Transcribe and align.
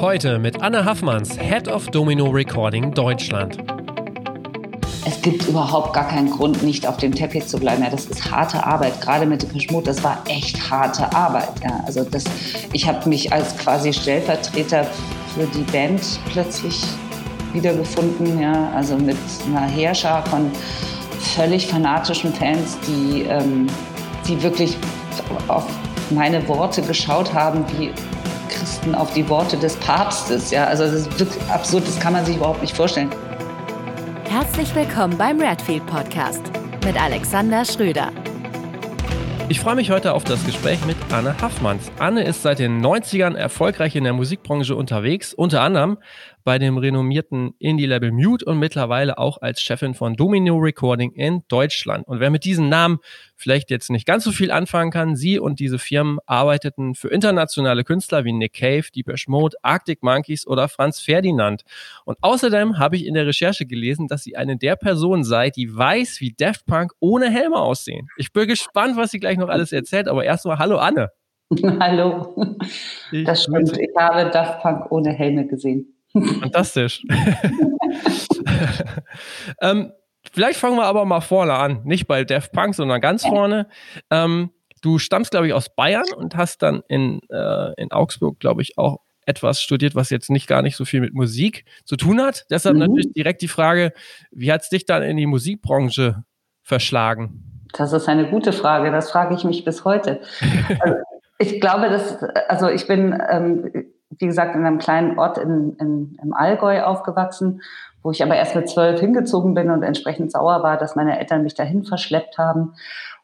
Heute 0.00 0.38
mit 0.38 0.62
Anne 0.62 0.86
Haffmanns, 0.86 1.38
Head 1.38 1.68
of 1.68 1.88
Domino 1.88 2.30
Recording 2.30 2.90
Deutschland. 2.94 3.58
Es 5.04 5.20
gibt 5.20 5.46
überhaupt 5.46 5.92
gar 5.92 6.08
keinen 6.08 6.30
Grund, 6.30 6.62
nicht 6.62 6.86
auf 6.86 6.96
dem 6.96 7.14
Teppich 7.14 7.46
zu 7.46 7.58
bleiben. 7.58 7.82
Ja, 7.82 7.90
das 7.90 8.06
ist 8.06 8.30
harte 8.30 8.64
Arbeit. 8.64 8.98
Gerade 9.02 9.26
mit 9.26 9.42
dem 9.42 9.60
Schmut, 9.60 9.86
das 9.86 10.02
war 10.02 10.24
echt 10.26 10.70
harte 10.70 11.14
Arbeit. 11.14 11.50
Ja, 11.62 11.84
also 11.84 12.02
das, 12.02 12.24
ich 12.72 12.88
habe 12.88 13.06
mich 13.10 13.30
als 13.30 13.54
quasi 13.58 13.92
Stellvertreter 13.92 14.86
für 15.34 15.44
die 15.54 15.70
Band 15.70 16.00
plötzlich 16.32 16.82
wiedergefunden. 17.52 18.40
Ja, 18.40 18.70
also 18.74 18.96
mit 18.96 19.18
einer 19.48 19.68
Heerschar 19.68 20.24
von 20.24 20.50
völlig 21.36 21.66
fanatischen 21.66 22.32
Fans, 22.32 22.78
die, 22.86 23.24
ähm, 23.24 23.66
die 24.26 24.42
wirklich 24.42 24.78
auf 25.46 25.66
meine 26.08 26.48
Worte 26.48 26.80
geschaut 26.80 27.34
haben, 27.34 27.66
wie 27.76 27.92
Christen 28.60 28.94
auf 28.94 29.10
die 29.14 29.26
Worte 29.30 29.56
des 29.56 29.74
Papstes. 29.76 30.50
Ja, 30.50 30.66
also 30.66 30.84
das 30.84 30.92
ist 30.92 31.18
wirklich 31.18 31.42
absurd, 31.50 31.86
das 31.86 31.98
kann 31.98 32.12
man 32.12 32.26
sich 32.26 32.36
überhaupt 32.36 32.60
nicht 32.60 32.76
vorstellen. 32.76 33.08
Herzlich 34.28 34.74
willkommen 34.74 35.16
beim 35.16 35.40
Redfield 35.40 35.86
Podcast 35.86 36.42
mit 36.84 37.00
Alexander 37.00 37.64
Schröder. 37.64 38.12
Ich 39.48 39.60
freue 39.60 39.76
mich 39.76 39.90
heute 39.90 40.12
auf 40.12 40.24
das 40.24 40.44
Gespräch 40.44 40.78
mit 40.84 40.96
Anne 41.10 41.34
Haffmanns. 41.40 41.90
Anne 41.98 42.22
ist 42.22 42.42
seit 42.42 42.58
den 42.58 42.84
90ern 42.84 43.34
erfolgreich 43.34 43.96
in 43.96 44.04
der 44.04 44.12
Musikbranche 44.12 44.76
unterwegs, 44.76 45.32
unter 45.32 45.62
anderem 45.62 45.96
bei 46.44 46.58
dem 46.58 46.78
renommierten 46.78 47.54
Indie-Label 47.58 48.12
Mute 48.12 48.44
und 48.44 48.58
mittlerweile 48.58 49.18
auch 49.18 49.40
als 49.40 49.60
Chefin 49.60 49.94
von 49.94 50.14
Domino 50.14 50.56
Recording 50.56 51.12
in 51.12 51.42
Deutschland. 51.48 52.06
Und 52.06 52.20
wer 52.20 52.30
mit 52.30 52.44
diesen 52.44 52.68
Namen 52.68 52.98
vielleicht 53.36 53.70
jetzt 53.70 53.90
nicht 53.90 54.06
ganz 54.06 54.24
so 54.24 54.32
viel 54.32 54.50
anfangen 54.50 54.90
kann, 54.90 55.16
sie 55.16 55.38
und 55.38 55.60
diese 55.60 55.78
Firmen 55.78 56.18
arbeiteten 56.26 56.94
für 56.94 57.08
internationale 57.08 57.84
Künstler 57.84 58.24
wie 58.24 58.32
Nick 58.32 58.54
Cave, 58.54 58.84
Deepesh 58.94 59.28
Mode, 59.28 59.56
Arctic 59.62 60.02
Monkeys 60.02 60.46
oder 60.46 60.68
Franz 60.68 61.00
Ferdinand. 61.00 61.62
Und 62.04 62.18
außerdem 62.20 62.78
habe 62.78 62.96
ich 62.96 63.06
in 63.06 63.14
der 63.14 63.26
Recherche 63.26 63.66
gelesen, 63.66 64.08
dass 64.08 64.22
sie 64.22 64.36
eine 64.36 64.56
der 64.56 64.76
Personen 64.76 65.24
sei, 65.24 65.50
die 65.50 65.74
weiß, 65.74 66.20
wie 66.20 66.32
Daft 66.32 66.66
Punk 66.66 66.92
ohne 67.00 67.30
Helme 67.30 67.56
aussehen. 67.56 68.08
Ich 68.16 68.32
bin 68.32 68.46
gespannt, 68.46 68.96
was 68.96 69.10
sie 69.10 69.20
gleich 69.20 69.38
noch 69.38 69.48
alles 69.48 69.72
erzählt, 69.72 70.08
aber 70.08 70.24
erstmal 70.24 70.58
hallo 70.58 70.78
Anne. 70.78 71.10
Hallo. 71.80 72.54
das 73.24 73.42
stimmt. 73.42 73.76
Ich 73.76 73.90
habe 73.98 74.30
Daft 74.30 74.62
Punk 74.62 74.92
ohne 74.92 75.10
Helme 75.10 75.48
gesehen. 75.48 75.99
Fantastisch. 76.12 77.02
ähm, 79.60 79.92
vielleicht 80.32 80.58
fangen 80.58 80.76
wir 80.76 80.84
aber 80.84 81.04
mal 81.04 81.20
vorne 81.20 81.54
an. 81.54 81.82
Nicht 81.84 82.06
bei 82.06 82.24
Def 82.24 82.50
Punk, 82.52 82.74
sondern 82.74 83.00
ganz 83.00 83.24
vorne. 83.24 83.68
Ähm, 84.10 84.50
du 84.82 84.98
stammst, 84.98 85.30
glaube 85.30 85.46
ich, 85.46 85.52
aus 85.52 85.74
Bayern 85.74 86.06
und 86.16 86.36
hast 86.36 86.62
dann 86.62 86.82
in, 86.88 87.20
äh, 87.30 87.72
in 87.76 87.92
Augsburg, 87.92 88.40
glaube 88.40 88.62
ich, 88.62 88.78
auch 88.78 88.98
etwas 89.26 89.60
studiert, 89.60 89.94
was 89.94 90.10
jetzt 90.10 90.30
nicht 90.30 90.46
gar 90.46 90.62
nicht 90.62 90.76
so 90.76 90.84
viel 90.84 91.00
mit 91.00 91.14
Musik 91.14 91.64
zu 91.84 91.96
tun 91.96 92.20
hat. 92.20 92.46
Deshalb 92.50 92.74
mhm. 92.74 92.80
natürlich 92.80 93.12
direkt 93.12 93.42
die 93.42 93.48
Frage, 93.48 93.92
wie 94.30 94.50
hat 94.52 94.62
es 94.62 94.68
dich 94.70 94.86
dann 94.86 95.02
in 95.02 95.16
die 95.16 95.26
Musikbranche 95.26 96.24
verschlagen? 96.62 97.68
Das 97.72 97.92
ist 97.92 98.08
eine 98.08 98.28
gute 98.28 98.52
Frage. 98.52 98.90
Das 98.90 99.10
frage 99.10 99.34
ich 99.34 99.44
mich 99.44 99.64
bis 99.64 99.84
heute. 99.84 100.20
Also, 100.80 100.96
ich 101.38 101.60
glaube, 101.60 101.88
dass, 101.88 102.22
also 102.48 102.68
ich 102.68 102.86
bin 102.86 103.18
ähm, 103.30 103.70
wie 104.18 104.26
gesagt, 104.26 104.56
in 104.56 104.64
einem 104.64 104.78
kleinen 104.78 105.18
Ort 105.18 105.38
in, 105.38 105.76
in, 105.78 106.18
im 106.22 106.34
Allgäu 106.34 106.82
aufgewachsen, 106.82 107.62
wo 108.02 108.10
ich 108.10 108.22
aber 108.22 108.36
erst 108.36 108.56
mit 108.56 108.68
zwölf 108.68 109.00
hingezogen 109.00 109.54
bin 109.54 109.70
und 109.70 109.82
entsprechend 109.82 110.32
sauer 110.32 110.62
war, 110.62 110.76
dass 110.76 110.96
meine 110.96 111.18
Eltern 111.18 111.42
mich 111.42 111.54
dahin 111.54 111.84
verschleppt 111.84 112.38
haben 112.38 112.74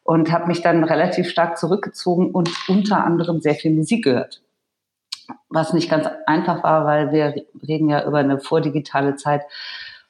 und 0.03 0.31
habe 0.31 0.47
mich 0.47 0.61
dann 0.61 0.83
relativ 0.83 1.29
stark 1.29 1.57
zurückgezogen 1.57 2.31
und 2.31 2.49
unter 2.69 3.03
anderem 3.03 3.41
sehr 3.41 3.55
viel 3.55 3.73
Musik 3.73 4.05
gehört. 4.05 4.41
Was 5.49 5.73
nicht 5.73 5.89
ganz 5.89 6.07
einfach 6.25 6.63
war, 6.63 6.85
weil 6.85 7.11
wir 7.11 7.35
reden 7.67 7.89
ja 7.89 8.05
über 8.05 8.19
eine 8.19 8.39
vordigitale 8.39 9.15
Zeit, 9.15 9.41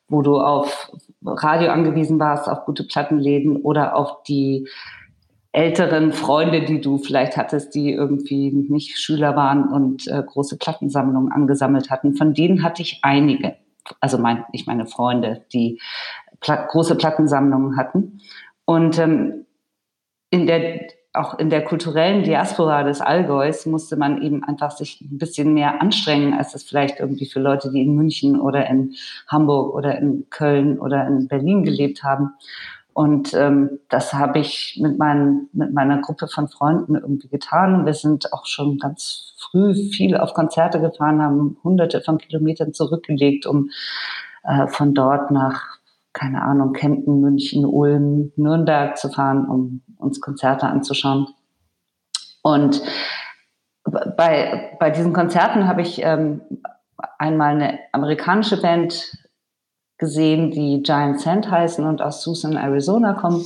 wo 0.07 0.21
du 0.21 0.39
auf 0.39 0.91
Radio 1.25 1.71
angewiesen 1.71 2.19
warst, 2.19 2.47
auf 2.47 2.65
gute 2.65 2.83
Plattenläden 2.83 3.57
oder 3.57 3.95
auf 3.95 4.23
die 4.23 4.69
älteren 5.51 6.11
Freunde, 6.13 6.65
die 6.65 6.81
du 6.81 6.97
vielleicht 6.97 7.37
hattest, 7.37 7.73
die 7.73 7.91
irgendwie 7.91 8.51
nicht 8.51 8.97
Schüler 8.99 9.35
waren 9.35 9.69
und 9.69 10.07
äh, 10.07 10.23
große 10.23 10.57
Plattensammlungen 10.57 11.31
angesammelt 11.31 11.89
hatten. 11.89 12.15
Von 12.15 12.33
denen 12.33 12.63
hatte 12.63 12.81
ich 12.81 12.99
einige. 13.01 13.55
Also 13.99 14.17
mein, 14.17 14.43
ich 14.51 14.67
meine 14.67 14.85
Freunde, 14.85 15.45
die 15.53 15.79
Pla 16.39 16.67
große 16.67 16.95
Plattensammlungen 16.95 17.77
hatten. 17.77 18.21
Und 18.65 18.99
ähm, 18.99 19.45
in 20.29 20.45
der, 20.45 20.81
auch 21.13 21.39
in 21.39 21.49
der 21.49 21.63
kulturellen 21.63 22.23
Diaspora 22.23 22.83
des 22.83 23.01
Allgäus 23.01 23.65
musste 23.65 23.95
man 23.95 24.21
eben 24.21 24.43
einfach 24.43 24.71
sich 24.71 25.01
ein 25.01 25.17
bisschen 25.17 25.53
mehr 25.53 25.81
anstrengen, 25.81 26.33
als 26.33 26.53
es 26.53 26.63
vielleicht 26.63 26.99
irgendwie 26.99 27.25
für 27.25 27.39
Leute, 27.39 27.71
die 27.71 27.81
in 27.81 27.95
München 27.95 28.39
oder 28.39 28.67
in 28.67 28.93
Hamburg 29.27 29.73
oder 29.73 29.97
in 29.97 30.29
Köln 30.29 30.79
oder 30.79 31.07
in 31.07 31.27
Berlin 31.27 31.63
gelebt 31.63 32.03
haben. 32.03 32.33
Und 32.97 33.35
ähm, 33.35 33.79
das 33.89 34.15
habe 34.15 34.39
ich 34.39 34.79
mit, 34.81 34.97
meinen, 34.97 35.49
mit 35.53 35.71
meiner 35.71 36.01
Gruppe 36.01 36.27
von 36.27 36.47
Freunden 36.47 36.95
irgendwie 36.95 37.27
getan. 37.27 37.85
Wir 37.85 37.93
sind 37.93 38.33
auch 38.33 38.47
schon 38.47 38.79
ganz 38.79 39.35
früh 39.37 39.75
viel 39.91 40.17
auf 40.17 40.33
Konzerte 40.33 40.81
gefahren, 40.81 41.21
haben 41.21 41.57
hunderte 41.63 42.01
von 42.01 42.17
Kilometern 42.17 42.73
zurückgelegt, 42.73 43.45
um 43.45 43.69
äh, 44.45 44.65
von 44.65 44.95
dort 44.95 45.29
nach, 45.29 45.77
keine 46.11 46.41
Ahnung, 46.41 46.73
Kempten, 46.73 47.21
München, 47.21 47.65
Ulm, 47.67 48.31
Nürnberg 48.35 48.97
zu 48.97 49.09
fahren, 49.09 49.47
um 49.47 49.83
uns 49.99 50.19
Konzerte 50.19 50.65
anzuschauen. 50.65 51.27
Und 52.41 52.81
bei, 53.83 54.75
bei 54.79 54.89
diesen 54.89 55.13
Konzerten 55.13 55.67
habe 55.67 55.83
ich 55.83 56.01
ähm, 56.01 56.41
einmal 57.19 57.53
eine 57.53 57.77
amerikanische 57.91 58.59
Band 58.59 59.26
gesehen, 59.97 60.51
die 60.51 60.81
Giant 60.83 61.19
Sand 61.19 61.49
heißen 61.49 61.85
und 61.85 62.01
aus 62.01 62.23
Tucson, 62.23 62.57
Arizona 62.57 63.13
kommen. 63.13 63.45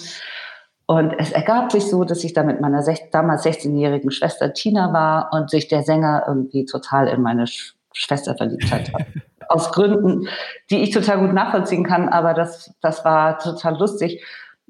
Und 0.86 1.14
es 1.18 1.32
ergab 1.32 1.72
sich 1.72 1.90
so, 1.90 2.04
dass 2.04 2.24
ich 2.24 2.34
da 2.34 2.44
mit 2.44 2.60
meiner 2.60 2.84
damals 3.12 3.46
16-jährigen 3.46 4.12
Schwester 4.12 4.54
Tina 4.54 4.92
war 4.92 5.32
und 5.32 5.50
sich 5.50 5.68
der 5.70 5.84
Sänger 5.84 6.26
irgendwie 6.28 6.66
total 6.66 7.08
in 7.08 7.22
meine 7.22 7.48
Sch 7.48 7.76
Schwester 7.94 8.36
verliebt 8.36 8.72
hat. 8.72 8.90
Aus 9.50 9.72
Gründen, 9.74 10.28
die 10.70 10.78
ich 10.78 10.92
total 10.92 11.20
gut 11.20 11.34
nachvollziehen 11.34 11.84
kann, 11.84 12.08
aber 12.08 12.34
das, 12.34 12.74
das 12.82 13.04
war 13.04 13.38
total 13.38 13.78
lustig. 13.78 14.24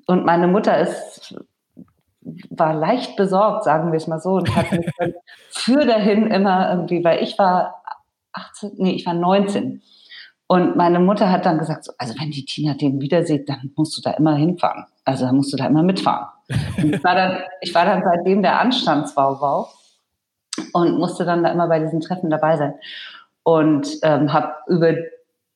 Und 0.08 0.25
meine 0.25 0.47
Mutter 0.47 0.80
ist, 0.80 1.36
war 2.50 2.74
leicht 2.74 3.16
besorgt, 3.16 3.64
sagen 3.64 3.91
wir 3.91 3.97
es 3.97 4.08
mal 4.08 4.20
so, 4.20 4.31
und 4.34 4.56
hat 4.56 4.72
mich 4.72 4.90
dann 4.97 5.14
für 5.50 5.86
dahin 5.86 6.28
immer 6.31 6.72
irgendwie, 6.72 7.03
weil 7.03 7.22
ich 7.22 7.38
war 7.38 7.84
18, 8.34 8.72
nee, 8.78 8.94
ich 8.94 9.06
war 9.06 9.14
19 9.14 9.81
und 10.51 10.75
meine 10.75 11.00
Mutter 11.00 11.31
hat 11.31 11.45
dann 11.45 11.59
gesagt, 11.59 11.85
so, 11.85 11.94
also 11.97 12.13
wenn 12.19 12.29
die 12.29 12.44
Tina 12.44 12.73
den 12.73 13.00
wieder 13.00 13.23
sieht, 13.23 13.47
dann 13.47 13.72
musst 13.78 13.97
du 13.97 14.01
da 14.01 14.12
immer 14.12 14.35
hinfahren. 14.35 14.84
Also 15.06 15.25
dann 15.25 15.38
musst 15.38 15.53
du 15.53 15.56
da 15.56 15.66
immer 15.66 15.81
mitfahren. 15.81 16.28
Und 16.75 16.94
ich 16.94 17.01
war 17.06 17.16
dann, 17.16 17.38
ich 17.62 17.73
war 17.73 17.85
dann 17.85 18.03
seitdem 18.03 18.41
der 18.41 18.59
Anstandswauwau 18.59 19.69
und 20.73 21.00
musste 21.00 21.23
dann 21.23 21.41
da 21.41 21.51
immer 21.53 21.69
bei 21.69 21.79
diesen 21.79 22.01
Treffen 22.01 22.29
dabei 22.29 22.57
sein. 22.57 22.73
Und 23.44 23.97
ähm, 24.03 24.34
habe 24.34 24.51
über, 24.67 24.94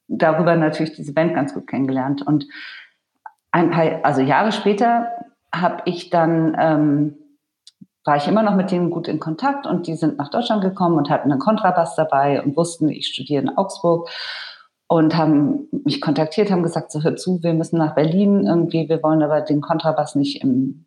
darüber 0.08 0.56
natürlich 0.56 0.94
diese 0.94 1.14
Band 1.14 1.34
ganz 1.34 1.54
gut 1.54 1.68
kennengelernt. 1.68 2.26
Und 2.26 2.46
ein 3.52 3.72
paar, 3.72 4.00
also 4.04 4.22
Jahre 4.22 4.54
später 4.54 5.10
habe 5.54 5.82
ich 5.84 6.10
dann, 6.10 6.56
ähm, 6.58 7.18
war 8.06 8.16
ich 8.16 8.30
immer 8.30 8.44
noch 8.44 8.56
mit 8.56 8.72
denen 8.72 8.92
gut 8.92 9.10
in 9.10 9.20
Kontakt 9.20 9.68
und 9.68 9.88
die 9.88 9.96
sind 9.96 10.18
nach 10.18 10.30
Deutschland 10.30 10.64
gekommen 10.64 10.98
und 10.98 11.10
hatten 11.10 11.34
einen 11.34 11.42
Kontrabass 11.42 11.98
dabei 11.98 12.42
und 12.42 12.56
wussten, 12.56 12.88
ich 12.88 13.08
studiere 13.08 13.44
in 13.44 13.58
Augsburg 13.58 14.10
und 14.88 15.18
haben 15.18 15.68
mich 15.84 16.02
kontaktiert, 16.02 16.52
haben 16.52 16.64
gesagt, 16.64 16.92
so 16.92 17.04
hör 17.04 17.16
zu, 17.16 17.42
wir 17.42 17.54
müssen 17.54 17.78
nach 17.78 17.96
Berlin 17.96 18.46
irgendwie, 18.46 18.88
wir 18.88 19.02
wollen 19.02 19.24
aber 19.24 19.42
den 19.42 19.62
Kontrabass 19.62 20.16
nicht 20.16 20.44
im, 20.44 20.86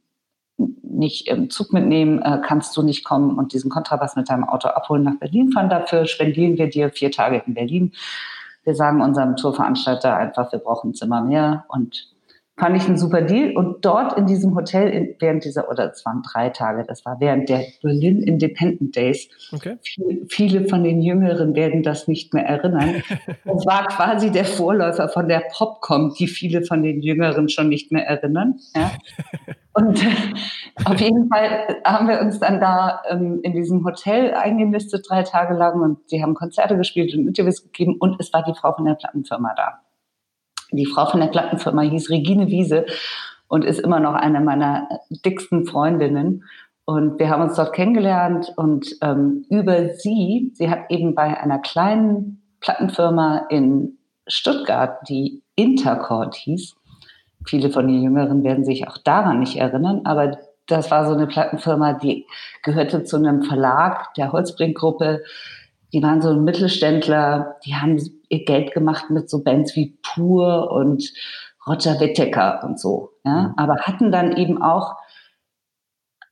nicht 0.57 1.29
im 1.29 1.51
Zug 1.51 1.73
mitnehmen, 1.73 2.23
äh, 2.23 2.41
kannst 2.45 2.77
du 2.77 2.83
nicht 2.83 3.05
kommen 3.05 3.39
und 3.39 3.53
diesen 3.53 3.71
Kontrabass 3.71 4.17
mit 4.17 4.29
deinem 4.29 4.45
Auto 4.45 4.69
abholen 4.69 5.03
nach 5.03 5.19
Berlin 5.19 5.51
fahren. 5.53 5.69
Dafür 5.69 6.07
spendieren 6.07 6.59
wir 6.59 6.69
dir 6.69 6.91
vier 6.91 7.11
Tage 7.11 7.43
in 7.47 7.55
Berlin. 7.55 7.93
Wir 8.65 8.75
sagen 8.75 9.01
unserem 9.01 9.37
Tourveranstalter 9.37 10.17
einfach, 10.17 10.53
wir 10.53 10.59
brauchen 10.59 10.91
ein 10.91 10.95
Zimmer 10.95 11.23
mehr 11.23 11.65
und 11.69 12.09
fand 12.59 12.77
ich 12.77 12.87
einen 12.87 12.99
super 12.99 13.23
Deal. 13.23 13.57
Und 13.57 13.85
dort 13.85 14.19
in 14.19 14.27
diesem 14.27 14.55
Hotel, 14.55 14.89
in, 14.91 15.15
während 15.19 15.45
dieser, 15.45 15.71
oder 15.71 15.91
es 15.91 16.05
waren 16.05 16.23
drei 16.23 16.51
Tage, 16.51 16.85
das 16.87 17.05
war 17.05 17.21
während 17.21 17.49
der 17.49 17.65
Berlin 17.83 18.23
Independent 18.23 18.95
Days. 18.97 19.29
Okay. 19.53 19.77
Viele, 19.83 20.27
viele 20.29 20.69
von 20.69 20.83
den 20.85 21.01
Jüngeren 21.01 21.55
werden 21.55 21.83
das 21.83 22.09
nicht 22.09 22.35
mehr 22.35 22.45
erinnern. 22.45 23.03
Das 23.45 23.67
war 23.67 23.87
quasi 23.89 24.31
der 24.31 24.45
Vorläufer 24.45 25.09
von 25.09 25.29
der 25.29 25.43
Popcom, 25.53 26.15
die 26.19 26.27
viele 26.27 26.63
von 26.63 26.83
den 26.83 27.01
Jüngeren 27.03 27.49
schon 27.49 27.69
nicht 27.69 27.91
mehr 27.91 28.07
erinnern. 28.07 28.59
Ja. 28.77 28.91
Und 29.73 30.05
auf 30.85 31.01
jeden 31.01 31.29
Fall 31.29 31.77
haben 31.85 32.09
wir 32.09 32.21
uns 32.21 32.39
dann 32.39 32.61
da 32.61 33.03
ähm, 33.09 33.41
in 33.43 33.53
diesem 33.53 33.85
Hotel 33.85 34.35
eingenistet, 34.35 35.07
drei 35.09 35.23
Tage 35.23 35.55
lang, 35.55 35.81
und 35.81 36.09
sie 36.09 36.23
haben 36.23 36.35
Konzerte 36.35 36.77
gespielt 36.77 37.15
und 37.15 37.27
Interviews 37.27 37.63
gegeben, 37.63 37.97
und 37.99 38.21
es 38.21 38.33
war 38.33 38.45
die 38.45 38.55
Frau 38.55 38.73
von 38.75 38.85
der 38.85 38.95
Plattenfirma 38.95 39.55
da. 39.57 39.81
Die 40.73 40.87
Frau 40.87 41.07
von 41.07 41.21
der 41.21 41.29
Plattenfirma 41.29 41.83
hieß 41.83 42.11
Regine 42.11 42.49
Wiese 42.49 42.87
und 43.49 43.65
ist 43.65 43.81
immer 43.81 44.01
noch 44.01 44.15
eine 44.15 44.41
meiner 44.41 44.89
dicksten 45.11 45.67
Freundinnen. 45.67 46.45
Und 46.85 47.19
wir 47.19 47.29
haben 47.29 47.43
uns 47.43 47.57
dort 47.57 47.75
kennengelernt 47.75 48.53
und 48.57 48.97
ähm, 49.03 49.45
über 49.51 49.91
sie, 49.91 50.53
sie 50.55 50.71
hat 50.71 50.91
eben 50.91 51.15
bei 51.15 51.39
einer 51.39 51.59
kleinen 51.59 52.43
Plattenfirma 52.61 53.47
in 53.51 53.99
Stuttgart, 54.27 54.99
die 55.09 55.43
Intercord 55.55 56.35
hieß. 56.35 56.75
Viele 57.47 57.71
von 57.71 57.89
den 57.89 58.03
Jüngeren 58.03 58.43
werden 58.43 58.65
sich 58.65 58.89
auch 58.89 58.99
daran 58.99 59.41
nicht 59.41 59.57
erinnern, 59.57 60.03
aber 60.05 60.39
das 60.67 60.91
war 60.91 61.07
so 61.07 61.15
eine 61.15 61.27
Plattenfirma, 61.27 61.95
die 61.95 62.27
gehörte 62.63 63.05
zu 63.05 63.17
einem 63.17 63.43
Verlag 63.43 64.13
der 64.15 64.33
Holzbrink-Gruppe. 64.33 65.23
Die 65.93 66.03
waren 66.03 66.21
so 66.21 66.35
Mittelständler, 66.35 67.57
die 67.65 67.75
haben 67.75 67.99
ihr 68.29 68.45
Geld 68.45 68.73
gemacht 68.73 69.11
mit 69.11 69.31
so 69.31 69.43
Bands 69.43 69.75
wie 69.75 69.99
Pur 70.03 70.71
und 70.71 71.13
Roger 71.67 71.99
Whittaker 72.01 72.63
und 72.65 72.79
so. 72.79 73.11
Ja? 73.25 73.49
Mhm. 73.49 73.55
Aber 73.57 73.77
hatten 73.81 74.13
dann 74.13 74.37
eben 74.37 74.61
auch 74.61 74.97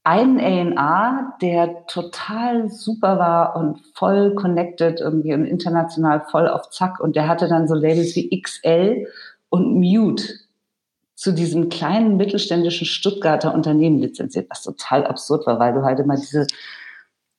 einen 0.06 0.78
A&R, 0.78 1.32
der 1.42 1.86
total 1.86 2.70
super 2.70 3.18
war 3.18 3.56
und 3.56 3.80
voll 3.94 4.34
connected 4.36 5.00
irgendwie 5.00 5.34
und 5.34 5.44
international 5.44 6.24
voll 6.30 6.48
auf 6.48 6.70
Zack. 6.70 7.00
Und 7.00 7.16
der 7.16 7.26
hatte 7.26 7.48
dann 7.48 7.66
so 7.66 7.74
Labels 7.74 8.14
wie 8.14 8.40
XL 8.40 9.08
und 9.48 9.74
Mute 9.74 10.22
zu 11.16 11.32
diesem 11.32 11.70
kleinen 11.70 12.16
mittelständischen 12.18 12.86
Stuttgarter 12.86 13.52
Unternehmen 13.52 13.98
lizenziert, 13.98 14.48
was 14.48 14.62
total 14.62 15.06
absurd 15.06 15.44
war, 15.46 15.58
weil 15.58 15.74
du 15.74 15.82
halt 15.82 15.98
immer 15.98 16.14
diese, 16.14 16.46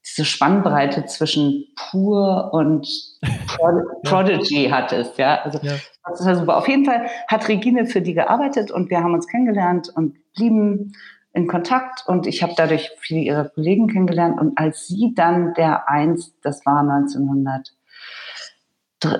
diese 0.07 0.25
Spannbreite 0.25 1.05
zwischen 1.05 1.65
Pur 1.75 2.51
und 2.53 2.87
Prodigy 4.03 4.67
ja. 4.67 4.71
hattest, 4.71 5.17
ja. 5.17 5.41
Also 5.41 5.59
ja. 5.61 5.73
das 6.05 6.19
ist 6.21 6.25
ja 6.25 6.35
super. 6.35 6.57
Auf 6.57 6.67
jeden 6.67 6.85
Fall 6.85 7.07
hat 7.27 7.47
Regine 7.47 7.85
für 7.85 8.01
die 8.01 8.13
gearbeitet 8.13 8.71
und 8.71 8.89
wir 8.89 8.99
haben 8.99 9.13
uns 9.13 9.27
kennengelernt 9.27 9.89
und 9.93 10.17
blieben 10.33 10.93
in 11.33 11.47
Kontakt 11.47 12.07
und 12.07 12.25
ich 12.25 12.41
habe 12.41 12.53
dadurch 12.55 12.89
viele 12.99 13.21
ihrer 13.21 13.49
Kollegen 13.49 13.87
kennengelernt. 13.87 14.39
Und 14.39 14.57
als 14.57 14.87
sie 14.87 15.13
dann 15.15 15.53
der 15.53 15.89
eins, 15.89 16.33
das 16.41 16.65
war 16.65 16.79
1900, 16.79 17.73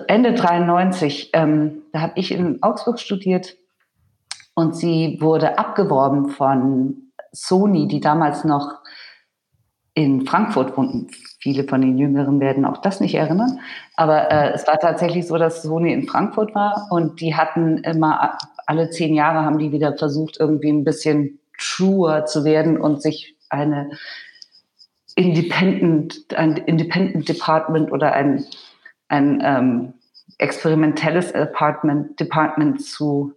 Ende 0.08 0.34
93, 0.34 1.32
ähm, 1.34 1.84
da 1.94 2.02
habe 2.02 2.14
ich 2.16 2.32
in 2.32 2.64
Augsburg 2.64 3.00
studiert 3.00 3.56
und 4.56 4.76
sie 4.76 5.18
wurde 5.22 5.60
abgeworben 5.60 6.30
von 6.30 7.12
Sony, 7.32 7.88
die 7.88 8.00
damals 8.00 8.44
noch 8.44 8.80
in 9.98 10.28
Frankfurt 10.28 10.78
wohnten. 10.78 11.08
Viele 11.40 11.64
von 11.64 11.82
den 11.82 11.98
Jüngeren 11.98 12.40
werden 12.40 12.66
auch 12.66 12.78
das 12.84 13.00
nicht 13.00 13.16
erinnern. 13.16 13.60
Aber 13.96 14.32
äh, 14.32 14.52
es 14.54 14.68
war 14.68 14.78
tatsächlich 14.78 15.26
so, 15.26 15.40
dass 15.40 15.64
Sony 15.64 15.92
in 15.92 16.08
Frankfurt 16.08 16.54
war 16.54 16.88
und 16.92 17.20
die 17.20 17.36
hatten 17.36 17.80
immer 17.80 18.38
alle 18.68 18.92
zehn 18.92 19.16
Jahre 19.16 19.44
haben 19.44 19.58
die 19.58 19.72
wieder 19.72 19.98
versucht, 19.98 20.38
irgendwie 20.40 20.70
ein 20.70 20.84
bisschen 20.84 21.40
truer 21.58 22.26
zu 22.26 22.44
werden 22.44 22.80
und 22.80 23.02
sich 23.02 23.36
eine 23.50 23.90
Independent, 25.16 26.28
ein 26.36 26.58
Independent 26.58 27.28
Department 27.28 27.92
oder 27.92 28.14
ein, 28.14 28.46
ein 29.08 29.42
ähm, 29.44 29.94
experimentelles 30.38 31.34
Department, 31.34 32.20
Department 32.20 32.84
zu 32.84 33.34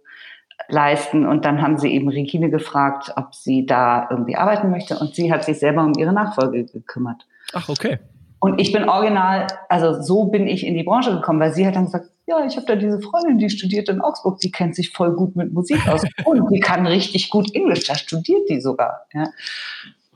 leisten. 0.67 1.25
Und 1.25 1.45
dann 1.45 1.61
haben 1.61 1.77
sie 1.77 1.91
eben 1.91 2.09
Regine 2.09 2.49
gefragt, 2.49 3.13
ob 3.15 3.33
sie 3.35 3.65
da 3.65 4.07
irgendwie 4.09 4.35
arbeiten 4.35 4.69
möchte. 4.69 4.97
Und 4.97 5.15
sie 5.15 5.31
hat 5.31 5.43
sich 5.43 5.59
selber 5.59 5.83
um 5.83 5.93
ihre 5.97 6.13
Nachfolge 6.13 6.65
gekümmert. 6.65 7.25
Ach, 7.53 7.69
okay. 7.69 7.99
Und 8.39 8.59
ich 8.59 8.71
bin 8.71 8.89
original, 8.89 9.45
also 9.69 10.01
so 10.01 10.25
bin 10.25 10.47
ich 10.47 10.65
in 10.65 10.73
die 10.73 10.83
Branche 10.83 11.11
gekommen, 11.11 11.39
weil 11.39 11.53
sie 11.53 11.67
hat 11.67 11.75
dann 11.75 11.85
gesagt, 11.85 12.09
ja, 12.25 12.43
ich 12.43 12.55
habe 12.55 12.65
da 12.65 12.75
diese 12.75 12.99
Freundin, 12.99 13.37
die 13.37 13.49
studiert 13.51 13.87
in 13.87 14.01
Augsburg, 14.01 14.39
die 14.39 14.51
kennt 14.51 14.75
sich 14.75 14.91
voll 14.91 15.13
gut 15.15 15.35
mit 15.35 15.53
Musik 15.53 15.87
aus 15.87 16.01
und 16.25 16.49
die 16.51 16.59
kann 16.59 16.87
richtig 16.87 17.29
gut 17.29 17.53
Englisch, 17.53 17.83
da 17.85 17.93
studiert 17.93 18.49
die 18.49 18.59
sogar. 18.59 19.05
Ja. 19.13 19.25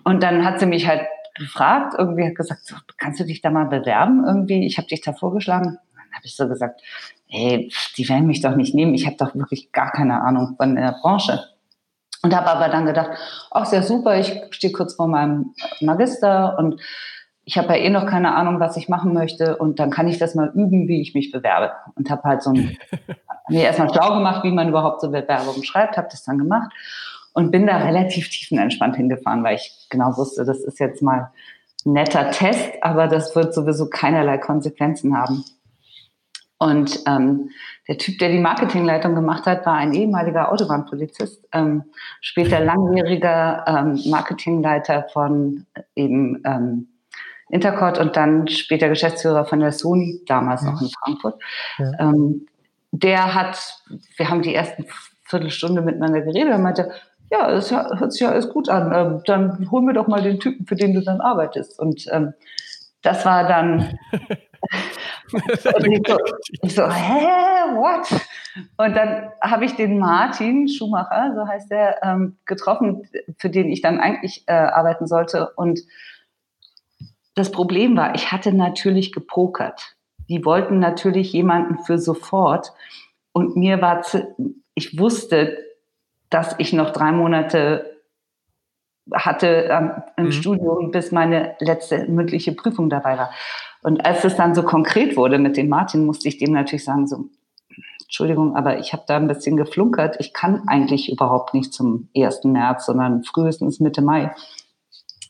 Und 0.03 0.23
dann 0.23 0.43
hat 0.43 0.59
sie 0.59 0.65
mich 0.65 0.87
halt 0.87 1.01
gefragt, 1.35 1.93
irgendwie 1.97 2.25
hat 2.25 2.35
gesagt, 2.35 2.65
so, 2.65 2.75
kannst 2.97 3.19
du 3.19 3.25
dich 3.25 3.41
da 3.41 3.51
mal 3.51 3.65
bewerben 3.65 4.23
irgendwie? 4.25 4.65
Ich 4.65 4.77
habe 4.77 4.87
dich 4.87 5.01
da 5.01 5.13
vorgeschlagen. 5.13 5.77
Dann 5.93 6.11
habe 6.13 6.25
ich 6.25 6.35
so 6.35 6.47
gesagt, 6.47 6.81
hey, 7.27 7.71
die 7.97 8.07
werden 8.07 8.27
mich 8.27 8.41
doch 8.41 8.55
nicht 8.55 8.75
nehmen, 8.75 8.93
ich 8.93 9.05
habe 9.05 9.17
doch 9.17 9.35
wirklich 9.35 9.71
gar 9.71 9.91
keine 9.91 10.21
Ahnung 10.21 10.55
von 10.57 10.75
der 10.75 10.95
Branche. 11.01 11.43
Und 12.21 12.35
habe 12.35 12.47
aber 12.47 12.69
dann 12.69 12.85
gedacht, 12.85 13.11
ach, 13.51 13.65
sehr 13.65 13.83
super, 13.83 14.17
ich 14.17 14.41
stehe 14.49 14.73
kurz 14.73 14.95
vor 14.95 15.07
meinem 15.07 15.53
Magister 15.81 16.57
und 16.57 16.81
ich 17.43 17.57
habe 17.59 17.67
ja 17.69 17.75
eh 17.75 17.89
noch 17.91 18.07
keine 18.07 18.33
Ahnung, 18.35 18.59
was 18.59 18.75
ich 18.77 18.89
machen 18.89 19.13
möchte 19.13 19.57
und 19.57 19.79
dann 19.79 19.91
kann 19.91 20.07
ich 20.07 20.17
das 20.17 20.33
mal 20.33 20.51
üben, 20.55 20.87
wie 20.87 21.01
ich 21.01 21.13
mich 21.13 21.31
bewerbe. 21.31 21.73
Und 21.93 22.09
habe 22.09 22.23
halt 22.23 22.41
so 22.41 22.49
ein, 22.49 22.75
mir 23.49 23.61
erstmal 23.61 23.93
schlau 23.93 24.15
gemacht, 24.15 24.43
wie 24.43 24.51
man 24.51 24.69
überhaupt 24.69 25.01
so 25.01 25.11
Bewerbungen 25.11 25.63
schreibt, 25.63 25.97
habe 25.97 26.07
das 26.09 26.23
dann 26.23 26.39
gemacht 26.39 26.71
und 27.33 27.51
bin 27.51 27.67
da 27.67 27.77
relativ 27.77 28.29
tiefenentspannt 28.29 28.95
hingefahren, 28.95 29.43
weil 29.43 29.55
ich 29.55 29.87
genau 29.89 30.17
wusste, 30.17 30.45
das 30.45 30.61
ist 30.61 30.79
jetzt 30.79 31.03
mal 31.03 31.31
ein 31.85 31.93
netter 31.93 32.31
Test, 32.31 32.71
aber 32.81 33.07
das 33.07 33.35
wird 33.35 33.53
sowieso 33.53 33.89
keinerlei 33.89 34.39
Konsequenzen 34.39 35.15
haben. 35.15 35.43
Und 36.65 36.99
ähm, 37.05 37.51
der 37.87 37.99
Typ, 37.99 38.17
der 38.17 38.29
die 38.29 38.39
Marketingleitung 38.39 39.13
gemacht 39.13 39.45
hat, 39.45 39.67
war 39.67 39.75
ein 39.75 39.93
ehemaliger 39.93 40.51
Autobahnpolizist, 40.51 41.47
ähm, 41.53 41.83
später 42.21 42.59
langjähriger 42.59 43.63
ähm, 43.67 44.01
Marketingleiter 44.09 45.05
von 45.13 45.67
eben 45.95 46.41
ähm, 46.43 46.87
Intercord 47.49 47.99
und 47.99 48.15
dann 48.15 48.47
später 48.47 48.89
Geschäftsführer 48.89 49.45
von 49.45 49.59
der 49.59 49.73
Sony, 49.73 50.23
damals 50.25 50.63
ja. 50.63 50.71
noch 50.71 50.81
in 50.81 50.89
Frankfurt. 50.89 51.39
Ja. 51.77 51.91
Ähm, 51.99 52.47
der 52.91 53.35
hat, 53.35 53.59
wir 54.17 54.27
haben 54.27 54.41
die 54.41 54.55
ersten 54.55 54.87
Viertelstunde 55.25 55.83
miteinander 55.83 56.21
geredet 56.21 56.55
und 56.55 56.63
meinte, 56.63 56.91
ja, 57.29 57.51
es 57.51 57.69
hört 57.71 58.11
sich 58.11 58.21
ja 58.21 58.29
alles 58.29 58.49
gut 58.49 58.69
an. 58.69 58.91
Ähm, 58.91 59.21
dann 59.27 59.69
hol 59.69 59.83
mir 59.83 59.93
doch 59.93 60.07
mal 60.07 60.23
den 60.23 60.39
Typen, 60.39 60.65
für 60.65 60.75
den 60.75 60.95
du 60.95 61.01
dann 61.01 61.21
arbeitest. 61.21 61.77
Und 61.77 62.07
ähm, 62.11 62.33
das 63.03 63.23
war 63.23 63.47
dann. 63.47 63.99
und 65.31 65.91
ich, 65.91 66.07
so, 66.07 66.17
ich 66.61 66.75
so, 66.75 66.83
hä, 66.89 67.75
what? 67.75 68.07
Und 68.77 68.95
dann 68.95 69.31
habe 69.41 69.65
ich 69.65 69.75
den 69.75 69.99
Martin 69.99 70.67
Schumacher, 70.67 71.33
so 71.35 71.47
heißt 71.47 71.71
er, 71.71 72.03
ähm, 72.03 72.37
getroffen, 72.45 73.07
für 73.37 73.49
den 73.49 73.69
ich 73.69 73.81
dann 73.81 73.99
eigentlich 73.99 74.43
äh, 74.47 74.53
arbeiten 74.53 75.07
sollte. 75.07 75.51
Und 75.55 75.81
das 77.35 77.51
Problem 77.51 77.97
war, 77.97 78.15
ich 78.15 78.31
hatte 78.31 78.53
natürlich 78.53 79.11
gepokert. 79.11 79.95
Die 80.29 80.45
wollten 80.45 80.79
natürlich 80.79 81.33
jemanden 81.33 81.79
für 81.79 81.99
sofort. 81.99 82.71
Und 83.33 83.55
mir 83.57 83.81
war, 83.81 84.03
ich 84.73 84.97
wusste, 84.97 85.57
dass 86.29 86.55
ich 86.57 86.73
noch 86.73 86.91
drei 86.91 87.11
Monate 87.11 87.95
hatte 89.13 89.69
ähm, 89.69 89.91
im 90.17 90.25
mhm. 90.25 90.31
Studium, 90.31 90.91
bis 90.91 91.11
meine 91.11 91.55
letzte 91.59 92.07
mündliche 92.07 92.53
Prüfung 92.53 92.89
dabei 92.89 93.17
war. 93.17 93.31
Und 93.85 94.03
als 94.03 94.23
es 94.23 94.35
dann 94.35 94.55
so 94.55 94.63
konkret 94.63 95.15
wurde 95.15 95.37
mit 95.37 95.57
dem 95.57 95.69
Martin, 95.69 96.07
musste 96.07 96.27
ich 96.27 96.39
dem 96.39 96.53
natürlich 96.53 96.83
sagen, 96.83 97.05
so, 97.05 97.25
Entschuldigung, 98.01 98.55
aber 98.55 98.79
ich 98.79 98.93
habe 98.93 99.03
da 99.05 99.15
ein 99.15 99.27
bisschen 99.27 99.57
geflunkert. 99.57 100.15
Ich 100.17 100.33
kann 100.33 100.67
eigentlich 100.67 101.11
überhaupt 101.11 101.53
nicht 101.53 101.71
zum 101.71 102.09
1. 102.17 102.45
März, 102.45 102.87
sondern 102.87 103.23
frühestens 103.23 103.79
Mitte 103.79 104.01
Mai. 104.01 104.33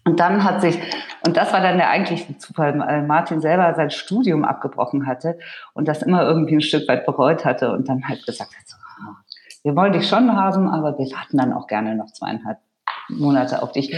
Und 0.05 0.21
dann 0.21 0.45
hat 0.45 0.61
sich, 0.61 0.79
und 1.27 1.35
das 1.35 1.51
war 1.51 1.59
dann 1.59 1.75
der 1.75 1.89
eigentliche 1.89 2.37
Zufall, 2.37 2.79
weil 2.79 3.05
Martin 3.05 3.41
selber 3.41 3.73
sein 3.75 3.89
Studium 3.89 4.45
abgebrochen 4.45 5.05
hatte 5.05 5.37
und 5.73 5.89
das 5.89 6.01
immer 6.01 6.23
irgendwie 6.23 6.55
ein 6.55 6.61
Stück 6.61 6.87
weit 6.87 7.05
bereut 7.05 7.43
hatte 7.43 7.73
und 7.73 7.89
dann 7.89 8.07
halt 8.07 8.25
gesagt 8.25 8.55
hat, 8.55 8.65
so, 8.65 8.77
ah, 9.01 9.17
wir 9.63 9.75
wollen 9.75 9.91
dich 9.91 10.07
schon 10.07 10.33
haben, 10.33 10.69
aber 10.69 10.97
wir 10.97 11.11
warten 11.11 11.39
dann 11.39 11.51
auch 11.51 11.67
gerne 11.67 11.93
noch 11.93 12.13
zweieinhalb 12.13 12.59
Monate 13.09 13.61
auf 13.61 13.73
dich. 13.73 13.93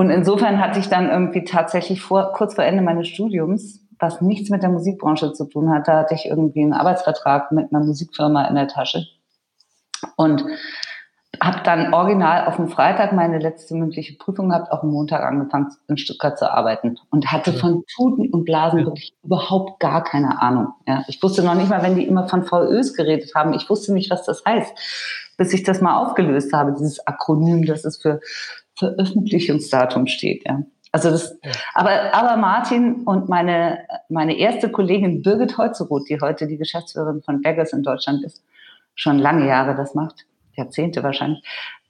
Ja. 0.00 0.04
Und 0.04 0.10
insofern 0.10 0.60
hatte 0.60 0.78
ich 0.78 0.88
dann 0.88 1.10
irgendwie 1.10 1.44
tatsächlich 1.44 2.00
vor, 2.00 2.32
kurz 2.32 2.54
vor 2.54 2.64
Ende 2.64 2.82
meines 2.82 3.08
Studiums, 3.08 3.80
was 3.98 4.20
nichts 4.20 4.48
mit 4.48 4.62
der 4.62 4.70
Musikbranche 4.70 5.32
zu 5.32 5.44
tun 5.44 5.70
hatte, 5.70 5.92
hatte 5.92 6.14
ich 6.14 6.26
irgendwie 6.26 6.62
einen 6.62 6.72
Arbeitsvertrag 6.72 7.52
mit 7.52 7.72
einer 7.72 7.84
Musikfirma 7.84 8.46
in 8.46 8.54
der 8.54 8.68
Tasche. 8.68 9.06
Und 10.16 10.44
habe 11.42 11.60
dann 11.64 11.94
original 11.94 12.46
auf 12.46 12.56
dem 12.56 12.68
Freitag 12.68 13.12
meine 13.12 13.38
letzte 13.38 13.74
mündliche 13.74 14.14
Prüfung 14.16 14.48
gehabt, 14.48 14.72
auf 14.72 14.80
dem 14.80 14.90
Montag 14.90 15.22
angefangen 15.22 15.68
in 15.88 15.96
Stuttgart 15.96 16.38
zu 16.38 16.50
arbeiten 16.50 16.98
und 17.10 17.30
hatte 17.30 17.52
von 17.52 17.84
Tuten 17.94 18.28
und 18.30 18.44
Blasen 18.44 18.84
wirklich 18.84 19.14
überhaupt 19.22 19.80
gar 19.80 20.02
keine 20.02 20.42
Ahnung. 20.42 20.74
Ja, 20.86 21.04
ich 21.08 21.22
wusste 21.22 21.42
noch 21.42 21.54
nicht 21.54 21.70
mal, 21.70 21.82
wenn 21.82 21.94
die 21.94 22.06
immer 22.06 22.28
von 22.28 22.44
VÖs 22.44 22.94
geredet 22.94 23.34
haben, 23.34 23.52
ich 23.54 23.70
wusste 23.70 23.92
nicht, 23.92 24.10
was 24.10 24.24
das 24.24 24.42
heißt, 24.44 24.72
bis 25.38 25.54
ich 25.54 25.62
das 25.62 25.80
mal 25.80 25.96
aufgelöst 25.96 26.52
habe, 26.52 26.72
dieses 26.72 27.06
Akronym, 27.06 27.64
das 27.64 27.84
es 27.84 27.96
für 27.96 28.20
Veröffentlichungsdatum 28.76 30.06
steht. 30.06 30.44
Ja. 30.46 30.62
Also 30.92 31.10
das, 31.10 31.38
aber, 31.74 32.12
aber 32.14 32.36
Martin 32.36 33.02
und 33.04 33.28
meine, 33.28 33.78
meine 34.08 34.36
erste 34.36 34.70
Kollegin 34.70 35.22
Birgit 35.22 35.56
Holzeroth, 35.56 36.08
die 36.08 36.20
heute 36.20 36.46
die 36.48 36.56
Geschäftsführerin 36.56 37.22
von 37.22 37.42
Beggars 37.42 37.72
in 37.72 37.82
Deutschland 37.82 38.24
ist, 38.24 38.42
schon 38.96 39.18
lange 39.18 39.46
Jahre 39.46 39.76
das 39.76 39.94
macht, 39.94 40.26
Jahrzehnte 40.56 41.02
wahrscheinlich, 41.02 41.42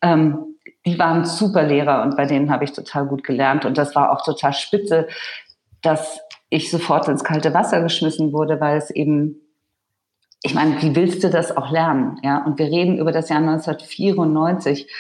ähm, 0.02 0.56
die 0.84 0.98
waren 0.98 1.24
super 1.24 1.62
Lehrer 1.62 2.02
und 2.02 2.16
bei 2.16 2.26
denen 2.26 2.50
habe 2.50 2.64
ich 2.64 2.72
total 2.72 3.06
gut 3.06 3.24
gelernt. 3.24 3.64
Und 3.64 3.78
das 3.78 3.94
war 3.94 4.12
auch 4.12 4.22
total 4.24 4.52
spitze, 4.52 5.08
dass 5.82 6.20
ich 6.48 6.70
sofort 6.70 7.08
ins 7.08 7.24
kalte 7.24 7.54
Wasser 7.54 7.82
geschmissen 7.82 8.32
wurde, 8.32 8.60
weil 8.60 8.76
es 8.76 8.90
eben, 8.90 9.36
ich 10.42 10.54
meine, 10.54 10.80
wie 10.82 10.96
willst 10.96 11.22
du 11.22 11.30
das 11.30 11.56
auch 11.56 11.70
lernen? 11.70 12.18
Ja, 12.22 12.44
und 12.44 12.58
wir 12.58 12.66
reden 12.66 12.98
über 12.98 13.12
das 13.12 13.28
Jahr 13.28 13.40
1994 13.40 14.90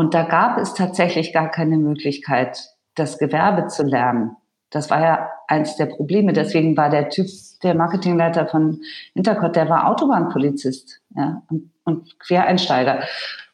und 0.00 0.14
da 0.14 0.22
gab 0.22 0.56
es 0.56 0.72
tatsächlich 0.72 1.34
gar 1.34 1.50
keine 1.50 1.76
Möglichkeit, 1.76 2.70
das 2.94 3.18
Gewerbe 3.18 3.66
zu 3.66 3.82
lernen. 3.82 4.34
Das 4.70 4.88
war 4.88 5.02
ja 5.02 5.28
eins 5.46 5.76
der 5.76 5.84
Probleme. 5.84 6.32
Deswegen 6.32 6.74
war 6.74 6.88
der 6.88 7.10
Typ, 7.10 7.26
der 7.62 7.74
Marketingleiter 7.74 8.46
von 8.46 8.80
Intercot, 9.12 9.56
der 9.56 9.68
war 9.68 9.90
Autobahnpolizist 9.90 11.02
ja, 11.14 11.42
und, 11.50 11.70
und 11.84 12.18
Quereinsteiger. 12.18 13.02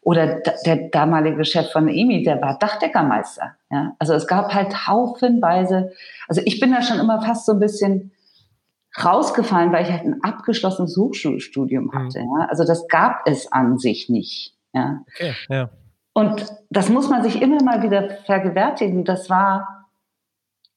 Oder 0.02 0.40
der 0.64 0.88
damalige 0.90 1.44
Chef 1.44 1.72
von 1.72 1.88
EMI, 1.88 2.22
der 2.22 2.40
war 2.40 2.56
Dachdeckermeister. 2.60 3.56
Ja. 3.72 3.96
Also 3.98 4.14
es 4.14 4.28
gab 4.28 4.54
halt 4.54 4.86
haufenweise. 4.86 5.90
Also 6.28 6.42
ich 6.44 6.60
bin 6.60 6.70
da 6.70 6.80
schon 6.80 7.00
immer 7.00 7.22
fast 7.22 7.46
so 7.46 7.54
ein 7.54 7.58
bisschen 7.58 8.12
rausgefallen, 9.02 9.72
weil 9.72 9.82
ich 9.82 9.90
halt 9.90 10.04
ein 10.04 10.22
abgeschlossenes 10.22 10.96
Hochschulstudium 10.96 11.86
mhm. 11.86 11.92
hatte. 11.92 12.20
Ja. 12.20 12.46
Also 12.48 12.62
das 12.64 12.86
gab 12.86 13.26
es 13.26 13.50
an 13.50 13.78
sich 13.78 14.08
nicht. 14.08 14.54
Ja. 14.72 15.00
Okay, 15.08 15.34
ja. 15.48 15.70
Und 16.16 16.46
das 16.70 16.88
muss 16.88 17.10
man 17.10 17.22
sich 17.22 17.42
immer 17.42 17.62
mal 17.62 17.82
wieder 17.82 18.08
vergewärtigen. 18.24 19.04
Das 19.04 19.28
war 19.28 19.84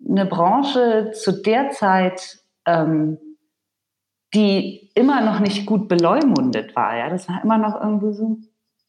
eine 0.05 0.25
Branche 0.25 1.11
zu 1.13 1.31
der 1.31 1.69
Zeit, 1.69 2.39
ähm, 2.65 3.17
die 4.33 4.91
immer 4.95 5.21
noch 5.21 5.39
nicht 5.39 5.65
gut 5.65 5.87
beleumundet 5.87 6.75
war. 6.75 6.97
Ja, 6.97 7.09
das 7.09 7.29
war 7.29 7.41
immer 7.41 7.57
noch 7.57 7.81
irgendwo 7.81 8.11
so 8.11 8.37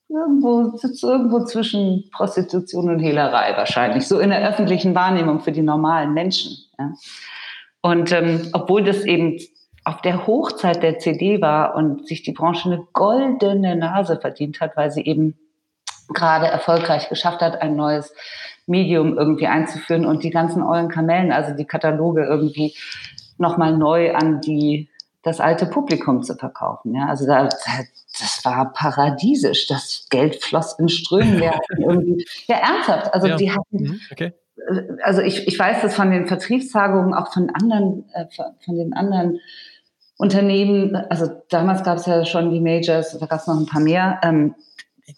irgendwo 0.09 0.77
sitzt 0.77 1.05
irgendwo 1.05 1.45
zwischen 1.45 2.11
Prostitution 2.11 2.91
und 2.91 2.99
Hehlerei 2.99 3.57
wahrscheinlich, 3.57 4.09
so 4.09 4.19
in 4.19 4.31
der 4.31 4.45
öffentlichen 4.49 4.93
Wahrnehmung 4.97 5.39
für 5.39 5.53
die 5.53 5.63
normalen 5.63 6.15
Menschen. 6.15 6.57
Ja. 6.77 6.95
Und 7.81 8.11
ähm, 8.11 8.49
obwohl 8.55 8.83
das 8.83 9.05
eben 9.05 9.39
auf 9.85 10.01
der 10.01 10.27
Hochzeit 10.27 10.83
der 10.83 10.99
CD 10.99 11.41
war 11.41 11.77
und 11.77 12.09
sich 12.09 12.25
die 12.25 12.33
Branche 12.33 12.73
eine 12.73 12.89
goldene 12.93 13.77
Nase 13.77 14.19
verdient 14.21 14.61
hat, 14.61 14.77
weil 14.77 14.91
sie 14.91 15.05
eben 15.05 15.37
gerade 16.13 16.47
erfolgreich 16.47 17.09
geschafft 17.09 17.41
hat, 17.41 17.63
ein 17.63 17.77
neues 17.77 18.13
Medium 18.67 19.19
irgendwie 19.19 19.47
einzuführen 19.47 20.07
und 20.07 20.23
die 20.23 20.31
ganzen 20.31 20.63
ollen 20.63 20.89
Kamellen, 20.89 21.33
also 21.33 21.55
die 21.57 21.65
Kataloge 21.65 22.25
irgendwie 22.25 22.75
nochmal 23.39 23.77
neu 23.77 24.15
an 24.15 24.41
die 24.41 24.89
das 25.23 25.41
alte 25.41 25.67
Publikum 25.67 26.23
zu 26.23 26.35
verkaufen. 26.35 26.95
Ja, 26.95 27.07
also 27.07 27.27
da, 27.27 27.45
das 27.45 28.41
war 28.45 28.73
paradiesisch. 28.73 29.67
Das 29.67 30.07
Geld 30.09 30.43
floss 30.43 30.79
in 30.79 30.89
Strömen. 30.89 31.41
Wir 31.41 31.51
hatten 31.53 31.83
irgendwie, 31.83 32.27
ja, 32.47 32.57
ernsthaft. 32.57 33.13
Also 33.13 33.27
ja. 33.29 33.37
die 33.37 33.51
hatten, 33.51 33.83
mhm, 33.83 34.01
okay. 34.11 34.33
Äh, 34.57 34.83
also 35.03 35.21
ich, 35.21 35.47
ich 35.47 35.59
weiß 35.59 35.83
das 35.83 35.95
von 35.95 36.11
den 36.11 36.27
Vertriebstagungen, 36.27 37.13
auch 37.13 37.33
von 37.33 37.51
anderen, 37.51 38.09
äh, 38.15 38.27
von 38.65 38.77
den 38.77 38.95
anderen 38.95 39.41
Unternehmen. 40.17 40.97
Also 40.97 41.31
damals 41.51 41.83
gab 41.83 41.99
es 41.99 42.07
ja 42.07 42.25
schon 42.25 42.51
die 42.51 42.61
Majors, 42.61 43.19
da 43.19 43.27
gab 43.27 43.41
es 43.41 43.47
noch 43.47 43.59
ein 43.59 43.67
paar 43.67 43.81
mehr. 43.81 44.21
Ähm, 44.23 44.55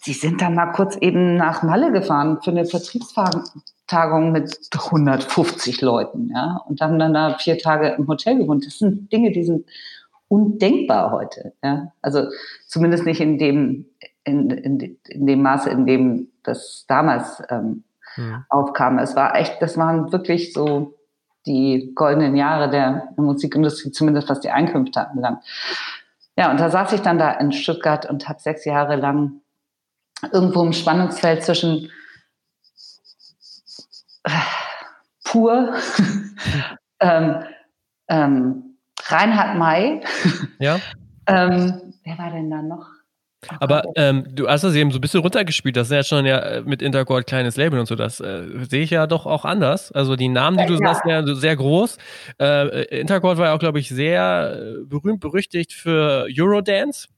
die 0.06 0.12
sind 0.12 0.40
dann 0.42 0.54
mal 0.54 0.72
kurz 0.72 0.96
eben 0.96 1.36
nach 1.36 1.62
Malle 1.62 1.92
gefahren 1.92 2.40
für 2.42 2.50
eine 2.50 2.64
Vertriebstagung 2.64 4.32
mit 4.32 4.58
150 4.76 5.80
Leuten, 5.80 6.30
ja, 6.34 6.60
und 6.66 6.80
haben 6.80 6.98
dann 6.98 7.14
da 7.14 7.36
vier 7.38 7.58
Tage 7.58 7.90
im 7.90 8.08
Hotel 8.08 8.38
gewohnt. 8.38 8.66
Das 8.66 8.78
sind 8.78 9.12
Dinge, 9.12 9.30
die 9.30 9.44
sind 9.44 9.66
undenkbar 10.28 11.12
heute, 11.12 11.52
ja. 11.62 11.92
Also 12.00 12.26
zumindest 12.66 13.04
nicht 13.04 13.20
in 13.20 13.38
dem, 13.38 13.86
in, 14.24 14.50
in, 14.50 14.98
in 15.08 15.26
dem 15.26 15.42
Maße, 15.42 15.70
in 15.70 15.86
dem 15.86 16.28
das 16.42 16.84
damals 16.88 17.42
ähm, 17.50 17.84
mhm. 18.16 18.44
aufkam. 18.48 18.98
Es 18.98 19.14
war 19.14 19.36
echt, 19.36 19.60
das 19.60 19.76
waren 19.76 20.10
wirklich 20.10 20.52
so 20.52 20.94
die 21.46 21.92
goldenen 21.94 22.34
Jahre 22.34 22.70
der 22.70 23.08
Musikindustrie, 23.16 23.90
zumindest 23.90 24.28
was 24.28 24.40
die 24.40 24.50
Einkünfte 24.50 25.06
anbelangt. 25.06 25.44
Ja, 26.36 26.50
und 26.50 26.58
da 26.58 26.70
saß 26.70 26.92
ich 26.94 27.02
dann 27.02 27.18
da 27.18 27.32
in 27.32 27.52
Stuttgart 27.52 28.08
und 28.08 28.28
habe 28.28 28.40
sechs 28.40 28.64
Jahre 28.64 28.96
lang 28.96 29.41
irgendwo 30.32 30.62
im 30.62 30.72
Spannungsfeld 30.72 31.42
zwischen 31.42 31.90
äh, 34.24 34.30
pur 35.24 35.74
ähm, 37.00 37.44
ähm, 38.08 38.76
Reinhard 39.04 39.58
May. 39.58 40.00
Ja. 40.58 40.78
ähm, 41.26 41.94
wer 42.04 42.18
war 42.18 42.30
denn 42.30 42.50
da 42.50 42.62
noch? 42.62 42.86
Aber 43.58 43.82
ähm, 43.96 44.24
du 44.30 44.48
hast 44.48 44.62
das 44.62 44.74
eben 44.76 44.92
so 44.92 44.98
ein 44.98 45.00
bisschen 45.00 45.20
runtergespielt. 45.20 45.76
Das 45.76 45.88
ist 45.88 45.92
ja 45.92 46.04
schon 46.04 46.26
ja 46.26 46.38
äh, 46.38 46.62
mit 46.62 46.80
Intercord 46.80 47.26
kleines 47.26 47.56
Label 47.56 47.80
und 47.80 47.86
so. 47.86 47.96
Das 47.96 48.20
äh, 48.20 48.44
sehe 48.68 48.84
ich 48.84 48.90
ja 48.90 49.08
doch 49.08 49.26
auch 49.26 49.44
anders. 49.44 49.90
Also 49.90 50.14
die 50.14 50.28
Namen, 50.28 50.58
die 50.58 50.66
du 50.66 50.74
ja. 50.74 50.94
sagst, 50.94 51.02
ja 51.06 51.34
sehr 51.34 51.56
groß. 51.56 51.98
Äh, 52.40 53.00
Intercord 53.00 53.38
war 53.38 53.46
ja 53.46 53.54
auch, 53.54 53.58
glaube 53.58 53.80
ich, 53.80 53.88
sehr 53.88 54.56
äh, 54.56 54.84
berühmt, 54.84 55.20
berüchtigt 55.20 55.72
für 55.72 56.26
Eurodance. 56.38 57.08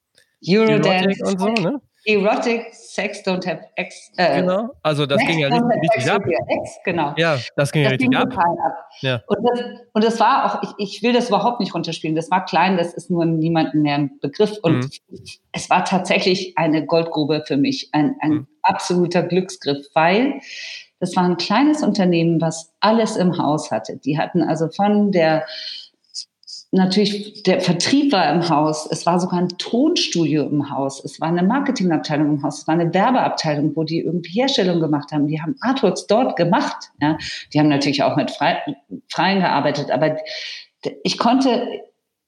Eurodance. 0.46 1.22
Und 1.24 1.40
so, 1.40 1.48
ne? 1.48 1.80
Erotic 2.06 2.72
Sex 2.72 3.22
Don't 3.24 3.46
Have 3.46 3.62
X. 3.76 4.12
Äh, 4.16 4.40
genau, 4.40 4.70
also 4.82 5.06
das 5.06 5.20
ging 5.26 5.38
ja 5.38 5.48
richtig 5.48 6.10
ab. 6.10 6.22
Ex, 6.26 6.78
genau. 6.84 7.14
Ja, 7.16 7.38
das 7.56 7.72
ging 7.72 7.82
ja 7.82 7.90
richtig 7.90 8.10
ging 8.10 8.18
ab. 8.18 8.28
ab. 8.36 8.88
Ja. 9.00 9.22
Und, 9.26 9.38
das, 9.42 9.60
und 9.92 10.04
das 10.04 10.20
war 10.20 10.44
auch, 10.44 10.62
ich, 10.62 10.96
ich 10.96 11.02
will 11.02 11.12
das 11.12 11.28
überhaupt 11.28 11.60
nicht 11.60 11.74
runterspielen. 11.74 12.14
Das 12.14 12.30
war 12.30 12.44
klein, 12.44 12.76
das 12.76 12.92
ist 12.94 13.10
nur 13.10 13.24
niemandem 13.24 13.82
mehr 13.82 13.96
ein 13.96 14.18
Begriff. 14.20 14.58
Und 14.62 14.84
mhm. 15.08 15.20
es 15.52 15.70
war 15.70 15.84
tatsächlich 15.84 16.56
eine 16.56 16.84
Goldgrube 16.84 17.42
für 17.46 17.56
mich, 17.56 17.88
ein, 17.92 18.16
ein 18.20 18.30
mhm. 18.30 18.46
absoluter 18.62 19.22
Glücksgriff, 19.22 19.86
weil 19.94 20.40
das 21.00 21.16
war 21.16 21.24
ein 21.24 21.36
kleines 21.36 21.82
Unternehmen, 21.82 22.40
was 22.40 22.72
alles 22.80 23.16
im 23.16 23.36
Haus 23.38 23.70
hatte. 23.70 23.96
Die 23.96 24.18
hatten 24.18 24.42
also 24.42 24.68
von 24.68 25.10
der 25.12 25.44
natürlich, 26.74 27.42
der 27.44 27.60
Vertrieb 27.60 28.12
war 28.12 28.32
im 28.32 28.48
Haus, 28.48 28.86
es 28.90 29.06
war 29.06 29.20
sogar 29.20 29.38
ein 29.38 29.48
Tonstudio 29.58 30.44
im 30.44 30.70
Haus, 30.70 31.02
es 31.04 31.20
war 31.20 31.28
eine 31.28 31.42
Marketingabteilung 31.42 32.36
im 32.36 32.42
Haus, 32.42 32.60
es 32.60 32.68
war 32.68 32.74
eine 32.74 32.92
Werbeabteilung, 32.92 33.74
wo 33.76 33.84
die 33.84 34.00
irgendwie 34.00 34.40
Herstellung 34.40 34.80
gemacht 34.80 35.12
haben. 35.12 35.28
Die 35.28 35.40
haben 35.40 35.56
Artworks 35.60 36.06
dort 36.06 36.36
gemacht. 36.36 36.90
Ja. 37.00 37.16
Die 37.52 37.58
haben 37.58 37.68
natürlich 37.68 38.02
auch 38.02 38.16
mit 38.16 38.30
Freien 38.30 39.40
gearbeitet, 39.40 39.90
aber 39.90 40.16
ich 41.02 41.18
konnte 41.18 41.66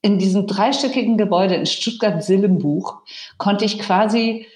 in 0.02 0.18
diesem 0.18 0.46
dreistöckigen 0.46 1.18
Gebäude 1.18 1.56
in 1.56 1.66
Stuttgart-Sillenbuch, 1.66 3.02
konnte 3.38 3.64
ich 3.64 3.80
quasi 3.80 4.46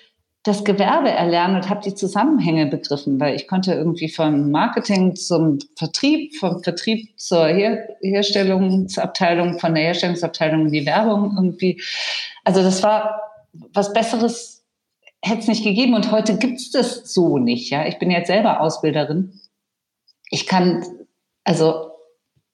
das 0.42 0.64
Gewerbe 0.64 1.10
erlernen 1.10 1.56
und 1.56 1.68
habe 1.68 1.82
die 1.82 1.94
Zusammenhänge 1.94 2.66
begriffen, 2.66 3.20
weil 3.20 3.36
ich 3.36 3.46
konnte 3.46 3.74
irgendwie 3.74 4.08
vom 4.08 4.50
Marketing 4.50 5.14
zum 5.14 5.58
Vertrieb, 5.76 6.34
vom 6.36 6.62
Vertrieb 6.62 7.18
zur 7.18 7.46
Her 7.46 7.88
Herstellungsabteilung, 8.00 9.58
von 9.58 9.74
der 9.74 9.84
Herstellungsabteilung 9.84 10.66
in 10.66 10.72
die 10.72 10.86
Werbung 10.86 11.34
irgendwie. 11.36 11.82
Also 12.44 12.62
das 12.62 12.82
war 12.82 13.20
was 13.72 13.92
Besseres 13.92 14.64
hätte 15.22 15.40
es 15.40 15.48
nicht 15.48 15.64
gegeben 15.64 15.94
und 15.94 16.12
heute 16.12 16.38
gibt 16.38 16.58
es 16.58 16.70
das 16.70 17.12
so 17.12 17.38
nicht. 17.38 17.70
Ja, 17.70 17.86
ich 17.86 17.98
bin 17.98 18.10
jetzt 18.10 18.28
selber 18.28 18.60
Ausbilderin. 18.60 19.40
Ich 20.30 20.46
kann 20.46 20.84
also 21.44 21.89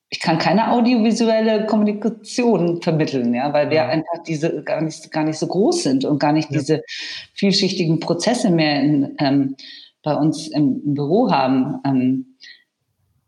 ich 0.08 0.20
kann 0.20 0.38
keine 0.38 0.70
audiovisuelle 0.70 1.66
Kommunikation 1.66 2.80
vermitteln, 2.80 3.34
ja, 3.34 3.52
weil 3.52 3.70
wir 3.70 3.88
einfach 3.88 4.22
diese 4.26 4.62
gar 4.62 4.80
nicht, 4.80 5.10
gar 5.10 5.24
nicht 5.24 5.38
so 5.38 5.48
groß 5.48 5.82
sind 5.82 6.04
und 6.04 6.18
gar 6.18 6.32
nicht 6.32 6.50
ja. 6.50 6.58
diese 6.58 6.82
vielschichtigen 7.34 7.98
Prozesse 7.98 8.50
mehr 8.50 8.82
in, 8.82 9.16
ähm, 9.18 9.56
bei 10.02 10.14
uns 10.14 10.46
im, 10.48 10.82
im 10.84 10.94
Büro 10.94 11.30
haben. 11.30 11.80
Ähm, 11.84 12.36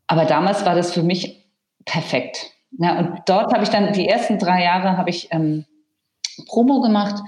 aber 0.07 0.25
damals 0.25 0.65
war 0.65 0.77
das 0.77 0.93
für 0.93 1.03
mich 1.03 1.51
perfekt. 1.85 2.53
Ja, 2.79 2.99
und 2.99 3.23
dort 3.27 3.53
habe 3.53 3.65
ich 3.65 3.71
dann 3.71 3.93
die 3.93 4.07
ersten 4.07 4.39
drei 4.39 4.63
Jahre 4.63 4.97
habe 4.97 5.11
ich 5.11 5.29
ähm, 5.33 5.65
Promo 6.47 6.81
gemacht 6.81 7.21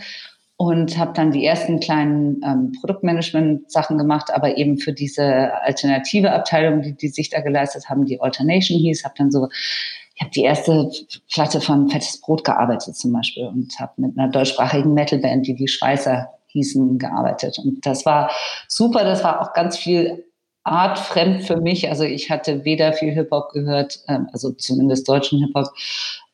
und 0.60 0.98
habe 0.98 1.14
dann 1.14 1.32
die 1.32 1.46
ersten 1.46 1.80
kleinen 1.80 2.42
ähm, 2.44 2.72
Produktmanagement-Sachen 2.78 3.96
gemacht, 3.96 4.30
aber 4.30 4.58
eben 4.58 4.76
für 4.76 4.92
diese 4.92 5.54
alternative 5.62 6.32
Abteilung, 6.32 6.82
die, 6.82 6.94
die 6.94 7.08
sich 7.08 7.30
da 7.30 7.40
geleistet 7.40 7.88
haben, 7.88 8.04
die 8.04 8.20
Alternation 8.20 8.78
hieß, 8.78 9.04
habe 9.04 9.14
dann 9.16 9.30
so, 9.30 9.48
ich 10.14 10.20
habe 10.20 10.32
die 10.32 10.42
erste 10.42 10.90
Platte 11.32 11.62
von 11.62 11.88
Fettes 11.88 12.20
Brot 12.20 12.44
gearbeitet 12.44 12.94
zum 12.94 13.10
Beispiel 13.10 13.46
und 13.46 13.80
habe 13.80 13.92
mit 13.96 14.18
einer 14.18 14.30
deutschsprachigen 14.30 14.92
Metalband, 14.92 15.46
die 15.46 15.54
die 15.54 15.66
Schweißer 15.66 16.28
hießen, 16.48 16.98
gearbeitet. 16.98 17.58
Und 17.58 17.86
das 17.86 18.04
war 18.04 18.30
super, 18.68 19.02
das 19.04 19.24
war 19.24 19.40
auch 19.40 19.54
ganz 19.54 19.78
viel 19.78 20.26
artfremd 20.64 21.44
für 21.44 21.56
mich. 21.56 21.88
Also 21.88 22.04
ich 22.04 22.30
hatte 22.30 22.66
weder 22.66 22.92
viel 22.92 23.14
Hip-Hop 23.14 23.52
gehört, 23.52 24.00
ähm, 24.08 24.28
also 24.34 24.50
zumindest 24.50 25.08
deutschen 25.08 25.38
Hip-Hop, 25.38 25.68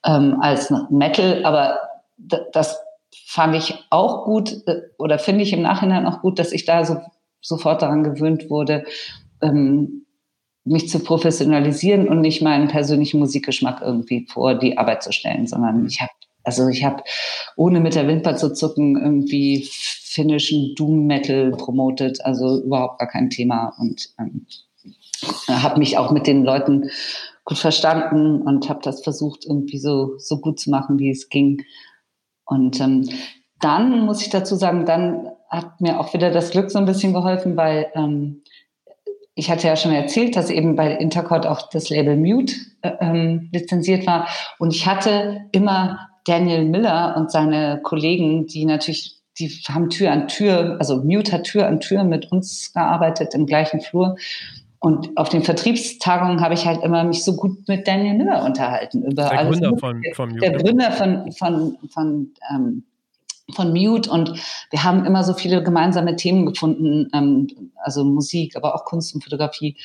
ähm, 0.05 0.39
als 0.41 0.75
Metal, 0.91 1.45
aber 1.45 1.79
das 2.51 2.77
fand 3.29 3.57
ich 3.57 3.75
auch 3.91 4.25
gut 4.25 4.63
äh, 4.67 4.83
oder 4.99 5.19
finde 5.19 5.43
ich 5.43 5.53
im 5.53 5.63
Nachhinein 5.63 6.07
auch 6.07 6.23
gut, 6.23 6.39
dass 6.39 6.53
ich 6.53 6.65
da 6.65 6.85
so, 6.85 6.99
sofort 7.41 7.83
daran 7.83 8.05
gewöhnt 8.05 8.49
wurde, 8.49 8.85
ähm, 9.43 10.07
mich 10.65 10.89
zu 10.89 11.01
professionalisieren 11.01 12.09
und 12.09 12.21
nicht 12.21 12.41
meinen 12.41 12.69
persönlichen 12.69 13.19
Musikgeschmack 13.19 13.83
irgendwie 13.83 14.27
vor 14.31 14.55
die 14.55 14.79
Arbeit 14.79 15.03
zu 15.03 15.13
stellen, 15.13 15.47
sondern 15.47 15.87
ich 15.87 16.01
habe 16.01 16.13
also 16.45 16.69
ich 16.69 16.85
habe 16.85 17.03
ohne 17.57 17.81
mit 17.81 17.97
der 17.97 18.07
Wimper 18.07 18.37
zu 18.37 18.53
zucken 18.53 18.97
irgendwie 18.97 19.69
finnischen 19.73 20.77
Doom 20.77 21.07
Metal 21.07 21.51
promotet, 21.51 22.25
also 22.25 22.63
überhaupt 22.63 23.01
gar 23.01 23.09
kein 23.09 23.31
Thema 23.31 23.75
und 23.81 24.11
ähm, 24.21 24.47
habe 25.49 25.81
mich 25.81 25.99
auch 25.99 26.13
mit 26.13 26.29
den 26.29 26.45
Leuten 26.45 26.91
gut 27.45 27.59
verstanden 27.59 28.43
und 28.43 28.69
habe 28.69 28.81
das 28.85 29.03
versucht 29.03 29.45
irgendwie 29.45 29.79
so 29.79 30.17
so 30.19 30.39
gut 30.39 30.61
zu 30.61 30.71
machen, 30.71 31.01
wie 31.01 31.11
es 31.11 31.29
ging. 31.29 31.65
Und 32.47 32.81
ähm, 32.81 33.09
dann 33.61 34.07
muss 34.07 34.23
ich 34.23 34.31
dazu 34.31 34.55
sagen, 34.55 34.87
dann 34.87 35.29
hat 35.51 35.81
mir 35.81 36.01
auch 36.01 36.15
wieder 36.15 36.31
das 36.31 36.51
Glück 36.51 36.71
so 36.71 36.79
ein 36.79 36.87
bisschen 36.87 37.13
geholfen, 37.13 37.57
weil 37.57 37.91
ähm, 37.95 38.43
ich 39.35 39.51
hatte 39.51 39.69
ja 39.69 39.77
schon 39.77 39.93
erzählt, 39.93 40.35
dass 40.35 40.49
eben 40.49 40.77
bei 40.77 40.93
Intercord 40.93 41.47
auch 41.47 41.69
das 41.69 41.91
Label 41.91 42.17
Mute 42.17 42.55
äh, 42.81 42.93
ähm, 43.01 43.51
lizenziert 43.53 44.07
war. 44.07 44.29
Und 44.59 44.75
ich 44.75 44.87
hatte 44.87 45.43
immer 45.53 46.09
Daniel 46.25 46.65
Miller 46.65 47.15
und 47.17 47.31
seine 47.31 47.81
Kollegen, 47.83 48.47
die 48.47 48.65
natürlich, 48.65 49.21
die 49.39 49.49
haben 49.69 49.91
Tür 49.91 50.11
an 50.11 50.27
Tür, 50.29 50.77
also 50.79 51.03
Mute 51.05 51.33
hat 51.33 51.45
Tür 51.45 51.67
an 51.67 51.81
Tür 51.81 52.03
mit 52.05 52.33
uns 52.33 52.73
gearbeitet 52.73 53.35
im 53.35 53.47
gleichen 53.47 53.81
Flur. 53.81 54.17
Und 54.87 55.17
auf 55.17 55.31
den 55.31 55.43
Vertriebstagungen 55.43 56.41
habe 56.41 56.55
ich 56.55 56.65
halt 56.65 56.85
immer 56.85 57.03
mich 57.03 57.25
so 57.25 57.35
gut 57.35 57.67
mit 57.67 57.89
Daniel 57.89 58.15
Miller 58.15 58.45
unterhalten. 58.45 59.03
Über 59.03 59.29
der 59.29 59.39
alles 59.41 59.59
Gründer 59.59 59.77
von, 59.79 60.01
von 60.15 60.29
Mute. 60.29 60.41
Der 60.41 60.53
Gründer 60.53 60.93
von, 60.93 61.33
von, 61.33 61.77
von 61.93 62.31
ähm, 62.55 62.85
von 63.53 63.73
Mute 63.73 64.09
und 64.09 64.33
wir 64.71 64.85
haben 64.85 65.05
immer 65.05 65.25
so 65.25 65.35
viele 65.35 65.65
gemeinsame 65.65 66.15
Themen 66.15 66.47
gefunden, 66.47 67.09
ähm, 67.13 67.49
also 67.83 68.05
Musik, 68.05 68.55
aber 68.55 68.77
auch 68.77 68.85
Kunst 68.85 69.13
und 69.13 69.25
Fotografie. 69.25 69.77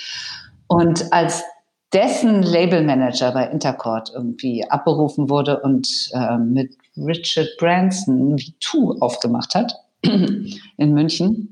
Und 0.67 1.11
als 1.11 1.45
dessen 1.93 2.43
Labelmanager 2.43 3.31
bei 3.31 3.47
Intercord 3.47 4.11
irgendwie 4.13 4.69
abberufen 4.69 5.31
wurde 5.31 5.61
und 5.61 6.11
äh, 6.13 6.37
mit 6.37 6.77
Richard 6.95 7.49
Branson 7.57 8.35
V2 8.35 9.01
aufgemacht 9.01 9.55
hat 9.55 9.73
in 10.03 10.93
München, 10.93 11.50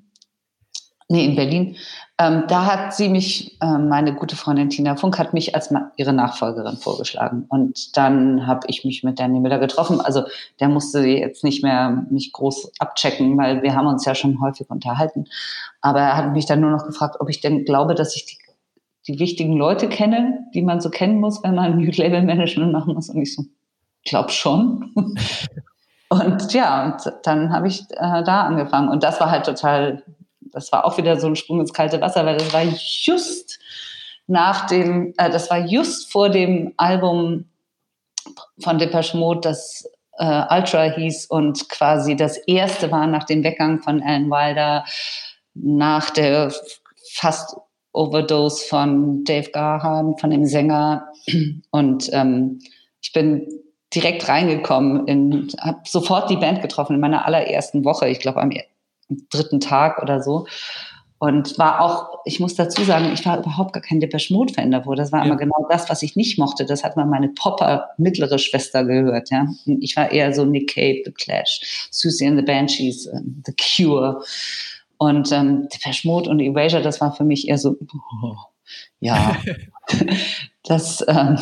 nee, 1.10 1.26
in 1.26 1.36
Berlin, 1.36 1.76
ähm, 2.20 2.44
da 2.48 2.66
hat 2.66 2.94
sie 2.94 3.10
mich, 3.10 3.58
äh, 3.62 3.78
meine 3.78 4.14
gute 4.14 4.36
Freundin 4.36 4.70
Tina 4.70 4.96
Funk, 4.96 5.18
hat 5.18 5.34
mich 5.34 5.56
als 5.56 5.74
ihre 5.98 6.14
Nachfolgerin 6.14 6.78
vorgeschlagen. 6.78 7.46
Und 7.50 7.98
dann 7.98 8.46
habe 8.46 8.68
ich 8.68 8.86
mich 8.86 9.04
mit 9.04 9.20
Danny 9.20 9.40
Miller 9.40 9.58
getroffen. 9.58 10.00
Also 10.02 10.24
der 10.60 10.70
musste 10.70 11.00
jetzt 11.00 11.44
nicht 11.44 11.64
mehr 11.64 12.06
mich 12.10 12.32
groß 12.32 12.74
abchecken, 12.80 13.38
weil 13.38 13.64
wir 13.64 13.74
haben 13.74 13.88
uns 13.88 14.06
ja 14.06 14.16
schon 14.16 14.40
häufig 14.40 14.70
unterhalten. 14.70 15.26
Aber 15.82 16.02
er 16.02 16.18
hat 16.18 16.34
mich 16.34 16.46
dann 16.46 16.62
nur 16.62 16.72
noch 16.72 16.86
gefragt, 16.86 17.16
ob 17.20 17.30
ich 17.30 17.42
denn 17.42 17.66
glaube, 17.66 17.96
dass 17.96 18.16
ich 18.16 18.26
die, 18.26 18.38
die 19.08 19.20
wichtigen 19.20 19.54
Leute 19.54 19.90
kenne, 19.90 20.46
die 20.54 20.62
man 20.62 20.82
so 20.82 20.90
kennen 20.90 21.20
muss, 21.20 21.42
wenn 21.44 21.56
man 21.56 21.78
New 21.80 21.90
Label 21.90 22.22
Management 22.22 22.72
machen 22.72 22.94
muss. 22.94 23.10
Und 23.10 23.22
ich 23.22 23.34
so, 23.34 23.46
glaub 24.04 24.30
schon. 24.30 24.94
und 26.10 26.54
ja, 26.54 26.86
und 26.86 27.14
dann 27.24 27.52
habe 27.52 27.68
ich 27.68 27.82
äh, 27.92 28.24
da 28.24 28.42
angefangen. 28.42 28.90
Und 28.90 29.04
das 29.04 29.20
war 29.20 29.32
halt 29.32 29.46
total 29.46 30.04
das 30.52 30.72
war 30.72 30.86
auch 30.86 30.98
wieder 30.98 31.20
so 31.20 31.28
ein 31.28 31.36
Sprung 31.36 31.60
ins 31.60 31.74
kalte 31.74 32.02
Wasser, 32.02 32.26
weil 32.26 32.38
das 32.38 32.54
war 32.54 32.64
just 32.64 33.60
nach 34.28 34.68
dem, 34.68 35.14
äh, 35.18 35.30
das 35.30 35.50
war 35.50 35.66
just 35.66 36.12
vor 36.12 36.30
dem 36.30 36.74
Album 36.78 37.46
von 38.62 38.78
Depeche 38.78 39.18
Mode, 39.18 39.42
das 39.42 39.90
äh, 40.18 40.44
Ultra 40.50 40.84
hieß 40.84 41.26
und 41.28 41.70
quasi 41.70 42.16
das 42.16 42.38
erste 42.38 42.92
war 42.92 43.08
nach 43.08 43.24
dem 43.24 43.44
Weggang 43.44 43.80
von 43.80 44.02
Alan 44.04 44.30
Wilder, 44.30 44.86
nach 45.56 46.10
der 46.12 46.54
fast 47.14 47.56
Overdose 47.92 48.66
von 48.68 49.24
Dave 49.24 49.50
Gahan, 49.52 50.18
von 50.18 50.30
dem 50.30 50.46
Sänger. 50.46 51.08
Und 51.72 52.10
ähm, 52.14 52.60
ich 53.02 53.14
bin 53.14 53.48
direkt 53.94 54.28
reingekommen, 54.28 55.08
in, 55.08 55.48
habe 55.60 55.80
sofort 55.86 56.30
die 56.30 56.38
Band 56.38 56.62
getroffen 56.62 56.96
in 56.96 57.00
meiner 57.00 57.26
allerersten 57.26 57.84
Woche. 57.84 58.08
Ich 58.08 58.20
glaube, 58.20 58.42
am 58.42 58.52
dritten 59.30 59.60
Tag 59.60 60.02
oder 60.02 60.22
so. 60.22 60.46
Und 61.22 61.58
war 61.60 61.82
auch, 61.82 62.20
ich 62.24 62.40
muss 62.40 62.56
dazu 62.56 62.82
sagen, 62.86 63.12
ich 63.14 63.26
war 63.26 63.40
überhaupt 63.40 63.74
gar 63.74 63.84
kein 63.84 64.00
Depeche 64.00 64.34
Mode 64.34 64.54
Fan 64.54 64.72
davor. 64.72 64.96
Das 64.96 65.12
war 65.12 65.20
ja. 65.20 65.26
immer 65.26 65.36
genau 65.36 65.68
das, 65.70 65.90
was 65.90 66.02
ich 66.02 66.16
nicht 66.16 66.40
mochte. 66.40 66.66
Das 66.66 66.86
hat 66.86 66.96
mal 66.96 67.06
meine 67.06 67.28
Popper 67.28 67.90
mittlere 67.98 68.40
Schwester 68.40 68.86
gehört, 68.86 69.30
ja. 69.30 69.46
Ich 69.82 69.98
war 69.98 70.12
eher 70.12 70.34
so 70.34 70.46
Nick 70.46 70.74
Cave, 70.74 71.02
The 71.04 71.12
Clash, 71.12 71.88
Susie 71.92 72.26
and 72.26 72.38
the 72.38 72.46
Banshees, 72.46 73.06
uh, 73.08 73.20
The 73.46 73.54
Cure. 73.54 74.24
Und 74.98 75.32
ähm, 75.34 75.68
Depeche 75.74 76.08
Mode 76.08 76.30
und 76.30 76.40
Erasure, 76.40 76.82
das 76.82 77.02
war 77.02 77.14
für 77.14 77.26
mich 77.26 77.50
eher 77.50 77.58
so, 77.58 77.76
oh, 78.24 78.36
ja. 79.02 79.36
das, 80.64 81.04
ähm, 81.08 81.38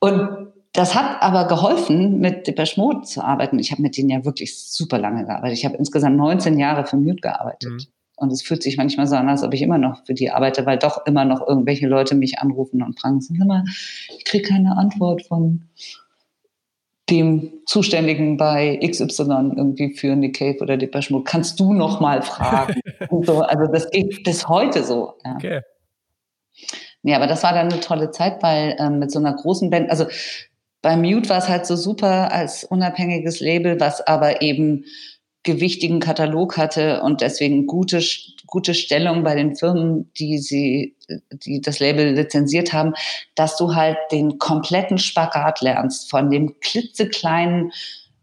und 0.00 0.45
das 0.76 0.94
hat 0.94 1.22
aber 1.22 1.48
geholfen, 1.48 2.20
mit 2.20 2.46
Depeche 2.46 2.80
Mode 2.80 3.02
zu 3.02 3.22
arbeiten. 3.22 3.58
Ich 3.58 3.72
habe 3.72 3.82
mit 3.82 3.96
denen 3.96 4.10
ja 4.10 4.24
wirklich 4.24 4.58
super 4.58 4.98
lange 4.98 5.24
gearbeitet. 5.24 5.58
Ich 5.58 5.64
habe 5.64 5.76
insgesamt 5.76 6.16
19 6.16 6.58
Jahre 6.58 6.86
für 6.86 6.96
Mute 6.96 7.20
gearbeitet. 7.20 7.70
Mhm. 7.70 7.86
Und 8.16 8.32
es 8.32 8.42
fühlt 8.42 8.62
sich 8.62 8.76
manchmal 8.76 9.06
so 9.06 9.16
an, 9.16 9.28
als 9.28 9.42
ob 9.42 9.52
ich 9.52 9.60
immer 9.60 9.76
noch 9.76 10.04
für 10.06 10.14
die 10.14 10.30
arbeite, 10.30 10.64
weil 10.64 10.78
doch 10.78 11.04
immer 11.06 11.24
noch 11.24 11.46
irgendwelche 11.46 11.86
Leute 11.86 12.14
mich 12.14 12.38
anrufen 12.38 12.82
und 12.82 12.98
fragen, 12.98 13.20
sag 13.20 13.36
mal, 13.46 13.64
ich 14.16 14.24
kriege 14.24 14.48
keine 14.48 14.76
Antwort 14.76 15.26
von 15.26 15.68
dem 17.10 17.52
Zuständigen 17.66 18.36
bei 18.36 18.80
XY 18.82 19.52
irgendwie 19.56 19.94
für 19.94 20.16
Nick 20.16 20.38
Cave 20.38 20.58
oder 20.60 20.76
Depeche 20.76 21.12
Mode. 21.12 21.24
Kannst 21.24 21.60
du 21.60 21.72
noch 21.72 22.00
mal 22.00 22.22
fragen? 22.22 22.80
so, 23.22 23.42
also 23.42 23.72
das 23.72 23.90
geht 23.90 24.24
bis 24.24 24.48
heute 24.48 24.82
so. 24.82 25.14
Ja. 25.24 25.34
Okay. 25.36 25.60
Ja, 27.02 27.16
aber 27.16 27.28
das 27.28 27.44
war 27.44 27.52
dann 27.52 27.70
eine 27.70 27.80
tolle 27.80 28.10
Zeit, 28.10 28.42
weil 28.42 28.76
ähm, 28.80 28.98
mit 28.98 29.12
so 29.12 29.20
einer 29.20 29.34
großen 29.34 29.70
Band, 29.70 29.90
also 29.90 30.06
bei 30.86 30.96
Mute 30.96 31.28
war 31.30 31.38
es 31.38 31.48
halt 31.48 31.66
so 31.66 31.74
super 31.74 32.30
als 32.30 32.62
unabhängiges 32.62 33.40
Label, 33.40 33.80
was 33.80 34.06
aber 34.06 34.40
eben 34.40 34.84
gewichtigen 35.42 35.98
Katalog 35.98 36.56
hatte 36.56 37.02
und 37.02 37.22
deswegen 37.22 37.66
gute, 37.66 38.00
gute 38.46 38.72
Stellung 38.72 39.24
bei 39.24 39.34
den 39.34 39.56
Firmen, 39.56 40.12
die 40.12 40.38
sie, 40.38 40.96
die 41.32 41.60
das 41.60 41.80
Label 41.80 42.12
lizenziert 42.12 42.72
haben, 42.72 42.94
dass 43.34 43.56
du 43.56 43.74
halt 43.74 43.96
den 44.12 44.38
kompletten 44.38 44.98
Spagat 44.98 45.60
lernst 45.60 46.08
von 46.08 46.30
dem 46.30 46.60
klitzekleinen 46.60 47.72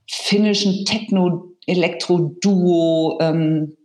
finnischen 0.10 0.86
Techno-Elektro-Duo 0.86 3.18
ähm, 3.20 3.76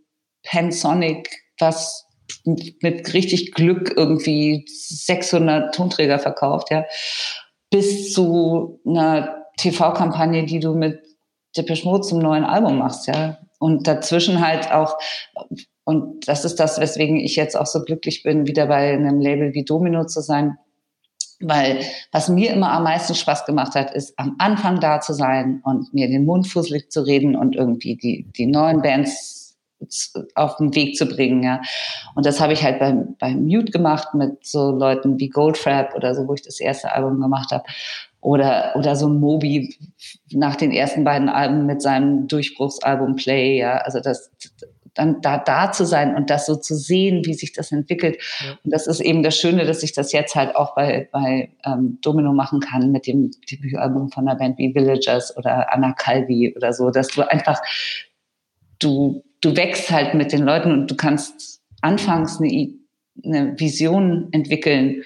Pansonic, 0.43 1.29
was 1.59 2.05
mit 2.45 3.13
richtig 3.13 3.51
Glück 3.51 3.95
irgendwie 3.97 4.63
600 4.69 5.75
Tonträger 5.75 6.19
verkauft, 6.19 6.71
ja, 6.71 6.85
bis 7.69 8.13
zu 8.13 8.79
einer 8.85 9.45
TV-Kampagne, 9.57 10.45
die 10.45 10.59
du 10.59 10.73
mit 10.73 10.99
Depeche 11.55 11.87
Mode 11.87 12.01
zum 12.01 12.19
neuen 12.19 12.43
Album 12.43 12.77
machst, 12.77 13.07
ja. 13.07 13.39
Und 13.59 13.87
dazwischen 13.87 14.45
halt 14.45 14.71
auch, 14.71 14.97
und 15.83 16.27
das 16.27 16.45
ist 16.45 16.59
das, 16.59 16.79
weswegen 16.79 17.17
ich 17.17 17.35
jetzt 17.35 17.57
auch 17.57 17.65
so 17.65 17.83
glücklich 17.83 18.23
bin, 18.23 18.47
wieder 18.47 18.67
bei 18.67 18.93
einem 18.93 19.19
Label 19.19 19.53
wie 19.53 19.65
Domino 19.65 20.05
zu 20.05 20.21
sein. 20.21 20.57
Weil 21.41 21.79
was 22.11 22.29
mir 22.29 22.51
immer 22.51 22.71
am 22.71 22.83
meisten 22.83 23.15
Spaß 23.15 23.45
gemacht 23.45 23.75
hat, 23.75 23.93
ist 23.93 24.13
am 24.17 24.35
Anfang 24.39 24.79
da 24.79 24.99
zu 24.99 25.13
sein 25.13 25.61
und 25.63 25.93
mir 25.93 26.07
den 26.07 26.25
Mund 26.25 26.47
fusselig 26.47 26.91
zu 26.91 27.01
reden 27.01 27.35
und 27.35 27.55
irgendwie 27.55 27.95
die, 27.95 28.27
die 28.35 28.45
neuen 28.45 28.81
Bands 28.81 29.38
auf 30.35 30.57
den 30.57 30.75
Weg 30.75 30.95
zu 30.95 31.05
bringen, 31.05 31.43
ja. 31.43 31.61
Und 32.15 32.25
das 32.25 32.39
habe 32.39 32.53
ich 32.53 32.63
halt 32.63 32.79
beim, 32.79 33.15
beim 33.19 33.45
Mute 33.45 33.71
gemacht 33.71 34.13
mit 34.13 34.45
so 34.45 34.71
Leuten 34.71 35.19
wie 35.19 35.29
Goldfrapp 35.29 35.95
oder 35.95 36.13
so, 36.15 36.27
wo 36.27 36.33
ich 36.33 36.41
das 36.41 36.59
erste 36.59 36.91
Album 36.91 37.19
gemacht 37.19 37.51
habe. 37.51 37.63
Oder, 38.21 38.73
oder 38.75 38.97
so 38.97 39.07
Moby 39.07 39.77
nach 40.31 40.57
den 40.57 40.71
ersten 40.71 41.05
beiden 41.05 41.29
Alben 41.29 41.65
mit 41.65 41.81
seinem 41.81 42.27
Durchbruchsalbum 42.27 43.15
Play, 43.15 43.57
ja. 43.57 43.77
Also 43.77 44.01
das, 44.01 44.31
dann 44.93 45.21
da, 45.21 45.37
da 45.37 45.71
zu 45.71 45.85
sein 45.85 46.15
und 46.15 46.29
das 46.29 46.45
so 46.45 46.55
zu 46.55 46.75
sehen, 46.75 47.25
wie 47.25 47.33
sich 47.33 47.53
das 47.53 47.71
entwickelt. 47.71 48.17
Ja. 48.43 48.57
Und 48.63 48.73
das 48.73 48.87
ist 48.87 48.99
eben 48.99 49.23
das 49.23 49.37
Schöne, 49.37 49.65
dass 49.65 49.83
ich 49.83 49.93
das 49.93 50.11
jetzt 50.11 50.35
halt 50.35 50.55
auch 50.55 50.75
bei, 50.75 51.07
bei 51.11 51.51
ähm, 51.65 51.99
Domino 52.01 52.33
machen 52.33 52.59
kann 52.59 52.91
mit 52.91 53.07
dem 53.07 53.31
Debütalbum 53.49 54.09
von 54.09 54.27
einer 54.27 54.37
Band 54.37 54.57
wie 54.57 54.73
Villagers 54.73 55.35
oder 55.37 55.73
Anna 55.73 55.93
Calvi 55.93 56.53
oder 56.55 56.73
so, 56.73 56.89
dass 56.89 57.07
du 57.07 57.21
einfach, 57.21 57.61
du, 58.79 59.23
du 59.41 59.55
wächst 59.55 59.91
halt 59.91 60.13
mit 60.13 60.31
den 60.31 60.43
Leuten 60.43 60.71
und 60.71 60.91
du 60.91 60.95
kannst 60.95 61.61
anfangs 61.81 62.39
eine, 62.39 62.73
eine 63.23 63.59
Vision 63.59 64.29
entwickeln 64.31 65.03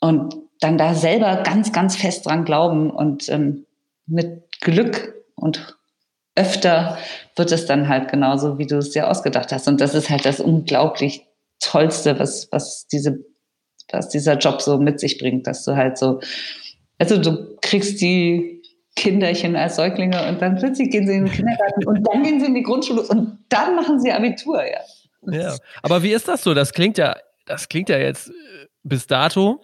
und 0.00 0.36
dann 0.60 0.78
da 0.78 0.94
selber 0.94 1.42
ganz, 1.42 1.72
ganz 1.72 1.96
fest 1.96 2.26
dran 2.26 2.44
glauben 2.44 2.90
und 2.90 3.28
ähm, 3.28 3.66
mit 4.06 4.60
Glück 4.60 5.14
und 5.36 5.78
öfter 6.34 6.98
wird 7.36 7.52
es 7.52 7.66
dann 7.66 7.88
halt 7.88 8.10
genauso, 8.10 8.58
wie 8.58 8.66
du 8.66 8.78
es 8.78 8.90
dir 8.90 9.10
ausgedacht 9.10 9.52
hast. 9.52 9.68
Und 9.68 9.80
das 9.80 9.94
ist 9.94 10.10
halt 10.10 10.24
das 10.24 10.40
unglaublich 10.40 11.26
Tollste, 11.60 12.18
was, 12.18 12.48
was 12.50 12.86
diese, 12.86 13.18
was 13.90 14.08
dieser 14.08 14.38
Job 14.38 14.62
so 14.62 14.78
mit 14.78 15.00
sich 15.00 15.18
bringt, 15.18 15.46
dass 15.46 15.64
du 15.64 15.76
halt 15.76 15.98
so, 15.98 16.20
also 16.98 17.18
du 17.18 17.56
kriegst 17.60 18.00
die 18.00 18.59
Kinderchen 18.96 19.56
als 19.56 19.76
Säuglinge 19.76 20.28
und 20.28 20.42
dann 20.42 20.56
plötzlich 20.56 20.90
gehen 20.90 21.06
sie 21.06 21.14
in 21.14 21.24
den 21.24 21.32
Kindergarten 21.32 21.86
und 21.86 22.06
dann 22.06 22.22
gehen 22.22 22.40
sie 22.40 22.46
in 22.46 22.54
die 22.54 22.62
Grundschule 22.62 23.02
und 23.02 23.38
dann 23.48 23.76
machen 23.76 24.00
sie 24.00 24.12
Abitur, 24.12 24.62
ja. 24.64 24.80
Ja, 25.32 25.56
aber 25.82 26.02
wie 26.02 26.12
ist 26.12 26.28
das 26.28 26.42
so? 26.42 26.54
Das 26.54 26.72
klingt 26.72 26.96
ja, 26.98 27.16
das 27.46 27.68
klingt 27.68 27.88
ja 27.88 27.98
jetzt 27.98 28.30
äh, 28.30 28.32
bis 28.82 29.06
dato 29.06 29.60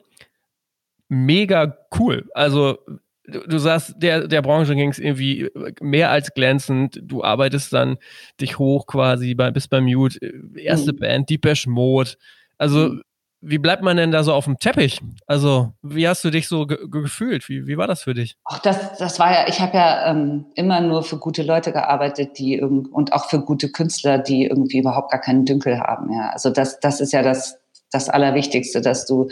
mega 1.09 1.77
cool. 1.99 2.29
Also 2.35 2.79
du, 3.25 3.41
du 3.41 3.59
sagst, 3.59 3.95
der, 3.97 4.29
der 4.29 4.43
Branche 4.43 4.75
ging 4.75 4.91
es 4.91 4.99
irgendwie 4.99 5.51
mehr 5.81 6.11
als 6.11 6.35
glänzend. 6.35 7.01
Du 7.03 7.25
arbeitest 7.25 7.73
dann 7.73 7.97
dich 8.41 8.59
hoch 8.59 8.87
quasi, 8.87 9.35
bei, 9.35 9.51
bist 9.51 9.71
bei 9.71 9.81
Mute, 9.81 10.21
äh, 10.21 10.63
erste 10.63 10.93
mhm. 10.93 10.99
Band, 10.99 11.31
Deepesh 11.31 11.67
Mode. 11.67 12.13
Also 12.59 12.91
mhm 12.91 13.03
wie 13.49 13.59
bleibt 13.59 13.83
man 13.83 13.97
denn 13.97 14.11
da 14.11 14.25
so 14.25 14.33
auf 14.33 14.45
dem 14.45 14.59
Teppich? 14.59 15.01
Also, 15.27 15.73
wie 15.81 16.09
hast 16.09 16.25
du 16.25 16.31
dich 16.31 16.49
so 16.49 16.67
ge 16.67 16.79
gefühlt? 16.91 17.49
Wie, 17.49 17.67
wie 17.69 17.77
war 17.77 17.87
das 17.87 18.03
für 18.03 18.13
dich? 18.13 18.37
Ach, 18.45 18.59
das, 18.59 18.99
das 18.99 19.21
war 19.21 19.33
ja, 19.33 19.49
ich 19.49 19.61
habe 19.61 19.77
ja 19.77 20.11
ähm, 20.11 20.47
immer 20.55 20.81
nur 20.81 21.05
für 21.05 21.19
gute 21.19 21.45
Leute 21.45 21.71
gearbeitet, 21.71 22.39
die 22.39 22.61
und 22.61 23.13
auch 23.13 23.31
für 23.31 23.41
gute 23.41 23.71
Künstler, 23.71 24.19
die 24.19 24.47
irgendwie 24.47 24.79
überhaupt 24.79 25.13
gar 25.13 25.21
keinen 25.21 25.45
Dünkel 25.45 25.79
haben. 25.79 26.13
Ja. 26.13 26.31
Also 26.31 26.51
das, 26.51 26.81
das 26.81 27.01
ist 27.01 27.13
ja 27.13 27.23
das, 27.23 27.59
das 27.93 28.09
Allerwichtigste, 28.09 28.81
dass 28.81 29.07
du 29.07 29.29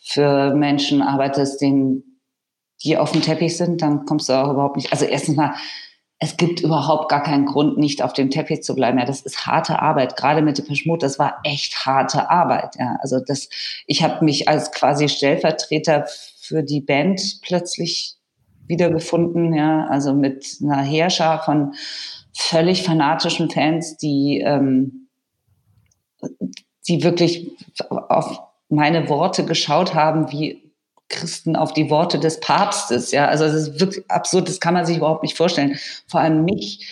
für 0.00 0.54
Menschen 0.54 1.02
arbeitest, 1.02 1.60
denen, 1.60 2.20
die 2.84 2.96
auf 2.96 3.10
dem 3.10 3.22
Teppich 3.22 3.56
sind, 3.56 3.82
dann 3.82 4.04
kommst 4.04 4.28
du 4.28 4.34
auch 4.34 4.52
überhaupt 4.52 4.76
nicht. 4.76 4.92
Also 4.92 5.04
erstens 5.04 5.34
mal, 5.34 5.54
es 6.20 6.36
gibt 6.36 6.60
überhaupt 6.60 7.08
gar 7.08 7.22
keinen 7.22 7.46
Grund, 7.46 7.78
nicht 7.78 8.02
auf 8.02 8.12
dem 8.12 8.30
Teppich 8.30 8.62
zu 8.62 8.74
bleiben. 8.74 8.98
Ja, 8.98 9.04
das 9.04 9.20
ist 9.20 9.46
harte 9.46 9.80
Arbeit. 9.80 10.16
Gerade 10.16 10.42
mit 10.42 10.58
dem 10.58 10.74
Schmut, 10.74 11.02
das 11.02 11.18
war 11.18 11.38
echt 11.44 11.86
harte 11.86 12.28
Arbeit. 12.28 12.74
Ja, 12.76 12.96
also 13.00 13.20
das, 13.20 13.48
ich 13.86 14.02
habe 14.02 14.24
mich 14.24 14.48
als 14.48 14.72
quasi 14.72 15.08
Stellvertreter 15.08 16.06
für 16.40 16.62
die 16.64 16.80
Band 16.80 17.40
plötzlich 17.42 18.16
wiedergefunden. 18.66 19.54
Ja, 19.54 19.86
also 19.86 20.12
mit 20.12 20.58
einer 20.60 20.82
Heerschar 20.82 21.44
von 21.44 21.74
völlig 22.36 22.82
fanatischen 22.82 23.48
Fans, 23.48 23.96
die 23.96 24.42
ähm, 24.44 25.08
die 26.88 27.04
wirklich 27.04 27.52
auf 27.88 28.40
meine 28.68 29.08
Worte 29.08 29.44
geschaut 29.44 29.94
haben, 29.94 30.32
wie 30.32 30.67
Christen 31.08 31.56
auf 31.56 31.72
die 31.72 31.90
Worte 31.90 32.18
des 32.18 32.40
Papstes. 32.40 33.12
Ja, 33.12 33.28
also 33.28 33.44
das 33.44 33.54
ist 33.54 33.80
wirklich 33.80 34.10
absurd, 34.10 34.48
das 34.48 34.60
kann 34.60 34.74
man 34.74 34.86
sich 34.86 34.98
überhaupt 34.98 35.22
nicht 35.22 35.36
vorstellen. 35.36 35.78
Vor 36.06 36.20
allem 36.20 36.44
mich 36.44 36.86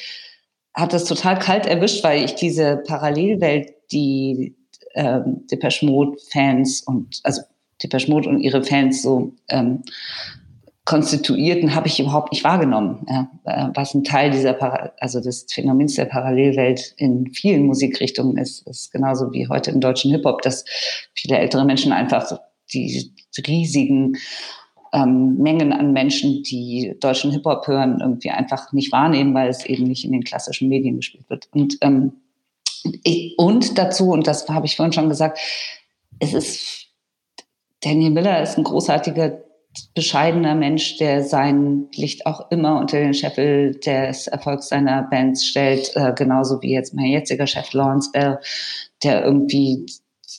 hat 0.75 0.93
das 0.93 1.05
total 1.05 1.39
kalt 1.39 1.67
erwischt, 1.67 2.05
weil 2.05 2.25
ich 2.25 2.35
diese 2.35 2.77
Parallelwelt, 2.77 3.73
die 3.93 4.57
ähm, 4.95 5.47
Depeche 5.51 5.87
Mode 5.87 6.19
Fans 6.31 6.83
und 6.83 7.21
also 7.23 7.43
Depeche 7.83 8.11
Mode 8.11 8.29
und 8.29 8.41
ihre 8.41 8.63
Fans 8.63 9.03
so 9.03 9.33
ähm, 9.49 9.83
konstituierten, 10.85 11.75
habe 11.75 11.89
ich 11.89 11.99
überhaupt 11.99 12.33
nicht 12.33 12.45
wahrgenommen. 12.45 13.07
Ja, 13.09 13.31
äh, 13.45 13.69
was 13.75 13.95
ein 13.95 14.05
Teil 14.05 14.31
dieser, 14.31 14.53
Para 14.53 14.93
also 14.99 15.21
des 15.21 15.47
Phänomens 15.53 15.95
der 15.97 16.05
Parallelwelt 16.05 16.95
in 16.97 17.33
vielen 17.33 17.67
Musikrichtungen 17.67 18.39
ist, 18.39 18.67
ist 18.67 18.93
genauso 18.93 19.33
wie 19.33 19.49
heute 19.49 19.71
im 19.71 19.81
deutschen 19.81 20.11
Hip-Hop, 20.13 20.43
dass 20.43 20.65
viele 21.13 21.39
ältere 21.39 21.65
Menschen 21.65 21.93
einfach 21.93 22.39
die 22.73 23.13
riesigen 23.47 24.17
ähm, 24.93 25.37
Mengen 25.39 25.73
an 25.73 25.93
Menschen, 25.93 26.43
die 26.43 26.95
deutschen 27.01 27.33
Hip-Hop 27.33 27.67
hören, 27.67 27.99
irgendwie 28.01 28.31
einfach 28.31 28.73
nicht 28.73 28.93
wahrnehmen, 28.93 29.35
weil 29.35 29.49
es 29.49 29.65
eben 29.67 29.85
nicht 29.85 30.05
in 30.05 30.13
den 30.13 30.25
klassischen 30.25 30.69
Medien 30.69 30.97
gespielt 30.97 31.29
wird. 31.29 31.49
Und, 31.53 31.77
ähm, 31.83 32.13
und 33.37 33.79
dazu, 33.79 34.11
und 34.11 34.27
das 34.27 34.49
habe 34.49 34.67
ich 34.67 34.77
vorhin 34.77 34.93
schon 34.93 35.09
gesagt, 35.09 35.39
es 36.19 36.33
ist, 36.35 36.87
Daniel 37.81 38.11
Miller 38.11 38.43
ist 38.43 38.57
ein 38.57 38.65
großartiger 38.65 39.43
bescheidener 39.95 40.55
Mensch, 40.55 40.97
der 40.97 41.23
sein 41.23 41.89
Licht 41.95 42.25
auch 42.25 42.51
immer 42.51 42.81
unter 42.81 42.99
den 42.99 43.13
Scheffel 43.13 43.75
des 43.75 44.27
Erfolgs 44.27 44.69
seiner 44.69 45.03
Bands 45.03 45.45
stellt, 45.45 45.93
äh, 45.95 46.15
genauso 46.17 46.63
wie 46.63 46.73
jetzt 46.73 46.95
mein 46.95 47.07
jetziger 47.07 47.47
Chef 47.47 47.73
Lawrence 47.75 48.11
Bell, 48.13 48.39
der 49.03 49.25
irgendwie 49.25 49.85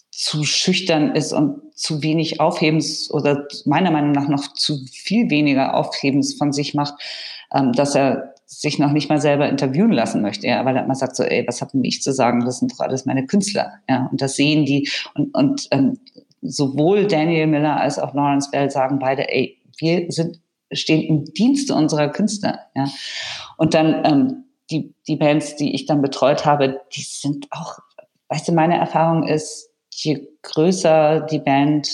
zu 0.09 0.43
schüchtern 0.43 1.15
ist 1.15 1.33
und 1.33 1.61
zu 1.77 2.01
wenig 2.01 2.41
Aufhebens 2.41 3.09
oder 3.11 3.47
meiner 3.65 3.91
Meinung 3.91 4.11
nach 4.11 4.27
noch 4.27 4.53
zu 4.53 4.83
viel 4.91 5.29
weniger 5.29 5.75
Aufhebens 5.75 6.33
von 6.33 6.51
sich 6.51 6.73
macht, 6.73 6.95
ähm, 7.53 7.71
dass 7.71 7.95
er 7.95 8.33
sich 8.47 8.79
noch 8.79 8.91
nicht 8.91 9.09
mal 9.09 9.21
selber 9.21 9.47
interviewen 9.47 9.91
lassen 9.91 10.21
möchte, 10.21 10.47
ja, 10.47 10.65
weil 10.65 10.75
er 10.75 10.85
immer 10.85 10.95
sagt 10.95 11.15
so, 11.15 11.23
ey, 11.23 11.45
was 11.47 11.61
haben 11.61 11.83
ich 11.83 12.01
zu 12.01 12.11
sagen? 12.13 12.45
Das 12.45 12.59
sind 12.59 12.71
doch 12.73 12.79
alles 12.79 13.05
meine 13.05 13.27
Künstler, 13.27 13.73
ja, 13.87 14.07
und 14.11 14.21
das 14.21 14.35
sehen 14.35 14.65
die 14.65 14.89
und, 15.13 15.35
und 15.35 15.67
ähm, 15.71 15.99
sowohl 16.41 17.07
Daniel 17.07 17.47
Miller 17.47 17.79
als 17.79 17.99
auch 17.99 18.13
Lawrence 18.13 18.49
Bell 18.51 18.71
sagen 18.71 18.99
beide, 18.99 19.29
ey, 19.29 19.57
wir 19.77 20.05
sind, 20.09 20.39
stehen 20.71 21.03
im 21.03 21.25
Dienste 21.25 21.75
unserer 21.75 22.09
Künstler. 22.09 22.59
Ja. 22.75 22.87
Und 23.57 23.73
dann 23.73 24.03
ähm, 24.05 24.43
die, 24.71 24.93
die 25.07 25.15
Bands, 25.15 25.55
die 25.55 25.75
ich 25.75 25.85
dann 25.85 26.01
betreut 26.01 26.45
habe, 26.45 26.81
die 26.95 27.01
sind 27.01 27.47
auch, 27.51 27.79
weißt 28.29 28.47
du, 28.47 28.53
meine 28.53 28.77
Erfahrung 28.77 29.23
ist, 29.27 29.69
je 29.97 30.27
größer 30.43 31.21
die 31.21 31.39
Band 31.39 31.89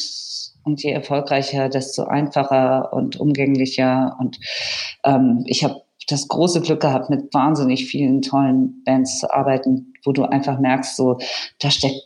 und 0.63 0.83
je 0.83 0.91
erfolgreicher, 0.91 1.69
desto 1.69 2.03
einfacher 2.03 2.93
und 2.93 3.19
umgänglicher. 3.19 4.15
Und 4.19 4.39
ähm, 5.03 5.43
ich 5.45 5.63
habe 5.63 5.81
das 6.07 6.27
große 6.27 6.61
Glück 6.61 6.81
gehabt, 6.81 7.09
mit 7.09 7.33
wahnsinnig 7.33 7.85
vielen 7.85 8.21
tollen 8.21 8.83
Bands 8.83 9.19
zu 9.19 9.33
arbeiten, 9.33 9.93
wo 10.03 10.11
du 10.11 10.23
einfach 10.23 10.59
merkst, 10.59 10.97
so 10.97 11.17
da 11.59 11.71
steckt 11.71 12.01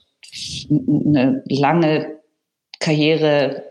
eine 0.69 1.43
lange 1.47 2.19
Karriere 2.79 3.63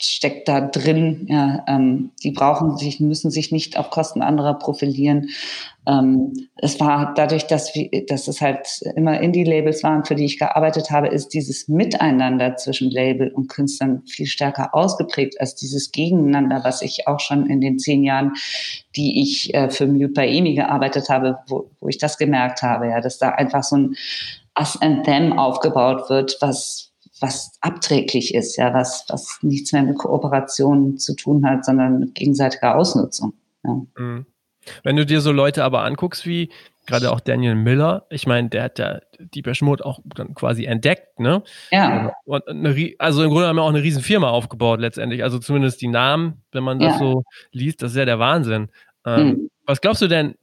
steckt 0.00 0.48
da 0.48 0.60
drin. 0.60 1.26
Ja, 1.28 1.64
ähm, 1.66 2.10
die 2.22 2.30
brauchen 2.30 2.76
sich, 2.76 3.00
müssen 3.00 3.30
sich 3.30 3.52
nicht 3.52 3.78
auf 3.78 3.90
Kosten 3.90 4.22
anderer 4.22 4.54
profilieren. 4.54 5.30
Ähm, 5.86 6.48
es 6.56 6.78
war 6.80 7.14
dadurch, 7.14 7.46
dass, 7.46 7.74
wir, 7.74 7.88
dass 8.06 8.28
es 8.28 8.40
halt 8.40 8.80
immer 8.94 9.20
Indie-Labels 9.20 9.82
waren, 9.82 10.04
für 10.04 10.14
die 10.14 10.26
ich 10.26 10.38
gearbeitet 10.38 10.90
habe, 10.90 11.08
ist 11.08 11.28
dieses 11.28 11.66
Miteinander 11.66 12.56
zwischen 12.56 12.90
Label 12.90 13.28
und 13.32 13.48
Künstlern 13.48 14.02
viel 14.06 14.26
stärker 14.26 14.74
ausgeprägt 14.74 15.40
als 15.40 15.54
dieses 15.54 15.90
Gegeneinander, 15.90 16.62
was 16.62 16.82
ich 16.82 17.08
auch 17.08 17.20
schon 17.20 17.46
in 17.46 17.60
den 17.60 17.78
zehn 17.78 18.04
Jahren, 18.04 18.34
die 18.96 19.22
ich 19.22 19.54
äh, 19.54 19.70
für 19.70 19.84
Emi 19.84 20.54
gearbeitet 20.54 21.08
habe, 21.08 21.38
wo, 21.48 21.70
wo 21.80 21.88
ich 21.88 21.98
das 21.98 22.18
gemerkt 22.18 22.62
habe, 22.62 22.88
ja, 22.88 23.00
dass 23.00 23.18
da 23.18 23.30
einfach 23.30 23.62
so 23.62 23.76
ein 23.76 23.96
Us 24.58 24.80
and 24.80 25.04
Them 25.04 25.38
aufgebaut 25.38 26.10
wird, 26.10 26.36
was 26.40 26.77
was 27.20 27.58
abträglich 27.60 28.34
ist, 28.34 28.56
ja, 28.56 28.72
was, 28.74 29.04
was 29.08 29.38
nichts 29.42 29.72
mehr 29.72 29.82
mit 29.82 29.98
Kooperation 29.98 30.98
zu 30.98 31.14
tun 31.14 31.44
hat, 31.46 31.64
sondern 31.64 32.00
mit 32.00 32.14
gegenseitiger 32.14 32.76
Ausnutzung. 32.76 33.32
Ja. 33.64 33.80
Mhm. 33.96 34.26
Wenn 34.82 34.96
du 34.96 35.06
dir 35.06 35.20
so 35.20 35.32
Leute 35.32 35.64
aber 35.64 35.82
anguckst 35.84 36.26
wie 36.26 36.50
gerade 36.86 37.12
auch 37.12 37.20
Daniel 37.20 37.54
Miller, 37.54 38.06
ich 38.10 38.26
meine, 38.26 38.48
der 38.48 38.64
hat 38.64 38.78
ja 38.78 39.00
die 39.18 39.42
Mode 39.60 39.84
auch 39.84 40.00
dann 40.16 40.34
quasi 40.34 40.64
entdeckt, 40.64 41.20
ne? 41.20 41.42
Ja. 41.70 42.12
Und 42.24 42.48
eine, 42.48 42.94
also 42.98 43.22
im 43.22 43.30
Grunde 43.30 43.46
haben 43.46 43.56
wir 43.56 43.62
auch 43.62 43.68
eine 43.68 43.82
riesen 43.82 44.02
Firma 44.02 44.30
aufgebaut 44.30 44.80
letztendlich. 44.80 45.22
Also 45.22 45.38
zumindest 45.38 45.82
die 45.82 45.88
Namen, 45.88 46.42
wenn 46.50 46.64
man 46.64 46.78
das 46.78 46.94
ja. 46.94 46.98
so 46.98 47.24
liest, 47.52 47.82
das 47.82 47.92
ist 47.92 47.98
ja 47.98 48.06
der 48.06 48.18
Wahnsinn. 48.18 48.68
Ähm, 49.04 49.26
mhm. 49.26 49.50
Was 49.66 49.80
glaubst 49.80 50.00
du 50.00 50.08
denn, 50.08 50.34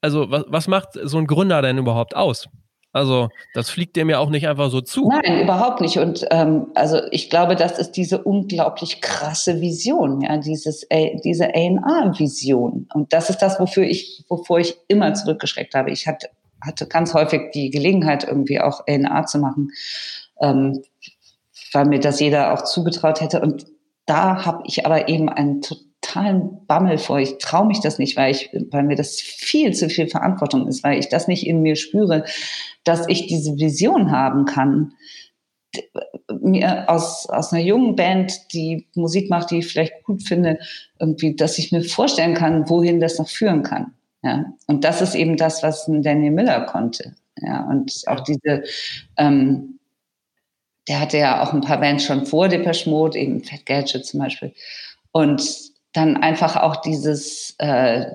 also 0.00 0.30
was, 0.30 0.44
was 0.46 0.68
macht 0.68 0.90
so 1.02 1.18
ein 1.18 1.26
Gründer 1.26 1.60
denn 1.62 1.78
überhaupt 1.78 2.14
aus? 2.14 2.48
Also 2.96 3.28
das 3.52 3.68
fliegt 3.68 3.94
dem 3.96 4.08
ja 4.08 4.18
auch 4.18 4.30
nicht 4.30 4.48
einfach 4.48 4.70
so 4.70 4.80
zu. 4.80 5.08
Nein, 5.08 5.42
überhaupt 5.42 5.82
nicht. 5.82 5.98
Und 5.98 6.26
ähm, 6.30 6.68
also 6.74 7.00
ich 7.10 7.28
glaube, 7.28 7.54
das 7.54 7.78
ist 7.78 7.92
diese 7.92 8.22
unglaublich 8.22 9.02
krasse 9.02 9.60
Vision, 9.60 10.22
ja, 10.22 10.38
dieses 10.38 10.82
äh, 10.88 11.20
diese 11.22 11.54
A&R-Vision. 11.54 12.88
Und 12.94 13.12
das 13.12 13.28
ist 13.28 13.38
das, 13.38 13.60
wofür 13.60 13.84
ich, 13.84 14.24
wovor 14.28 14.60
ich 14.60 14.78
immer 14.88 15.12
zurückgeschreckt 15.12 15.74
habe. 15.74 15.90
Ich 15.90 16.06
hatte, 16.06 16.28
hatte 16.64 16.86
ganz 16.86 17.12
häufig 17.12 17.50
die 17.52 17.68
Gelegenheit, 17.68 18.24
irgendwie 18.24 18.60
auch 18.60 18.80
A&R 18.88 19.26
zu 19.26 19.40
machen, 19.40 19.72
ähm, 20.40 20.82
weil 21.72 21.84
mir 21.84 22.00
das 22.00 22.18
jeder 22.18 22.54
auch 22.54 22.64
zugetraut 22.64 23.20
hätte. 23.20 23.42
Und 23.42 23.66
da 24.06 24.46
habe 24.46 24.62
ich 24.64 24.86
aber 24.86 25.10
eben 25.10 25.28
einen 25.28 25.60
totalen 26.06 26.66
Bammel 26.66 26.98
vor. 26.98 27.18
Ich 27.18 27.38
traue 27.38 27.66
mich 27.66 27.80
das 27.80 27.98
nicht, 27.98 28.16
weil 28.16 28.32
ich, 28.32 28.50
weil 28.70 28.82
mir 28.82 28.96
das 28.96 29.20
viel 29.20 29.72
zu 29.72 29.88
viel 29.88 30.08
Verantwortung 30.08 30.66
ist, 30.68 30.82
weil 30.84 30.98
ich 30.98 31.08
das 31.08 31.28
nicht 31.28 31.46
in 31.46 31.62
mir 31.62 31.76
spüre, 31.76 32.24
dass 32.84 33.08
ich 33.08 33.26
diese 33.26 33.56
Vision 33.58 34.10
haben 34.10 34.44
kann, 34.44 34.92
mir 36.40 36.88
aus, 36.88 37.28
aus 37.28 37.52
einer 37.52 37.62
jungen 37.62 37.96
Band, 37.96 38.52
die 38.52 38.86
Musik 38.94 39.28
macht, 39.28 39.50
die 39.50 39.58
ich 39.58 39.66
vielleicht 39.66 40.02
gut 40.04 40.22
finde, 40.22 40.58
irgendwie, 40.98 41.34
dass 41.34 41.58
ich 41.58 41.72
mir 41.72 41.82
vorstellen 41.82 42.34
kann, 42.34 42.68
wohin 42.68 43.00
das 43.00 43.18
noch 43.18 43.28
führen 43.28 43.62
kann. 43.62 43.92
Ja, 44.22 44.44
und 44.66 44.84
das 44.84 45.02
ist 45.02 45.14
eben 45.14 45.36
das, 45.36 45.62
was 45.62 45.86
Daniel 45.86 46.32
Miller 46.32 46.62
konnte. 46.62 47.14
Ja, 47.38 47.68
und 47.68 47.92
auch 48.06 48.20
diese, 48.20 48.64
ähm, 49.18 49.78
der 50.88 51.00
hatte 51.00 51.18
ja 51.18 51.42
auch 51.42 51.52
ein 51.52 51.60
paar 51.60 51.80
Bands 51.80 52.04
schon 52.04 52.24
vor 52.26 52.48
Depeche 52.48 52.88
Mode, 52.88 53.18
eben 53.18 53.44
Fat 53.44 53.66
Gadget 53.66 54.06
zum 54.06 54.20
Beispiel. 54.20 54.52
Und 55.12 55.75
dann 55.96 56.16
einfach 56.16 56.56
auch 56.56 56.76
dieses, 56.76 57.54
äh, 57.58 58.06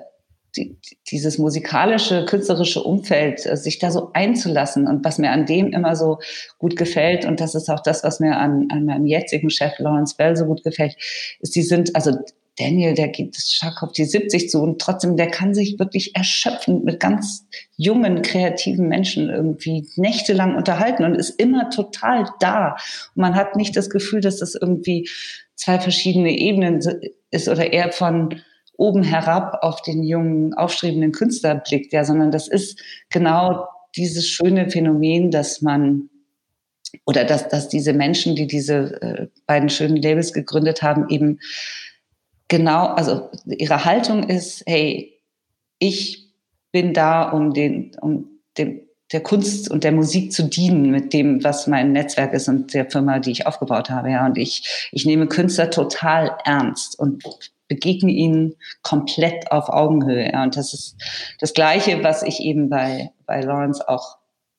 die, 0.56 0.76
dieses 1.10 1.38
musikalische, 1.38 2.24
künstlerische 2.26 2.82
Umfeld, 2.82 3.46
äh, 3.46 3.56
sich 3.56 3.78
da 3.78 3.90
so 3.90 4.10
einzulassen 4.12 4.86
und 4.86 5.04
was 5.04 5.18
mir 5.18 5.30
an 5.30 5.46
dem 5.46 5.72
immer 5.72 5.96
so 5.96 6.18
gut 6.58 6.76
gefällt 6.76 7.24
und 7.24 7.40
das 7.40 7.54
ist 7.54 7.70
auch 7.70 7.82
das, 7.82 8.04
was 8.04 8.20
mir 8.20 8.36
an, 8.36 8.68
an 8.70 8.84
meinem 8.84 9.06
jetzigen 9.06 9.50
Chef 9.50 9.78
Lawrence 9.78 10.14
Bell 10.16 10.36
so 10.36 10.44
gut 10.44 10.62
gefällt, 10.62 10.96
ist, 11.40 11.54
die 11.54 11.62
sind, 11.62 11.94
also 11.96 12.12
Daniel, 12.58 12.92
der 12.92 13.08
geht 13.08 13.34
stark 13.36 13.82
auf 13.82 13.92
die 13.92 14.04
70 14.04 14.50
zu 14.50 14.60
und 14.60 14.78
trotzdem, 14.78 15.16
der 15.16 15.30
kann 15.30 15.54
sich 15.54 15.78
wirklich 15.78 16.14
erschöpfend 16.14 16.84
mit 16.84 17.00
ganz 17.00 17.46
jungen, 17.78 18.20
kreativen 18.20 18.88
Menschen 18.88 19.30
irgendwie 19.30 19.88
nächtelang 19.96 20.54
unterhalten 20.54 21.04
und 21.04 21.14
ist 21.14 21.40
immer 21.40 21.70
total 21.70 22.28
da. 22.40 22.76
Und 23.14 23.22
man 23.22 23.36
hat 23.36 23.56
nicht 23.56 23.74
das 23.74 23.88
Gefühl, 23.88 24.20
dass 24.20 24.36
das 24.36 24.54
irgendwie 24.54 25.08
zwei 25.54 25.80
verschiedene 25.80 26.36
Ebenen 26.36 26.82
ist 27.32 27.48
oder 27.48 27.72
eher 27.72 27.90
von 27.90 28.40
oben 28.76 29.02
herab 29.02 29.58
auf 29.62 29.82
den 29.82 30.02
jungen, 30.02 30.54
aufstrebenden 30.54 31.12
Künstler 31.12 31.56
blickt, 31.56 31.92
ja, 31.92 32.04
sondern 32.04 32.30
das 32.30 32.48
ist 32.48 32.80
genau 33.10 33.66
dieses 33.96 34.28
schöne 34.28 34.70
Phänomen, 34.70 35.30
dass 35.30 35.60
man 35.60 36.08
oder 37.06 37.24
dass, 37.24 37.48
dass 37.48 37.68
diese 37.68 37.92
Menschen, 37.92 38.36
die 38.36 38.46
diese 38.46 39.00
äh, 39.02 39.26
beiden 39.46 39.68
schönen 39.68 39.96
Labels 39.96 40.32
gegründet 40.32 40.82
haben, 40.82 41.08
eben 41.08 41.38
genau, 42.48 42.86
also 42.88 43.30
ihre 43.46 43.84
Haltung 43.84 44.28
ist, 44.28 44.62
hey, 44.66 45.20
ich 45.78 46.32
bin 46.70 46.92
da, 46.92 47.30
um 47.30 47.54
den, 47.54 47.92
um 48.00 48.40
den, 48.58 48.82
der 49.12 49.22
Kunst 49.22 49.70
und 49.70 49.84
der 49.84 49.92
Musik 49.92 50.32
zu 50.32 50.44
dienen 50.44 50.90
mit 50.90 51.12
dem, 51.12 51.44
was 51.44 51.66
mein 51.66 51.92
Netzwerk 51.92 52.32
ist 52.32 52.48
und 52.48 52.72
der 52.74 52.90
Firma, 52.90 53.18
die 53.18 53.30
ich 53.30 53.46
aufgebaut 53.46 53.90
habe. 53.90 54.10
Ja, 54.10 54.26
und 54.26 54.38
ich, 54.38 54.88
ich 54.92 55.04
nehme 55.04 55.26
Künstler 55.26 55.70
total 55.70 56.36
ernst 56.44 56.98
und 56.98 57.22
begegne 57.68 58.12
ihnen 58.12 58.54
komplett 58.82 59.50
auf 59.50 59.68
Augenhöhe. 59.68 60.30
Ja, 60.32 60.42
und 60.42 60.56
das 60.56 60.74
ist 60.74 60.96
das 61.40 61.54
Gleiche, 61.54 62.02
was 62.02 62.22
ich 62.22 62.40
eben 62.40 62.68
bei, 62.68 63.10
bei 63.26 63.40
Lawrence 63.40 63.86
auch 63.86 64.18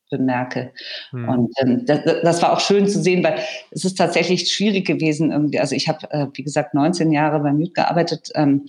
bemerke. 0.10 0.72
Hm. 1.10 1.30
Und 1.30 1.54
ähm, 1.60 1.86
das, 1.86 2.02
das, 2.22 2.42
war 2.42 2.54
auch 2.54 2.60
schön 2.60 2.88
zu 2.88 3.02
sehen, 3.02 3.24
weil 3.24 3.40
es 3.72 3.86
ist 3.86 3.98
tatsächlich 3.98 4.52
schwierig 4.52 4.86
gewesen. 4.86 5.32
Irgendwie. 5.32 5.60
Also 5.60 5.76
ich 5.76 5.88
habe, 5.88 6.10
äh, 6.12 6.28
wie 6.34 6.44
gesagt, 6.44 6.74
19 6.76 7.12
Jahre 7.12 7.40
bei 7.40 7.52
Mute 7.52 7.72
gearbeitet. 7.72 8.30
Ähm, 8.36 8.68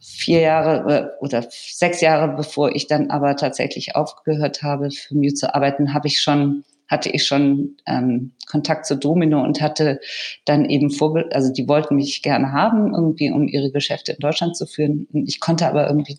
vier 0.00 0.40
Jahre 0.40 0.92
äh, 0.92 1.24
oder 1.24 1.46
sechs 1.50 2.00
Jahre, 2.00 2.34
bevor 2.34 2.74
ich 2.74 2.86
dann 2.86 3.10
aber 3.10 3.36
tatsächlich 3.36 3.94
aufgehört 3.96 4.62
habe, 4.62 4.90
für 4.90 5.14
Mute 5.14 5.34
zu 5.34 5.54
arbeiten, 5.54 5.94
habe 5.94 6.08
ich 6.08 6.20
schon 6.20 6.64
hatte 6.88 7.08
ich 7.08 7.24
schon 7.24 7.76
ähm, 7.86 8.32
Kontakt 8.50 8.84
zu 8.84 8.96
Domino 8.96 9.40
und 9.44 9.60
hatte 9.60 10.00
dann 10.44 10.64
eben 10.64 10.90
vor, 10.90 11.22
also 11.30 11.52
die 11.52 11.68
wollten 11.68 11.94
mich 11.94 12.20
gerne 12.20 12.50
haben, 12.50 12.92
irgendwie, 12.92 13.30
um 13.30 13.46
ihre 13.46 13.70
Geschäfte 13.70 14.12
in 14.12 14.18
Deutschland 14.18 14.56
zu 14.56 14.66
führen. 14.66 15.06
Ich 15.12 15.38
konnte 15.38 15.68
aber 15.68 15.86
irgendwie 15.86 16.18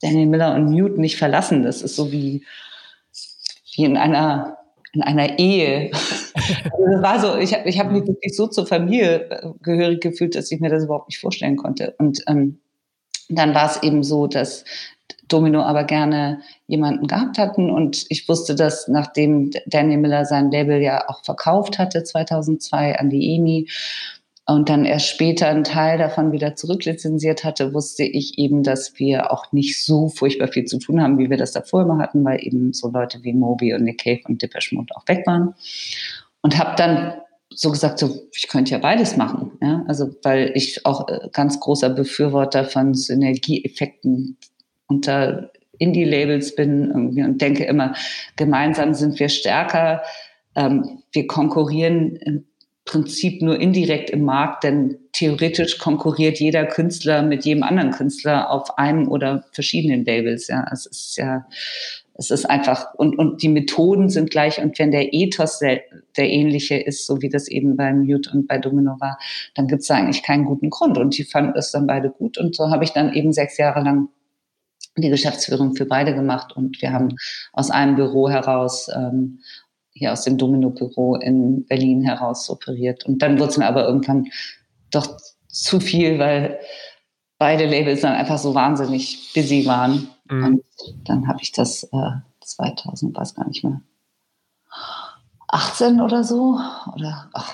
Daniel 0.00 0.28
Miller 0.28 0.54
und 0.54 0.70
Mute 0.70 0.98
nicht 0.98 1.18
verlassen. 1.18 1.62
Das 1.62 1.82
ist 1.82 1.94
so 1.94 2.10
wie, 2.10 2.46
wie 3.74 3.84
in 3.84 3.98
einer 3.98 4.56
in 4.92 5.02
einer 5.02 5.38
Ehe. 5.38 5.90
Also 6.36 7.02
war 7.02 7.18
so, 7.18 7.36
ich 7.36 7.52
habe 7.54 7.68
ich 7.68 7.78
hab 7.78 7.90
mich 7.90 8.06
wirklich 8.06 8.36
so 8.36 8.46
zur 8.46 8.66
Familie 8.66 9.28
äh, 9.30 9.48
gehörig 9.62 10.00
gefühlt, 10.00 10.36
dass 10.36 10.52
ich 10.52 10.60
mir 10.60 10.68
das 10.68 10.84
überhaupt 10.84 11.08
nicht 11.08 11.18
vorstellen 11.18 11.56
konnte. 11.56 11.94
Und 11.98 12.22
ähm, 12.28 12.60
dann 13.28 13.54
war 13.54 13.70
es 13.70 13.82
eben 13.82 14.02
so, 14.02 14.26
dass 14.26 14.64
Domino 15.28 15.62
aber 15.62 15.84
gerne 15.84 16.40
jemanden 16.66 17.06
gehabt 17.06 17.38
hatten 17.38 17.70
und 17.70 18.06
ich 18.08 18.28
wusste, 18.28 18.54
dass 18.54 18.88
nachdem 18.88 19.50
Daniel 19.66 19.98
Miller 19.98 20.24
sein 20.24 20.50
Label 20.50 20.80
ja 20.80 21.08
auch 21.08 21.24
verkauft 21.24 21.78
hatte 21.78 22.04
2002 22.04 22.98
an 22.98 23.10
die 23.10 23.34
EMI 23.34 23.68
und 24.48 24.68
dann 24.68 24.84
erst 24.84 25.08
später 25.08 25.48
einen 25.48 25.64
Teil 25.64 25.98
davon 25.98 26.30
wieder 26.30 26.54
zurücklizenziert 26.54 27.42
hatte, 27.42 27.74
wusste 27.74 28.04
ich 28.04 28.38
eben, 28.38 28.62
dass 28.62 28.96
wir 28.96 29.32
auch 29.32 29.50
nicht 29.50 29.84
so 29.84 30.08
furchtbar 30.08 30.46
viel 30.46 30.66
zu 30.66 30.78
tun 30.78 31.02
haben, 31.02 31.18
wie 31.18 31.28
wir 31.28 31.36
das 31.36 31.50
davor 31.50 31.82
immer 31.82 31.98
hatten, 31.98 32.24
weil 32.24 32.38
eben 32.40 32.72
so 32.72 32.88
Leute 32.88 33.24
wie 33.24 33.32
Moby 33.32 33.74
und 33.74 33.82
Nick 33.82 34.04
Cave 34.04 34.20
und 34.28 34.40
Depeche 34.40 34.76
Mode 34.76 34.94
auch 34.94 35.08
weg 35.08 35.26
waren. 35.26 35.54
Und 36.42 36.58
habe 36.58 36.76
dann 36.76 37.14
so 37.56 37.70
gesagt, 37.70 37.98
so, 37.98 38.28
ich 38.32 38.48
könnte 38.48 38.72
ja 38.72 38.78
beides 38.78 39.16
machen. 39.16 39.52
Ja? 39.62 39.84
Also, 39.88 40.14
weil 40.22 40.52
ich 40.54 40.84
auch 40.84 41.08
äh, 41.08 41.28
ganz 41.32 41.58
großer 41.58 41.88
Befürworter 41.90 42.64
von 42.64 42.94
Synergieeffekten 42.94 44.36
unter 44.86 45.50
Indie-Labels 45.78 46.54
bin 46.54 46.92
und 46.92 47.38
denke 47.38 47.64
immer, 47.64 47.94
gemeinsam 48.36 48.94
sind 48.94 49.18
wir 49.18 49.28
stärker. 49.28 50.02
Ähm, 50.54 51.02
wir 51.12 51.26
konkurrieren 51.26 52.16
im 52.16 52.44
Prinzip 52.84 53.42
nur 53.42 53.58
indirekt 53.58 54.10
im 54.10 54.22
Markt, 54.22 54.62
denn 54.62 54.98
theoretisch 55.12 55.78
konkurriert 55.78 56.38
jeder 56.38 56.64
Künstler 56.66 57.22
mit 57.22 57.44
jedem 57.44 57.62
anderen 57.62 57.90
Künstler 57.90 58.50
auf 58.50 58.78
einem 58.78 59.08
oder 59.08 59.44
verschiedenen 59.52 60.04
Labels. 60.04 60.46
Ja, 60.48 60.66
es 60.72 60.86
ist 60.86 61.16
ja, 61.16 61.46
es 62.18 62.30
ist 62.30 62.46
einfach 62.46 62.94
und 62.94 63.18
und 63.18 63.42
die 63.42 63.48
Methoden 63.48 64.08
sind 64.08 64.30
gleich 64.30 64.60
und 64.60 64.78
wenn 64.78 64.90
der 64.90 65.12
Ethos 65.12 65.58
der, 65.58 65.80
der 66.16 66.30
ähnliche 66.30 66.76
ist, 66.76 67.06
so 67.06 67.20
wie 67.22 67.28
das 67.28 67.48
eben 67.48 67.76
bei 67.76 67.92
Mute 67.92 68.30
und 68.32 68.48
bei 68.48 68.58
Domino 68.58 68.96
war, 69.00 69.18
dann 69.54 69.66
gibt 69.66 69.82
es 69.82 69.90
eigentlich 69.90 70.22
keinen 70.22 70.44
guten 70.44 70.70
Grund 70.70 70.98
und 70.98 71.16
die 71.16 71.24
fanden 71.24 71.56
es 71.56 71.72
dann 71.72 71.86
beide 71.86 72.10
gut 72.10 72.38
und 72.38 72.54
so 72.56 72.70
habe 72.70 72.84
ich 72.84 72.90
dann 72.90 73.12
eben 73.12 73.32
sechs 73.32 73.58
Jahre 73.58 73.82
lang 73.82 74.08
die 74.98 75.10
Geschäftsführung 75.10 75.76
für 75.76 75.84
beide 75.84 76.14
gemacht 76.14 76.56
und 76.56 76.80
wir 76.80 76.92
haben 76.92 77.16
aus 77.52 77.70
einem 77.70 77.96
Büro 77.96 78.30
heraus 78.30 78.88
ähm, 78.94 79.40
hier 79.96 80.12
aus 80.12 80.24
dem 80.24 80.36
Domino-Büro 80.36 81.16
in 81.16 81.64
Berlin 81.66 82.02
heraus 82.02 82.50
operiert. 82.50 83.06
Und 83.06 83.22
dann 83.22 83.38
wurde 83.38 83.50
es 83.50 83.56
mir 83.56 83.66
aber 83.66 83.86
irgendwann 83.86 84.26
doch 84.90 85.16
zu 85.48 85.80
viel, 85.80 86.18
weil 86.18 86.60
beide 87.38 87.64
Labels 87.64 88.02
dann 88.02 88.12
einfach 88.12 88.38
so 88.38 88.54
wahnsinnig 88.54 89.32
busy 89.34 89.64
waren. 89.66 90.08
Mhm. 90.28 90.44
Und 90.44 90.64
dann 91.04 91.28
habe 91.28 91.38
ich 91.42 91.52
das 91.52 91.84
äh, 91.84 92.10
2000, 92.40 93.16
weiß 93.16 93.34
gar 93.34 93.46
nicht 93.46 93.64
mehr, 93.64 93.80
18 95.48 96.00
oder 96.00 96.24
so 96.24 96.58
oder 96.94 97.30
ach, 97.32 97.52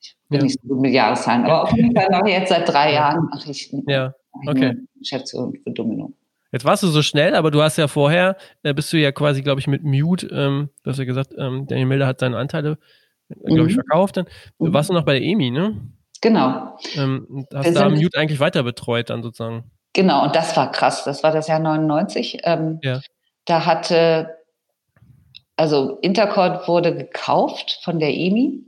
ich 0.00 0.16
bin 0.28 0.40
ja. 0.40 0.44
nicht 0.44 0.60
so 0.60 0.68
gut 0.68 0.80
mit 0.80 0.92
Jahreszahlen, 0.92 1.44
aber 1.44 1.62
auf 1.62 1.72
jeden 1.72 1.94
Fall 1.94 2.08
mache 2.10 2.28
ich 2.28 2.34
jetzt 2.34 2.48
seit 2.50 2.68
drei 2.68 2.92
Jahren 2.92 3.28
mache 3.30 3.50
ich, 3.50 3.72
ja. 3.86 4.14
okay. 4.46 4.74
Geschäftsführung 4.98 5.54
für 5.62 5.70
Domino. 5.70 6.12
Jetzt 6.50 6.64
warst 6.64 6.82
du 6.82 6.88
so 6.88 7.02
schnell, 7.02 7.34
aber 7.34 7.50
du 7.50 7.62
hast 7.62 7.76
ja 7.76 7.88
vorher, 7.88 8.36
äh, 8.62 8.72
bist 8.72 8.92
du 8.92 8.96
ja 8.96 9.12
quasi, 9.12 9.42
glaube 9.42 9.60
ich, 9.60 9.66
mit 9.66 9.84
Mute, 9.84 10.26
ähm, 10.28 10.70
du 10.82 10.90
hast 10.90 10.98
ja 10.98 11.04
gesagt, 11.04 11.34
ähm, 11.36 11.66
Daniel 11.66 11.86
Milder 11.86 12.06
hat 12.06 12.20
seine 12.20 12.38
Anteile, 12.38 12.78
äh, 13.28 13.34
glaube 13.54 13.68
ich, 13.68 13.76
mhm. 13.76 13.82
verkauft. 13.82 14.16
Dann 14.16 14.26
mhm. 14.58 14.72
warst 14.72 14.88
du 14.88 14.94
noch 14.94 15.04
bei 15.04 15.12
der 15.12 15.22
EMI, 15.22 15.50
ne? 15.50 15.76
Genau. 16.20 16.76
Ähm, 16.96 17.46
hast 17.54 17.76
da 17.76 17.88
Mute 17.90 18.18
eigentlich 18.18 18.40
weiter 18.40 18.62
betreut 18.62 19.10
dann 19.10 19.22
sozusagen. 19.22 19.70
Genau, 19.98 20.22
und 20.22 20.36
das 20.36 20.56
war 20.56 20.70
krass. 20.70 21.02
Das 21.02 21.24
war 21.24 21.32
das 21.32 21.48
Jahr 21.48 21.58
99. 21.58 22.42
Ähm, 22.44 22.78
ja. 22.84 23.00
Da 23.46 23.66
hatte, 23.66 24.36
also 25.56 25.98
Intercord 26.02 26.68
wurde 26.68 26.94
gekauft 26.94 27.80
von 27.82 27.98
der 27.98 28.14
EMI 28.14 28.62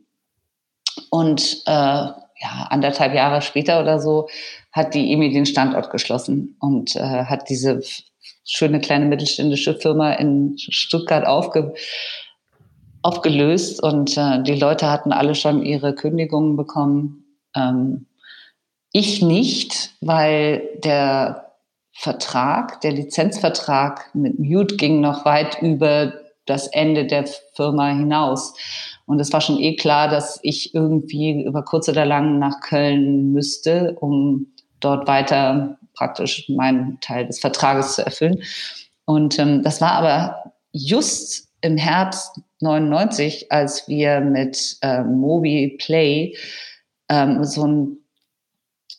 und 1.08 1.62
äh, 1.66 1.70
ja, 1.70 2.66
anderthalb 2.70 3.14
Jahre 3.14 3.42
später 3.42 3.80
oder 3.80 4.00
so 4.00 4.28
hat 4.72 4.92
die 4.92 5.12
EMI 5.12 5.30
den 5.30 5.46
Standort 5.46 5.90
geschlossen 5.90 6.56
und 6.58 6.96
äh, 6.96 7.26
hat 7.26 7.48
diese 7.48 7.80
schöne 8.44 8.80
kleine 8.80 9.04
mittelständische 9.04 9.76
Firma 9.76 10.14
in 10.14 10.58
Stuttgart 10.58 11.24
aufge 11.24 11.74
aufgelöst 13.02 13.80
und 13.80 14.16
äh, 14.16 14.42
die 14.42 14.58
Leute 14.58 14.90
hatten 14.90 15.12
alle 15.12 15.36
schon 15.36 15.64
ihre 15.64 15.94
Kündigungen 15.94 16.56
bekommen. 16.56 17.24
Ähm, 17.54 18.06
ich 18.92 19.22
nicht, 19.22 19.92
weil 20.00 20.68
der 20.82 21.52
Vertrag, 21.92 22.80
der 22.80 22.92
Lizenzvertrag 22.92 24.14
mit 24.14 24.38
Mute 24.38 24.76
ging 24.76 25.00
noch 25.00 25.24
weit 25.24 25.60
über 25.60 26.14
das 26.46 26.66
Ende 26.66 27.06
der 27.06 27.26
Firma 27.54 27.88
hinaus. 27.88 28.54
Und 29.06 29.20
es 29.20 29.32
war 29.32 29.40
schon 29.40 29.58
eh 29.58 29.76
klar, 29.76 30.08
dass 30.08 30.40
ich 30.42 30.74
irgendwie 30.74 31.42
über 31.44 31.62
kurz 31.62 31.88
oder 31.88 32.06
lang 32.06 32.38
nach 32.38 32.60
Köln 32.60 33.32
müsste, 33.32 33.96
um 34.00 34.46
dort 34.80 35.06
weiter 35.06 35.78
praktisch 35.94 36.48
meinen 36.48 36.98
Teil 37.00 37.26
des 37.26 37.40
Vertrages 37.40 37.96
zu 37.96 38.04
erfüllen. 38.04 38.42
Und 39.04 39.38
ähm, 39.38 39.62
das 39.62 39.80
war 39.80 39.92
aber 39.92 40.52
just 40.72 41.48
im 41.60 41.76
Herbst 41.76 42.40
99, 42.60 43.52
als 43.52 43.88
wir 43.88 44.20
mit 44.20 44.76
äh, 44.82 45.02
Mobi 45.02 45.76
Play 45.78 46.36
ähm, 47.08 47.44
so 47.44 47.64
einen 47.64 47.99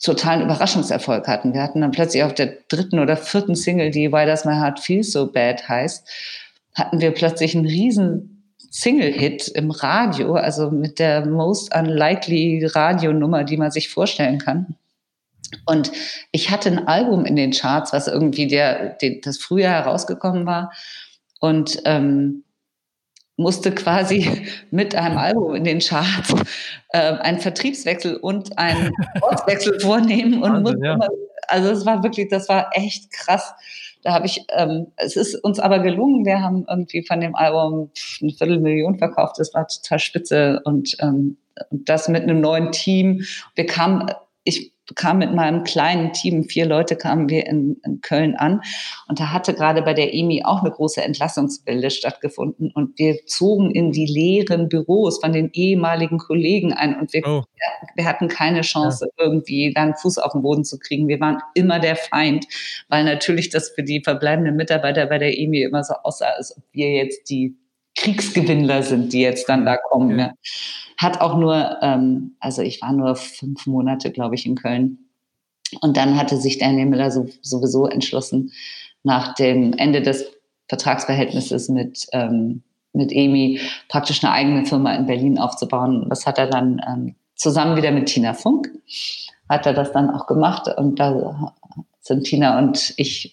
totalen 0.02 0.42
Überraschungserfolg 0.42 1.28
hatten. 1.28 1.54
Wir 1.54 1.62
hatten 1.62 1.82
dann 1.82 1.92
plötzlich 1.92 2.24
auf 2.24 2.34
der 2.34 2.58
dritten 2.68 3.00
oder 3.00 3.18
vierten 3.18 3.56
Single, 3.56 3.92
die 3.92 4.12
Why 4.12 4.26
Does 4.26 4.46
My 4.46 4.54
Heart 4.54 4.80
Feel 4.80 5.04
So 5.04 5.32
Bad 5.32 5.68
heißt, 5.68 6.08
hatten 6.74 7.02
wir 7.02 7.12
plötzlich 7.12 7.56
einen 7.56 7.66
riesen 7.66 8.54
Single-Hit 8.72 9.50
im 9.50 9.70
Radio, 9.70 10.36
also 10.36 10.72
mit 10.72 10.98
der 10.98 11.26
most 11.26 11.76
unlikely 11.76 12.66
Radionummer, 12.66 13.44
die 13.44 13.58
man 13.58 13.70
sich 13.70 13.90
vorstellen 13.90 14.40
kann. 14.40 14.76
Und 15.66 15.92
ich 16.32 16.50
hatte 16.50 16.70
ein 16.70 16.88
Album 16.88 17.26
in 17.26 17.36
den 17.36 17.52
Charts, 17.52 17.92
was 17.92 18.08
irgendwie 18.08 18.48
der, 18.48 18.94
der 19.02 19.20
das 19.22 19.38
Frühjahr 19.38 19.84
herausgekommen 19.84 20.46
war 20.46 20.72
und 21.40 21.80
ähm, 21.86 22.44
musste 23.38 23.72
quasi 23.72 24.48
mit 24.72 24.96
einem 24.96 25.18
Album 25.18 25.56
in 25.56 25.64
den 25.64 25.80
Charts 25.80 26.34
äh, 26.90 27.00
einen 27.00 27.40
Vertriebswechsel 27.40 28.18
und 28.18 28.58
einen 28.58 28.92
Ortswechsel 29.22 29.80
vornehmen 29.80 30.42
und 30.42 30.66
Wahnsinn, 30.66 30.84
ja. 30.84 31.00
also 31.48 31.70
es 31.70 31.86
war 31.86 32.04
wirklich, 32.04 32.30
das 32.30 32.50
war 32.50 32.70
echt 32.74 33.12
krass. 33.12 33.54
Da 34.04 34.14
habe 34.14 34.26
ich, 34.26 34.44
ähm, 34.50 34.88
es 34.98 35.16
ist 35.16 35.36
uns 35.36 35.60
aber 35.60 35.80
gelungen. 35.80 36.26
Wir 36.26 36.42
haben 36.42 36.66
irgendwie 36.68 37.06
von 37.06 37.20
dem 37.20 37.36
Album 37.36 37.92
eine 38.22 38.32
Viertelmillion 38.32 38.98
verkauft. 38.98 39.38
Das 39.38 39.54
war 39.54 39.68
total 39.68 40.00
spitze 40.00 40.62
und 40.64 40.96
ähm, 41.00 41.38
das 41.70 42.08
mit 42.08 42.24
einem 42.24 42.42
neuen 42.42 42.72
Team. 42.72 43.24
Wir 43.54 43.68
kamen, 43.68 44.12
ich 44.44 44.74
kam 44.96 45.20
mit 45.20 45.34
meinem 45.34 45.64
kleinen 45.64 46.14
Team, 46.14 46.44
vier 46.44 46.66
Leute 46.66 46.96
kamen 46.96 47.30
wir 47.30 47.46
in, 47.48 47.80
in 47.86 48.02
Köln 48.02 48.36
an 48.36 48.62
und 49.08 49.20
da 49.20 49.32
hatte 49.32 49.54
gerade 49.54 49.82
bei 49.82 49.94
der 49.94 50.14
EMI 50.14 50.44
auch 50.44 50.62
eine 50.62 50.72
große 50.72 51.02
Entlassungswelle 51.02 51.92
stattgefunden 51.92 52.72
und 52.74 52.98
wir 52.98 53.18
zogen 53.26 53.72
in 53.72 53.92
die 53.92 54.06
leeren 54.06 54.70
Büros 54.70 55.20
von 55.20 55.34
den 55.34 55.50
ehemaligen 55.54 56.18
Kollegen 56.18 56.74
ein 56.74 57.00
und 57.00 57.14
wir, 57.14 57.26
oh. 57.26 57.44
wir 57.96 58.06
hatten 58.06 58.28
keine 58.28 58.62
Chance, 58.62 59.08
ja. 59.18 59.26
irgendwie 59.26 59.74
dann 59.74 59.96
Fuß 59.96 60.18
auf 60.18 60.34
den 60.34 60.42
Boden 60.42 60.64
zu 60.64 60.80
kriegen. 60.80 61.08
Wir 61.08 61.20
waren 61.20 61.40
immer 61.54 61.80
der 61.80 61.96
Feind, 61.96 62.46
weil 62.90 63.04
natürlich 63.04 63.50
das 63.50 63.70
für 63.70 63.84
die 63.84 64.02
verbleibenden 64.04 64.56
Mitarbeiter 64.56 65.06
bei 65.06 65.18
der 65.18 65.38
EMI 65.38 65.64
immer 65.64 65.84
so 65.84 65.94
aussah, 66.04 66.34
als 66.38 66.58
ob 66.58 66.64
wir 66.72 66.90
jetzt 66.92 67.30
die 67.30 67.56
Kriegsgewinnler 67.96 68.84
sind, 68.84 69.14
die 69.14 69.22
jetzt 69.22 69.50
dann 69.50 69.66
da 69.66 69.78
kommen. 69.78 70.18
Ja. 70.18 70.34
Hat 70.98 71.22
auch 71.22 71.38
nur, 71.38 71.78
ähm, 71.82 72.36
also 72.40 72.62
ich 72.62 72.82
war 72.82 72.94
nur 72.94 73.16
fünf 73.16 73.68
Monate, 73.68 74.12
glaube 74.12 74.36
ich, 74.36 74.46
in 74.46 74.56
Köln. 74.56 75.00
Und 75.82 75.98
dann 75.98 76.18
hatte 76.18 76.38
sich 76.38 76.58
Daniel 76.58 76.88
Miller 76.88 77.12
so, 77.12 77.28
sowieso 77.42 77.88
entschlossen, 77.88 78.52
nach 79.04 79.36
dem 79.36 79.74
Ende 79.74 80.02
des 80.02 80.26
Vertragsverhältnisses 80.68 81.70
mit, 81.70 82.08
ähm, 82.14 82.64
mit 82.94 83.12
EMI 83.12 83.60
praktisch 83.88 84.24
eine 84.24 84.34
eigene 84.34 84.66
Firma 84.66 84.94
in 84.96 85.06
Berlin 85.06 85.38
aufzubauen. 85.38 86.08
Das 86.10 86.26
hat 86.26 86.38
er 86.38 86.48
dann 86.48 86.82
ähm, 86.88 87.16
zusammen 87.36 87.76
wieder 87.76 87.92
mit 87.92 88.08
Tina 88.08 88.34
Funk, 88.34 88.70
hat 89.50 89.66
er 89.66 89.74
das 89.74 89.92
dann 89.92 90.10
auch 90.10 90.28
gemacht 90.28 90.70
und 90.78 91.00
da 91.00 91.54
sind 92.02 92.24
Tina 92.24 92.58
und 92.58 92.94
ich 92.98 93.32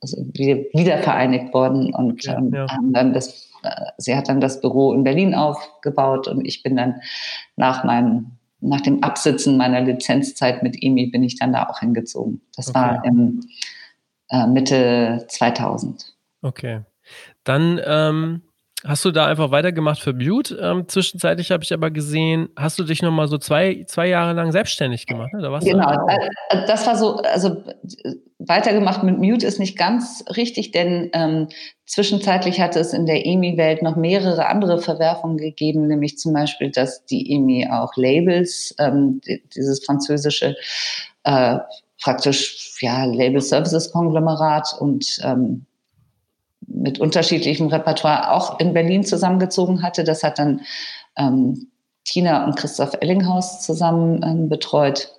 also 0.00 0.24
wieder 0.34 0.98
vereinigt 0.98 1.52
worden 1.52 1.92
und 1.94 2.24
ja, 2.24 2.38
ähm, 2.38 2.52
ja. 2.52 2.68
haben 2.68 2.92
dann 2.92 3.12
das, 3.12 3.50
äh, 3.62 3.86
sie 3.96 4.14
hat 4.14 4.28
dann 4.28 4.40
das 4.40 4.60
Büro 4.60 4.92
in 4.92 5.04
Berlin 5.04 5.34
aufgebaut 5.34 6.28
und 6.28 6.44
ich 6.44 6.62
bin 6.62 6.76
dann 6.76 7.00
nach 7.56 7.82
meinem 7.82 8.32
nach 8.62 8.82
dem 8.82 9.02
Absitzen 9.02 9.56
meiner 9.56 9.80
Lizenzzeit 9.80 10.62
mit 10.62 10.82
EMI 10.82 11.06
bin 11.06 11.22
ich 11.22 11.38
dann 11.38 11.54
da 11.54 11.66
auch 11.66 11.80
hingezogen. 11.80 12.42
Das 12.56 12.68
okay. 12.68 12.78
war 12.78 13.04
im 13.06 13.40
äh, 14.28 14.46
Mitte 14.46 15.24
2000. 15.28 16.14
Okay. 16.42 16.82
Dann 17.44 17.80
ähm, 17.82 18.42
hast 18.84 19.04
du 19.04 19.10
da 19.10 19.26
einfach 19.26 19.50
weitergemacht 19.50 20.00
für 20.00 20.14
Butte. 20.14 20.56
Ähm, 20.60 20.88
zwischenzeitlich 20.88 21.50
habe 21.50 21.62
ich 21.62 21.72
aber 21.72 21.90
gesehen, 21.90 22.48
hast 22.56 22.78
du 22.78 22.84
dich 22.84 23.02
nochmal 23.02 23.28
so 23.28 23.38
zwei, 23.38 23.84
zwei 23.86 24.08
Jahre 24.08 24.32
lang 24.32 24.52
selbstständig 24.52 25.06
gemacht. 25.06 25.32
Ne? 25.32 25.42
Da 25.42 25.58
genau, 25.58 26.08
äh, 26.08 26.66
das 26.66 26.86
war 26.86 26.96
so, 26.96 27.16
also 27.16 27.62
weitergemacht 28.38 29.02
mit 29.02 29.18
Mute 29.18 29.46
ist 29.46 29.58
nicht 29.58 29.76
ganz 29.76 30.24
richtig, 30.36 30.70
denn 30.70 31.10
ähm, 31.12 31.48
zwischenzeitlich 31.86 32.60
hatte 32.60 32.80
es 32.80 32.92
in 32.92 33.06
der 33.06 33.26
EMI-Welt 33.26 33.82
noch 33.82 33.96
mehrere 33.96 34.46
andere 34.46 34.80
Verwerfungen 34.80 35.36
gegeben, 35.36 35.86
nämlich 35.86 36.18
zum 36.18 36.32
Beispiel, 36.32 36.70
dass 36.70 37.04
die 37.04 37.32
EMI 37.32 37.68
auch 37.70 37.96
Labels, 37.96 38.74
ähm, 38.78 39.20
dieses 39.54 39.84
französische 39.84 40.56
äh, 41.24 41.58
praktisch 42.02 42.78
ja 42.80 43.04
Label 43.04 43.40
Services 43.40 43.92
Konglomerat 43.92 44.74
und 44.78 45.18
ähm, 45.22 45.66
mit 46.70 46.98
unterschiedlichem 46.98 47.68
Repertoire 47.68 48.32
auch 48.32 48.58
in 48.60 48.72
Berlin 48.72 49.04
zusammengezogen 49.04 49.82
hatte. 49.82 50.04
Das 50.04 50.22
hat 50.22 50.38
dann 50.38 50.62
ähm, 51.16 51.68
Tina 52.04 52.44
und 52.44 52.56
Christoph 52.56 52.94
Ellinghaus 53.00 53.62
zusammen 53.62 54.22
ähm, 54.24 54.48
betreut. 54.48 55.12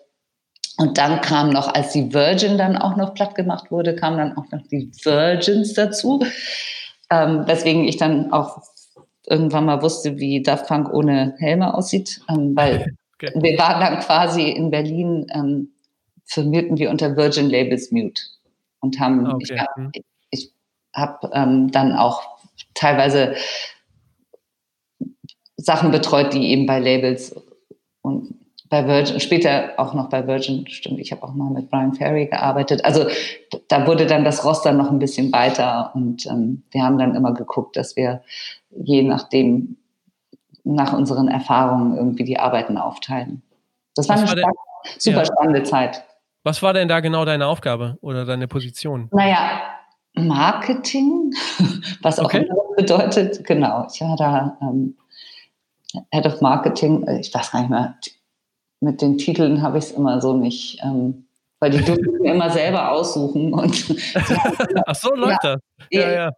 Und 0.77 0.97
dann 0.97 1.21
kam 1.21 1.49
noch, 1.49 1.73
als 1.73 1.91
die 1.93 2.13
Virgin 2.13 2.57
dann 2.57 2.77
auch 2.77 2.95
noch 2.95 3.13
platt 3.13 3.35
gemacht 3.35 3.69
wurde, 3.71 3.95
kamen 3.95 4.17
dann 4.17 4.37
auch 4.37 4.49
noch 4.51 4.65
die 4.67 4.91
Virgins 5.03 5.73
dazu. 5.73 6.23
Ähm, 7.09 7.43
weswegen 7.45 7.83
ich 7.83 7.97
dann 7.97 8.31
auch 8.31 8.61
irgendwann 9.27 9.65
mal 9.65 9.81
wusste, 9.81 10.17
wie 10.17 10.41
Daft 10.41 10.67
Punk 10.67 10.91
ohne 10.93 11.35
Helme 11.37 11.73
aussieht, 11.73 12.21
ähm, 12.29 12.55
weil 12.55 12.95
okay. 13.15 13.31
wir 13.35 13.57
waren 13.57 13.79
dann 13.81 13.99
quasi 13.99 14.49
in 14.49 14.71
Berlin 14.71 15.27
ähm, 15.33 15.69
firmierten 16.25 16.77
wir 16.77 16.89
unter 16.89 17.15
Virgin 17.15 17.49
Labels 17.49 17.91
Mute 17.91 18.21
und 18.79 18.99
haben, 18.99 19.25
ah, 19.27 19.35
okay. 19.35 19.61
Ich 19.93 20.01
habe 20.93 21.29
ähm, 21.33 21.71
dann 21.71 21.95
auch 21.95 22.21
teilweise 22.73 23.35
Sachen 25.57 25.91
betreut, 25.91 26.33
die 26.33 26.49
eben 26.49 26.65
bei 26.65 26.79
Labels 26.79 27.35
und 28.01 28.35
bei 28.69 28.87
Virgin, 28.87 29.19
später 29.19 29.73
auch 29.77 29.93
noch 29.93 30.09
bei 30.09 30.25
Virgin, 30.25 30.65
stimmt, 30.67 30.99
ich 30.99 31.11
habe 31.11 31.23
auch 31.23 31.33
mal 31.33 31.49
mit 31.49 31.69
Brian 31.69 31.93
Ferry 31.93 32.27
gearbeitet. 32.27 32.85
Also 32.85 33.05
da 33.67 33.85
wurde 33.85 34.05
dann 34.05 34.23
das 34.23 34.45
Roster 34.45 34.71
noch 34.71 34.89
ein 34.89 34.99
bisschen 34.99 35.31
weiter 35.33 35.91
und 35.93 36.25
ähm, 36.25 36.63
wir 36.71 36.83
haben 36.83 36.97
dann 36.97 37.13
immer 37.13 37.33
geguckt, 37.33 37.75
dass 37.75 37.97
wir 37.97 38.21
je 38.71 39.03
nachdem, 39.03 39.77
nach 40.63 40.93
unseren 40.93 41.27
Erfahrungen 41.27 41.97
irgendwie 41.97 42.23
die 42.23 42.39
Arbeiten 42.39 42.77
aufteilen. 42.77 43.41
Das 43.95 44.07
war 44.07 44.21
Was 44.21 44.31
eine 44.31 44.41
war 44.43 44.51
super 44.97 45.17
ja. 45.17 45.25
spannende 45.25 45.63
Zeit. 45.63 46.03
Was 46.43 46.63
war 46.63 46.73
denn 46.73 46.87
da 46.87 46.99
genau 47.01 47.25
deine 47.25 47.47
Aufgabe 47.47 47.97
oder 48.01 48.25
deine 48.25 48.47
Position? 48.47 49.09
Naja, 49.11 49.61
Marketing, 50.13 51.33
was 52.01 52.19
auch 52.19 52.25
okay. 52.25 52.45
immer 52.45 52.55
bedeutet. 52.75 53.43
Genau, 53.45 53.87
ich 53.91 54.01
war 54.01 54.15
da 54.17 54.57
ähm, 54.61 54.97
Head 56.11 56.25
of 56.25 56.41
Marketing. 56.41 57.07
Ich 57.19 57.33
weiß 57.33 57.51
gar 57.51 57.61
nicht 57.61 57.69
mehr, 57.69 57.95
mit 58.81 59.01
den 59.01 59.17
Titeln 59.17 59.61
habe 59.61 59.77
ich 59.77 59.85
es 59.85 59.91
immer 59.91 60.21
so 60.21 60.33
nicht, 60.33 60.79
ähm, 60.83 61.27
weil 61.59 61.71
die 61.71 61.83
durften 61.83 62.25
immer 62.25 62.49
selber 62.49 62.91
aussuchen. 62.91 63.53
Und 63.53 63.95
Ach 64.85 64.95
so, 64.95 65.13
läuft 65.13 65.43
ja. 65.43 65.57
Ja, 65.91 66.11
ja. 66.11 66.31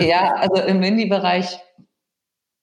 ja, 0.00 0.34
also 0.36 0.62
im 0.62 0.82
Indie-Bereich. 0.82 1.58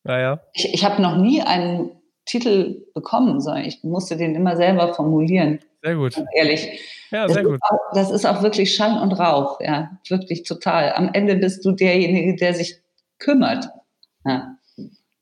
Ja, 0.06 0.20
ja. 0.20 0.42
Ich, 0.54 0.74
ich 0.74 0.86
habe 0.86 1.02
noch 1.02 1.18
nie 1.18 1.42
einen 1.42 1.92
Titel 2.26 2.86
bekommen, 2.94 3.42
sondern 3.42 3.66
ich 3.66 3.84
musste 3.84 4.18
den 4.18 4.36
immer 4.36 4.56
selber 4.56 4.94
formulieren. 4.94 5.60
Sehr 5.84 5.96
gut. 5.96 6.16
Ehrlich. 6.34 6.80
Ja, 7.16 7.30
sehr 7.30 7.44
das 7.44 7.52
gut. 7.52 7.60
Auch, 7.64 7.94
das 7.94 8.12
ist 8.12 8.26
auch 8.26 8.44
wirklich 8.44 8.76
Schall 8.76 9.02
und 9.02 9.14
Rauch, 9.14 9.62
ja, 9.62 9.90
wirklich 10.10 10.44
total. 10.44 10.92
Am 10.94 11.10
Ende 11.14 11.38
bist 11.38 11.64
du 11.64 11.72
derjenige, 11.72 12.36
der 12.36 12.54
sich 12.54 12.82
kümmert. 13.20 13.70
Ja. 14.26 14.58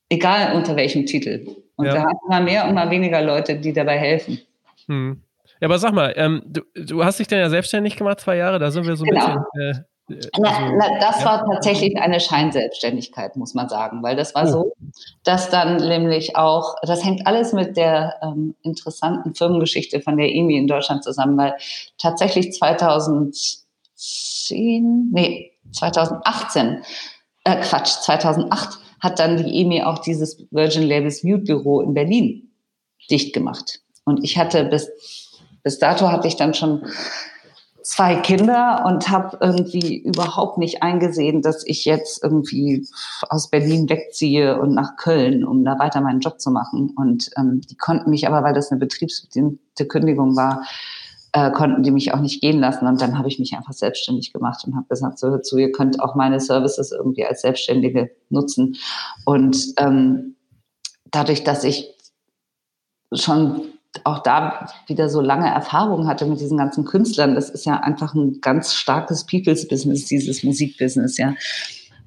Egal 0.09 0.55
unter 0.55 0.75
welchem 0.75 1.05
Titel. 1.05 1.45
Und 1.75 1.85
ja. 1.85 1.93
da 1.93 2.01
hat 2.01 2.17
man 2.27 2.45
mehr 2.45 2.67
und 2.67 2.73
mal 2.73 2.89
weniger 2.89 3.21
Leute, 3.21 3.59
die 3.59 3.73
dabei 3.73 3.99
helfen. 3.99 4.39
Hm. 4.87 5.21
Ja, 5.59 5.67
aber 5.67 5.77
sag 5.77 5.93
mal, 5.93 6.13
ähm, 6.15 6.41
du, 6.45 6.61
du, 6.73 7.05
hast 7.05 7.19
dich 7.19 7.27
dann 7.27 7.39
ja 7.39 7.49
selbstständig 7.49 7.95
gemacht, 7.95 8.21
zwei 8.21 8.37
Jahre, 8.37 8.57
da 8.57 8.71
sind 8.71 8.87
wir 8.87 8.95
so 8.95 9.05
ein 9.05 9.11
genau. 9.11 9.45
bisschen. 9.53 9.83
Äh, 9.83 9.83
na, 10.07 10.49
also, 10.49 10.75
na, 10.75 10.99
das 10.99 11.23
war 11.23 11.45
tatsächlich 11.45 11.95
eine 11.97 12.19
Scheinselbstständigkeit, 12.19 13.37
muss 13.37 13.53
man 13.53 13.69
sagen, 13.69 14.01
weil 14.03 14.15
das 14.15 14.33
war 14.35 14.45
oh. 14.45 14.51
so, 14.51 14.73
dass 15.23 15.49
dann 15.49 15.77
nämlich 15.77 16.35
auch, 16.35 16.75
das 16.81 17.05
hängt 17.05 17.25
alles 17.25 17.53
mit 17.53 17.77
der 17.77 18.15
ähm, 18.21 18.55
interessanten 18.61 19.33
Firmengeschichte 19.33 20.01
von 20.01 20.17
der 20.17 20.33
EMI 20.33 20.57
in 20.57 20.67
Deutschland 20.67 21.03
zusammen, 21.03 21.37
weil 21.37 21.55
tatsächlich 21.97 22.51
2010, 22.53 25.09
nee, 25.11 25.51
2018, 25.71 26.83
äh, 27.45 27.61
Quatsch, 27.61 28.01
2008 28.01 28.79
hat 28.99 29.19
dann 29.19 29.37
die 29.37 29.61
EMI 29.61 29.83
auch 29.83 29.99
dieses 29.99 30.45
Virgin 30.51 30.83
Labels 30.83 31.23
Mute 31.23 31.43
Büro 31.43 31.79
in 31.81 31.93
Berlin 31.93 32.51
dicht 33.09 33.33
gemacht. 33.33 33.79
Und 34.05 34.23
ich 34.23 34.37
hatte 34.37 34.65
bis, 34.65 34.91
bis 35.63 35.79
dato 35.79 36.09
hatte 36.09 36.27
ich 36.27 36.35
dann 36.35 36.53
schon 36.53 36.85
zwei 37.83 38.15
Kinder 38.15 38.83
und 38.85 39.09
habe 39.09 39.37
irgendwie 39.41 39.97
überhaupt 39.97 40.57
nicht 40.57 40.81
eingesehen, 40.81 41.41
dass 41.41 41.65
ich 41.65 41.85
jetzt 41.85 42.23
irgendwie 42.23 42.87
aus 43.29 43.49
Berlin 43.49 43.89
wegziehe 43.89 44.59
und 44.59 44.73
nach 44.73 44.95
Köln, 44.95 45.43
um 45.43 45.63
da 45.65 45.77
weiter 45.77 46.01
meinen 46.01 46.21
Job 46.21 46.39
zu 46.39 46.49
machen. 46.49 46.93
Und 46.95 47.29
ähm, 47.37 47.61
die 47.61 47.75
konnten 47.75 48.09
mich 48.09 48.27
aber, 48.27 48.43
weil 48.43 48.53
das 48.53 48.71
eine 48.71 48.79
betriebsbedingte 48.79 49.85
Kündigung 49.87 50.35
war, 50.35 50.63
äh, 51.33 51.51
konnten 51.51 51.83
die 51.83 51.91
mich 51.91 52.13
auch 52.13 52.19
nicht 52.19 52.41
gehen 52.41 52.59
lassen. 52.59 52.87
Und 52.87 53.01
dann 53.01 53.17
habe 53.17 53.27
ich 53.27 53.37
mich 53.37 53.53
einfach 53.53 53.73
selbstständig 53.73 54.31
gemacht 54.31 54.63
und 54.65 54.75
habe 54.75 54.87
gesagt, 54.87 55.19
so 55.19 55.29
hört 55.29 55.45
zu, 55.45 55.57
ihr 55.57 55.71
könnt 55.71 55.99
auch 55.99 56.15
meine 56.15 56.39
Services 56.39 56.91
irgendwie 56.91 57.25
als 57.25 57.41
Selbstständige 57.41 58.11
nutzen. 58.29 58.77
Und 59.25 59.73
ähm, 59.77 60.35
dadurch, 61.11 61.43
dass 61.43 61.63
ich 61.63 61.93
schon 63.11 63.61
auch 64.03 64.23
da 64.23 64.67
wieder 64.87 65.09
so 65.09 65.21
lange 65.21 65.47
Erfahrung 65.47 66.07
hatte 66.07 66.25
mit 66.25 66.39
diesen 66.39 66.57
ganzen 66.57 66.85
Künstlern. 66.85 67.35
Das 67.35 67.49
ist 67.49 67.65
ja 67.65 67.79
einfach 67.79 68.13
ein 68.13 68.41
ganz 68.41 68.73
starkes 68.73 69.25
People's 69.25 69.67
Business, 69.67 70.05
dieses 70.05 70.43
Musikbusiness, 70.43 71.17
ja. 71.17 71.35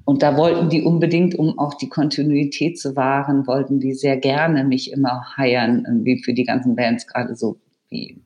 Und 0.05 0.22
da 0.22 0.37
wollten 0.37 0.68
die 0.68 0.83
unbedingt, 0.83 1.35
um 1.35 1.59
auch 1.59 1.75
die 1.75 1.88
Kontinuität 1.88 2.79
zu 2.79 2.94
wahren, 2.94 3.46
wollten 3.49 3.81
die 3.81 3.92
sehr 3.92 4.16
gerne 4.16 4.62
mich 4.62 4.92
immer 4.92 5.37
heiern, 5.37 5.85
irgendwie 5.85 6.22
für 6.22 6.33
die 6.33 6.44
ganzen 6.44 6.77
Bands, 6.77 7.09
gerade 7.09 7.35
so 7.35 7.57
wie 7.88 8.20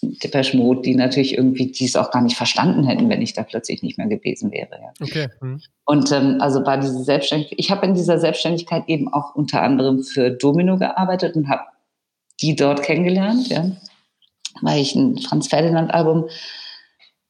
Depeche 0.00 0.56
Mode, 0.56 0.82
die 0.82 0.94
natürlich 0.94 1.36
irgendwie 1.36 1.66
dies 1.66 1.96
auch 1.96 2.10
gar 2.10 2.22
nicht 2.22 2.36
verstanden 2.36 2.84
hätten, 2.84 3.08
wenn 3.10 3.20
ich 3.20 3.34
da 3.34 3.42
plötzlich 3.42 3.82
nicht 3.82 3.98
mehr 3.98 4.06
gewesen 4.06 4.52
wäre. 4.52 4.70
Ja. 4.80 4.92
Okay. 5.02 5.28
Hm. 5.40 5.60
Und 5.84 6.12
ähm, 6.12 6.38
also 6.40 6.62
bei 6.62 6.76
dieser 6.76 7.02
Selbstständigkeit, 7.02 7.58
ich 7.58 7.70
habe 7.70 7.84
in 7.84 7.94
dieser 7.94 8.18
Selbstständigkeit 8.18 8.84
eben 8.86 9.12
auch 9.12 9.34
unter 9.34 9.60
anderem 9.60 10.02
für 10.04 10.30
Domino 10.30 10.78
gearbeitet 10.78 11.36
und 11.36 11.48
habe 11.48 11.62
die 12.40 12.56
dort 12.56 12.82
kennengelernt, 12.82 13.48
ja, 13.48 13.70
weil 14.62 14.80
ich 14.80 14.94
ein 14.94 15.18
Franz 15.18 15.48
Ferdinand 15.48 15.92
Album 15.92 16.28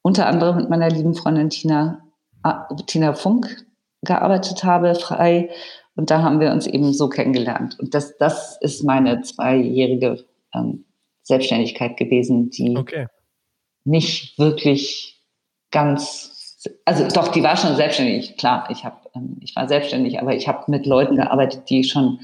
unter 0.03 0.27
anderem 0.27 0.57
mit 0.57 0.71
meiner 0.71 0.91
lieben 0.91 1.15
Freundin 1.15 1.51
Tina, 1.51 2.03
äh, 2.45 2.53
Tina 2.87 3.13
Funk 3.15 3.67
gearbeitet 4.03 4.65
habe, 4.65 4.95
frei. 4.95 5.51
Und 5.97 6.11
da 6.11 6.23
haben 6.23 6.41
wir 6.41 6.53
uns 6.53 6.67
eben 6.67 6.93
so 6.93 7.09
kennengelernt. 7.09 7.79
Und 7.81 7.95
das, 7.95 8.17
das 8.19 8.57
ist 8.61 8.85
meine 8.85 9.23
zweijährige 9.23 10.25
ähm, 10.55 10.85
Selbstständigkeit 11.23 11.97
gewesen, 11.97 12.51
die 12.51 12.77
okay. 12.77 13.09
nicht 13.85 14.39
wirklich 14.39 15.21
ganz, 15.71 16.65
also 16.85 17.07
doch, 17.09 17.29
die 17.29 17.43
war 17.43 17.57
schon 17.57 17.77
selbstständig, 17.77 18.37
klar, 18.37 18.69
ich, 18.71 18.85
hab, 18.85 19.11
ähm, 19.15 19.39
ich 19.41 19.55
war 19.57 19.69
selbstständig, 19.69 20.21
aber 20.21 20.35
ich 20.35 20.49
habe 20.49 20.71
mit 20.71 20.87
Leuten 20.87 21.17
gearbeitet, 21.17 21.69
die 21.69 21.85
schon 21.85 22.21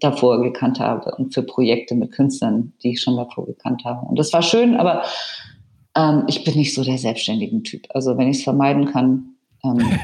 davor 0.00 0.42
gekannt 0.42 0.80
habe 0.80 1.14
und 1.16 1.32
für 1.34 1.42
Projekte 1.42 1.94
mit 1.94 2.12
Künstlern, 2.12 2.72
die 2.82 2.92
ich 2.92 3.00
schon 3.00 3.16
davor 3.16 3.46
gekannt 3.46 3.84
habe. 3.84 4.06
Und 4.06 4.18
das 4.18 4.32
war 4.32 4.42
schön, 4.42 4.76
aber 4.76 5.04
ähm, 5.96 6.24
ich 6.28 6.44
bin 6.44 6.54
nicht 6.56 6.74
so 6.74 6.84
der 6.84 6.98
selbstständigen 6.98 7.64
Typ. 7.64 7.86
Also 7.90 8.18
wenn 8.18 8.28
ich 8.28 8.38
es 8.38 8.44
vermeiden 8.44 8.92
kann, 8.92 9.36
ähm, 9.64 9.78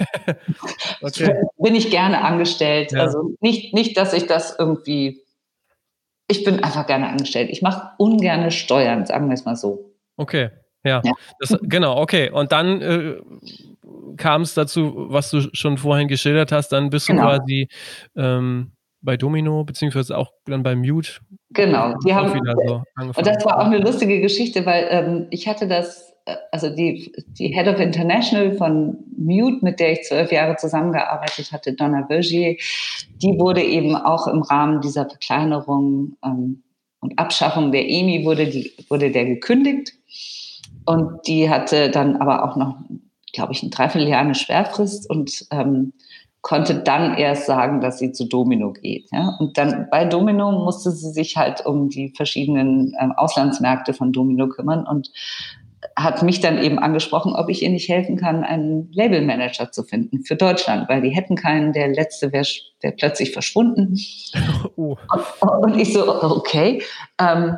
okay. 1.03 1.35
bin 1.59 1.75
ich 1.75 1.91
gerne 1.91 2.23
angestellt. 2.23 2.93
Ja. 2.93 3.01
Also 3.01 3.35
nicht, 3.41 3.75
nicht, 3.75 3.97
dass 3.97 4.13
ich 4.13 4.27
das 4.27 4.57
irgendwie, 4.59 5.21
ich 6.29 6.45
bin 6.45 6.63
einfach 6.63 6.87
gerne 6.87 7.09
angestellt. 7.09 7.51
Ich 7.51 7.63
mache 7.63 7.91
ungerne 7.99 8.51
Steuern, 8.51 9.07
sagen 9.07 9.29
wir 9.29 9.35
es 9.35 9.45
mal 9.45 9.57
so. 9.57 9.93
Okay. 10.17 10.51
Ja, 10.85 11.01
ja. 11.05 11.13
Das, 11.39 11.57
genau, 11.63 11.97
okay. 12.01 12.31
Und 12.31 12.51
dann 12.51 12.81
äh, 12.81 13.17
kam 14.17 14.43
es 14.43 14.55
dazu, 14.55 14.93
was 14.97 15.31
du 15.31 15.43
schon 15.53 15.79
vorhin 15.79 16.09
geschildert 16.09 16.51
hast, 16.51 16.71
dann 16.71 16.91
bist 16.91 17.07
genau. 17.07 17.23
du 17.23 17.29
quasi 17.29 17.69
ähm, 18.17 18.73
bei 19.03 19.17
Domino, 19.17 19.65
beziehungsweise 19.65 20.17
auch 20.17 20.33
dann 20.47 20.63
bei 20.63 20.75
Mute. 20.75 21.21
Genau, 21.51 21.95
die 22.05 22.15
haben 22.15 22.33
wieder 22.33 22.55
so 22.67 22.83
angefangen. 22.95 23.15
Und 23.17 23.27
das 23.27 23.45
war 23.45 23.59
auch 23.61 23.67
eine 23.67 23.79
lustige 23.79 24.21
Geschichte, 24.21 24.65
weil 24.65 24.87
ähm, 24.91 25.27
ich 25.31 25.47
hatte 25.49 25.67
das, 25.67 26.15
äh, 26.25 26.37
also 26.51 26.75
die, 26.75 27.13
die 27.39 27.49
Head 27.49 27.69
of 27.69 27.81
International 27.81 28.53
von 28.55 28.97
Mute, 29.17 29.59
mit 29.63 29.81
der 29.81 29.93
ich 29.93 30.03
zwölf 30.05 30.33
Jahre 30.33 30.57
zusammengearbeitet 30.57 31.53
hatte, 31.53 31.75
Donna 31.75 32.07
Vergier, 32.07 32.57
die 33.23 33.39
wurde 33.39 33.63
eben 33.63 33.97
auch 33.97 34.27
im 34.29 34.43
Rahmen 34.43 34.81
dieser 34.81 35.09
Verkleinerung 35.09 36.17
ähm, 36.25 36.63
und 37.01 37.19
Abschaffung 37.19 37.73
der 37.73 37.89
EMI 37.89 38.25
wurde, 38.25 38.47
die, 38.47 38.73
wurde 38.89 39.11
der 39.11 39.27
gekündigt. 39.27 39.93
Und 40.85 41.27
die 41.27 41.51
hatte 41.51 41.91
dann 41.91 42.17
aber 42.17 42.45
auch 42.45 42.57
noch, 42.57 42.77
glaube 43.33 43.53
ich, 43.53 43.63
ein 43.63 43.71
Dreivierteljahr 43.71 44.21
eine 44.21 44.35
Sperrfrist 44.35 45.09
und 45.11 45.47
ähm, 45.51 45.93
konnte 46.43 46.75
dann 46.75 47.15
erst 47.15 47.47
sagen, 47.47 47.81
dass 47.81 47.99
sie 47.99 48.13
zu 48.13 48.27
Domino 48.27 48.73
geht. 48.73 49.09
Ja? 49.13 49.37
Und 49.39 49.57
dann 49.57 49.89
bei 49.91 50.05
Domino 50.05 50.51
musste 50.53 50.91
sie 50.91 51.11
sich 51.11 51.37
halt 51.37 51.65
um 51.65 51.89
die 51.89 52.13
verschiedenen 52.17 52.95
ähm, 53.01 53.13
Auslandsmärkte 53.13 53.95
von 53.95 54.13
Domino 54.13 54.49
kümmern 54.49 54.85
und 54.87 55.11
hat 55.97 56.23
mich 56.23 56.41
dann 56.41 56.59
eben 56.59 56.79
angesprochen, 56.79 57.35
ob 57.35 57.49
ich 57.49 57.63
ihr 57.63 57.71
nicht 57.71 57.89
helfen 57.89 58.17
kann, 58.17 58.45
einen 58.45 58.91
Labelmanager 58.93 59.73
zu 59.73 59.83
finden 59.83 60.23
für 60.25 60.37
Deutschland, 60.37 60.89
weil 60.89 61.01
die 61.01 61.11
hätten 61.11 61.37
keinen, 61.37 61.73
der 61.73 61.89
letzte 61.89 62.33
wäre 62.33 62.47
wär 62.81 62.93
plötzlich 62.93 63.33
verschwunden. 63.33 63.99
Oh. 64.77 64.97
Und 65.41 65.77
ich 65.77 65.93
so, 65.93 66.23
okay. 66.23 66.83
Ähm, 67.19 67.57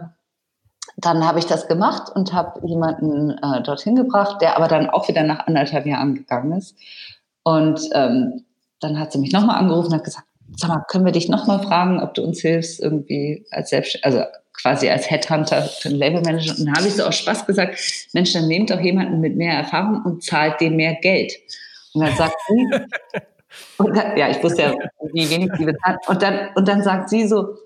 dann 0.97 1.27
habe 1.27 1.39
ich 1.39 1.47
das 1.47 1.69
gemacht 1.69 2.11
und 2.15 2.33
habe 2.33 2.67
jemanden 2.67 3.31
äh, 3.31 3.63
dorthin 3.63 3.95
gebracht, 3.95 4.43
der 4.43 4.57
aber 4.57 4.69
dann 4.69 4.91
auch 4.91 5.09
wieder 5.09 5.23
nach 5.23 5.47
anderthalb 5.47 5.87
Jahren 5.87 6.15
gegangen 6.15 6.53
ist. 6.53 6.77
Und 7.45 7.89
ähm, 7.93 8.45
dann 8.85 8.99
hat 8.99 9.13
sie 9.13 9.19
mich 9.19 9.33
nochmal 9.33 9.59
angerufen 9.59 9.89
und 9.89 9.95
hat 9.95 10.05
gesagt, 10.05 10.27
sag 10.57 10.69
mal, 10.69 10.85
können 10.89 11.05
wir 11.05 11.13
dich 11.13 11.29
nochmal 11.29 11.63
fragen, 11.63 12.01
ob 12.01 12.15
du 12.15 12.23
uns 12.23 12.41
hilfst, 12.41 12.81
irgendwie 12.81 13.47
als 13.51 13.71
Selbst, 13.71 13.99
also 14.03 14.23
quasi 14.53 14.89
als 14.89 15.11
Headhunter 15.11 15.63
für 15.63 15.89
einen 15.89 15.99
Labelmanager. 15.99 16.55
Und 16.59 16.67
dann 16.67 16.77
habe 16.77 16.87
ich 16.87 16.95
so 16.95 17.05
aus 17.05 17.17
Spaß 17.17 17.47
gesagt, 17.47 17.79
Mensch, 18.13 18.33
dann 18.33 18.47
nehmt 18.47 18.71
doch 18.71 18.81
jemanden 18.81 19.21
mit 19.21 19.37
mehr 19.37 19.55
Erfahrung 19.55 20.03
und 20.05 20.23
zahlt 20.23 20.61
dem 20.61 20.77
mehr 20.77 20.95
Geld. 20.95 21.33
Und 21.93 22.03
dann 22.03 22.17
sagt 22.17 22.37
sie, 22.49 22.69
dann, 23.79 24.17
ja, 24.17 24.29
ich 24.29 24.43
wusste 24.43 24.63
ja, 24.63 24.75
wie 25.13 25.29
wenig 25.31 25.51
die 25.59 25.65
bezahlt. 25.65 25.99
Und 26.07 26.23
dann, 26.23 26.51
und 26.55 26.69
dann 26.69 26.83
sagt 26.83 27.09
sie 27.09 27.27
so, 27.27 27.57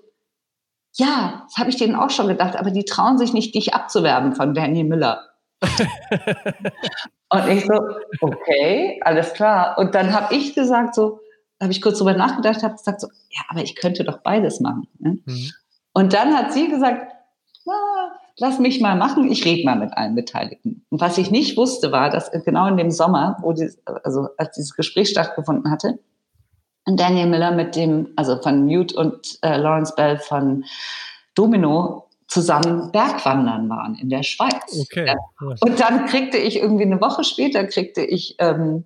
ja, 0.95 1.43
das 1.47 1.57
habe 1.57 1.69
ich 1.69 1.77
denen 1.77 1.95
auch 1.95 2.09
schon 2.09 2.27
gedacht, 2.27 2.55
aber 2.55 2.71
die 2.71 2.85
trauen 2.85 3.17
sich 3.17 3.33
nicht, 3.33 3.53
dich 3.55 3.73
abzuwerben 3.73 4.35
von 4.35 4.53
Daniel 4.53 4.85
Müller. 4.85 5.29
und 7.29 7.47
ich 7.47 7.65
so, 7.65 7.79
okay, 8.21 8.99
alles 9.03 9.33
klar. 9.33 9.77
Und 9.77 9.93
dann 9.95 10.13
habe 10.13 10.33
ich 10.35 10.55
gesagt, 10.55 10.95
so, 10.95 11.19
habe 11.61 11.71
ich 11.71 11.81
kurz 11.81 11.99
drüber 11.99 12.13
nachgedacht, 12.13 12.63
habe 12.63 12.75
gesagt, 12.75 13.01
so, 13.01 13.07
ja, 13.29 13.41
aber 13.49 13.61
ich 13.61 13.75
könnte 13.75 14.03
doch 14.03 14.19
beides 14.19 14.59
machen. 14.59 14.87
Ne? 14.97 15.19
Mhm. 15.25 15.51
Und 15.93 16.13
dann 16.13 16.35
hat 16.35 16.53
sie 16.53 16.69
gesagt, 16.69 17.11
na, 17.65 17.73
lass 18.37 18.59
mich 18.59 18.81
mal 18.81 18.95
machen, 18.95 19.29
ich 19.31 19.45
rede 19.45 19.65
mal 19.65 19.75
mit 19.75 19.95
allen 19.95 20.15
Beteiligten. 20.15 20.85
Und 20.89 21.01
was 21.01 21.17
ich 21.17 21.29
nicht 21.29 21.57
wusste, 21.57 21.91
war, 21.91 22.09
dass 22.09 22.31
genau 22.31 22.67
in 22.67 22.77
dem 22.77 22.91
Sommer, 22.91 23.37
wo 23.41 23.53
die, 23.53 23.69
also 24.03 24.29
als 24.37 24.55
dieses 24.55 24.75
Gespräch 24.75 25.09
stattgefunden 25.09 25.69
hatte, 25.69 25.99
Daniel 26.85 27.27
Miller 27.27 27.51
mit 27.51 27.75
dem, 27.75 28.13
also 28.15 28.41
von 28.41 28.65
Mute 28.65 28.95
und 28.95 29.37
äh, 29.41 29.57
Lawrence 29.57 29.93
Bell 29.95 30.17
von 30.17 30.65
Domino 31.35 32.08
zusammen 32.29 32.91
Bergwandern 32.91 33.69
waren 33.69 33.95
in 33.95 34.09
der 34.09 34.23
Schweiz. 34.23 34.79
Okay. 34.79 35.07
Ja. 35.07 35.15
Und 35.39 35.79
dann 35.79 36.05
kriegte 36.05 36.37
ich 36.37 36.57
irgendwie 36.57 36.85
eine 36.85 37.01
Woche 37.01 37.23
später 37.23 37.65
kriegte 37.65 38.01
ich 38.01 38.35
ähm, 38.39 38.85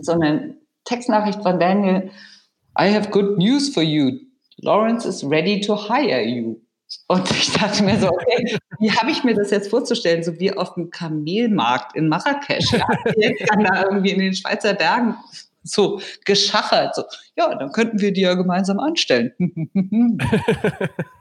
so 0.00 0.12
eine 0.12 0.56
Textnachricht 0.84 1.42
von 1.42 1.60
Daniel. 1.60 2.10
I 2.80 2.92
have 2.92 3.10
good 3.10 3.36
news 3.36 3.68
for 3.68 3.82
you. 3.82 4.18
Lawrence 4.56 5.06
is 5.06 5.22
ready 5.22 5.60
to 5.60 5.76
hire 5.76 6.22
you. 6.22 6.56
Und 7.06 7.30
ich 7.30 7.52
dachte 7.52 7.84
mir 7.84 7.98
so, 7.98 8.08
okay, 8.08 8.56
wie 8.78 8.90
habe 8.90 9.10
ich 9.10 9.22
mir 9.22 9.34
das 9.34 9.50
jetzt 9.50 9.68
vorzustellen? 9.68 10.24
So 10.24 10.38
wie 10.38 10.56
auf 10.56 10.74
dem 10.74 10.90
Kamelmarkt 10.90 11.94
in 11.94 12.08
Marrakesch. 12.08 12.72
Ja, 13.16 13.46
kann 13.46 13.64
da 13.64 13.84
irgendwie 13.84 14.10
in 14.12 14.20
den 14.20 14.34
Schweizer 14.34 14.72
Bergen 14.72 15.14
so 15.68 16.00
geschachert. 16.24 16.94
So, 16.94 17.02
ja, 17.36 17.54
dann 17.54 17.72
könnten 17.72 18.00
wir 18.00 18.12
die 18.12 18.22
ja 18.22 18.34
gemeinsam 18.34 18.78
anstellen. 18.78 19.32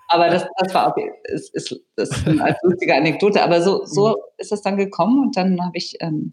aber 0.07 0.29
das, 0.29 0.45
das 0.57 0.73
war 0.73 0.89
okay. 0.89 1.11
ist, 1.23 1.53
ist, 1.53 1.79
ist 1.95 2.27
eine 2.27 2.55
lustige 2.63 2.95
Anekdote. 2.95 3.43
Aber 3.43 3.61
so, 3.61 3.85
so 3.85 4.09
mhm. 4.09 4.15
ist 4.37 4.51
es 4.51 4.61
dann 4.61 4.77
gekommen 4.77 5.19
und 5.19 5.37
dann 5.37 5.59
habe 5.63 5.77
ich, 5.77 5.97
ähm, 5.99 6.31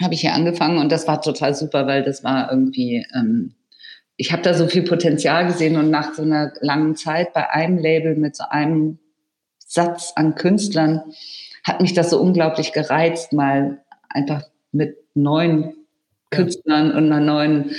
habe 0.00 0.14
ich 0.14 0.20
hier 0.20 0.34
angefangen 0.34 0.78
und 0.78 0.90
das 0.90 1.06
war 1.06 1.20
total 1.20 1.54
super, 1.54 1.86
weil 1.86 2.02
das 2.02 2.24
war 2.24 2.50
irgendwie, 2.50 3.06
ähm, 3.14 3.54
ich 4.16 4.32
habe 4.32 4.42
da 4.42 4.54
so 4.54 4.66
viel 4.68 4.82
Potenzial 4.82 5.46
gesehen 5.46 5.76
und 5.76 5.90
nach 5.90 6.14
so 6.14 6.22
einer 6.22 6.52
langen 6.60 6.96
Zeit 6.96 7.32
bei 7.32 7.50
einem 7.50 7.78
Label 7.78 8.16
mit 8.16 8.36
so 8.36 8.44
einem 8.48 8.98
Satz 9.58 10.12
an 10.16 10.34
Künstlern 10.34 11.02
hat 11.64 11.80
mich 11.80 11.94
das 11.94 12.10
so 12.10 12.20
unglaublich 12.20 12.72
gereizt, 12.72 13.32
mal 13.32 13.82
einfach 14.08 14.42
mit 14.72 14.96
neuen 15.14 15.74
Künstlern 16.32 16.90
und 16.90 17.12
einer 17.12 17.20
neuen, 17.20 17.70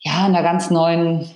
ja, 0.00 0.26
einer 0.26 0.42
ganz 0.42 0.70
neuen 0.70 1.30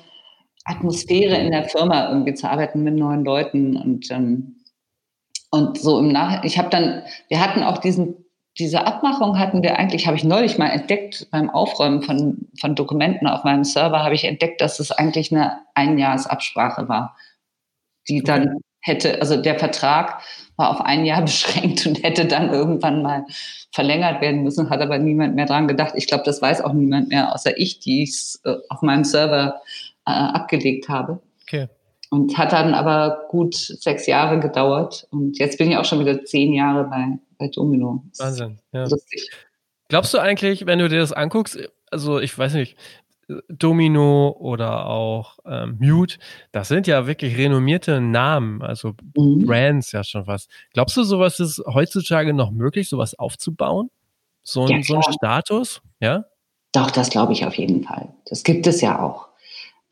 Atmosphäre 0.64 1.36
in 1.36 1.50
der 1.50 1.64
Firma 1.64 2.10
irgendwie 2.10 2.34
zu 2.34 2.48
arbeiten 2.48 2.82
mit 2.82 2.94
neuen 2.94 3.24
Leuten 3.24 3.76
und 3.76 4.10
ähm, 4.10 4.56
und 5.50 5.78
so 5.78 5.98
im 5.98 6.08
Nach 6.08 6.44
ich 6.44 6.58
habe 6.58 6.70
dann 6.70 7.02
wir 7.28 7.40
hatten 7.40 7.62
auch 7.62 7.78
diesen 7.78 8.24
diese 8.58 8.86
Abmachung 8.86 9.38
hatten 9.38 9.62
wir 9.62 9.78
eigentlich 9.78 10.06
habe 10.06 10.16
ich 10.16 10.24
neulich 10.24 10.58
mal 10.58 10.68
entdeckt 10.68 11.26
beim 11.30 11.50
Aufräumen 11.50 12.02
von 12.02 12.48
von 12.60 12.74
Dokumenten 12.74 13.26
auf 13.26 13.44
meinem 13.44 13.64
Server 13.64 14.04
habe 14.04 14.14
ich 14.14 14.24
entdeckt 14.24 14.60
dass 14.60 14.78
es 14.78 14.92
eigentlich 14.92 15.32
eine 15.32 15.58
Einjahresabsprache 15.74 16.88
war 16.88 17.16
die 18.08 18.22
dann 18.22 18.58
hätte 18.80 19.20
also 19.20 19.40
der 19.42 19.58
Vertrag 19.58 20.22
war 20.62 20.70
auf 20.70 20.80
ein 20.80 21.04
Jahr 21.04 21.22
beschränkt 21.22 21.84
und 21.86 22.02
hätte 22.02 22.24
dann 22.24 22.50
irgendwann 22.50 23.02
mal 23.02 23.26
verlängert 23.72 24.20
werden 24.20 24.42
müssen, 24.42 24.70
hat 24.70 24.80
aber 24.80 24.98
niemand 24.98 25.34
mehr 25.34 25.46
dran 25.46 25.68
gedacht. 25.68 25.94
Ich 25.96 26.06
glaube, 26.06 26.24
das 26.24 26.40
weiß 26.40 26.62
auch 26.62 26.72
niemand 26.72 27.08
mehr, 27.08 27.34
außer 27.34 27.58
ich, 27.58 27.80
die 27.80 28.04
es 28.04 28.40
äh, 28.44 28.54
auf 28.68 28.82
meinem 28.82 29.04
Server 29.04 29.60
äh, 30.06 30.10
abgelegt 30.10 30.88
habe. 30.88 31.20
Okay. 31.42 31.68
Und 32.10 32.36
hat 32.38 32.52
dann 32.52 32.74
aber 32.74 33.26
gut 33.28 33.54
sechs 33.54 34.06
Jahre 34.06 34.38
gedauert. 34.38 35.06
Und 35.10 35.38
jetzt 35.38 35.58
bin 35.58 35.70
ich 35.70 35.76
auch 35.78 35.84
schon 35.84 36.00
wieder 36.00 36.24
zehn 36.24 36.52
Jahre 36.52 36.84
bei, 36.84 37.18
bei 37.38 37.48
Domino. 37.48 38.04
Wahnsinn. 38.18 38.58
Ja. 38.72 38.84
Lustig. 38.84 39.30
Glaubst 39.88 40.12
du 40.12 40.18
eigentlich, 40.18 40.66
wenn 40.66 40.78
du 40.78 40.88
dir 40.88 41.00
das 41.00 41.12
anguckst, 41.12 41.58
also 41.90 42.20
ich 42.20 42.36
weiß 42.36 42.54
nicht, 42.54 42.76
Domino 43.48 44.36
oder 44.38 44.86
auch 44.86 45.38
ähm, 45.46 45.76
Mute, 45.80 46.18
das 46.50 46.68
sind 46.68 46.86
ja 46.86 47.06
wirklich 47.06 47.36
renommierte 47.36 48.00
Namen, 48.00 48.62
also 48.62 48.94
mhm. 49.16 49.46
Brands 49.46 49.92
ja 49.92 50.04
schon 50.04 50.26
was. 50.26 50.48
Glaubst 50.72 50.96
du, 50.96 51.02
sowas 51.02 51.40
ist 51.40 51.62
heutzutage 51.66 52.34
noch 52.34 52.50
möglich, 52.50 52.88
sowas 52.88 53.18
aufzubauen? 53.18 53.90
So, 54.42 54.64
ein, 54.64 54.80
ja, 54.80 54.82
so 54.82 54.96
ein 54.96 55.12
Status? 55.12 55.82
Ja? 56.00 56.24
Doch, 56.72 56.90
das 56.90 57.10
glaube 57.10 57.32
ich 57.32 57.46
auf 57.46 57.54
jeden 57.54 57.84
Fall. 57.84 58.08
Das 58.26 58.42
gibt 58.42 58.66
es 58.66 58.80
ja 58.80 59.00
auch. 59.00 59.28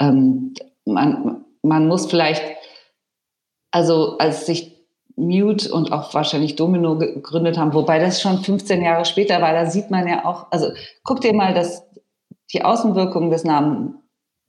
Ähm, 0.00 0.54
man, 0.84 1.44
man 1.62 1.86
muss 1.86 2.06
vielleicht, 2.06 2.42
also 3.70 4.18
als 4.18 4.46
sich 4.46 4.80
Mute 5.16 5.72
und 5.72 5.92
auch 5.92 6.14
wahrscheinlich 6.14 6.56
Domino 6.56 6.96
gegründet 6.96 7.58
haben, 7.58 7.74
wobei 7.74 7.98
das 7.98 8.20
schon 8.20 8.42
15 8.42 8.82
Jahre 8.82 9.04
später 9.04 9.40
war, 9.42 9.52
da 9.52 9.66
sieht 9.66 9.90
man 9.90 10.08
ja 10.08 10.24
auch, 10.24 10.46
also 10.50 10.70
guck 11.04 11.20
dir 11.20 11.34
mal 11.34 11.52
das 11.52 11.86
die 12.52 12.62
Außenwirkung 12.62 13.30
des 13.30 13.44
Namen 13.44 14.02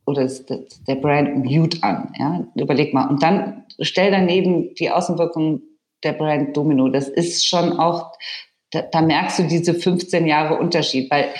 oder 0.06 0.28
der 0.88 0.96
Brand 0.96 1.46
Mute 1.46 1.82
an. 1.84 2.14
Ja? 2.18 2.48
Überleg 2.56 2.94
mal. 2.94 3.08
Und 3.08 3.22
dann 3.24 3.66
stell 3.80 4.12
daneben 4.12 4.74
die 4.76 4.90
Außenwirkung 4.90 5.62
der 6.04 6.14
Brand 6.14 6.58
Domino. 6.58 6.90
Das 6.90 7.08
ist 7.08 7.46
schon 7.48 7.80
auch, 7.80 8.12
da, 8.72 8.82
da 8.82 9.02
merkst 9.02 9.40
du 9.40 9.44
diese 9.44 9.74
15 9.74 10.26
Jahre 10.26 10.58
Unterschied, 10.58 11.12
weil, 11.12 11.34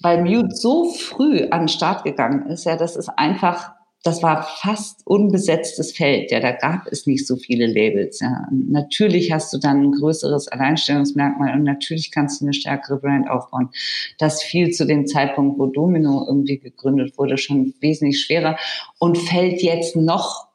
weil 0.00 0.24
Mute 0.24 0.54
so 0.54 0.90
früh 0.90 1.46
an 1.50 1.62
den 1.62 1.68
Start 1.68 2.04
gegangen 2.04 2.46
ist. 2.46 2.64
Ja, 2.64 2.76
das 2.76 2.96
ist 2.96 3.08
einfach 3.08 3.72
das 4.02 4.22
war 4.22 4.42
fast 4.42 5.06
unbesetztes 5.06 5.92
Feld. 5.92 6.30
Ja, 6.30 6.40
da 6.40 6.52
gab 6.52 6.86
es 6.86 7.06
nicht 7.06 7.26
so 7.26 7.36
viele 7.36 7.66
Labels. 7.66 8.20
Ja. 8.20 8.46
natürlich 8.50 9.30
hast 9.30 9.52
du 9.52 9.58
dann 9.58 9.82
ein 9.82 9.92
größeres 9.92 10.48
Alleinstellungsmerkmal 10.48 11.54
und 11.54 11.64
natürlich 11.64 12.10
kannst 12.10 12.40
du 12.40 12.46
eine 12.46 12.54
stärkere 12.54 12.98
Brand 12.98 13.28
aufbauen. 13.28 13.70
Das 14.18 14.42
fiel 14.42 14.70
zu 14.70 14.86
dem 14.86 15.06
Zeitpunkt, 15.06 15.58
wo 15.58 15.66
Domino 15.66 16.24
irgendwie 16.26 16.58
gegründet 16.58 17.18
wurde, 17.18 17.36
schon 17.36 17.74
wesentlich 17.80 18.22
schwerer 18.22 18.56
und 18.98 19.18
fällt 19.18 19.62
jetzt 19.62 19.96
noch 19.96 20.48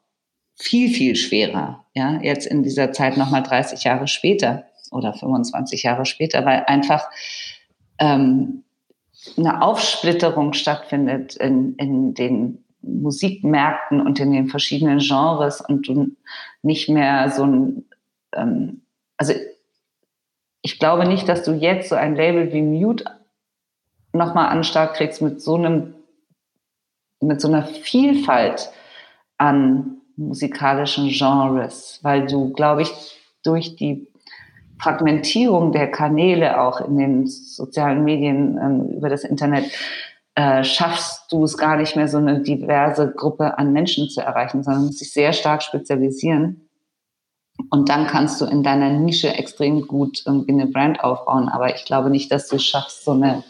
viel, 0.56 0.90
viel 0.90 1.14
schwerer. 1.14 1.84
Ja, 1.94 2.20
jetzt 2.22 2.46
in 2.46 2.62
dieser 2.62 2.92
Zeit 2.92 3.16
nochmal 3.16 3.44
30 3.44 3.84
Jahre 3.84 4.08
später 4.08 4.64
oder 4.90 5.14
25 5.14 5.84
Jahre 5.84 6.04
später, 6.04 6.44
weil 6.44 6.64
einfach 6.66 7.08
ähm, 7.98 8.64
eine 9.36 9.62
Aufsplitterung 9.62 10.52
stattfindet 10.52 11.36
in, 11.36 11.74
in 11.76 12.14
den 12.14 12.65
Musikmärkten 12.82 14.00
und 14.00 14.20
in 14.20 14.32
den 14.32 14.48
verschiedenen 14.48 14.98
Genres 14.98 15.60
und 15.60 15.88
nicht 16.62 16.88
mehr 16.88 17.30
so 17.30 17.44
ein, 17.44 17.84
ähm, 18.32 18.82
also 19.16 19.32
ich 20.62 20.78
glaube 20.78 21.06
nicht, 21.06 21.28
dass 21.28 21.42
du 21.42 21.52
jetzt 21.52 21.88
so 21.88 21.94
ein 21.94 22.16
Label 22.16 22.52
wie 22.52 22.62
Mute 22.62 23.04
nochmal 24.12 24.48
an 24.48 24.64
Start 24.64 24.96
kriegst 24.96 25.22
mit 25.22 25.40
so 25.40 25.54
einem, 25.54 25.94
mit 27.20 27.40
so 27.40 27.48
einer 27.48 27.64
Vielfalt 27.64 28.70
an 29.38 29.98
musikalischen 30.16 31.08
Genres, 31.08 32.00
weil 32.02 32.26
du, 32.26 32.52
glaube 32.52 32.82
ich, 32.82 32.90
durch 33.42 33.76
die 33.76 34.08
Fragmentierung 34.78 35.72
der 35.72 35.90
Kanäle 35.90 36.60
auch 36.60 36.80
in 36.80 36.98
den 36.98 37.26
sozialen 37.26 38.04
Medien 38.04 38.58
ähm, 38.58 38.96
über 38.96 39.08
das 39.08 39.24
Internet 39.24 39.70
äh, 40.36 40.62
schaffst 40.64 41.32
du 41.32 41.44
es 41.44 41.56
gar 41.56 41.78
nicht 41.78 41.96
mehr, 41.96 42.08
so 42.08 42.18
eine 42.18 42.42
diverse 42.42 43.10
Gruppe 43.10 43.58
an 43.58 43.72
Menschen 43.72 44.08
zu 44.10 44.20
erreichen, 44.20 44.62
sondern 44.62 44.84
musst 44.84 45.00
dich 45.00 45.12
sehr 45.12 45.32
stark 45.32 45.62
spezialisieren. 45.62 46.68
Und 47.70 47.88
dann 47.88 48.06
kannst 48.06 48.40
du 48.42 48.44
in 48.44 48.62
deiner 48.62 48.90
Nische 48.90 49.32
extrem 49.32 49.86
gut 49.86 50.22
irgendwie 50.26 50.52
eine 50.52 50.66
Brand 50.66 51.02
aufbauen. 51.02 51.48
Aber 51.48 51.74
ich 51.74 51.86
glaube 51.86 52.10
nicht, 52.10 52.30
dass 52.30 52.48
du 52.48 52.58
schaffst, 52.58 53.06
so 53.06 53.12
eine, 53.12 53.44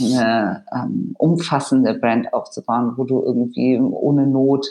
eine 0.00 0.64
ähm, 0.74 1.14
umfassende 1.16 1.94
Brand 1.94 2.32
aufzubauen, 2.34 2.94
wo 2.96 3.04
du 3.04 3.22
irgendwie 3.22 3.78
ohne 3.78 4.26
Not 4.26 4.66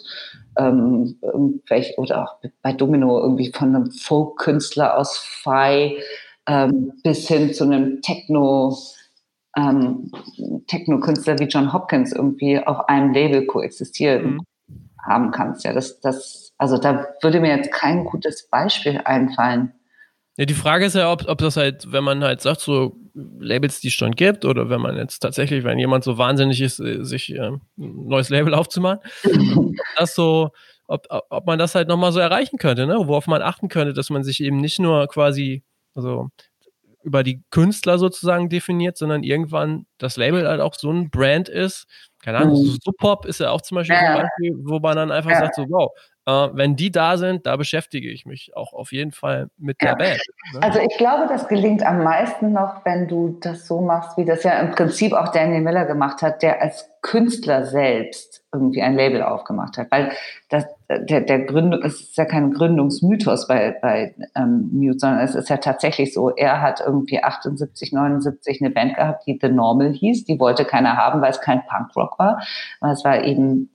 ähm, 0.57 1.17
irgendwelche 1.21 1.95
oder 1.95 2.23
auch 2.23 2.35
bei 2.61 2.73
Domino 2.73 3.17
irgendwie 3.17 3.49
von 3.53 3.73
einem 3.73 3.91
Folk-Künstler 3.91 4.97
aus 4.97 5.17
Phi 5.17 5.99
ähm, 6.47 6.91
bis 7.01 7.29
hin 7.29 7.53
zu 7.53 7.63
einem 7.63 8.01
Techno- 8.01 8.77
ähm, 9.59 10.11
Techno-Künstler 10.67 11.39
wie 11.39 11.45
John 11.45 11.73
Hopkins 11.73 12.13
irgendwie 12.13 12.59
auf 12.59 12.87
einem 12.87 13.13
Label 13.13 13.45
koexistieren 13.45 14.33
mhm. 14.33 14.41
haben 15.05 15.31
kannst. 15.31 15.65
Ja, 15.65 15.73
das, 15.73 15.99
das, 15.99 16.53
also 16.57 16.77
da 16.77 17.07
würde 17.21 17.39
mir 17.39 17.55
jetzt 17.55 17.71
kein 17.71 18.05
gutes 18.05 18.47
Beispiel 18.49 19.01
einfallen. 19.03 19.73
Ja, 20.37 20.45
die 20.45 20.53
Frage 20.53 20.85
ist 20.85 20.95
ja, 20.95 21.11
ob, 21.11 21.27
ob 21.27 21.37
das 21.39 21.57
halt, 21.57 21.91
wenn 21.91 22.03
man 22.05 22.23
halt 22.23 22.39
sagt, 22.39 22.61
so 22.61 22.95
Labels, 23.13 23.81
die 23.81 23.89
es 23.89 23.93
schon 23.93 24.11
gibt, 24.11 24.45
oder 24.45 24.69
wenn 24.69 24.79
man 24.79 24.95
jetzt 24.95 25.19
tatsächlich, 25.19 25.65
wenn 25.65 25.79
jemand 25.79 26.05
so 26.05 26.17
wahnsinnig 26.17 26.61
ist, 26.61 26.79
äh, 26.79 27.03
sich 27.03 27.35
äh, 27.35 27.49
ein 27.49 27.61
neues 27.75 28.29
Label 28.29 28.53
aufzumachen, 28.53 29.01
das 29.97 30.15
so, 30.15 30.51
ob, 30.87 31.07
ob 31.29 31.45
man 31.45 31.59
das 31.59 31.75
halt 31.75 31.89
nochmal 31.89 32.13
so 32.13 32.19
erreichen 32.19 32.57
könnte, 32.57 32.87
ne? 32.87 32.95
worauf 33.05 33.27
man 33.27 33.41
achten 33.41 33.67
könnte, 33.67 33.91
dass 33.91 34.09
man 34.09 34.23
sich 34.23 34.41
eben 34.41 34.61
nicht 34.61 34.79
nur 34.79 35.07
quasi, 35.07 35.63
also 35.93 36.29
über 37.03 37.23
die 37.23 37.43
Künstler 37.49 37.97
sozusagen 37.97 38.49
definiert, 38.49 38.97
sondern 38.97 39.23
irgendwann 39.23 39.85
das 39.97 40.17
Label 40.17 40.47
halt 40.47 40.61
auch 40.61 40.73
so 40.75 40.91
ein 40.91 41.09
Brand 41.09 41.49
ist. 41.49 41.87
Keine 42.21 42.39
Ahnung, 42.39 42.61
mhm. 42.61 42.77
Sub 42.83 42.97
Pop 42.97 43.25
ist 43.25 43.39
ja 43.39 43.51
auch 43.51 43.61
zum 43.61 43.75
Beispiel 43.75 43.95
ja. 43.95 44.15
ein 44.15 44.21
Beispiel, 44.23 44.53
wo 44.63 44.79
man 44.79 44.97
dann 44.97 45.11
einfach 45.11 45.31
ja. 45.31 45.39
sagt, 45.39 45.55
so, 45.55 45.65
wow, 45.69 45.91
äh, 46.29 46.49
wenn 46.53 46.75
die 46.75 46.91
da 46.91 47.17
sind, 47.17 47.45
da 47.45 47.55
beschäftige 47.55 48.09
ich 48.09 48.25
mich 48.25 48.55
auch 48.55 48.73
auf 48.73 48.91
jeden 48.91 49.11
Fall 49.11 49.49
mit 49.57 49.81
der 49.81 49.89
ja. 49.89 49.95
Band. 49.95 50.21
Ne? 50.53 50.61
Also 50.61 50.79
ich 50.79 50.97
glaube, 50.97 51.27
das 51.27 51.47
gelingt 51.47 51.83
am 51.83 52.03
meisten 52.03 52.51
noch, 52.53 52.85
wenn 52.85 53.07
du 53.07 53.37
das 53.41 53.65
so 53.67 53.81
machst, 53.81 54.17
wie 54.17 54.25
das 54.25 54.43
ja 54.43 54.59
im 54.59 54.71
Prinzip 54.71 55.13
auch 55.13 55.29
Daniel 55.29 55.61
Miller 55.61 55.85
gemacht 55.85 56.21
hat, 56.21 56.43
der 56.43 56.61
als 56.61 56.89
Künstler 57.01 57.65
selbst 57.65 58.43
irgendwie 58.53 58.81
ein 58.81 58.95
Label 58.95 59.23
aufgemacht 59.23 59.77
hat. 59.77 59.87
Weil 59.89 60.11
das, 60.49 60.65
der, 60.89 61.21
der 61.21 61.45
Gründung, 61.45 61.81
es 61.83 62.01
ist 62.01 62.17
ja 62.17 62.25
kein 62.25 62.51
Gründungsmythos 62.51 63.47
bei, 63.47 63.77
bei 63.81 64.13
ähm, 64.35 64.69
Mute, 64.73 64.99
sondern 64.99 65.21
es 65.21 65.35
ist 65.35 65.49
ja 65.49 65.57
tatsächlich 65.57 66.13
so, 66.13 66.29
er 66.29 66.61
hat 66.61 66.81
irgendwie 66.85 67.23
78, 67.23 67.93
79 67.93 68.61
eine 68.61 68.69
Band 68.71 68.95
gehabt, 68.95 69.25
die 69.25 69.39
The 69.41 69.49
Normal 69.49 69.93
hieß. 69.93 70.25
Die 70.25 70.39
wollte 70.39 70.65
keiner 70.65 70.97
haben, 70.97 71.21
weil 71.21 71.31
es 71.31 71.41
kein 71.41 71.63
Punkrock 71.65 72.19
war. 72.19 72.41
Weil 72.81 72.93
es 72.93 73.03
war 73.05 73.23
eben 73.23 73.69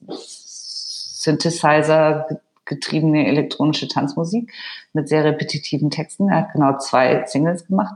Synthesizer 1.24 2.26
getriebene 2.64 3.26
elektronische 3.26 3.88
Tanzmusik 3.88 4.52
mit 4.92 5.08
sehr 5.08 5.24
repetitiven 5.24 5.90
Texten. 5.90 6.28
Er 6.28 6.38
hat 6.38 6.52
genau 6.52 6.78
zwei 6.78 7.24
Singles 7.26 7.66
gemacht, 7.66 7.94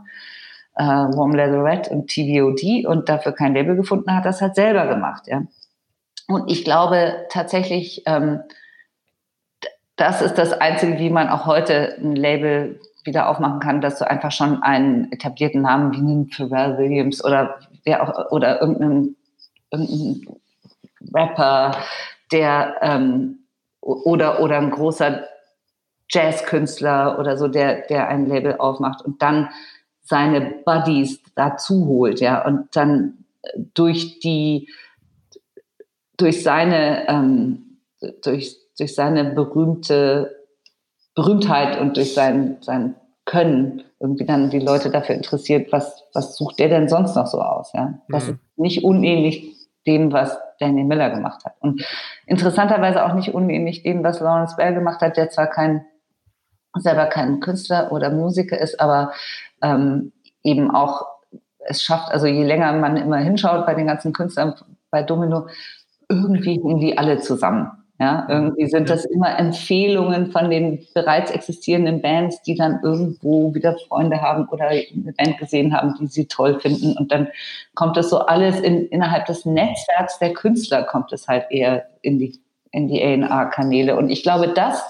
äh, 0.77 0.85
Warm 0.85 1.35
Red 1.35 1.89
und 1.89 2.09
TVOD 2.09 2.87
und 2.87 3.09
dafür 3.09 3.33
kein 3.33 3.55
Label 3.55 3.77
gefunden, 3.77 4.15
hat 4.15 4.25
das 4.25 4.41
halt 4.41 4.55
selber 4.55 4.87
gemacht. 4.87 5.25
Ja. 5.27 5.43
Und 6.29 6.51
ich 6.51 6.65
glaube 6.65 7.27
tatsächlich, 7.31 8.03
ähm, 8.07 8.41
das 9.97 10.23
ist 10.23 10.35
das 10.35 10.53
Einzige, 10.53 10.99
wie 10.99 11.11
man 11.11 11.29
auch 11.29 11.47
heute 11.47 11.97
ein 11.99 12.15
Label 12.15 12.81
wieder 13.05 13.29
aufmachen 13.29 13.59
kann, 13.59 13.81
dass 13.81 13.99
du 13.99 14.09
einfach 14.09 14.31
schon 14.31 14.63
einen 14.63 15.11
etablierten 15.11 15.63
Namen 15.63 15.93
wie 15.93 15.99
einen 15.99 16.31
Pharrell 16.31 16.79
Williams 16.79 17.25
oder 17.25 17.59
wer 17.85 18.03
auch 18.03 18.31
oder 18.31 18.61
irgendeinen, 18.61 19.17
irgendeinen 19.71 20.27
Rapper, 21.15 21.77
der 22.31 22.77
ähm, 22.83 23.38
oder, 23.89 24.43
oder 24.43 24.59
ein 24.59 24.71
großer 24.71 25.25
Jazzkünstler 26.11 27.19
oder 27.19 27.37
so, 27.37 27.49
der, 27.49 27.87
der 27.87 28.09
ein 28.09 28.27
Label 28.27 28.57
aufmacht 28.57 29.05
und 29.05 29.23
dann 29.23 29.51
seine 30.03 30.41
Buddies 30.65 31.21
dazu 31.35 31.87
holt, 31.87 32.21
ja, 32.21 32.45
und 32.47 32.75
dann 32.75 33.25
durch 33.75 34.21
die, 34.21 34.69
durch 36.17 36.43
seine, 36.43 37.09
ähm, 37.09 37.81
durch, 38.23 38.57
durch 38.79 38.95
seine 38.95 39.25
berühmte 39.33 40.35
Berühmtheit 41.15 41.81
und 41.81 41.97
durch 41.97 42.15
sein, 42.15 42.59
sein 42.61 42.95
Können 43.25 43.83
irgendwie 44.01 44.25
dann 44.25 44.51
die 44.51 44.61
Leute 44.61 44.91
dafür 44.91 45.17
interessiert, 45.17 45.73
was, 45.73 46.05
was 46.15 46.37
sucht 46.37 46.59
der 46.59 46.69
denn 46.69 46.89
sonst 46.89 47.17
noch 47.17 47.27
so 47.27 47.41
aus, 47.41 47.73
ja. 47.75 47.99
Das 48.09 48.27
mhm. 48.27 48.33
ist 48.33 48.39
nicht 48.57 48.85
unähnlich 48.85 49.57
dem, 49.87 50.13
was 50.13 50.39
Danny 50.59 50.85
Miller 50.85 51.11
gemacht 51.11 51.45
hat. 51.45 51.55
Und 51.61 51.85
interessanterweise 52.27 53.05
auch 53.05 53.15
nicht 53.15 53.35
unähnlich 53.35 53.83
dem, 53.83 54.03
was 54.05 54.21
Lawrence 54.21 54.57
Bell 54.57 54.75
gemacht 54.75 55.01
hat, 55.01 55.17
der 55.17 55.31
zwar 55.31 55.47
kein, 55.47 55.85
selber 56.75 57.07
kein 57.07 57.41
Künstler 57.41 57.93
oder 57.93 58.11
Musiker 58.11 58.59
ist, 58.59 58.81
aber 58.81 59.13
ähm, 59.63 60.13
eben 60.43 60.71
auch 60.71 61.07
es 61.69 61.83
schafft, 61.83 62.11
also 62.11 62.27
je 62.27 62.45
länger 62.45 62.73
man 62.73 62.97
immer 62.97 63.19
hinschaut 63.19 63.67
bei 63.67 63.75
den 63.75 63.87
ganzen 63.87 64.13
Künstlern 64.13 64.55
bei 64.91 65.03
Domino, 65.03 65.49
irgendwie 66.09 66.61
hängen 66.63 66.81
die 66.81 66.97
alle 66.97 67.19
zusammen. 67.19 67.71
Ja, 68.01 68.27
irgendwie 68.29 68.69
sind 68.69 68.89
das 68.89 69.05
immer 69.05 69.37
Empfehlungen 69.41 70.31
von 70.31 70.51
den 70.51 70.87
bereits 70.95 71.33
existierenden 71.33 72.01
Bands, 72.01 72.41
die 72.43 72.55
dann 72.55 72.79
irgendwo 72.85 73.53
wieder 73.55 73.77
Freunde 73.89 74.21
haben 74.21 74.49
oder 74.51 74.69
eine 74.69 75.13
Band 75.17 75.39
gesehen 75.39 75.75
haben, 75.75 75.97
die 76.01 76.07
sie 76.07 76.27
toll 76.27 76.61
finden. 76.61 76.97
Und 76.97 77.11
dann 77.11 77.27
kommt 77.75 77.97
das 77.97 78.11
so 78.11 78.21
alles 78.21 78.61
in, 78.61 78.87
innerhalb 78.87 79.27
des 79.27 79.45
Netzwerks 79.45 80.21
der 80.21 80.33
Künstler 80.33 80.85
kommt 80.85 81.13
es 81.13 81.27
halt 81.27 81.47
eher 81.51 81.89
in 82.03 82.21
die, 82.21 82.39
in 82.71 82.87
die 82.87 83.03
A&R-Kanäle. 83.03 83.97
Und 83.97 84.11
ich 84.11 84.23
glaube, 84.23 84.53
das 84.55 84.81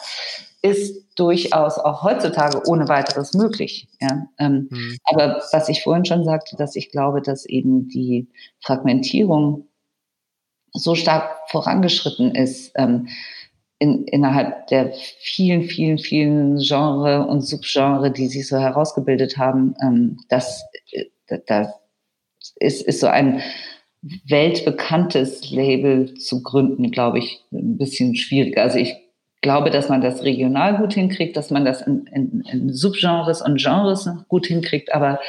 ist 0.61 1.07
durchaus 1.19 1.79
auch 1.79 2.03
heutzutage 2.03 2.61
ohne 2.67 2.89
weiteres 2.89 3.33
möglich. 3.33 3.89
Ja? 4.03 4.27
Ähm, 4.39 4.69
mhm. 4.71 4.99
Aber 5.05 5.43
was 5.53 5.71
ich 5.71 5.83
vorhin 5.83 6.05
schon 6.05 6.25
sagte, 6.25 6.57
dass 6.57 6.77
ich 6.77 6.91
glaube, 6.91 7.23
dass 7.23 7.47
eben 7.47 7.89
die 7.89 8.29
Fragmentierung 8.61 9.68
so 10.73 10.95
stark 10.95 11.49
vorangeschritten 11.51 12.35
ist 12.35 12.73
ähm, 12.77 13.09
in, 13.79 14.05
innerhalb 14.05 14.67
der 14.69 14.93
vielen, 15.21 15.63
vielen, 15.63 15.99
vielen 15.99 16.59
Genre 16.59 17.27
und 17.27 17.43
Subgenre, 17.43 18.11
die 18.11 18.27
sich 18.27 18.49
so 18.49 18.59
herausgebildet 18.59 19.39
haben, 19.39 19.75
ähm, 19.83 20.19
das, 20.29 20.65
äh, 20.91 21.39
das 21.47 21.69
ist, 22.57 22.83
ist 22.83 23.01
so 23.01 23.07
ein 23.07 23.41
weltbekanntes 24.01 25.51
Label 25.51 26.15
zu 26.15 26.43
gründen, 26.43 26.91
glaube 26.91 27.19
ich, 27.19 27.45
ein 27.53 27.79
bisschen 27.79 28.17
schwierig. 28.17 28.59
Also 28.59 28.79
ich 28.79 28.95
glaube, 29.41 29.71
dass 29.71 29.89
man 29.89 30.01
das 30.01 30.25
regional 30.25 30.77
gut 30.79 30.95
hinkriegt, 30.95 31.37
dass 31.37 31.51
man 31.51 31.65
das 31.65 31.83
in, 31.83 32.07
in, 32.07 32.41
in 32.51 32.73
Subgenres 32.73 33.43
und 33.43 33.61
Genres 33.61 34.09
gut 34.29 34.47
hinkriegt, 34.47 34.93
aber 34.93 35.21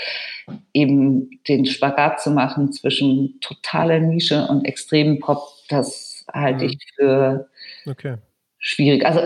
eben 0.73 1.29
den 1.47 1.65
Spagat 1.65 2.21
zu 2.21 2.31
machen 2.31 2.71
zwischen 2.71 3.39
totaler 3.41 3.99
Nische 3.99 4.47
und 4.47 4.65
extremen 4.65 5.19
Pop, 5.19 5.43
das 5.69 6.25
halte 6.33 6.65
ich 6.65 6.73
mhm. 6.73 6.95
für 6.95 7.49
okay. 7.85 8.15
schwierig. 8.57 9.05
Also 9.05 9.21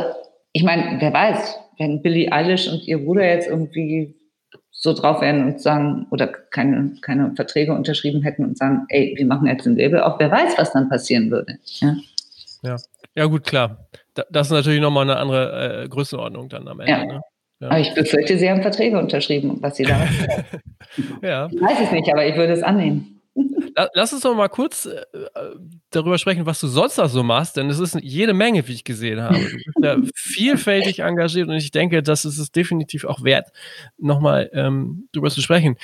ich 0.51 0.63
meine, 0.63 0.99
wer 0.99 1.13
weiß, 1.13 1.57
wenn 1.77 2.01
Billie 2.01 2.31
Eilish 2.31 2.67
und 2.67 2.85
ihr 2.87 3.03
Bruder 3.03 3.25
jetzt 3.25 3.47
irgendwie 3.47 4.15
so 4.69 4.93
drauf 4.93 5.21
wären 5.21 5.45
und 5.45 5.61
sagen, 5.61 6.07
oder 6.11 6.27
keine, 6.27 6.93
keine 7.01 7.33
Verträge 7.35 7.73
unterschrieben 7.73 8.21
hätten 8.21 8.43
und 8.43 8.57
sagen, 8.57 8.85
ey, 8.89 9.13
wir 9.15 9.25
machen 9.25 9.47
jetzt 9.47 9.65
ein 9.65 9.77
Label 9.77 10.01
auf, 10.01 10.19
wer 10.19 10.29
weiß, 10.29 10.57
was 10.57 10.73
dann 10.73 10.89
passieren 10.89 11.31
würde. 11.31 11.57
Ja, 11.79 11.95
ja. 12.63 12.77
ja 13.15 13.25
gut, 13.25 13.43
klar. 13.43 13.87
Das 14.29 14.47
ist 14.47 14.51
natürlich 14.51 14.81
nochmal 14.81 15.03
eine 15.03 15.17
andere 15.17 15.83
äh, 15.83 15.89
Größenordnung 15.89 16.49
dann 16.49 16.67
am 16.67 16.79
Ende. 16.79 16.91
Ja. 16.91 17.05
Ne? 17.05 17.21
Ja. 17.59 17.69
Aber 17.69 17.79
ich 17.79 17.93
befürchte, 17.93 18.37
Sie 18.37 18.49
haben 18.49 18.61
Verträge 18.61 18.99
unterschrieben, 18.99 19.57
was 19.61 19.77
Sie 19.77 19.83
da 19.83 20.07
ja. 21.21 21.47
Ich 21.51 21.61
weiß 21.61 21.79
es 21.85 21.91
nicht, 21.91 22.11
aber 22.11 22.25
ich 22.25 22.35
würde 22.35 22.53
es 22.53 22.63
annehmen. 22.63 23.21
Lass 23.95 24.13
uns 24.13 24.21
doch 24.21 24.35
mal 24.35 24.49
kurz 24.49 24.85
äh, 24.85 25.01
darüber 25.89 26.17
sprechen, 26.17 26.45
was 26.45 26.59
du 26.59 26.67
sonst 26.67 26.97
noch 26.97 27.09
so 27.09 27.23
machst, 27.23 27.57
denn 27.57 27.69
es 27.69 27.79
ist 27.79 27.97
jede 28.01 28.33
Menge, 28.33 28.67
wie 28.67 28.73
ich 28.73 28.83
gesehen 28.83 29.21
habe. 29.21 29.39
Du 29.39 29.41
bist 29.41 29.77
ja 29.81 29.97
vielfältig 30.15 30.99
engagiert 30.99 31.49
und 31.49 31.55
ich 31.55 31.71
denke, 31.71 32.03
das 32.03 32.25
ist 32.25 32.37
es 32.37 32.51
definitiv 32.51 33.05
auch 33.05 33.23
wert, 33.23 33.49
nochmal 33.97 34.51
ähm, 34.53 35.07
drüber 35.13 35.31
zu 35.31 35.41
sprechen. 35.41 35.77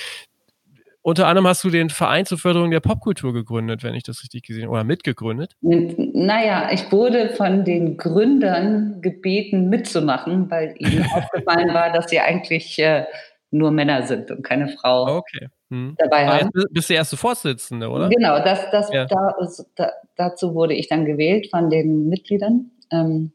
Unter 1.02 1.26
anderem 1.28 1.46
hast 1.46 1.64
du 1.64 1.70
den 1.70 1.88
Verein 1.88 2.26
zur 2.26 2.36
Förderung 2.36 2.70
der 2.70 2.80
Popkultur 2.80 3.32
gegründet, 3.32 3.82
wenn 3.82 3.94
ich 3.94 4.02
das 4.02 4.22
richtig 4.22 4.42
gesehen 4.42 4.64
habe, 4.64 4.72
oder 4.72 4.84
mitgegründet? 4.84 5.56
Naja, 5.60 6.70
ich 6.72 6.92
wurde 6.92 7.30
von 7.30 7.64
den 7.64 7.96
Gründern 7.96 9.00
gebeten, 9.00 9.70
mitzumachen, 9.70 10.50
weil 10.50 10.74
ihnen 10.78 11.06
aufgefallen 11.14 11.72
war, 11.72 11.90
dass 11.92 12.10
sie 12.10 12.20
eigentlich 12.20 12.78
äh, 12.78 13.06
nur 13.50 13.70
Männer 13.70 14.02
sind 14.02 14.30
und 14.30 14.42
keine 14.42 14.68
Frau 14.68 15.16
okay. 15.16 15.48
hm. 15.70 15.94
dabei 15.96 16.28
Aber 16.28 16.40
haben. 16.40 16.50
bist 16.70 16.90
du 16.90 16.92
die 16.92 16.98
erste 16.98 17.16
Vorsitzende, 17.16 17.88
oder? 17.88 18.10
Genau, 18.10 18.38
das, 18.44 18.70
das, 18.70 18.92
Ja. 18.92 19.06
da, 19.06 19.34
da, 19.76 19.92
dazu 20.16 20.54
wurde 20.54 20.74
ich 20.74 20.88
dann 20.88 21.06
gewählt 21.06 21.48
von 21.50 21.70
den 21.70 22.10
Mitgliedern 22.10 22.72
ähm, 22.92 23.32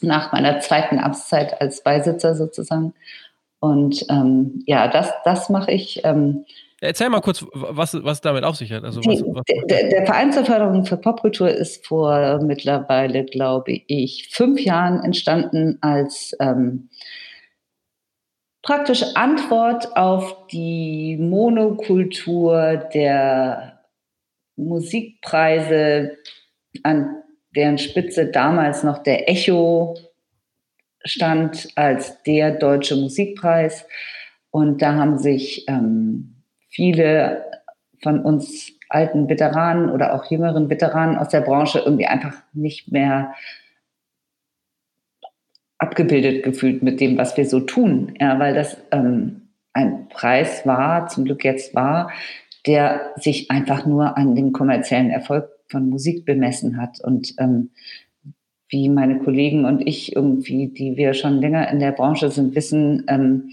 nach 0.00 0.32
meiner 0.32 0.60
zweiten 0.60 0.98
Amtszeit 0.98 1.60
als 1.60 1.82
Beisitzer 1.82 2.34
sozusagen. 2.34 2.94
Und 3.60 4.06
ähm, 4.08 4.62
ja, 4.66 4.88
das, 4.88 5.12
das 5.24 5.50
mache 5.50 5.72
ich. 5.72 6.02
Ähm, 6.04 6.46
Erzähl 6.80 7.08
mal 7.08 7.22
kurz, 7.22 7.44
was, 7.52 7.94
was 8.04 8.20
damit 8.20 8.44
auf 8.44 8.56
sich 8.56 8.70
hat. 8.70 8.84
Also 8.84 9.00
was, 9.00 9.22
was, 9.22 9.44
der, 9.46 9.88
der 9.88 10.04
Verein 10.04 10.30
zur 10.32 10.44
Förderung 10.44 10.84
für 10.84 10.98
Popkultur 10.98 11.48
ist 11.48 11.86
vor 11.86 12.38
mittlerweile, 12.42 13.24
glaube 13.24 13.80
ich, 13.86 14.28
fünf 14.30 14.60
Jahren 14.60 15.02
entstanden 15.02 15.78
als 15.80 16.36
ähm, 16.38 16.90
praktisch 18.60 19.04
Antwort 19.14 19.96
auf 19.96 20.48
die 20.48 21.16
Monokultur 21.18 22.76
der 22.92 23.80
Musikpreise, 24.56 26.18
an 26.82 27.22
deren 27.54 27.78
Spitze 27.78 28.26
damals 28.26 28.82
noch 28.82 29.02
der 29.02 29.30
Echo 29.30 29.96
stand 31.04 31.68
als 31.74 32.22
der 32.24 32.50
deutsche 32.50 32.96
Musikpreis. 32.96 33.86
Und 34.50 34.82
da 34.82 34.94
haben 34.94 35.18
sich 35.18 35.64
ähm, 35.68 36.35
viele 36.76 37.44
von 38.02 38.20
uns 38.20 38.72
alten 38.90 39.28
Veteranen 39.28 39.90
oder 39.90 40.14
auch 40.14 40.30
jüngeren 40.30 40.68
Veteranen 40.68 41.16
aus 41.16 41.30
der 41.30 41.40
Branche 41.40 41.80
irgendwie 41.80 42.06
einfach 42.06 42.34
nicht 42.52 42.92
mehr 42.92 43.34
abgebildet 45.78 46.44
gefühlt 46.44 46.82
mit 46.82 47.00
dem, 47.00 47.16
was 47.18 47.36
wir 47.36 47.46
so 47.46 47.60
tun. 47.60 48.14
Ja, 48.20 48.38
weil 48.38 48.54
das 48.54 48.76
ähm, 48.92 49.48
ein 49.72 50.08
Preis 50.08 50.66
war, 50.66 51.08
zum 51.08 51.24
Glück 51.24 51.44
jetzt 51.44 51.74
war, 51.74 52.12
der 52.66 53.12
sich 53.16 53.50
einfach 53.50 53.86
nur 53.86 54.16
an 54.16 54.34
dem 54.34 54.52
kommerziellen 54.52 55.10
Erfolg 55.10 55.48
von 55.68 55.88
Musik 55.88 56.24
bemessen 56.24 56.80
hat. 56.80 57.00
Und 57.00 57.34
ähm, 57.38 57.70
wie 58.68 58.88
meine 58.88 59.18
Kollegen 59.18 59.64
und 59.64 59.86
ich 59.86 60.14
irgendwie, 60.14 60.68
die 60.68 60.96
wir 60.96 61.14
schon 61.14 61.40
länger 61.40 61.70
in 61.70 61.78
der 61.78 61.92
Branche 61.92 62.30
sind, 62.30 62.54
wissen, 62.54 63.04
ähm, 63.08 63.50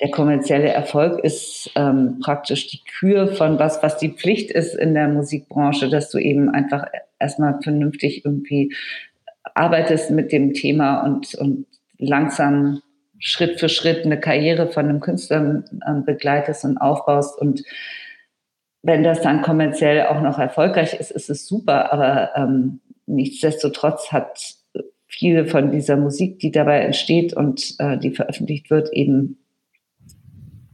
der 0.00 0.10
kommerzielle 0.10 0.68
Erfolg 0.68 1.24
ist 1.24 1.70
ähm, 1.74 2.18
praktisch 2.22 2.66
die 2.68 2.80
Kür 2.98 3.28
von 3.28 3.58
was, 3.58 3.82
was 3.82 3.96
die 3.96 4.10
Pflicht 4.10 4.50
ist 4.50 4.74
in 4.74 4.94
der 4.94 5.08
Musikbranche, 5.08 5.88
dass 5.88 6.10
du 6.10 6.18
eben 6.18 6.50
einfach 6.50 6.86
erstmal 7.18 7.60
vernünftig 7.62 8.24
irgendwie 8.24 8.74
arbeitest 9.54 10.10
mit 10.10 10.32
dem 10.32 10.52
Thema 10.52 11.02
und, 11.02 11.34
und 11.36 11.66
langsam 11.98 12.82
Schritt 13.18 13.58
für 13.58 13.70
Schritt 13.70 14.04
eine 14.04 14.20
Karriere 14.20 14.68
von 14.68 14.86
einem 14.86 15.00
Künstler 15.00 15.64
ähm, 15.86 16.04
begleitest 16.04 16.64
und 16.64 16.76
aufbaust. 16.76 17.38
Und 17.40 17.62
wenn 18.82 19.02
das 19.02 19.22
dann 19.22 19.40
kommerziell 19.40 20.06
auch 20.06 20.20
noch 20.20 20.38
erfolgreich 20.38 20.92
ist, 20.92 21.10
ist 21.10 21.30
es 21.30 21.46
super. 21.46 21.92
Aber 21.92 22.32
ähm, 22.36 22.80
nichtsdestotrotz 23.06 24.12
hat 24.12 24.56
viel 25.06 25.46
von 25.46 25.70
dieser 25.70 25.96
Musik, 25.96 26.38
die 26.40 26.50
dabei 26.50 26.80
entsteht 26.80 27.32
und 27.32 27.76
äh, 27.78 27.96
die 27.96 28.10
veröffentlicht 28.10 28.70
wird, 28.70 28.92
eben 28.92 29.38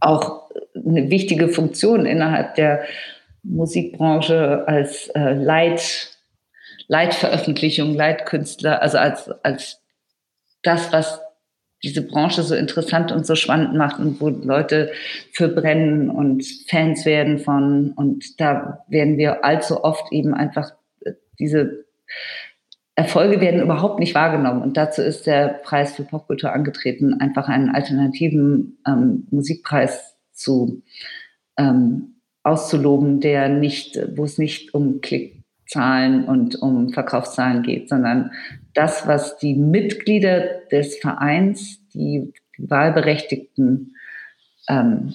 auch 0.02 0.50
eine 0.74 1.10
wichtige 1.10 1.48
Funktion 1.48 2.06
innerhalb 2.06 2.54
der 2.56 2.84
Musikbranche 3.42 4.64
als 4.66 5.08
äh, 5.08 5.34
Leit, 5.34 6.16
Leitveröffentlichung, 6.88 7.94
Leitkünstler, 7.94 8.82
also 8.82 8.98
als, 8.98 9.30
als 9.42 9.80
das, 10.62 10.92
was 10.92 11.20
diese 11.82 12.02
Branche 12.02 12.42
so 12.42 12.54
interessant 12.54 13.10
und 13.10 13.26
so 13.26 13.34
spannend 13.34 13.74
macht 13.74 13.98
und 13.98 14.20
wo 14.20 14.28
Leute 14.28 14.92
für 15.32 15.48
brennen 15.48 16.10
und 16.10 16.44
Fans 16.68 17.04
werden 17.04 17.40
von. 17.40 17.92
Und 17.96 18.40
da 18.40 18.84
werden 18.88 19.18
wir 19.18 19.44
allzu 19.44 19.82
oft 19.82 20.12
eben 20.12 20.34
einfach 20.34 20.72
äh, 21.04 21.12
diese 21.38 21.84
Erfolge 22.94 23.40
werden 23.40 23.62
überhaupt 23.62 24.00
nicht 24.00 24.14
wahrgenommen. 24.14 24.62
Und 24.62 24.76
dazu 24.76 25.02
ist 25.02 25.26
der 25.26 25.48
Preis 25.48 25.94
für 25.94 26.04
Popkultur 26.04 26.52
angetreten, 26.52 27.14
einfach 27.20 27.48
einen 27.48 27.70
alternativen 27.70 28.78
ähm, 28.86 29.26
Musikpreis 29.30 30.16
zu 30.32 30.82
ähm, 31.56 32.16
auszuloben, 32.42 33.20
der 33.20 33.48
nicht, 33.48 33.98
wo 34.16 34.24
es 34.24 34.36
nicht 34.36 34.74
um 34.74 35.00
Klickzahlen 35.00 36.24
und 36.24 36.56
um 36.56 36.90
Verkaufszahlen 36.90 37.62
geht, 37.62 37.88
sondern 37.88 38.32
das, 38.74 39.06
was 39.06 39.38
die 39.38 39.54
Mitglieder 39.54 40.60
des 40.70 40.98
Vereins, 40.98 41.86
die, 41.94 42.32
die 42.58 42.70
Wahlberechtigten 42.70 43.96
ähm, 44.68 45.14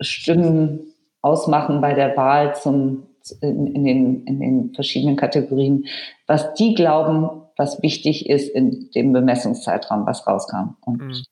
Stimmen 0.00 0.92
ausmachen 1.22 1.80
bei 1.80 1.94
der 1.94 2.16
Wahl 2.16 2.54
zum 2.54 3.06
in, 3.40 3.66
in, 3.74 3.84
den, 3.84 4.26
in 4.26 4.40
den 4.40 4.74
verschiedenen 4.74 5.16
Kategorien, 5.16 5.86
was 6.26 6.54
die 6.54 6.74
glauben, 6.74 7.42
was 7.56 7.82
wichtig 7.82 8.28
ist 8.28 8.48
in 8.48 8.90
dem 8.94 9.12
Bemessungszeitraum, 9.12 10.06
was 10.06 10.26
rauskam. 10.26 10.76
Und 10.80 11.02
mhm. 11.02 11.22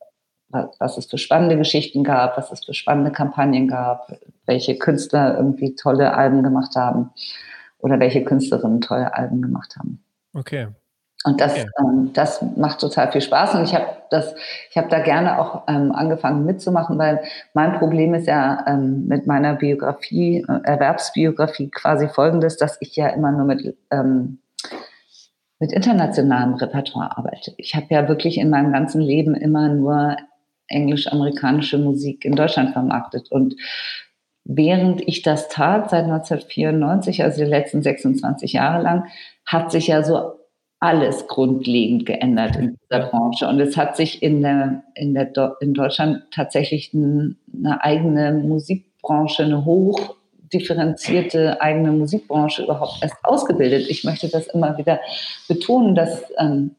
was, 0.48 0.76
was 0.78 0.98
es 0.98 1.06
für 1.06 1.18
spannende 1.18 1.56
Geschichten 1.56 2.04
gab, 2.04 2.36
was 2.36 2.52
es 2.52 2.64
für 2.64 2.74
spannende 2.74 3.10
Kampagnen 3.10 3.68
gab, 3.68 4.18
welche 4.46 4.76
Künstler 4.76 5.36
irgendwie 5.36 5.74
tolle 5.74 6.14
Alben 6.14 6.42
gemacht 6.42 6.76
haben 6.76 7.10
oder 7.78 7.98
welche 7.98 8.24
Künstlerinnen 8.24 8.80
tolle 8.80 9.14
Alben 9.14 9.42
gemacht 9.42 9.76
haben. 9.76 10.04
Okay. 10.34 10.68
Und 11.24 11.40
das, 11.40 11.52
okay. 11.52 11.66
ähm, 11.78 12.10
das 12.14 12.42
macht 12.56 12.80
total 12.80 13.12
viel 13.12 13.20
Spaß. 13.20 13.54
Und 13.54 13.64
ich 13.64 13.74
habe 13.74 13.86
das, 14.10 14.34
ich 14.70 14.76
habe 14.76 14.88
da 14.88 15.00
gerne 15.00 15.38
auch 15.38 15.64
ähm, 15.68 15.92
angefangen 15.92 16.46
mitzumachen, 16.46 16.98
weil 16.98 17.22
mein 17.52 17.78
Problem 17.78 18.14
ist 18.14 18.26
ja 18.26 18.64
ähm, 18.66 19.06
mit 19.06 19.26
meiner 19.26 19.54
Biografie, 19.54 20.44
äh, 20.48 20.60
Erwerbsbiografie 20.64 21.70
quasi 21.70 22.08
folgendes, 22.08 22.56
dass 22.56 22.78
ich 22.80 22.96
ja 22.96 23.08
immer 23.08 23.32
nur 23.32 23.44
mit 23.44 23.76
ähm, 23.90 24.38
mit 25.60 25.72
internationalem 25.72 26.54
Repertoire 26.54 27.18
arbeite. 27.18 27.52
Ich 27.58 27.74
habe 27.74 27.86
ja 27.90 28.08
wirklich 28.08 28.38
in 28.38 28.48
meinem 28.48 28.72
ganzen 28.72 29.02
Leben 29.02 29.34
immer 29.34 29.68
nur 29.68 30.16
englisch-amerikanische 30.68 31.76
Musik 31.76 32.24
in 32.24 32.34
Deutschland 32.34 32.72
vermarktet. 32.72 33.30
Und 33.30 33.56
während 34.44 35.06
ich 35.06 35.20
das 35.20 35.48
tat, 35.48 35.90
seit 35.90 36.04
1994, 36.04 37.22
also 37.22 37.44
die 37.44 37.50
letzten 37.50 37.82
26 37.82 38.54
Jahre 38.54 38.82
lang, 38.82 39.04
hat 39.44 39.70
sich 39.70 39.88
ja 39.88 40.02
so 40.02 40.39
alles 40.80 41.26
grundlegend 41.28 42.06
geändert 42.06 42.56
in 42.56 42.78
dieser 42.82 43.06
Branche. 43.06 43.46
Und 43.46 43.60
es 43.60 43.76
hat 43.76 43.96
sich 43.96 44.22
in, 44.22 44.40
der, 44.40 44.82
in, 44.94 45.12
der, 45.12 45.30
in 45.60 45.74
Deutschland 45.74 46.22
tatsächlich 46.30 46.92
eine 46.94 47.84
eigene 47.84 48.32
Musikbranche, 48.32 49.44
eine 49.44 49.64
hoch 49.64 50.16
differenzierte 50.52 51.60
eigene 51.60 51.92
Musikbranche 51.92 52.64
überhaupt 52.64 52.98
erst 53.02 53.16
ausgebildet. 53.22 53.88
Ich 53.88 54.04
möchte 54.04 54.28
das 54.28 54.48
immer 54.48 54.76
wieder 54.78 55.00
betonen, 55.48 55.94
dass 55.94 56.24
ähm, 56.38 56.72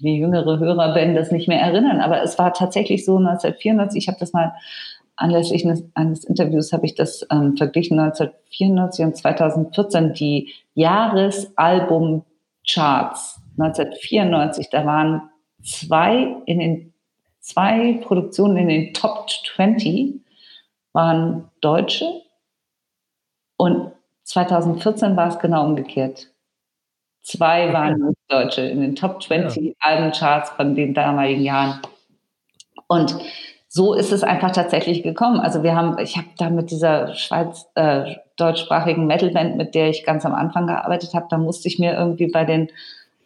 die 0.00 0.18
jüngere 0.18 0.58
Hörer 0.58 0.94
werden 0.94 1.14
das 1.14 1.32
nicht 1.32 1.48
mehr 1.48 1.60
erinnern, 1.60 2.00
aber 2.00 2.22
es 2.22 2.38
war 2.38 2.52
tatsächlich 2.52 3.04
so 3.04 3.16
1994, 3.16 4.02
ich 4.02 4.08
habe 4.08 4.18
das 4.20 4.32
mal 4.32 4.52
anlässlich 5.16 5.64
eines, 5.64 5.84
eines 5.94 6.24
Interviews 6.24 6.72
habe 6.72 6.86
ich 6.86 6.94
das 6.94 7.26
ähm, 7.32 7.56
verglichen 7.56 7.98
1994 7.98 9.04
und 9.04 9.16
2014 9.16 10.12
die 10.12 10.52
Jahresalbum 10.74 12.24
Charts 12.68 13.40
1994, 13.58 14.68
da 14.70 14.84
waren 14.84 15.30
zwei 15.62 16.36
in 16.46 16.58
den 16.58 16.94
zwei 17.40 18.00
Produktionen 18.04 18.56
in 18.56 18.68
den 18.68 18.94
Top 18.94 19.28
20 19.30 20.20
waren 20.92 21.50
Deutsche 21.60 22.22
und 23.56 23.92
2014 24.24 25.16
war 25.16 25.28
es 25.28 25.38
genau 25.38 25.64
umgekehrt. 25.64 26.30
Zwei 27.22 27.72
waren 27.72 27.98
nicht 28.00 28.18
Deutsche 28.28 28.62
in 28.62 28.80
den 28.80 28.94
Top 28.94 29.22
20 29.22 29.64
ja. 29.64 29.72
Albencharts 29.80 30.50
von 30.50 30.74
den 30.74 30.94
damaligen 30.94 31.42
Jahren. 31.42 31.80
Und 32.86 33.18
so 33.68 33.94
ist 33.94 34.12
es 34.12 34.22
einfach 34.22 34.50
tatsächlich 34.50 35.02
gekommen. 35.02 35.40
Also 35.40 35.62
wir 35.62 35.76
haben, 35.76 35.98
ich 35.98 36.16
habe 36.16 36.28
da 36.38 36.48
mit 36.48 36.70
dieser 36.70 37.14
Schweiz 37.14 37.66
äh, 37.74 38.16
deutschsprachigen 38.36 39.06
Metalband, 39.06 39.56
mit 39.56 39.74
der 39.74 39.90
ich 39.90 40.04
ganz 40.04 40.24
am 40.24 40.34
Anfang 40.34 40.66
gearbeitet 40.66 41.12
habe, 41.14 41.26
da 41.28 41.36
musste 41.36 41.68
ich 41.68 41.78
mir 41.78 41.94
irgendwie 41.94 42.28
bei 42.28 42.44
den 42.44 42.68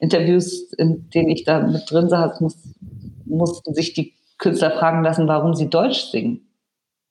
Interviews, 0.01 0.73
in 0.73 1.09
denen 1.11 1.31
ich 1.31 1.45
da 1.45 1.61
mit 1.61 1.89
drin 1.89 2.09
saß, 2.09 2.41
muss, 2.41 2.59
mussten 3.25 3.73
sich 3.73 3.95
die 3.95 4.15
Künstler 4.39 4.73
fragen 4.73 5.05
lassen, 5.05 5.29
warum 5.29 5.55
sie 5.55 5.71
Deutsch 5.71 6.11
singen. 6.11 6.49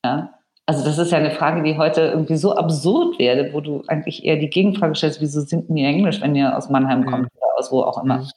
Ja? 0.03 0.34
Also 0.65 0.84
das 0.84 0.97
ist 0.97 1.11
ja 1.11 1.17
eine 1.17 1.32
Frage, 1.32 1.63
die 1.63 1.77
heute 1.77 2.01
irgendwie 2.01 2.36
so 2.36 2.53
absurd 2.55 3.17
wäre, 3.17 3.53
wo 3.53 3.61
du 3.61 3.84
eigentlich 3.88 4.25
eher 4.25 4.36
die 4.36 4.49
Gegenfrage 4.49 4.95
stellst, 4.95 5.21
wieso 5.21 5.39
singt 5.41 5.69
ihr 5.69 5.88
Englisch, 5.88 6.21
wenn 6.21 6.36
ihr 6.36 6.55
aus 6.55 6.69
Mannheim 6.69 7.05
kommt 7.05 7.23
mhm. 7.23 7.39
oder 7.39 7.59
aus 7.59 7.71
wo 7.71 7.82
auch 7.82 8.03
immer. 8.03 8.19
Mhm. 8.19 8.29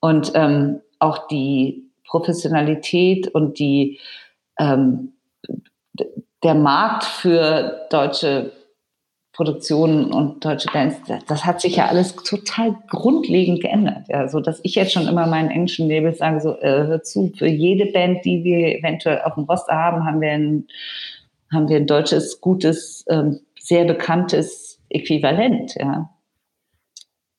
Und 0.00 0.32
ähm, 0.34 0.80
auch 0.98 1.28
die 1.28 1.85
Professionalität 2.06 3.28
und 3.28 3.58
die, 3.58 3.98
ähm, 4.58 5.12
der 6.42 6.54
Markt 6.54 7.04
für 7.04 7.86
deutsche 7.90 8.52
Produktionen 9.36 10.12
und 10.12 10.42
deutsche 10.42 10.68
Bands, 10.72 10.96
das, 11.28 11.44
hat 11.44 11.60
sich 11.60 11.76
ja 11.76 11.88
alles 11.88 12.16
total 12.16 12.74
grundlegend 12.88 13.60
geändert. 13.60 14.08
Ja, 14.08 14.28
so 14.28 14.40
dass 14.40 14.60
ich 14.62 14.74
jetzt 14.74 14.92
schon 14.92 15.06
immer 15.06 15.26
meinen 15.26 15.50
englischen 15.50 15.90
Labels 15.90 16.18
sage, 16.18 16.40
so, 16.40 16.56
äh, 16.56 16.86
hör 16.86 17.02
zu, 17.02 17.30
für 17.36 17.46
jede 17.46 17.92
Band, 17.92 18.24
die 18.24 18.44
wir 18.44 18.78
eventuell 18.78 19.20
auf 19.22 19.34
dem 19.34 19.44
Roster 19.44 19.74
haben, 19.74 20.06
haben 20.06 20.22
wir 20.22 20.30
ein, 20.30 20.66
haben 21.52 21.68
wir 21.68 21.76
ein 21.76 21.86
deutsches, 21.86 22.40
gutes, 22.40 23.04
ähm, 23.10 23.40
sehr 23.60 23.84
bekanntes 23.84 24.80
Äquivalent. 24.88 25.74
Ja. 25.74 26.08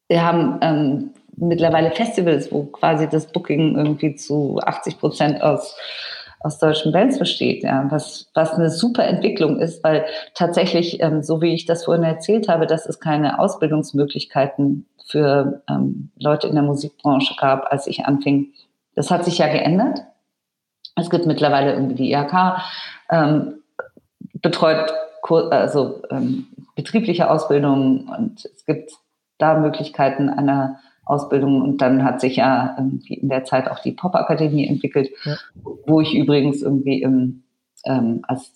Wir 0.08 0.24
haben 0.24 0.60
ähm, 0.62 1.14
mittlerweile 1.38 1.92
Festivals, 1.92 2.52
wo 2.52 2.64
quasi 2.66 3.08
das 3.08 3.32
Booking 3.32 3.78
irgendwie 3.78 4.16
zu 4.16 4.60
80 4.64 5.00
Prozent 5.00 5.42
aus 5.42 5.76
aus 6.40 6.60
deutschen 6.60 6.92
Bands 6.92 7.18
besteht, 7.18 7.64
ja, 7.64 7.86
was, 7.90 8.30
was 8.34 8.54
eine 8.54 8.70
super 8.70 9.04
Entwicklung 9.04 9.60
ist, 9.60 9.84
weil 9.84 10.06
tatsächlich, 10.36 11.02
ähm, 11.02 11.24
so 11.24 11.42
wie 11.42 11.54
ich 11.54 11.66
das 11.66 11.86
vorhin 11.86 12.04
erzählt 12.04 12.48
habe, 12.48 12.68
dass 12.68 12.86
es 12.86 13.00
keine 13.00 13.40
Ausbildungsmöglichkeiten 13.40 14.86
für 15.08 15.64
ähm, 15.70 16.12
Leute 16.20 16.48
in 16.48 16.54
der 16.54 16.64
Musikbranche 16.64 17.36
gab, 17.40 17.72
als 17.72 17.88
ich 17.88 18.06
anfing. 18.06 18.54
Das 18.96 19.10
hat 19.10 19.26
sich 19.26 19.40
ja 19.40 19.48
geändert. 19.48 20.04
Es 20.96 21.10
gibt 21.10 21.26
mittlerweile 21.26 21.74
irgendwie 21.74 21.96
die 21.96 22.12
IHK, 22.12 22.62
ähm, 23.10 23.56
betreut 24.42 24.94
also 25.52 26.02
ähm, 26.10 26.48
betriebliche 26.76 27.30
Ausbildung 27.30 28.08
und 28.08 28.46
es 28.46 28.64
gibt 28.66 28.92
da 29.38 29.60
Möglichkeiten 29.60 30.30
einer 30.30 30.80
Ausbildung 31.10 31.62
und 31.62 31.82
dann 31.82 32.04
hat 32.04 32.22
sich 32.22 32.38
ja 32.38 32.76
irgendwie 32.78 33.16
in 33.16 33.30
der 33.30 33.44
Zeit 33.46 33.70
auch 33.70 33.80
die 33.80 33.94
Pop-Akademie 33.94 34.68
entwickelt, 34.68 35.10
ja. 35.24 35.36
wo 35.86 36.02
ich 36.02 36.16
übrigens 36.16 36.62
irgendwie 36.62 37.02
im, 37.02 37.44
ähm, 37.86 38.22
als 38.28 38.54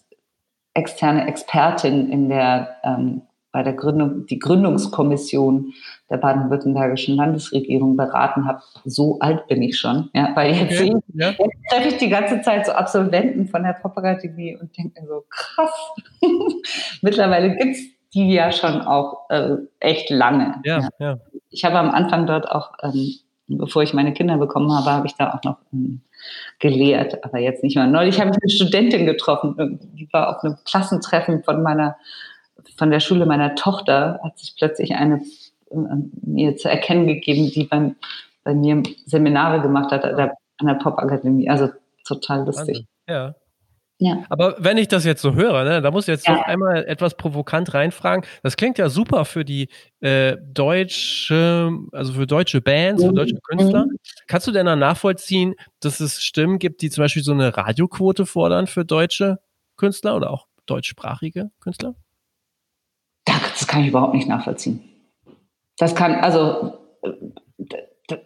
externe 0.73 1.27
Expertin 1.27 2.09
in 2.09 2.29
der 2.29 2.75
ähm, 2.83 3.23
bei 3.51 3.63
der 3.63 3.73
Gründung, 3.73 4.25
die 4.27 4.39
Gründungskommission 4.39 5.73
der 6.09 6.17
baden-württembergischen 6.17 7.15
Landesregierung 7.15 7.97
beraten 7.97 8.47
habe. 8.47 8.61
So 8.85 9.19
alt 9.19 9.47
bin 9.47 9.61
ich 9.61 9.77
schon, 9.77 10.09
ja, 10.13 10.31
weil 10.35 10.55
jetzt, 10.55 10.79
okay. 10.79 10.95
ja. 11.13 11.29
jetzt 11.31 11.69
treffe 11.69 11.87
ich 11.89 11.97
die 11.97 12.09
ganze 12.09 12.41
Zeit 12.41 12.65
so 12.65 12.71
Absolventen 12.71 13.47
von 13.47 13.63
der 13.63 13.73
Pop-Akademie 13.73 14.55
und 14.55 14.75
denke 14.77 15.01
mir 15.01 15.07
so, 15.07 15.25
krass, 15.29 15.91
mittlerweile 17.01 17.55
gibt 17.55 17.75
es 17.75 17.81
die 18.13 18.33
ja 18.33 18.51
schon 18.51 18.81
auch 18.81 19.29
äh, 19.29 19.55
echt 19.79 20.09
lange. 20.09 20.61
Ja, 20.65 20.79
ja, 20.79 20.89
ja. 20.99 21.17
Ich 21.49 21.63
habe 21.65 21.77
am 21.77 21.89
Anfang 21.89 22.27
dort 22.27 22.49
auch, 22.49 22.71
ähm, 22.83 23.15
bevor 23.47 23.83
ich 23.83 23.93
meine 23.93 24.13
Kinder 24.13 24.37
bekommen 24.37 24.71
habe, 24.71 24.91
habe 24.91 25.07
ich 25.07 25.15
da 25.15 25.33
auch 25.33 25.43
noch 25.43 25.57
ähm, 25.73 26.01
gelehrt, 26.59 27.23
aber 27.23 27.39
jetzt 27.39 27.63
nicht 27.63 27.75
mehr. 27.75 27.87
Neulich 27.87 28.19
habe 28.19 28.31
ich 28.31 28.37
eine 28.41 28.49
Studentin 28.49 29.05
getroffen, 29.05 29.79
die 29.93 30.07
war 30.11 30.35
auf 30.35 30.43
einem 30.43 30.57
Klassentreffen 30.65 31.43
von 31.43 31.63
meiner, 31.63 31.95
von 32.77 32.91
der 32.91 32.99
Schule 32.99 33.25
meiner 33.25 33.55
Tochter, 33.55 34.19
hat 34.23 34.37
sich 34.37 34.55
plötzlich 34.57 34.95
eine 34.95 35.21
äh, 35.71 35.75
mir 36.21 36.57
zu 36.57 36.69
erkennen 36.69 37.07
gegeben, 37.07 37.49
die 37.51 37.63
beim, 37.63 37.95
bei 38.43 38.53
mir 38.53 38.83
Seminare 39.05 39.61
gemacht 39.61 39.91
hat 39.91 40.03
an 40.03 40.31
der 40.67 40.73
Pop-Akademie. 40.75 41.49
Also 41.49 41.69
total 42.05 42.45
lustig. 42.45 42.85
Ja. 43.07 43.35
Ja. 44.01 44.23
Aber 44.29 44.55
wenn 44.57 44.79
ich 44.79 44.87
das 44.87 45.05
jetzt 45.05 45.21
so 45.21 45.35
höre, 45.35 45.63
ne, 45.63 45.79
da 45.79 45.91
muss 45.91 46.05
ich 46.05 46.07
jetzt 46.07 46.27
ja. 46.27 46.33
noch 46.33 46.41
einmal 46.41 46.85
etwas 46.85 47.15
provokant 47.15 47.75
reinfragen. 47.75 48.25
Das 48.41 48.57
klingt 48.57 48.79
ja 48.79 48.89
super 48.89 49.25
für 49.25 49.45
die 49.45 49.69
äh, 49.99 50.37
deutsche, 50.43 51.71
also 51.91 52.13
für 52.13 52.25
deutsche 52.25 52.61
Bands, 52.61 53.03
für 53.03 53.13
deutsche 53.13 53.35
Künstler. 53.35 53.85
Mhm. 53.85 53.97
Kannst 54.25 54.47
du 54.47 54.51
denn 54.51 54.65
dann 54.65 54.79
nachvollziehen, 54.79 55.53
dass 55.81 55.99
es 55.99 56.23
Stimmen 56.23 56.57
gibt, 56.57 56.81
die 56.81 56.89
zum 56.89 57.03
Beispiel 57.03 57.21
so 57.21 57.31
eine 57.31 57.55
Radioquote 57.55 58.25
fordern 58.25 58.65
für 58.65 58.83
deutsche 58.83 59.37
Künstler 59.77 60.15
oder 60.15 60.31
auch 60.31 60.47
deutschsprachige 60.65 61.51
Künstler? 61.59 61.93
Das 63.25 63.67
kann 63.67 63.83
ich 63.83 63.89
überhaupt 63.89 64.15
nicht 64.15 64.27
nachvollziehen. 64.27 64.81
Das 65.77 65.93
kann, 65.93 66.15
also 66.15 66.73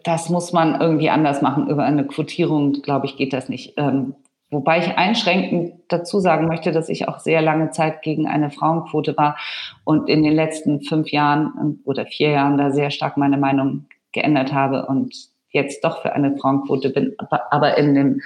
das 0.04 0.30
muss 0.30 0.54
man 0.54 0.80
irgendwie 0.80 1.10
anders 1.10 1.42
machen. 1.42 1.68
Über 1.68 1.84
eine 1.84 2.06
Quotierung, 2.06 2.80
glaube 2.80 3.04
ich, 3.04 3.18
geht 3.18 3.34
das 3.34 3.50
nicht. 3.50 3.74
Ähm, 3.76 4.14
Wobei 4.50 4.78
ich 4.78 4.96
einschränkend 4.96 5.74
dazu 5.88 6.20
sagen 6.20 6.46
möchte, 6.46 6.70
dass 6.70 6.88
ich 6.88 7.08
auch 7.08 7.18
sehr 7.18 7.42
lange 7.42 7.70
Zeit 7.70 8.02
gegen 8.02 8.28
eine 8.28 8.50
Frauenquote 8.50 9.16
war 9.16 9.36
und 9.84 10.08
in 10.08 10.22
den 10.22 10.34
letzten 10.34 10.82
fünf 10.82 11.10
Jahren 11.10 11.80
oder 11.84 12.06
vier 12.06 12.30
Jahren 12.30 12.56
da 12.56 12.70
sehr 12.70 12.90
stark 12.90 13.16
meine 13.16 13.38
Meinung 13.38 13.86
geändert 14.12 14.52
habe 14.52 14.86
und 14.86 15.14
jetzt 15.50 15.82
doch 15.84 16.02
für 16.02 16.12
eine 16.12 16.36
Frauenquote 16.36 16.90
bin. 16.90 17.16
Aber 17.50 17.76
in 17.76 17.94
dem 17.94 18.20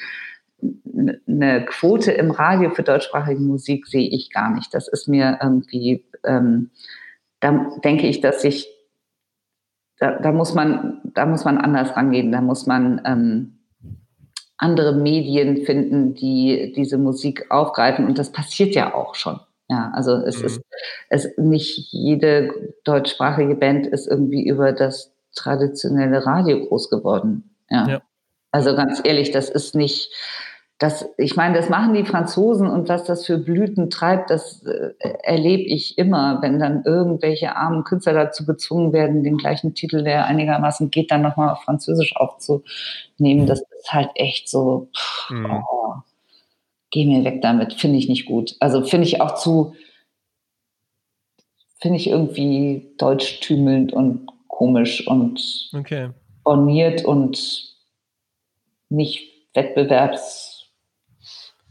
eine 1.27 1.65
Quote 1.65 2.13
im 2.13 2.31
Radio 2.31 2.71
für 2.71 2.83
deutschsprachige 2.83 3.41
Musik 3.41 3.87
sehe 3.87 4.09
ich 4.09 4.31
gar 4.31 4.51
nicht. 4.51 4.75
Das 4.75 4.89
ist 4.89 5.09
mir 5.09 5.39
irgendwie, 5.41 6.05
ähm, 6.25 6.71
da 7.41 7.71
denke 7.83 8.07
ich, 8.07 8.21
dass 8.21 8.45
ich, 8.45 8.69
da, 9.99 10.19
da 10.19 10.33
muss 10.33 10.55
man, 10.55 11.01
da 11.05 11.25
muss 11.25 11.45
man 11.45 11.57
anders 11.59 11.97
rangehen. 11.97 12.31
Da 12.31 12.43
muss 12.43 12.67
man 12.67 13.01
ähm, 13.07 13.60
andere 14.61 14.93
Medien 14.93 15.65
finden, 15.65 16.15
die 16.15 16.73
diese 16.77 16.99
Musik 16.99 17.47
aufgreifen. 17.51 18.07
Und 18.07 18.19
das 18.19 18.31
passiert 18.31 18.75
ja 18.75 18.95
auch 18.95 19.15
schon. 19.15 19.41
Ja, 19.69 19.91
also 19.95 20.17
es 20.17 20.41
mhm. 20.41 20.47
ist, 20.47 20.61
es 21.09 21.29
nicht 21.39 21.93
jede 21.93 22.53
deutschsprachige 22.85 23.55
Band 23.55 23.87
ist 23.87 24.07
irgendwie 24.07 24.47
über 24.47 24.73
das 24.73 25.13
traditionelle 25.35 26.27
Radio 26.27 26.67
groß 26.67 26.91
geworden. 26.91 27.55
Ja. 27.71 27.89
ja. 27.89 28.03
Also 28.51 28.75
ganz 28.75 29.01
ehrlich, 29.03 29.31
das 29.31 29.49
ist 29.49 29.75
nicht, 29.75 30.11
das, 30.81 31.07
ich 31.19 31.37
meine, 31.37 31.55
das 31.55 31.69
machen 31.69 31.93
die 31.93 32.07
Franzosen 32.07 32.67
und 32.67 32.89
was 32.89 33.05
das 33.05 33.27
für 33.27 33.37
Blüten 33.37 33.91
treibt, 33.91 34.31
das 34.31 34.63
äh, 34.63 34.95
erlebe 35.23 35.63
ich 35.65 35.99
immer, 35.99 36.41
wenn 36.41 36.59
dann 36.59 36.85
irgendwelche 36.87 37.55
armen 37.55 37.85
Künstler 37.85 38.15
dazu 38.15 38.47
gezwungen 38.47 38.95
werden, 38.95 39.23
den 39.23 39.37
gleichen 39.37 39.75
Titel, 39.75 40.03
der 40.03 40.25
einigermaßen 40.25 40.91
geht, 40.91 41.11
dann 41.11 41.21
nochmal 41.21 41.51
auf 41.51 41.65
Französisch 41.65 42.17
aufzunehmen. 42.17 43.45
Das 43.47 43.61
ist 43.61 43.93
halt 43.93 44.09
echt 44.15 44.49
so, 44.49 44.89
pff, 44.97 45.31
mhm. 45.31 45.63
oh, 45.71 45.93
geh 46.91 47.05
mir 47.05 47.25
weg 47.25 47.43
damit, 47.43 47.75
finde 47.75 47.99
ich 47.99 48.09
nicht 48.09 48.25
gut. 48.25 48.57
Also 48.59 48.83
finde 48.83 49.07
ich 49.07 49.21
auch 49.21 49.35
zu, 49.35 49.75
finde 51.79 51.99
ich 51.99 52.09
irgendwie 52.09 52.95
deutschtümelnd 52.97 53.93
und 53.93 54.31
komisch 54.49 55.07
und 55.07 55.69
okay. 55.77 56.09
borniert 56.43 57.05
und 57.05 57.77
nicht 58.89 59.29
wettbewerbs 59.53 60.50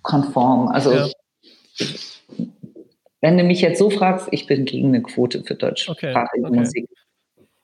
konform. 0.01 0.67
Also 0.67 0.93
ja. 0.93 1.07
wenn 3.21 3.37
du 3.37 3.43
mich 3.43 3.61
jetzt 3.61 3.79
so 3.79 3.89
fragst, 3.89 4.27
ich 4.31 4.47
bin 4.47 4.65
gegen 4.65 4.89
eine 4.89 5.01
Quote 5.01 5.43
für 5.43 5.55
deutschsprachige 5.55 6.09
okay, 6.09 6.43
okay. 6.43 6.59
Musik. 6.59 6.89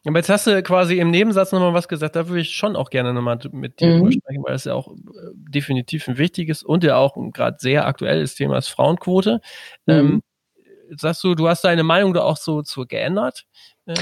Aber 0.08 0.20
jetzt 0.20 0.30
hast 0.30 0.46
du 0.46 0.62
quasi 0.62 1.00
im 1.00 1.10
Nebensatz 1.10 1.52
nochmal 1.52 1.74
was 1.74 1.88
gesagt, 1.88 2.16
da 2.16 2.28
würde 2.28 2.42
ich 2.42 2.56
schon 2.56 2.76
auch 2.76 2.92
gerne 2.92 3.12
nochmal 3.12 3.40
mit 3.52 3.80
dir 3.80 3.88
mhm. 3.88 4.12
sprechen, 4.12 4.44
weil 4.44 4.54
das 4.54 4.66
ja 4.66 4.76
auch 4.76 4.92
äh, 4.92 4.96
definitiv 5.34 6.08
ein 6.08 6.20
wichtiges 6.20 6.62
und 6.62 6.84
ja 6.84 6.98
auch 6.98 7.16
ein 7.16 7.32
gerade 7.32 7.58
sehr 7.60 7.88
aktuelles 7.88 8.36
Thema 8.36 8.58
ist 8.58 8.68
Frauenquote. 8.68 9.42
Mhm. 9.88 9.94
Ähm, 9.94 10.24
sagst 10.96 11.24
du, 11.24 11.34
du 11.34 11.48
hast 11.48 11.64
deine 11.64 11.84
Meinung 11.84 12.14
da 12.14 12.22
auch 12.22 12.38
so, 12.38 12.62
so 12.62 12.86
geändert? 12.86 13.46
Ähm, 13.88 13.96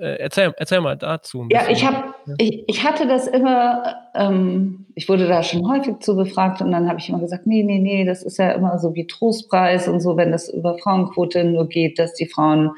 äh, 0.00 0.16
erzähl, 0.16 0.52
erzähl 0.56 0.80
mal 0.80 0.96
dazu. 0.96 1.46
Ja, 1.50 1.62
ich 1.68 1.84
habe, 1.86 2.14
ich, 2.38 2.64
ich 2.66 2.84
hatte 2.84 3.06
das 3.06 3.26
immer, 3.26 3.94
ähm, 4.14 4.86
ich 4.94 5.08
wurde 5.08 5.26
da 5.26 5.42
schon 5.42 5.68
häufig 5.68 6.00
zu 6.00 6.16
befragt 6.16 6.60
und 6.62 6.72
dann 6.72 6.88
habe 6.88 6.98
ich 6.98 7.08
immer 7.08 7.20
gesagt, 7.20 7.46
nee, 7.46 7.62
nee, 7.62 7.78
nee, 7.78 8.04
das 8.04 8.22
ist 8.22 8.38
ja 8.38 8.52
immer 8.52 8.78
so 8.78 8.94
wie 8.94 9.06
Trostpreis 9.06 9.88
und 9.88 10.00
so, 10.00 10.16
wenn 10.16 10.32
das 10.32 10.48
über 10.48 10.78
Frauenquote 10.78 11.44
nur 11.44 11.68
geht, 11.68 11.98
dass 11.98 12.14
die 12.14 12.26
Frauen 12.26 12.70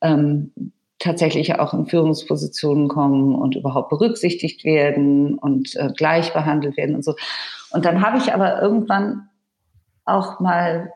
ähm, 0.00 0.52
tatsächlich 0.98 1.58
auch 1.58 1.74
in 1.74 1.86
Führungspositionen 1.86 2.88
kommen 2.88 3.34
und 3.34 3.56
überhaupt 3.56 3.88
berücksichtigt 3.88 4.64
werden 4.64 5.38
und 5.38 5.74
äh, 5.76 5.90
gleich 5.96 6.32
behandelt 6.32 6.76
werden 6.76 6.94
und 6.94 7.04
so. 7.04 7.14
Und 7.72 7.84
dann 7.84 8.02
habe 8.02 8.18
ich 8.18 8.32
aber 8.34 8.60
irgendwann 8.60 9.28
auch 10.04 10.40
mal 10.40 10.92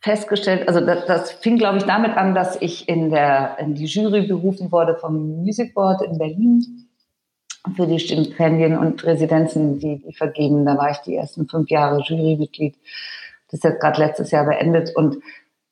festgestellt, 0.00 0.66
also 0.66 0.80
das, 0.80 1.06
das 1.06 1.32
fing, 1.32 1.58
glaube 1.58 1.78
ich, 1.78 1.84
damit 1.84 2.16
an, 2.16 2.34
dass 2.34 2.60
ich 2.60 2.88
in, 2.88 3.10
der, 3.10 3.58
in 3.58 3.74
die 3.74 3.84
Jury 3.84 4.26
berufen 4.26 4.72
wurde 4.72 4.96
vom 4.96 5.42
Music 5.42 5.74
Board 5.74 6.02
in 6.02 6.18
Berlin 6.18 6.88
für 7.76 7.86
die 7.86 7.98
Stipendien 7.98 8.78
und 8.78 9.04
Residenzen, 9.04 9.78
die 9.78 9.98
die 9.98 10.14
vergeben. 10.14 10.64
Da 10.64 10.78
war 10.78 10.90
ich 10.90 10.98
die 10.98 11.16
ersten 11.16 11.46
fünf 11.46 11.68
Jahre 11.68 12.00
Jurymitglied. 12.00 12.76
Das 13.48 13.58
ist 13.58 13.64
jetzt 13.64 13.80
gerade 13.80 14.00
letztes 14.00 14.30
Jahr 14.30 14.46
beendet. 14.46 14.96
Und 14.96 15.18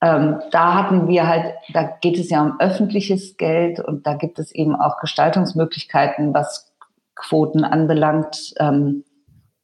ähm, 0.03 0.41
da 0.51 0.75
hatten 0.75 1.09
wir 1.09 1.27
halt, 1.27 1.55
da 1.73 1.85
geht 1.85 2.19
es 2.19 2.29
ja 2.29 2.43
um 2.43 2.61
öffentliches 2.61 3.37
Geld 3.39 3.81
und 3.81 4.07
da 4.07 4.15
gibt 4.15 4.39
es 4.39 4.53
eben 4.53 4.77
auch 4.77 5.01
Gestaltungsmöglichkeiten, 5.01 6.35
was 6.35 6.71
Quoten 7.15 7.65
anbelangt, 7.65 8.55
ähm, 8.61 9.05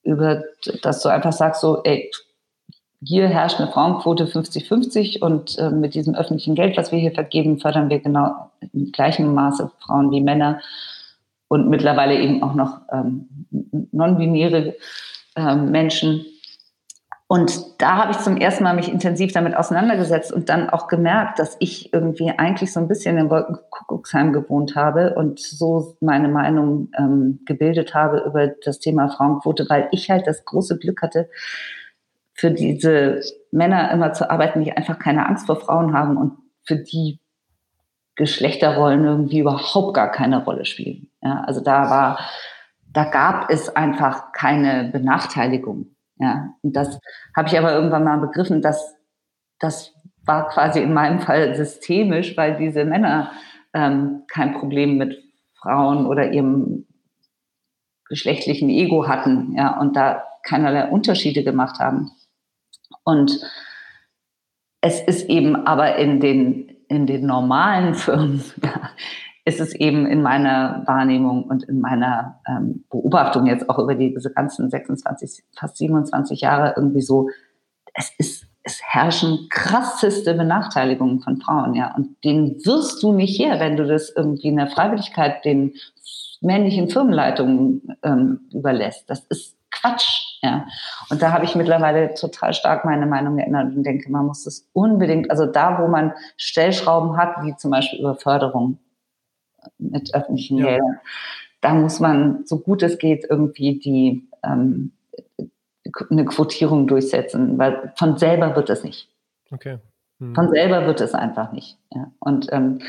über, 0.03 0.43
dass 0.83 1.03
du 1.03 1.09
einfach 1.09 1.33
sagst, 1.33 1.61
so, 1.61 1.83
ey, 1.85 2.11
hier 3.05 3.29
herrscht 3.29 3.61
eine 3.61 3.71
Frauenquote 3.71 4.27
50-50 4.27 5.21
und 5.21 5.59
äh, 5.59 5.71
mit 5.71 5.95
diesem 5.95 6.15
öffentlichen 6.15 6.55
Geld, 6.55 6.77
was 6.77 6.93
wir 6.93 6.99
hier 6.99 7.13
vergeben, 7.13 7.59
fördern 7.59 7.91
wir 7.91 8.01
genau 8.01 8.51
im 8.73 8.93
gleichen 8.93 9.35
Maße 9.35 9.71
Frauen 9.81 10.11
wie 10.11 10.21
Männer 10.21 10.61
und 11.49 11.69
mittlerweile 11.69 12.19
eben 12.19 12.43
auch 12.43 12.55
noch 12.55 12.81
ähm, 12.93 13.29
non-binäre 13.93 14.75
äh, 15.37 15.57
Menschen. 15.57 16.25
Und 17.27 17.81
da 17.81 17.97
habe 17.97 18.13
ich 18.13 18.19
zum 18.19 18.37
ersten 18.37 18.65
Mal 18.65 18.75
mich 18.75 18.91
intensiv 18.91 19.33
damit 19.33 19.57
auseinandergesetzt 19.57 20.33
und 20.33 20.49
dann 20.51 20.69
auch 20.69 20.89
gemerkt, 20.89 21.39
dass 21.39 21.57
ich 21.59 21.93
irgendwie 21.93 22.31
eigentlich 22.31 22.73
so 22.73 22.81
ein 22.81 22.89
bisschen 22.89 23.17
in 23.17 23.31
Wolkenkuckucksheim 23.31 24.33
gewohnt 24.33 24.77
habe 24.77 25.15
und 25.15 25.41
so 25.41 25.97
meine 26.01 26.29
Meinung 26.29 26.91
ähm, 26.99 27.41
gebildet 27.47 27.95
habe 27.95 28.25
über 28.27 28.49
das 28.49 28.79
Thema 28.79 29.09
Frauenquote, 29.09 29.67
weil 29.69 29.89
ich 29.91 30.11
halt 30.11 30.27
das 30.27 30.45
große 30.45 30.79
Glück 30.79 31.03
hatte, 31.03 31.29
für 32.35 32.51
diese 32.51 33.21
Männer 33.53 33.91
immer 33.93 34.13
zu 34.13 34.31
arbeiten, 34.31 34.65
die 34.65 34.73
einfach 34.73 34.99
keine 34.99 35.27
Angst 35.27 35.47
vor 35.47 35.57
Frauen 35.57 35.95
haben 35.95 36.17
und 36.17 36.37
für 36.65 36.77
die 36.77 37.21
Geschlechterrollen 38.17 39.05
irgendwie 39.05 39.41
überhaupt 39.41 39.95
gar 39.95 40.11
keine 40.11 40.45
Rolle 40.45 40.65
spielen. 40.65 41.09
Ja, 41.23 41.43
also 41.47 41.61
da 41.61 41.91
war, 41.91 42.19
da 42.93 43.05
gab 43.05 43.51
es 43.51 43.75
einfach 43.75 44.33
keine 44.33 44.91
Benachteiligung. 44.93 45.97
Ja, 46.19 46.51
und 46.63 46.77
das 46.77 47.01
habe 47.37 47.49
ich 47.49 47.59
aber 47.59 47.73
irgendwann 47.73 48.05
mal 48.05 48.19
begriffen, 48.19 48.63
dass 48.63 48.95
das 49.59 49.93
war 50.25 50.49
quasi 50.49 50.81
in 50.81 50.93
meinem 50.93 51.21
Fall 51.21 51.55
systemisch, 51.55 52.37
weil 52.37 52.57
diese 52.57 52.85
Männer 52.85 53.33
ähm, 53.73 54.23
kein 54.29 54.55
Problem 54.55 54.97
mit 54.97 55.23
Frauen 55.61 56.07
oder 56.07 56.33
ihrem 56.33 56.87
geschlechtlichen 58.09 58.69
Ego 58.69 59.09
hatten, 59.09 59.55
ja, 59.57 59.79
und 59.81 59.97
da 59.97 60.25
keinerlei 60.43 60.89
Unterschiede 60.89 61.43
gemacht 61.43 61.81
haben. 61.81 62.11
Und 63.05 63.41
es 64.81 65.01
ist 65.01 65.29
eben 65.29 65.67
aber 65.67 65.97
in 65.97 66.21
den, 66.21 66.69
in 66.89 67.07
den 67.07 67.27
normalen 67.27 67.95
Firmen, 67.95 68.43
ja, 68.63 68.91
ist 69.47 69.61
es 69.61 69.75
eben 69.75 70.07
in 70.07 70.23
meiner 70.23 70.83
Wahrnehmung 70.87 71.45
und 71.45 71.65
in 71.65 71.81
meiner 71.81 72.41
ähm, 72.49 72.85
Beobachtung 72.91 73.47
jetzt 73.47 73.69
auch 73.69 73.79
über 73.79 73.95
diese 73.95 74.33
ganzen 74.33 74.71
26, 74.71 75.45
fast 75.55 75.77
27 75.77 76.41
Jahre 76.41 76.75
irgendwie 76.77 77.03
so, 77.03 77.29
es 77.93 78.11
ist, 78.17 78.47
es 78.63 78.81
herrschen 78.83 79.49
krasseste 79.51 80.33
Benachteiligungen 80.35 81.21
von 81.21 81.41
Frauen, 81.43 81.75
ja. 81.75 81.95
Und 81.95 82.17
den 82.25 82.57
wirst 82.65 83.03
du 83.03 83.13
nicht 83.13 83.39
her, 83.39 83.61
wenn 83.61 83.77
du 83.77 83.87
das 83.87 84.11
irgendwie 84.17 84.49
in 84.49 84.57
der 84.57 84.69
Freiwilligkeit 84.69 85.45
den 85.45 85.75
männlichen 86.41 86.89
Firmenleitungen 86.89 87.97
ähm, 88.03 88.49
überlässt. 88.53 89.09
Das 89.11 89.21
ist 89.27 89.57
Quatsch, 89.71 90.34
ja. 90.45 90.67
Und 91.09 91.23
da 91.23 91.33
habe 91.33 91.47
ich 91.47 91.55
mittlerweile 91.55 92.13
total 92.15 92.53
stark 92.53 92.85
meine 92.85 93.07
Meinung 93.07 93.37
geändert 93.37 93.75
und 93.75 93.83
denke, 93.83 94.11
man 94.11 94.27
muss 94.27 94.45
das 94.45 94.69
unbedingt, 94.75 95.31
also 95.31 95.47
da, 95.47 95.81
wo 95.81 95.89
man 95.89 96.13
Stellschrauben 96.37 97.17
hat, 97.17 97.43
wie 97.43 97.57
zum 97.57 97.71
Beispiel 97.71 98.01
über 98.01 98.15
Förderung, 98.15 98.79
mit 99.79 100.15
öffentlichen 100.15 100.59
ja. 100.59 100.67
Geldern. 100.67 101.01
Da 101.63 101.73
muss 101.73 101.99
man, 101.99 102.45
so 102.45 102.59
gut 102.59 102.83
es 102.83 102.99
geht, 102.99 103.25
irgendwie 103.29 103.79
die 103.79 104.29
ähm, 104.45 104.93
eine 106.11 106.27
Quotierung 106.27 106.87
durchsetzen, 106.87 107.57
weil 107.57 107.95
von 107.97 108.19
selber 108.19 108.55
wird 108.55 108.69
es 108.69 108.85
nicht. 108.85 109.09
Okay. 109.51 109.79
Hm. 110.21 110.35
Von 110.35 110.51
selber 110.51 110.87
wird 110.87 111.01
es 111.01 111.15
einfach 111.15 111.53
nicht. 111.53 111.79
Ja. 111.95 112.13
Und 112.19 112.53
ähm, 112.53 112.81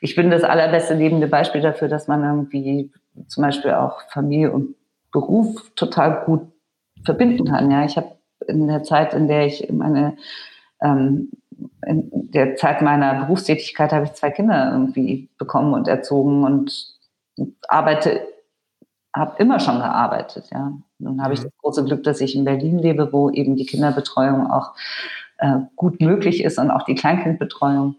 ich 0.00 0.14
bin 0.16 0.30
das 0.30 0.44
allerbeste 0.44 0.94
lebende 0.94 1.26
Beispiel 1.26 1.60
dafür, 1.60 1.88
dass 1.88 2.08
man 2.08 2.24
irgendwie 2.24 2.90
zum 3.26 3.42
Beispiel 3.42 3.72
auch 3.72 4.00
Familie 4.08 4.50
und 4.52 4.76
Beruf 5.12 5.70
total 5.76 6.24
gut 6.24 6.51
verbinden 7.04 7.44
kann. 7.44 7.70
Ja, 7.70 7.84
ich 7.84 7.96
habe 7.96 8.16
in 8.46 8.66
der 8.66 8.82
Zeit, 8.82 9.14
in 9.14 9.28
der 9.28 9.46
ich 9.46 9.70
meine 9.70 10.16
ähm, 10.82 11.30
in 11.86 12.30
der 12.30 12.56
Zeit 12.56 12.82
meiner 12.82 13.14
Berufstätigkeit 13.20 13.92
habe 13.92 14.06
ich 14.06 14.12
zwei 14.14 14.30
Kinder 14.30 14.70
irgendwie 14.72 15.28
bekommen 15.38 15.74
und 15.74 15.88
erzogen 15.88 16.44
und 16.44 16.96
arbeite, 17.68 18.26
habe 19.14 19.36
immer 19.38 19.60
schon 19.60 19.78
gearbeitet, 19.78 20.48
ja. 20.50 20.72
Nun 20.98 21.22
habe 21.22 21.34
ich 21.34 21.40
mhm. 21.40 21.44
das 21.44 21.52
große 21.58 21.84
Glück, 21.84 22.02
dass 22.04 22.20
ich 22.20 22.36
in 22.36 22.44
Berlin 22.44 22.78
lebe, 22.78 23.12
wo 23.12 23.30
eben 23.30 23.56
die 23.56 23.66
Kinderbetreuung 23.66 24.50
auch 24.50 24.72
äh, 25.38 25.58
gut 25.76 26.00
möglich 26.00 26.44
ist 26.44 26.58
und 26.58 26.70
auch 26.70 26.84
die 26.84 26.94
Kleinkindbetreuung. 26.94 27.96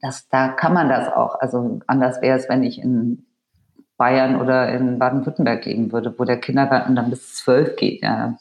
Das, 0.00 0.28
da 0.28 0.48
kann 0.48 0.74
man 0.74 0.88
das 0.88 1.12
auch. 1.12 1.40
Also 1.40 1.80
anders 1.86 2.20
wäre 2.22 2.38
es, 2.38 2.48
wenn 2.48 2.62
ich 2.62 2.78
in 2.78 3.26
Bayern 3.96 4.40
oder 4.40 4.68
in 4.72 4.98
Baden-Württemberg 4.98 5.64
leben 5.64 5.92
würde, 5.92 6.14
wo 6.18 6.24
der 6.24 6.38
Kindergarten 6.38 6.96
dann 6.96 7.10
bis 7.10 7.34
zwölf 7.34 7.76
geht. 7.76 8.02
Ja, 8.02 8.38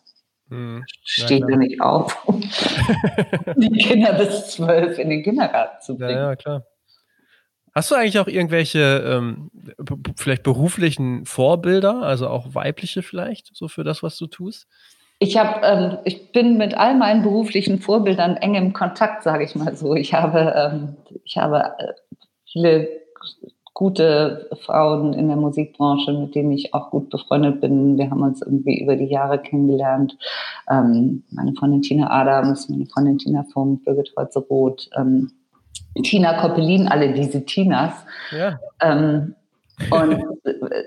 hm. 0.50 0.84
Steht 1.04 1.44
ja, 1.50 1.58
nicht 1.58 1.82
auf, 1.82 2.28
um 2.28 2.42
die 3.56 3.72
Kinder 3.72 4.14
bis 4.14 4.48
zwölf 4.52 5.00
in 5.00 5.10
den 5.10 5.24
Kindergarten 5.24 5.82
zu 5.82 5.98
bringen. 5.98 6.12
Ja, 6.12 6.30
ja, 6.30 6.36
klar. 6.36 6.64
Hast 7.74 7.92
du 7.92 7.96
eigentlich 7.96 8.20
auch 8.20 8.28
irgendwelche 8.28 9.04
ähm, 9.06 9.52
vielleicht 10.16 10.44
beruflichen 10.44 11.26
Vorbilder, 11.26 12.04
also 12.04 12.30
auch 12.30 12.54
weibliche 12.54 13.02
vielleicht, 13.02 13.54
so 13.54 13.68
für 13.68 13.84
das, 13.84 14.02
was 14.02 14.18
du 14.18 14.28
tust? 14.28 14.68
Ich 15.20 15.38
habe, 15.38 15.66
ähm, 15.66 15.98
ich 16.06 16.32
bin 16.32 16.58
mit 16.58 16.76
all 16.76 16.96
meinen 16.96 17.24
beruflichen 17.24 17.80
Vorbildern 17.80 18.38
eng 18.38 18.56
im 18.56 18.74
Kontakt, 18.74 19.24
sage 19.24 19.44
ich 19.44 19.56
mal 19.56 19.76
so. 19.76 19.96
Ich 19.96 20.14
habe, 20.14 20.54
ähm, 20.56 20.98
ich 21.24 21.38
habe 21.38 21.74
äh, 21.80 21.94
viele 22.46 22.88
gute 23.76 24.50
Frauen 24.62 25.14
in 25.14 25.28
der 25.28 25.36
Musikbranche, 25.36 26.14
mit 26.14 26.34
denen 26.34 26.54
ich 26.54 26.74
auch 26.74 26.92
gut 26.92 27.10
befreundet 27.10 27.60
bin. 27.60 27.98
Wir 27.98 28.10
haben 28.10 28.24
uns 28.24 28.42
irgendwie 28.42 28.82
über 28.82 28.96
die 28.96 29.06
Jahre 29.06 29.38
kennengelernt. 29.38 30.18
Ähm, 30.72 31.24
meine 31.30 31.54
Freundin 31.54 31.82
Tina 31.82 32.10
Adams, 32.10 32.70
meine 32.70 32.86
Freundin 32.86 33.18
Tina 33.18 33.46
Funk, 33.52 33.84
Birgit 33.84 34.14
Holze-Roth, 34.16 34.90
ähm, 34.98 35.34
Tina 36.04 36.40
Koppelin, 36.40 36.88
alle 36.88 37.14
diese 37.14 37.46
Tinas. 37.46 37.94
Ja. 38.32 38.58
Ähm, 38.82 39.36
und 39.92 40.24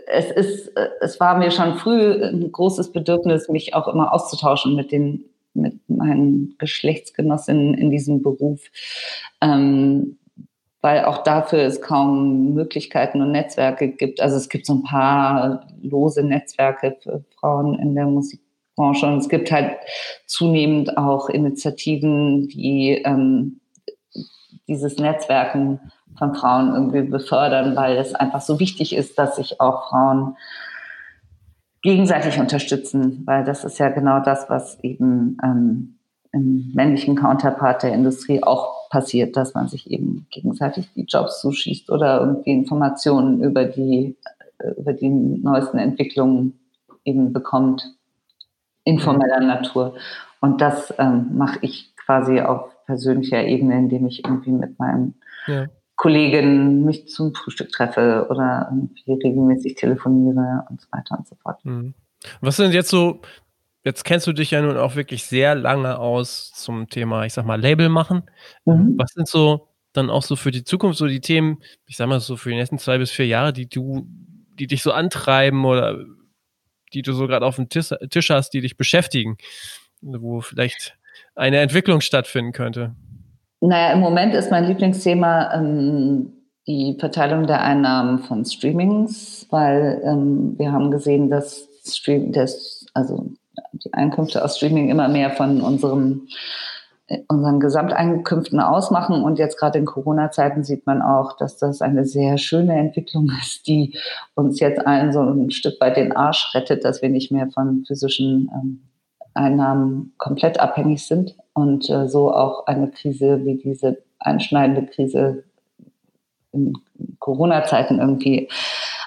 es 0.06 0.30
ist, 0.30 0.72
es 1.02 1.20
war 1.20 1.36
mir 1.36 1.50
schon 1.50 1.74
früh 1.74 2.22
ein 2.24 2.50
großes 2.50 2.90
Bedürfnis, 2.90 3.50
mich 3.50 3.74
auch 3.74 3.86
immer 3.86 4.14
auszutauschen 4.14 4.74
mit 4.74 4.92
den, 4.92 5.24
mit 5.52 5.74
meinen 5.88 6.54
Geschlechtsgenossinnen 6.56 7.74
in 7.74 7.90
diesem 7.90 8.22
Beruf. 8.22 8.62
Ähm, 9.42 10.16
weil 10.80 11.04
auch 11.04 11.22
dafür 11.24 11.60
es 11.60 11.80
kaum 11.80 12.54
Möglichkeiten 12.54 13.20
und 13.20 13.32
Netzwerke 13.32 13.88
gibt. 13.88 14.20
Also 14.20 14.36
es 14.36 14.48
gibt 14.48 14.66
so 14.66 14.74
ein 14.74 14.82
paar 14.84 15.66
lose 15.82 16.22
Netzwerke 16.22 16.96
für 17.02 17.24
Frauen 17.38 17.78
in 17.78 17.94
der 17.94 18.06
Musikbranche 18.06 19.06
und 19.06 19.18
es 19.18 19.28
gibt 19.28 19.50
halt 19.50 19.72
zunehmend 20.26 20.96
auch 20.96 21.28
Initiativen, 21.28 22.48
die 22.48 23.02
ähm, 23.04 23.60
dieses 24.68 24.98
Netzwerken 24.98 25.80
von 26.16 26.34
Frauen 26.34 26.74
irgendwie 26.74 27.02
befördern, 27.02 27.74
weil 27.76 27.96
es 27.96 28.14
einfach 28.14 28.40
so 28.40 28.60
wichtig 28.60 28.94
ist, 28.94 29.18
dass 29.18 29.36
sich 29.36 29.60
auch 29.60 29.88
Frauen 29.88 30.36
gegenseitig 31.82 32.38
unterstützen, 32.38 33.22
weil 33.24 33.44
das 33.44 33.64
ist 33.64 33.78
ja 33.78 33.88
genau 33.88 34.20
das, 34.20 34.50
was 34.50 34.78
eben 34.82 35.38
ähm, 35.42 35.98
im 36.32 36.72
männlichen 36.74 37.16
Counterpart 37.16 37.82
der 37.82 37.94
Industrie 37.94 38.42
auch 38.42 38.77
passiert, 38.88 39.36
dass 39.36 39.54
man 39.54 39.68
sich 39.68 39.90
eben 39.90 40.26
gegenseitig 40.30 40.88
die 40.94 41.04
Jobs 41.04 41.40
zuschießt 41.40 41.90
oder 41.90 42.20
irgendwie 42.20 42.52
Informationen 42.52 43.42
über 43.42 43.64
die, 43.64 44.16
äh, 44.58 44.70
über 44.78 44.92
die 44.92 45.08
neuesten 45.08 45.78
Entwicklungen 45.78 46.58
eben 47.04 47.32
bekommt, 47.32 47.94
informeller 48.84 49.40
Natur. 49.40 49.96
Und 50.40 50.60
das 50.60 50.94
ähm, 50.98 51.36
mache 51.36 51.58
ich 51.62 51.94
quasi 51.96 52.40
auf 52.40 52.70
persönlicher 52.86 53.44
Ebene, 53.44 53.76
indem 53.76 54.06
ich 54.06 54.24
irgendwie 54.24 54.52
mit 54.52 54.78
meinen 54.78 55.14
ja. 55.46 55.66
Kollegen 55.96 56.84
mich 56.84 57.08
zum 57.08 57.34
Frühstück 57.34 57.70
treffe 57.70 58.26
oder 58.30 58.68
irgendwie 58.70 59.12
regelmäßig 59.12 59.74
telefoniere 59.74 60.64
und 60.70 60.80
so 60.80 60.86
weiter 60.92 61.18
und 61.18 61.26
so 61.26 61.34
fort. 61.42 61.62
Mhm. 61.64 61.94
Was 62.40 62.56
sind 62.56 62.72
jetzt 62.72 62.90
so 62.90 63.20
Jetzt 63.88 64.04
kennst 64.04 64.26
du 64.26 64.34
dich 64.34 64.50
ja 64.50 64.60
nun 64.60 64.76
auch 64.76 64.96
wirklich 64.96 65.24
sehr 65.24 65.54
lange 65.54 65.98
aus 65.98 66.52
zum 66.52 66.90
Thema, 66.90 67.24
ich 67.24 67.32
sag 67.32 67.46
mal, 67.46 67.58
Label 67.58 67.88
machen. 67.88 68.24
Mhm. 68.66 68.96
Was 68.98 69.12
sind 69.14 69.26
so 69.26 69.70
dann 69.94 70.10
auch 70.10 70.22
so 70.22 70.36
für 70.36 70.50
die 70.50 70.62
Zukunft 70.62 70.98
so 70.98 71.06
die 71.06 71.22
Themen, 71.22 71.62
ich 71.86 71.96
sag 71.96 72.06
mal 72.06 72.20
so 72.20 72.36
für 72.36 72.50
die 72.50 72.56
nächsten 72.56 72.78
zwei 72.78 72.98
bis 72.98 73.10
vier 73.10 73.26
Jahre, 73.26 73.54
die 73.54 73.66
du, 73.66 74.06
die 74.58 74.66
dich 74.66 74.82
so 74.82 74.92
antreiben 74.92 75.64
oder 75.64 76.04
die 76.92 77.00
du 77.00 77.14
so 77.14 77.26
gerade 77.26 77.46
auf 77.46 77.56
dem 77.56 77.70
Tisch, 77.70 77.94
Tisch 78.10 78.28
hast, 78.28 78.50
die 78.50 78.60
dich 78.60 78.76
beschäftigen, 78.76 79.38
wo 80.02 80.42
vielleicht 80.42 80.98
eine 81.34 81.60
Entwicklung 81.60 82.02
stattfinden 82.02 82.52
könnte? 82.52 82.94
Naja, 83.62 83.94
im 83.94 84.00
Moment 84.00 84.34
ist 84.34 84.50
mein 84.50 84.66
Lieblingsthema 84.66 85.54
ähm, 85.54 86.34
die 86.66 86.94
Verteilung 87.00 87.46
der 87.46 87.62
Einnahmen 87.62 88.18
von 88.18 88.44
Streamings, 88.44 89.46
weil 89.48 90.02
ähm, 90.04 90.58
wir 90.58 90.72
haben 90.72 90.90
gesehen, 90.90 91.30
dass 91.30 91.66
Stream, 91.86 92.32
das, 92.32 92.84
also 92.92 93.30
die 93.72 93.92
Einkünfte 93.92 94.44
aus 94.44 94.56
Streaming 94.56 94.88
immer 94.88 95.08
mehr 95.08 95.30
von 95.30 95.60
unserem 95.60 96.28
unseren 97.28 97.58
Gesamteinkünften 97.58 98.60
ausmachen. 98.60 99.22
Und 99.22 99.38
jetzt 99.38 99.58
gerade 99.58 99.78
in 99.78 99.86
Corona-Zeiten 99.86 100.62
sieht 100.62 100.86
man 100.86 101.00
auch, 101.00 101.36
dass 101.36 101.56
das 101.56 101.80
eine 101.80 102.04
sehr 102.04 102.36
schöne 102.38 102.78
Entwicklung 102.78 103.30
ist, 103.40 103.66
die 103.66 103.96
uns 104.34 104.60
jetzt 104.60 104.86
allen 104.86 105.12
so 105.12 105.20
ein 105.20 105.50
Stück 105.50 105.80
weit 105.80 105.96
den 105.96 106.12
Arsch 106.12 106.54
rettet, 106.54 106.84
dass 106.84 107.02
wir 107.02 107.08
nicht 107.08 107.32
mehr 107.32 107.48
von 107.50 107.84
physischen 107.86 108.50
ähm, 108.52 108.82
Einnahmen 109.34 110.12
komplett 110.18 110.60
abhängig 110.60 111.06
sind 111.06 111.36
und 111.54 111.88
äh, 111.88 112.08
so 112.08 112.32
auch 112.32 112.66
eine 112.66 112.90
Krise 112.90 113.44
wie 113.44 113.56
diese 113.56 113.98
einschneidende 114.18 114.86
Krise 114.86 115.44
in 116.52 116.72
Corona-Zeiten 117.20 118.00
irgendwie 118.00 118.48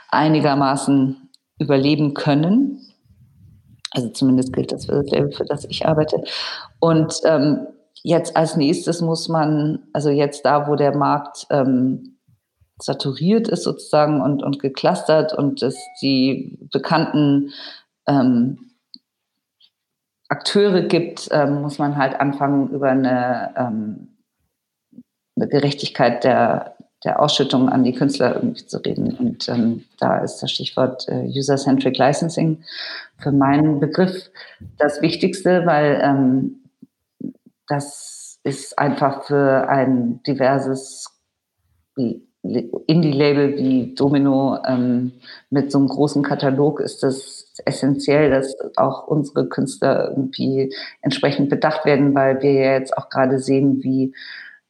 einigermaßen 0.09 1.29
überleben 1.59 2.13
können. 2.13 2.79
Also 3.91 4.09
zumindest 4.09 4.53
gilt 4.53 4.71
das 4.71 4.85
für 4.85 5.03
das 5.03 5.11
Label, 5.11 5.31
für 5.31 5.45
das 5.45 5.65
ich 5.65 5.85
arbeite. 5.85 6.23
Und 6.79 7.13
ähm, 7.25 7.67
jetzt 8.03 8.35
als 8.35 8.55
nächstes 8.55 9.01
muss 9.01 9.27
man, 9.27 9.79
also 9.93 10.09
jetzt 10.09 10.45
da, 10.45 10.67
wo 10.67 10.75
der 10.75 10.95
Markt 10.95 11.45
ähm, 11.49 12.17
saturiert 12.81 13.47
ist 13.47 13.63
sozusagen 13.63 14.21
und, 14.21 14.43
und 14.43 14.59
geclustert 14.59 15.33
und 15.33 15.61
es 15.61 15.77
die 16.01 16.57
bekannten 16.71 17.51
ähm, 18.07 18.71
Akteure 20.29 20.81
gibt, 20.83 21.27
ähm, 21.31 21.61
muss 21.61 21.77
man 21.77 21.97
halt 21.97 22.19
anfangen, 22.19 22.69
über 22.69 22.89
eine, 22.89 23.53
ähm, 23.57 24.07
eine 25.35 25.47
Gerechtigkeit 25.49 26.23
der, 26.23 26.75
der 27.03 27.21
Ausschüttung 27.21 27.67
an 27.67 27.83
die 27.83 27.93
Künstler 27.93 28.35
irgendwie 28.35 28.65
zu 28.65 28.77
reden. 28.77 29.15
Und 29.17 29.49
ähm, 29.49 29.83
da 29.99 30.19
ist 30.19 30.37
das 30.37 30.51
Stichwort 30.51 31.07
äh, 31.09 31.27
User-Centric 31.27 31.97
Licensing 31.97 32.63
für 33.21 33.31
meinen 33.31 33.79
Begriff 33.79 34.29
das 34.77 35.01
Wichtigste, 35.01 35.65
weil 35.65 36.01
ähm, 36.03 36.63
das 37.67 38.39
ist 38.43 38.77
einfach 38.77 39.23
für 39.23 39.69
ein 39.69 40.21
diverses 40.23 41.07
Indie-Label 42.43 43.57
wie 43.57 43.93
Domino 43.93 44.57
ähm, 44.65 45.11
mit 45.51 45.71
so 45.71 45.77
einem 45.77 45.87
großen 45.87 46.23
Katalog 46.23 46.79
ist 46.79 47.03
das 47.03 47.53
essentiell, 47.65 48.31
dass 48.31 48.55
auch 48.77 49.07
unsere 49.07 49.47
Künstler 49.47 50.09
irgendwie 50.09 50.73
entsprechend 51.01 51.49
bedacht 51.49 51.85
werden, 51.85 52.15
weil 52.15 52.41
wir 52.41 52.53
ja 52.53 52.73
jetzt 52.73 52.97
auch 52.97 53.09
gerade 53.09 53.37
sehen, 53.37 53.83
wie 53.83 54.15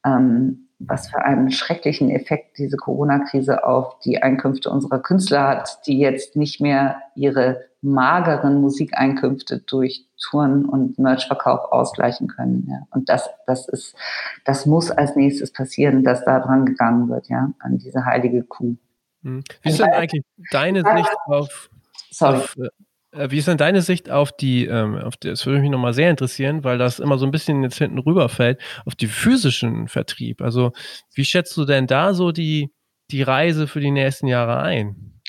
ähm, 0.04 0.68
was 0.86 1.08
für 1.08 1.22
einen 1.24 1.50
schrecklichen 1.50 2.10
Effekt 2.10 2.58
diese 2.58 2.76
Corona-Krise 2.76 3.64
auf 3.64 3.98
die 4.00 4.22
Einkünfte 4.22 4.70
unserer 4.70 5.00
Künstler 5.00 5.48
hat, 5.48 5.86
die 5.86 5.98
jetzt 5.98 6.36
nicht 6.36 6.60
mehr 6.60 6.96
ihre 7.14 7.64
mageren 7.82 8.60
Musikeinkünfte 8.60 9.58
durch 9.58 10.06
Touren 10.20 10.64
und 10.64 10.98
Merchverkauf 10.98 11.72
ausgleichen 11.72 12.28
können. 12.28 12.66
Ja. 12.70 12.86
Und 12.90 13.08
das, 13.08 13.28
das 13.46 13.68
ist, 13.68 13.96
das 14.44 14.66
muss 14.66 14.90
als 14.90 15.16
nächstes 15.16 15.52
passieren, 15.52 16.04
dass 16.04 16.24
da 16.24 16.38
dran 16.38 16.64
gegangen 16.64 17.08
wird, 17.08 17.28
ja, 17.28 17.52
an 17.58 17.78
diese 17.78 18.04
heilige 18.04 18.44
Kuh. 18.44 18.76
Hm. 19.22 19.42
Wie 19.62 19.68
ist 19.68 19.80
denn 19.80 19.90
eigentlich 19.90 20.24
deine 20.50 20.82
Sicht 20.82 21.16
auf, 21.26 21.70
Sorry. 22.10 22.36
auf 22.36 22.56
äh, 22.56 22.68
wie 23.12 23.38
ist 23.38 23.48
denn 23.48 23.58
deine 23.58 23.82
Sicht 23.82 24.10
auf 24.10 24.32
die, 24.32 24.66
ähm, 24.66 24.96
auf 24.96 25.16
die, 25.16 25.28
das 25.28 25.44
würde 25.44 25.60
mich 25.60 25.70
nochmal 25.70 25.92
sehr 25.92 26.10
interessieren, 26.10 26.64
weil 26.64 26.78
das 26.78 26.98
immer 26.98 27.18
so 27.18 27.26
ein 27.26 27.30
bisschen 27.30 27.62
jetzt 27.62 27.78
hinten 27.78 27.98
rüberfällt, 27.98 28.60
auf 28.86 28.94
die 28.94 29.06
physischen 29.06 29.88
Vertrieb. 29.88 30.40
Also 30.40 30.72
wie 31.14 31.24
schätzt 31.24 31.56
du 31.56 31.64
denn 31.64 31.86
da 31.86 32.14
so 32.14 32.32
die, 32.32 32.72
die 33.10 33.22
Reise 33.22 33.66
für 33.66 33.80
die 33.80 33.90
nächsten 33.90 34.26
Jahre 34.26 34.60
ein? 34.60 35.20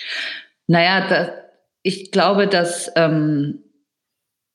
Naja, 0.67 1.07
da, 1.07 1.31
ich 1.81 2.11
glaube, 2.11 2.47
dass 2.47 2.89
ähm, 2.95 3.59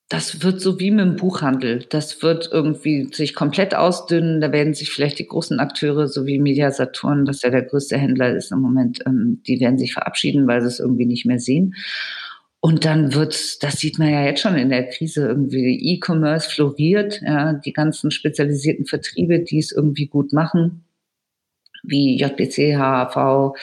das 0.09 0.41
wird 0.41 0.59
so 0.59 0.79
wie 0.79 0.89
mit 0.89 1.05
dem 1.05 1.15
Buchhandel. 1.15 1.85
Das 1.87 2.23
wird 2.23 2.49
irgendwie 2.51 3.09
sich 3.13 3.35
komplett 3.35 3.75
ausdünnen. 3.75 4.41
Da 4.41 4.51
werden 4.51 4.73
sich 4.73 4.89
vielleicht 4.89 5.19
die 5.19 5.27
großen 5.27 5.59
Akteure, 5.59 6.07
so 6.07 6.25
wie 6.25 6.39
Media 6.39 6.71
Saturn, 6.71 7.25
das 7.25 7.43
ja 7.43 7.51
der 7.51 7.61
größte 7.61 7.95
Händler 7.95 8.35
ist 8.35 8.51
im 8.51 8.59
Moment, 8.59 9.01
ähm, 9.05 9.43
die 9.45 9.59
werden 9.59 9.77
sich 9.77 9.93
verabschieden, 9.93 10.47
weil 10.47 10.61
sie 10.61 10.67
es 10.67 10.79
irgendwie 10.79 11.05
nicht 11.05 11.27
mehr 11.27 11.39
sehen. 11.39 11.75
Und 12.61 12.83
dann 12.83 13.13
wird, 13.13 13.63
das 13.63 13.79
sieht 13.79 13.99
man 13.99 14.09
ja 14.09 14.25
jetzt 14.25 14.41
schon 14.41 14.57
in 14.57 14.69
der 14.69 14.89
Krise, 14.89 15.27
irgendwie 15.27 15.93
E-Commerce 15.93 16.49
floriert, 16.49 17.21
ja, 17.21 17.53
die 17.53 17.71
ganzen 17.71 18.11
spezialisierten 18.11 18.85
Vertriebe, 18.85 19.39
die 19.39 19.59
es 19.59 19.71
irgendwie 19.71 20.07
gut 20.07 20.33
machen, 20.33 20.83
wie 21.83 22.17
JBC, 22.19 22.75
HAV 22.75 23.55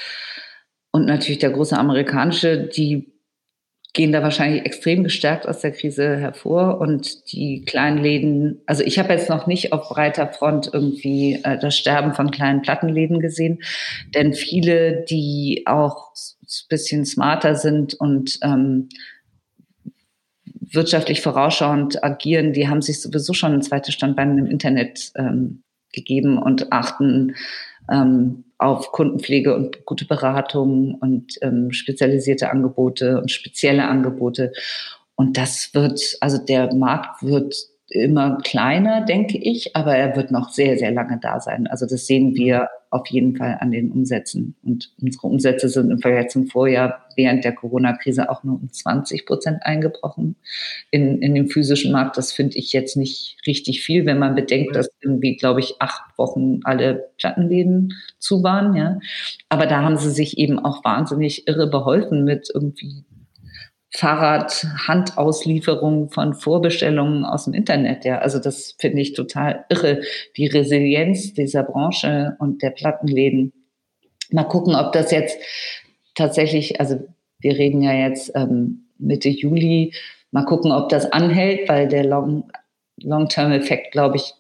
und 0.97 1.05
natürlich 1.05 1.41
der 1.41 1.51
große 1.51 1.77
amerikanische, 1.77 2.69
die 2.69 3.13
gehen 3.93 4.13
da 4.13 4.23
wahrscheinlich 4.23 4.65
extrem 4.65 5.05
gestärkt 5.05 5.47
aus 5.47 5.61
der 5.61 5.73
Krise 5.73 6.17
hervor. 6.17 6.81
Und 6.81 7.33
die 7.33 7.65
kleinen 7.65 7.99
Läden, 7.99 8.63
also 8.67 8.83
ich 8.83 8.99
habe 8.99 9.13
jetzt 9.13 9.29
noch 9.31 9.47
nicht 9.47 9.73
auf 9.73 9.89
breiter 9.89 10.29
Front 10.29 10.71
irgendwie 10.73 11.41
äh, 11.43 11.59
das 11.59 11.77
Sterben 11.77 12.15
von 12.15 12.31
kleinen 12.31 12.63
Plattenläden 12.63 13.21
gesehen, 13.21 13.63
denn 14.15 14.33
viele, 14.33 15.05
die 15.05 15.65
auch 15.67 16.13
bisschen 16.69 17.05
smarter 17.05 17.55
sind 17.55 17.95
und 17.95 18.39
ähm, 18.43 18.89
wirtschaftlich 20.45 21.21
vorausschauend 21.21 22.03
agieren, 22.03 22.53
die 22.53 22.69
haben 22.69 22.83
sich 22.83 23.01
sowieso 23.01 23.33
schon 23.33 23.53
ein 23.53 23.63
zweites 23.63 23.95
Standbein 23.95 24.39
im 24.39 24.47
Internet 24.47 25.13
ähm, 25.17 25.63
gegeben 25.93 26.39
und 26.39 26.73
achten 26.73 27.35
ähm, 27.91 28.45
auf 28.59 28.93
Kundenpflege 28.93 29.55
und 29.55 29.85
gute 29.85 30.07
Beratung 30.07 30.95
und 30.95 31.35
ähm, 31.43 31.73
spezialisierte 31.73 32.51
Angebote 32.51 33.21
und 33.21 33.31
spezielle 33.31 33.87
Angebote. 33.87 34.53
Und 35.15 35.37
das 35.37 35.71
wird, 35.73 36.17
also 36.21 36.39
der 36.39 36.75
Markt 36.75 37.23
wird 37.23 37.55
immer 37.89 38.39
kleiner, 38.43 39.05
denke 39.05 39.39
ich, 39.39 39.77
aber 39.77 39.97
er 39.97 40.17
wird 40.17 40.31
noch 40.31 40.51
sehr, 40.51 40.77
sehr 40.77 40.91
lange 40.91 41.19
da 41.21 41.41
sein. 41.41 41.67
Also 41.69 41.87
das 41.87 42.07
sehen 42.07 42.35
wir 42.35 42.69
auf 42.91 43.07
jeden 43.09 43.37
Fall 43.37 43.59
an 43.61 43.71
den 43.71 43.91
Umsätzen. 43.91 44.57
Und 44.63 44.93
unsere 45.01 45.27
Umsätze 45.27 45.69
sind 45.69 45.91
im 45.91 45.99
Vergleich 45.99 46.29
zum 46.29 46.47
Vorjahr 46.47 47.07
während 47.17 47.45
der 47.45 47.53
Corona-Krise 47.53 48.31
auch 48.31 48.43
nur 48.43 48.57
um 48.57 48.73
20 48.73 49.27
Prozent 49.27 49.59
eingebrochen 49.63 50.37
in, 50.91 51.21
in 51.23 51.35
dem 51.35 51.49
physischen 51.49 51.93
Markt. 51.93 52.17
Das 52.17 52.33
finde 52.33 52.57
ich 52.59 52.73
jetzt 52.73 52.97
nicht 52.97 53.37
richtig 53.47 53.83
viel, 53.83 54.07
wenn 54.07 54.19
man 54.19 54.35
bedenkt, 54.35 54.75
dass 54.75 54.89
irgendwie, 55.01 55.37
glaube 55.37 55.61
ich, 55.61 55.75
acht 55.81 56.03
Wochen 56.17 56.61
alle 56.65 57.11
Plattenläden 57.19 57.95
zu 58.19 58.43
waren. 58.43 58.75
Ja. 58.75 58.99
Aber 59.49 59.67
da 59.67 59.83
haben 59.83 59.97
sie 59.97 60.11
sich 60.11 60.39
eben 60.39 60.59
auch 60.59 60.85
wahnsinnig 60.85 61.47
irre 61.49 61.69
beholfen 61.69 62.25
mit 62.25 62.49
irgendwie 62.53 63.05
Fahrrad-Handauslieferung 63.91 66.11
von 66.11 66.35
Vorbestellungen 66.35 67.25
aus 67.25 67.45
dem 67.45 67.55
Internet. 67.55 68.05
Ja, 68.05 68.19
also 68.19 68.39
das 68.39 68.75
finde 68.79 69.01
ich 69.01 69.15
total 69.15 69.65
irre. 69.69 70.03
Die 70.37 70.47
Resilienz 70.47 71.35
dieser 71.35 71.63
Branche 71.63 72.37
und 72.39 72.63
der 72.63 72.71
Plattenläden. 72.71 73.53
Mal 74.31 74.45
gucken, 74.45 74.75
ob 74.75 74.93
das 74.93 75.13
jetzt 75.13 75.39
tatsächlich, 76.15 76.81
also 76.81 76.99
wir 77.39 77.57
reden 77.57 77.83
ja 77.83 77.93
jetzt 77.93 78.33
ähm, 78.35 78.89
Mitte 78.99 79.29
Juli, 79.29 79.95
mal 80.31 80.45
gucken, 80.45 80.73
ob 80.73 80.89
das 80.89 81.13
anhält, 81.13 81.69
weil 81.69 81.89
der 81.89 82.05
Long, 82.05 82.51
Long-Term-Effekt, 82.97 83.93
glaube 83.93 84.17
ich, 84.17 84.33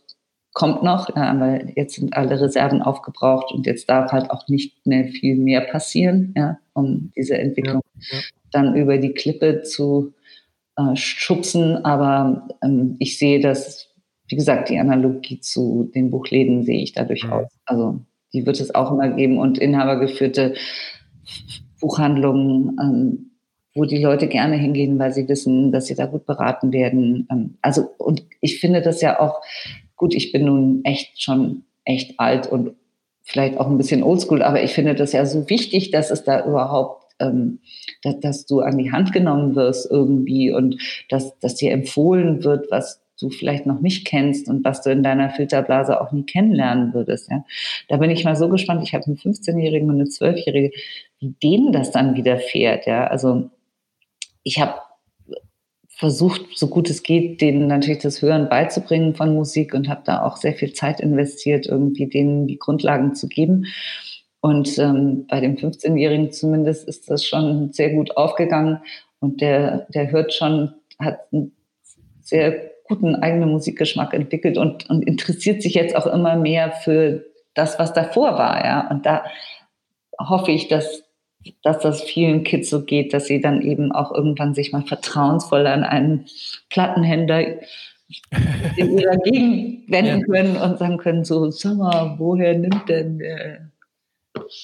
kommt 0.56 0.82
noch, 0.82 1.14
ja, 1.14 1.38
weil 1.38 1.74
jetzt 1.76 1.96
sind 1.96 2.16
alle 2.16 2.40
Reserven 2.40 2.80
aufgebraucht 2.80 3.52
und 3.52 3.66
jetzt 3.66 3.90
darf 3.90 4.10
halt 4.10 4.30
auch 4.30 4.48
nicht 4.48 4.86
mehr 4.86 5.04
viel 5.08 5.36
mehr 5.36 5.60
passieren, 5.60 6.32
ja, 6.34 6.56
um 6.72 7.12
diese 7.14 7.36
Entwicklung 7.36 7.82
ja, 7.94 8.16
ja 8.16 8.24
dann 8.52 8.74
über 8.74 8.96
die 8.96 9.12
Klippe 9.12 9.60
zu 9.60 10.14
äh, 10.78 10.96
schubsen. 10.96 11.84
Aber 11.84 12.48
ähm, 12.64 12.96
ich 12.98 13.18
sehe 13.18 13.38
das, 13.38 13.90
wie 14.28 14.36
gesagt, 14.36 14.70
die 14.70 14.78
Analogie 14.78 15.40
zu 15.40 15.90
den 15.94 16.10
Buchläden 16.10 16.64
sehe 16.64 16.82
ich 16.82 16.94
da 16.94 17.04
durchaus. 17.04 17.52
Mhm. 17.52 17.60
Also 17.66 18.00
die 18.32 18.46
wird 18.46 18.58
es 18.58 18.74
auch 18.74 18.92
immer 18.92 19.10
geben 19.10 19.36
und 19.36 19.58
inhabergeführte 19.58 20.54
Buchhandlungen, 21.82 22.78
ähm, 22.80 23.30
wo 23.74 23.84
die 23.84 24.02
Leute 24.02 24.26
gerne 24.26 24.56
hingehen, 24.56 24.98
weil 24.98 25.12
sie 25.12 25.28
wissen, 25.28 25.70
dass 25.70 25.84
sie 25.84 25.96
da 25.96 26.06
gut 26.06 26.24
beraten 26.24 26.72
werden. 26.72 27.28
Ähm, 27.30 27.58
also, 27.60 27.90
und 27.98 28.24
ich 28.40 28.58
finde 28.58 28.80
das 28.80 29.02
ja 29.02 29.20
auch 29.20 29.42
gut. 29.96 30.14
Ich 30.14 30.32
bin 30.32 30.44
nun 30.44 30.84
echt 30.84 31.22
schon 31.22 31.64
echt 31.84 32.18
alt 32.18 32.46
und 32.46 32.72
vielleicht 33.22 33.58
auch 33.58 33.66
ein 33.66 33.76
bisschen 33.76 34.02
oldschool, 34.02 34.42
aber 34.42 34.62
ich 34.62 34.72
finde 34.72 34.94
das 34.94 35.12
ja 35.12 35.26
so 35.26 35.48
wichtig, 35.50 35.90
dass 35.90 36.10
es 36.10 36.24
da 36.24 36.46
überhaupt 36.46 37.06
ähm, 37.18 37.60
dass, 38.02 38.20
dass 38.20 38.46
du 38.46 38.60
an 38.60 38.78
die 38.78 38.92
Hand 38.92 39.12
genommen 39.12 39.56
wirst 39.56 39.90
irgendwie 39.90 40.52
und 40.52 40.76
dass, 41.08 41.38
dass 41.38 41.54
dir 41.54 41.72
empfohlen 41.72 42.44
wird, 42.44 42.70
was 42.70 43.02
du 43.18 43.30
vielleicht 43.30 43.64
noch 43.64 43.80
nicht 43.80 44.06
kennst 44.06 44.48
und 44.48 44.64
was 44.64 44.82
du 44.82 44.90
in 44.90 45.02
deiner 45.02 45.30
Filterblase 45.30 46.00
auch 46.00 46.12
nie 46.12 46.24
kennenlernen 46.24 46.92
würdest. 46.92 47.30
Ja. 47.30 47.44
Da 47.88 47.96
bin 47.96 48.10
ich 48.10 48.24
mal 48.24 48.36
so 48.36 48.48
gespannt. 48.48 48.82
Ich 48.82 48.94
habe 48.94 49.06
einen 49.06 49.16
15-Jährigen 49.16 49.88
und 49.88 49.96
eine 49.96 50.04
12-Jährige, 50.04 50.72
wie 51.20 51.34
denen 51.42 51.72
das 51.72 51.90
dann 51.90 52.14
widerfährt. 52.14 52.86
Ja. 52.86 53.06
Also 53.06 53.50
ich 54.42 54.60
habe 54.60 54.74
versucht, 55.96 56.42
so 56.54 56.68
gut 56.68 56.90
es 56.90 57.02
geht, 57.02 57.40
denen 57.40 57.68
natürlich 57.68 58.02
das 58.02 58.20
Hören 58.20 58.50
beizubringen 58.50 59.14
von 59.14 59.34
Musik 59.34 59.72
und 59.72 59.88
habe 59.88 60.02
da 60.04 60.22
auch 60.22 60.36
sehr 60.36 60.52
viel 60.52 60.74
Zeit 60.74 61.00
investiert, 61.00 61.66
irgendwie 61.66 62.06
denen 62.06 62.46
die 62.46 62.58
Grundlagen 62.58 63.14
zu 63.14 63.28
geben. 63.28 63.66
Und 64.40 64.78
ähm, 64.78 65.26
bei 65.26 65.40
dem 65.40 65.56
15-Jährigen 65.56 66.32
zumindest 66.32 66.86
ist 66.86 67.10
das 67.10 67.24
schon 67.24 67.72
sehr 67.72 67.94
gut 67.94 68.16
aufgegangen 68.16 68.80
und 69.20 69.40
der, 69.40 69.86
der 69.88 70.10
hört 70.10 70.34
schon, 70.34 70.74
hat 70.98 71.20
einen 71.32 71.56
sehr 72.20 72.70
guten 72.84 73.16
eigenen 73.16 73.50
Musikgeschmack 73.50 74.12
entwickelt 74.12 74.58
und, 74.58 74.88
und 74.90 75.02
interessiert 75.02 75.62
sich 75.62 75.74
jetzt 75.74 75.96
auch 75.96 76.06
immer 76.06 76.36
mehr 76.36 76.72
für 76.72 77.24
das, 77.54 77.78
was 77.78 77.94
davor 77.94 78.36
war. 78.36 78.62
Ja? 78.62 78.90
Und 78.90 79.06
da 79.06 79.24
hoffe 80.20 80.52
ich, 80.52 80.68
dass, 80.68 81.04
dass 81.62 81.80
das 81.80 82.02
vielen 82.02 82.44
Kids 82.44 82.70
so 82.70 82.84
geht, 82.84 83.12
dass 83.12 83.26
sie 83.26 83.40
dann 83.40 83.62
eben 83.62 83.92
auch 83.92 84.12
irgendwann 84.12 84.54
sich 84.54 84.72
mal 84.72 84.82
vertrauensvoll 84.82 85.66
an 85.66 85.84
einen 85.84 86.26
Plattenhändler 86.70 87.40
in 88.76 88.98
ihrer 88.98 89.16
Gegend 89.18 89.90
wenden 89.90 90.20
ja. 90.20 90.26
können 90.26 90.56
und 90.56 90.78
sagen 90.78 90.98
können, 90.98 91.24
so, 91.24 91.50
sag 91.50 91.76
mal, 91.76 92.14
woher 92.18 92.56
nimmt 92.56 92.88
denn 92.88 93.18
der 93.18 93.70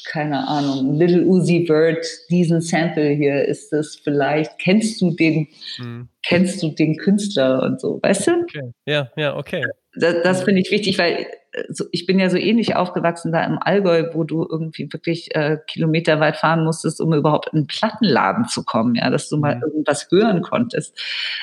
keine 0.06 0.46
Ahnung, 0.48 0.94
Little 0.98 1.24
Uzi 1.26 1.64
Vert, 1.66 2.06
diesen 2.30 2.60
Sample 2.60 3.10
hier, 3.10 3.44
ist 3.44 3.72
das 3.72 3.96
vielleicht, 3.96 4.58
kennst 4.58 5.00
du 5.00 5.12
den, 5.12 5.48
hm. 5.76 6.08
kennst 6.22 6.62
du 6.62 6.68
den 6.68 6.96
Künstler 6.96 7.62
und 7.62 7.80
so, 7.80 7.98
weißt 8.02 8.26
du? 8.26 8.32
Okay. 8.42 8.72
Ja, 8.86 9.10
ja, 9.16 9.36
okay. 9.36 9.64
Das, 9.94 10.16
das 10.22 10.42
finde 10.42 10.60
ich 10.60 10.70
wichtig, 10.70 10.98
weil 10.98 11.26
so, 11.68 11.84
ich 11.90 12.06
bin 12.06 12.18
ja 12.18 12.30
so 12.30 12.36
ähnlich 12.36 12.76
aufgewachsen 12.76 13.32
da 13.32 13.44
im 13.44 13.58
Allgäu, 13.58 14.10
wo 14.14 14.24
du 14.24 14.46
irgendwie 14.48 14.92
wirklich 14.92 15.34
äh, 15.34 15.58
kilometerweit 15.66 16.36
fahren 16.36 16.64
musstest, 16.64 17.00
um 17.00 17.12
überhaupt 17.12 17.48
in 17.52 17.58
einen 17.58 17.66
Plattenladen 17.66 18.46
zu 18.46 18.64
kommen, 18.64 18.94
ja, 18.94 19.10
dass 19.10 19.28
du 19.28 19.36
mal 19.36 19.56
mhm. 19.56 19.62
irgendwas 19.62 20.08
hören 20.10 20.42
konntest. 20.42 20.98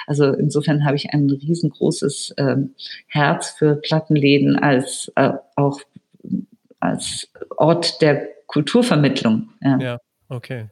Also 0.07 0.34
insofern 0.34 0.86
habe 0.86 0.95
ich 0.95 1.14
ein 1.14 1.30
riesengroßes 1.30 2.34
ähm, 2.38 2.74
Herz 3.07 3.51
für 3.51 3.76
Plattenläden 3.76 4.57
als 4.57 5.12
äh, 5.16 5.34
auch 5.55 5.80
als 6.80 7.32
Ort 7.57 8.01
der 8.01 8.28
Kulturvermittlung. 8.47 9.49
Ja, 9.62 9.78
ja 9.80 9.97
okay. 10.30 10.70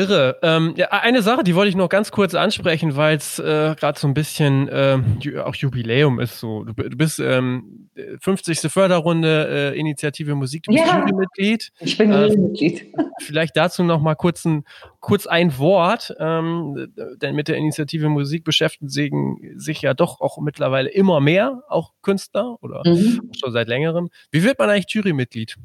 Irre. 0.00 0.38
Ähm, 0.42 0.72
ja, 0.76 0.88
eine 0.88 1.20
Sache, 1.20 1.44
die 1.44 1.54
wollte 1.54 1.68
ich 1.68 1.76
noch 1.76 1.90
ganz 1.90 2.10
kurz 2.10 2.34
ansprechen, 2.34 2.96
weil 2.96 3.16
es 3.16 3.38
äh, 3.38 3.74
gerade 3.78 3.98
so 3.98 4.08
ein 4.08 4.14
bisschen 4.14 4.68
äh, 4.68 4.98
auch 5.44 5.54
Jubiläum 5.54 6.20
ist. 6.20 6.40
So, 6.40 6.64
du, 6.64 6.72
du 6.72 6.96
bist 6.96 7.18
ähm, 7.18 7.90
50. 8.20 8.60
Förderrunde 8.72 9.72
äh, 9.74 9.78
Initiative 9.78 10.34
Musik. 10.34 10.62
Du 10.62 10.72
bist 10.72 10.86
ja, 10.86 11.00
Jurymitglied. 11.00 11.70
Ich 11.80 11.98
bin 11.98 12.12
äh, 12.12 12.28
Jurymitglied. 12.28 12.94
vielleicht 13.20 13.56
dazu 13.56 13.84
noch 13.84 14.00
mal 14.00 14.14
kurz 14.14 14.46
ein, 14.46 14.64
kurz 15.00 15.26
ein 15.26 15.58
Wort, 15.58 16.14
ähm, 16.18 16.92
denn 17.20 17.34
mit 17.34 17.48
der 17.48 17.56
Initiative 17.56 18.08
Musik 18.08 18.44
beschäftigen 18.44 19.36
sich 19.56 19.82
ja 19.82 19.92
doch 19.92 20.20
auch 20.20 20.38
mittlerweile 20.38 20.88
immer 20.88 21.20
mehr, 21.20 21.62
auch 21.68 21.92
Künstler 22.00 22.56
oder 22.62 22.82
mhm. 22.86 23.30
schon 23.38 23.52
seit 23.52 23.68
längerem. 23.68 24.08
Wie 24.30 24.42
wird 24.42 24.58
man 24.58 24.70
eigentlich 24.70 24.94
Jurymitglied? 24.94 25.56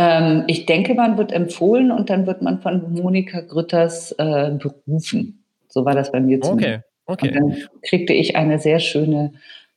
Ähm, 0.00 0.44
ich 0.46 0.64
denke, 0.64 0.94
man 0.94 1.18
wird 1.18 1.30
empfohlen 1.30 1.92
und 1.92 2.08
dann 2.08 2.26
wird 2.26 2.40
man 2.40 2.62
von 2.62 2.94
Monika 2.94 3.42
Grütters 3.42 4.12
äh, 4.12 4.50
berufen. 4.50 5.44
So 5.68 5.84
war 5.84 5.94
das 5.94 6.10
bei 6.10 6.20
mir 6.20 6.40
zumindest. 6.40 6.84
Okay, 7.06 7.28
okay. 7.28 7.28
Und 7.28 7.34
dann 7.34 7.56
kriegte 7.82 8.14
ich 8.14 8.34
eine 8.34 8.58
sehr 8.58 8.78
schöne 8.78 9.34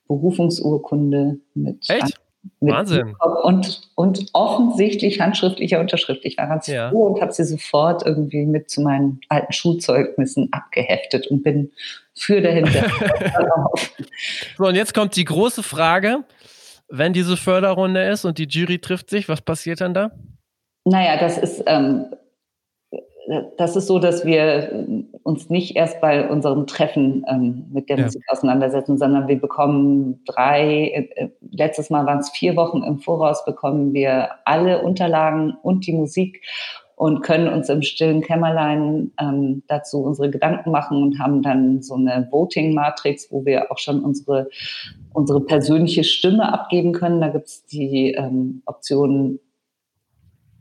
Berufungsurkunde 0.07 1.39
mit. 1.55 1.89
Echt? 1.89 2.21
Mit 2.61 2.73
Wahnsinn. 2.73 3.15
Und, 3.43 3.81
und 3.95 4.25
offensichtlich 4.31 5.19
handschriftlicher 5.19 5.81
Unterschrift. 5.81 6.23
Ich 6.23 6.37
war 6.37 6.47
ganz 6.47 6.67
ja. 6.67 6.89
froh 6.89 7.07
und 7.07 7.21
habe 7.21 7.33
sie 7.33 7.43
sofort 7.43 8.05
irgendwie 8.05 8.45
mit 8.45 8.69
zu 8.69 8.81
meinen 8.81 9.19
alten 9.27 9.51
Schulzeugnissen 9.51 10.53
abgeheftet 10.53 11.27
und 11.27 11.43
bin 11.43 11.71
für 12.15 12.41
dahinter. 12.41 12.85
so, 14.57 14.65
und 14.65 14.75
jetzt 14.75 14.93
kommt 14.93 15.17
die 15.17 15.25
große 15.25 15.63
Frage 15.63 16.23
wenn 16.95 17.11
diese 17.11 17.37
Förderrunde 17.37 18.03
ist 18.03 18.23
und 18.23 18.37
die 18.37 18.47
Jury 18.47 18.77
trifft 18.77 19.09
sich, 19.09 19.27
was 19.27 19.41
passiert 19.41 19.81
dann 19.81 19.95
da? 19.95 20.11
Naja, 20.85 21.17
das 21.19 21.39
ist, 21.39 21.63
ähm, 21.65 22.05
das 23.57 23.75
ist 23.75 23.87
so, 23.87 23.97
dass 23.97 24.25
wir 24.25 24.85
uns 25.23 25.49
nicht 25.49 25.75
erst 25.75 25.99
bei 26.01 26.29
unserem 26.29 26.67
Treffen 26.67 27.25
ähm, 27.27 27.65
mit 27.71 27.89
der 27.89 27.97
ja. 27.97 28.05
Musik 28.05 28.21
auseinandersetzen, 28.27 28.99
sondern 28.99 29.27
wir 29.27 29.41
bekommen 29.41 30.23
drei, 30.25 31.09
äh, 31.15 31.29
letztes 31.49 31.89
Mal 31.89 32.05
waren 32.05 32.19
es 32.19 32.29
vier 32.29 32.55
Wochen 32.55 32.83
im 32.83 32.99
Voraus, 32.99 33.43
bekommen 33.43 33.93
wir 33.93 34.29
alle 34.45 34.83
Unterlagen 34.83 35.57
und 35.63 35.87
die 35.87 35.93
Musik 35.93 36.45
und 37.03 37.21
können 37.21 37.49
uns 37.49 37.67
im 37.67 37.81
stillen 37.81 38.21
Kämmerlein 38.21 39.11
ähm, 39.19 39.61
dazu 39.67 40.03
unsere 40.03 40.31
Gedanken 40.31 40.71
machen 40.71 41.03
und 41.03 41.19
haben 41.19 41.41
dann 41.41 41.81
so 41.81 41.95
eine 41.95 42.29
Voting-Matrix, 42.31 43.29
wo 43.29 43.43
wir 43.43 43.73
auch 43.73 43.77
schon 43.77 43.99
unsere, 44.05 44.49
unsere 45.11 45.41
persönliche 45.41 46.05
Stimme 46.05 46.53
abgeben 46.53 46.93
können. 46.93 47.19
Da 47.19 47.27
gibt 47.27 47.47
es 47.47 47.65
die 47.65 48.13
ähm, 48.13 48.61
Optionen 48.65 49.41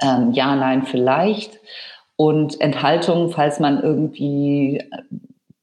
ähm, 0.03 0.33
Ja, 0.33 0.57
Nein, 0.57 0.83
vielleicht 0.83 1.61
und 2.17 2.61
Enthaltung, 2.61 3.31
falls 3.31 3.61
man 3.61 3.81
irgendwie 3.81 4.79
äh, 4.79 5.03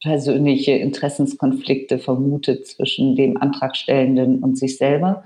persönliche 0.01 0.71
Interessenskonflikte 0.71 1.99
vermutet 1.99 2.67
zwischen 2.67 3.17
dem 3.17 3.35
Antragstellenden 3.35 4.41
und 4.41 4.57
sich 4.57 4.77
selber, 4.77 5.25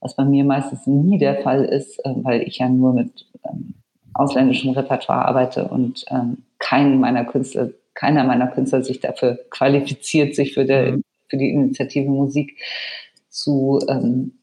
was 0.00 0.16
bei 0.16 0.24
mir 0.24 0.44
meistens 0.44 0.86
nie 0.86 1.18
der 1.18 1.42
Fall 1.42 1.66
ist, 1.66 1.98
äh, 2.06 2.14
weil 2.22 2.40
ich 2.40 2.56
ja 2.56 2.70
nur 2.70 2.94
mit 2.94 3.26
ähm, 3.44 3.74
ausländischem 4.14 4.72
Repertoire 4.72 5.26
arbeite 5.26 5.64
und 5.68 6.04
ähm, 6.10 6.44
keinen 6.58 7.00
meiner 7.00 7.24
Künstler, 7.24 7.70
keiner 7.94 8.24
meiner 8.24 8.48
Künstler 8.48 8.82
sich 8.82 9.00
dafür 9.00 9.38
qualifiziert, 9.50 10.34
sich 10.34 10.54
für, 10.54 10.64
der, 10.64 10.92
mhm. 10.92 11.04
für 11.28 11.36
die 11.36 11.50
Initiative 11.50 12.08
Musik 12.08 12.56
zu 13.28 13.80
ähm, 13.88 14.38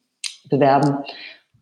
bewerben. 0.50 0.98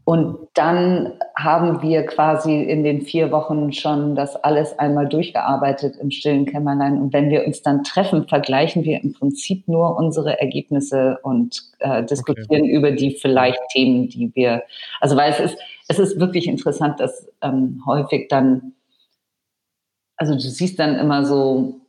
Und 0.10 0.48
dann 0.56 1.14
haben 1.38 1.84
wir 1.84 2.04
quasi 2.08 2.64
in 2.64 2.84
den 2.84 3.04
vier 3.04 3.32
Wochen 3.32 3.72
schon 3.72 4.16
das 4.16 4.36
alles 4.36 4.80
einmal 4.80 5.08
durchgearbeitet 5.08 5.98
im 6.02 6.10
stillen 6.10 6.48
Kämmerlein. 6.48 7.00
Und 7.00 7.14
wenn 7.14 7.30
wir 7.30 7.46
uns 7.46 7.62
dann 7.62 7.84
treffen, 7.84 8.28
vergleichen 8.28 8.84
wir 8.86 9.04
im 9.04 9.14
Prinzip 9.14 9.68
nur 9.68 9.98
unsere 9.98 10.40
Ergebnisse 10.40 11.20
und 11.22 11.62
äh, 11.78 12.04
diskutieren 12.04 12.64
okay. 12.64 12.72
über 12.72 12.92
die 12.92 13.12
vielleicht 13.12 13.60
Themen, 13.72 14.10
die 14.10 14.32
wir, 14.34 14.64
also 15.00 15.16
weil 15.16 15.32
es 15.32 15.40
ist, 15.40 15.58
es 15.90 16.00
ist 16.00 16.20
wirklich 16.20 16.48
interessant, 16.48 17.00
dass 17.00 17.28
ähm, 17.42 17.82
häufig 17.86 18.28
dann, 18.30 18.74
also 20.16 20.34
du 20.34 20.40
siehst 20.40 20.80
dann 20.80 20.96
immer 20.96 21.26
so 21.26 21.82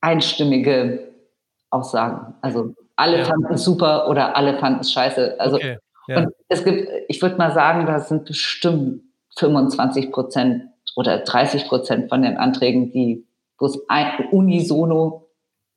einstimmige 0.00 1.14
Aussagen. 1.70 2.34
Also 2.42 2.74
alle 2.96 3.18
ja. 3.18 3.24
fanden 3.24 3.54
es 3.54 3.64
super 3.64 4.10
oder 4.10 4.36
alle 4.36 4.58
fanden 4.58 4.80
es 4.80 4.92
scheiße. 4.92 5.36
Also 5.38 5.56
okay. 5.56 5.78
Ja. 6.08 6.18
Und 6.18 6.34
es 6.48 6.64
gibt, 6.64 6.88
ich 7.08 7.20
würde 7.22 7.36
mal 7.36 7.52
sagen, 7.52 7.86
da 7.86 8.00
sind 8.00 8.24
bestimmt 8.26 9.02
25 9.38 10.12
Prozent 10.12 10.64
oder 10.96 11.18
30 11.18 11.66
Prozent 11.66 12.08
von 12.08 12.22
den 12.22 12.36
Anträgen, 12.36 12.90
die, 12.90 13.26
wo 13.58 13.66
es 13.66 13.78
ein, 13.88 14.28
unisono 14.30 15.25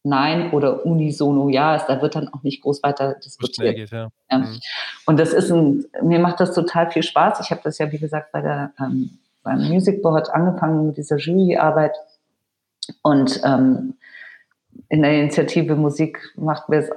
Nein 0.03 0.51
oder 0.51 0.85
unisono 0.85 1.49
Ja 1.49 1.75
ist, 1.75 1.87
da 1.87 2.01
wird 2.01 2.15
dann 2.15 2.29
auch 2.29 2.43
nicht 2.43 2.61
groß 2.61 2.83
weiter 2.83 3.15
diskutiert. 3.15 3.75
Geht, 3.75 3.91
ja. 3.91 4.09
Ja. 4.31 4.37
Mhm. 4.37 4.59
Und 5.05 5.19
das 5.19 5.33
ist 5.33 5.51
ein, 5.51 5.85
mir 6.01 6.19
macht 6.19 6.39
das 6.39 6.53
total 6.53 6.89
viel 6.89 7.03
Spaß. 7.03 7.41
Ich 7.41 7.51
habe 7.51 7.61
das 7.63 7.77
ja, 7.79 7.91
wie 7.91 7.97
gesagt, 7.97 8.31
bei 8.31 8.41
der, 8.41 8.71
ähm, 8.79 9.19
beim 9.43 9.67
Music 9.67 10.01
Board 10.01 10.29
angefangen 10.29 10.87
mit 10.87 10.97
dieser 10.97 11.17
Juryarbeit. 11.17 11.95
Und 13.01 13.41
ähm, 13.43 13.95
in 14.87 15.01
der 15.01 15.19
Initiative 15.19 15.75
Musik 15.75 16.31
macht 16.35 16.69
mir 16.69 16.77
es 16.77 16.89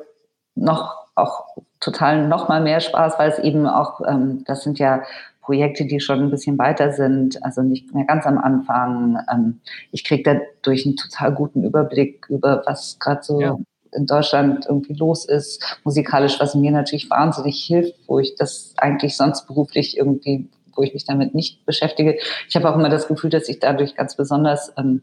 noch 0.55 1.03
auch 1.15 1.45
total 1.81 2.27
noch 2.29 2.49
mal 2.49 2.61
mehr 2.61 2.81
Spaß, 2.81 3.19
weil 3.19 3.31
es 3.31 3.39
eben 3.39 3.67
auch, 3.67 4.01
ähm, 4.07 4.45
das 4.47 4.63
sind 4.63 4.79
ja 4.79 5.03
Projekte, 5.43 5.85
die 5.85 6.01
schon 6.01 6.21
ein 6.21 6.31
bisschen 6.31 6.57
weiter 6.59 6.93
sind, 6.93 7.45
also 7.45 7.63
nicht 7.63 7.93
mehr 7.95 8.05
ganz 8.05 8.27
am 8.27 8.39
Anfang. 8.39 9.19
Ähm, 9.33 9.61
ich 9.91 10.05
kriege 10.05 10.23
dadurch 10.63 10.87
einen 10.87 10.97
total 10.97 11.33
guten 11.33 11.65
Überblick 11.65 12.27
über, 12.29 12.63
was 12.67 12.99
gerade 12.99 13.23
so 13.23 13.41
ja. 13.41 13.59
in 13.93 14.07
Deutschland 14.07 14.67
irgendwie 14.69 14.95
los 14.95 15.25
ist, 15.25 15.79
musikalisch, 15.85 16.41
was 16.41 16.55
mir 16.55 16.71
natürlich 16.71 17.11
wahnsinnig 17.11 17.63
hilft, 17.65 17.95
wo 18.07 18.19
ich 18.19 18.35
das 18.37 18.75
eigentlich 18.77 19.17
sonst 19.17 19.47
beruflich 19.47 19.97
irgendwie 19.97 20.49
wo 20.75 20.83
ich 20.83 20.95
mich 20.95 21.05
damit 21.05 21.35
nicht 21.35 21.67
beschäftige. 21.67 22.17
Ich 22.49 22.57
habe 22.57 22.71
auch 22.71 22.77
immer 22.77 22.89
das 22.89 23.07
Gefühl, 23.07 23.29
dass 23.29 23.47
ich 23.51 23.59
dadurch 23.59 23.95
ganz 23.95 24.17
besonders 24.17 24.73
ähm, 24.79 25.03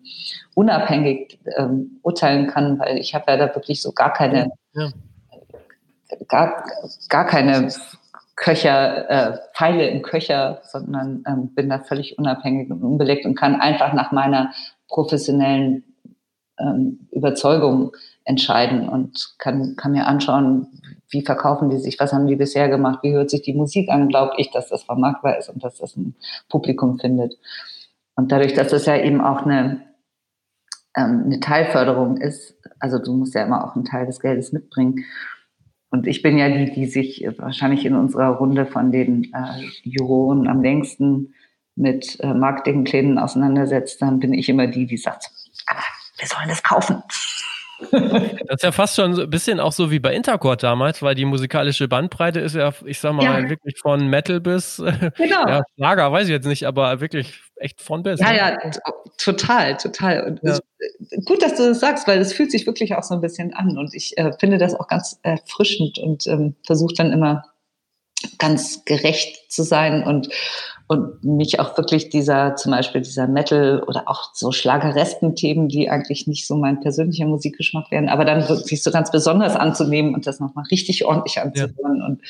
unabhängig 0.55 1.37
ähm, 1.57 1.99
urteilen 2.01 2.47
kann, 2.47 2.79
weil 2.79 2.97
ich 2.97 3.13
habe 3.13 3.25
ja 3.27 3.37
da 3.37 3.53
wirklich 3.53 3.79
so 3.79 3.91
gar 3.91 4.11
keine 4.11 4.51
ja 4.73 4.89
gar, 6.27 6.65
gar 7.09 7.25
keine 7.25 7.71
Köcher, 8.39 9.09
äh, 9.09 9.37
Pfeile 9.53 9.89
im 9.89 10.01
Köcher, 10.01 10.61
sondern 10.63 11.23
ähm, 11.27 11.53
bin 11.53 11.69
da 11.69 11.79
völlig 11.79 12.17
unabhängig 12.17 12.71
und 12.71 12.81
unbelegt 12.81 13.25
und 13.25 13.35
kann 13.35 13.59
einfach 13.59 13.91
nach 13.91 14.13
meiner 14.13 14.53
professionellen 14.87 15.83
ähm, 16.57 17.07
Überzeugung 17.11 17.91
entscheiden 18.23 18.87
und 18.87 19.35
kann, 19.39 19.75
kann 19.75 19.91
mir 19.91 20.07
anschauen, 20.07 20.67
wie 21.09 21.21
verkaufen 21.21 21.69
die 21.69 21.77
sich, 21.77 21.99
was 21.99 22.13
haben 22.13 22.27
die 22.27 22.37
bisher 22.37 22.69
gemacht, 22.69 22.99
wie 23.03 23.11
hört 23.11 23.29
sich 23.29 23.41
die 23.41 23.53
Musik 23.53 23.89
an, 23.89 24.07
glaube 24.07 24.33
ich, 24.37 24.51
dass 24.51 24.69
das 24.69 24.83
vermarktbar 24.83 25.37
ist 25.37 25.49
und 25.49 25.61
dass 25.61 25.77
das 25.77 25.97
ein 25.97 26.15
Publikum 26.47 26.97
findet. 26.97 27.37
Und 28.15 28.31
dadurch, 28.31 28.53
dass 28.53 28.69
das 28.69 28.85
ja 28.85 28.95
eben 28.95 29.19
auch 29.19 29.45
eine, 29.45 29.81
ähm, 30.95 31.23
eine 31.25 31.41
Teilförderung 31.41 32.15
ist, 32.15 32.55
also 32.79 32.99
du 32.99 33.13
musst 33.13 33.35
ja 33.35 33.43
immer 33.43 33.65
auch 33.65 33.75
einen 33.75 33.85
Teil 33.85 34.05
des 34.05 34.21
Geldes 34.21 34.53
mitbringen, 34.53 35.03
und 35.91 36.07
ich 36.07 36.21
bin 36.21 36.37
ja 36.37 36.49
die, 36.49 36.71
die 36.71 36.85
sich 36.85 37.25
wahrscheinlich 37.37 37.85
in 37.85 37.95
unserer 37.95 38.29
Runde 38.29 38.65
von 38.65 38.91
den 38.91 39.25
äh, 39.33 39.65
Juroren 39.83 40.47
am 40.47 40.61
längsten 40.61 41.33
mit 41.75 42.19
äh, 42.19 42.33
Marketingplänen 42.33 43.17
auseinandersetzt. 43.17 44.01
Dann 44.01 44.19
bin 44.19 44.33
ich 44.33 44.49
immer 44.49 44.67
die, 44.67 44.85
die 44.85 44.97
sagt, 44.97 45.31
aber 45.65 45.81
wir 46.17 46.27
sollen 46.27 46.49
das 46.49 46.61
kaufen. 46.61 47.01
Das 47.79 48.55
ist 48.55 48.63
ja 48.63 48.71
fast 48.71 48.95
schon 48.95 49.19
ein 49.19 49.29
bisschen 49.29 49.59
auch 49.59 49.71
so 49.71 49.91
wie 49.91 49.99
bei 49.99 50.13
Intercord 50.13 50.63
damals, 50.63 51.01
weil 51.01 51.15
die 51.15 51.25
musikalische 51.25 51.87
Bandbreite 51.87 52.39
ist 52.39 52.55
ja, 52.55 52.73
ich 52.85 52.99
sag 52.99 53.13
mal, 53.13 53.23
ja. 53.23 53.49
wirklich 53.49 53.79
von 53.79 54.07
Metal 54.07 54.39
bis 54.39 54.77
genau. 55.17 55.47
ja, 55.47 55.63
Schlager, 55.75 56.11
weiß 56.11 56.25
ich 56.25 56.31
jetzt 56.31 56.47
nicht, 56.47 56.65
aber 56.65 56.99
wirklich 56.99 57.41
echt 57.55 57.81
von 57.81 58.03
bis. 58.03 58.19
Ja, 58.19 58.31
ne? 58.31 58.37
ja, 58.37 58.71
total, 59.17 59.77
total. 59.77 60.23
Und 60.23 60.39
ja. 60.43 60.57
gut, 61.25 61.41
dass 61.41 61.55
du 61.55 61.67
das 61.67 61.79
sagst, 61.79 62.07
weil 62.07 62.19
es 62.19 62.33
fühlt 62.33 62.51
sich 62.51 62.65
wirklich 62.65 62.95
auch 62.95 63.03
so 63.03 63.13
ein 63.13 63.21
bisschen 63.21 63.53
an. 63.53 63.77
Und 63.77 63.93
ich 63.93 64.17
äh, 64.17 64.31
finde 64.39 64.57
das 64.57 64.75
auch 64.75 64.87
ganz 64.87 65.19
erfrischend 65.23 65.99
und 65.99 66.27
ähm, 66.27 66.55
versuche 66.65 66.93
dann 66.95 67.11
immer 67.11 67.43
ganz 68.37 68.83
gerecht 68.85 69.51
zu 69.51 69.63
sein 69.63 70.03
und 70.03 70.29
und 70.91 71.23
mich 71.23 71.59
auch 71.59 71.77
wirklich 71.77 72.09
dieser, 72.09 72.55
zum 72.55 72.71
Beispiel 72.71 73.01
dieser 73.01 73.27
Metal 73.27 73.83
oder 73.83 74.07
auch 74.07 74.31
so 74.33 74.51
schlageresken 74.51 75.35
Themen, 75.35 75.67
die 75.67 75.87
eigentlich 75.87 76.25
nicht 76.25 76.47
so 76.47 76.57
mein 76.57 76.79
persönlicher 76.79 77.27
Musikgeschmack 77.27 77.91
wären, 77.91 78.09
aber 78.09 78.25
dann 78.25 78.49
wirklich 78.49 78.81
so 78.81 78.89
ganz 78.89 79.11
besonders 79.11 79.55
anzunehmen 79.55 80.15
und 80.15 80.25
das 80.25 80.39
nochmal 80.39 80.65
richtig 80.71 81.05
ordentlich 81.05 81.39
anzuhören. 81.39 81.99
Ja. 81.99 82.05
Und 82.07 82.21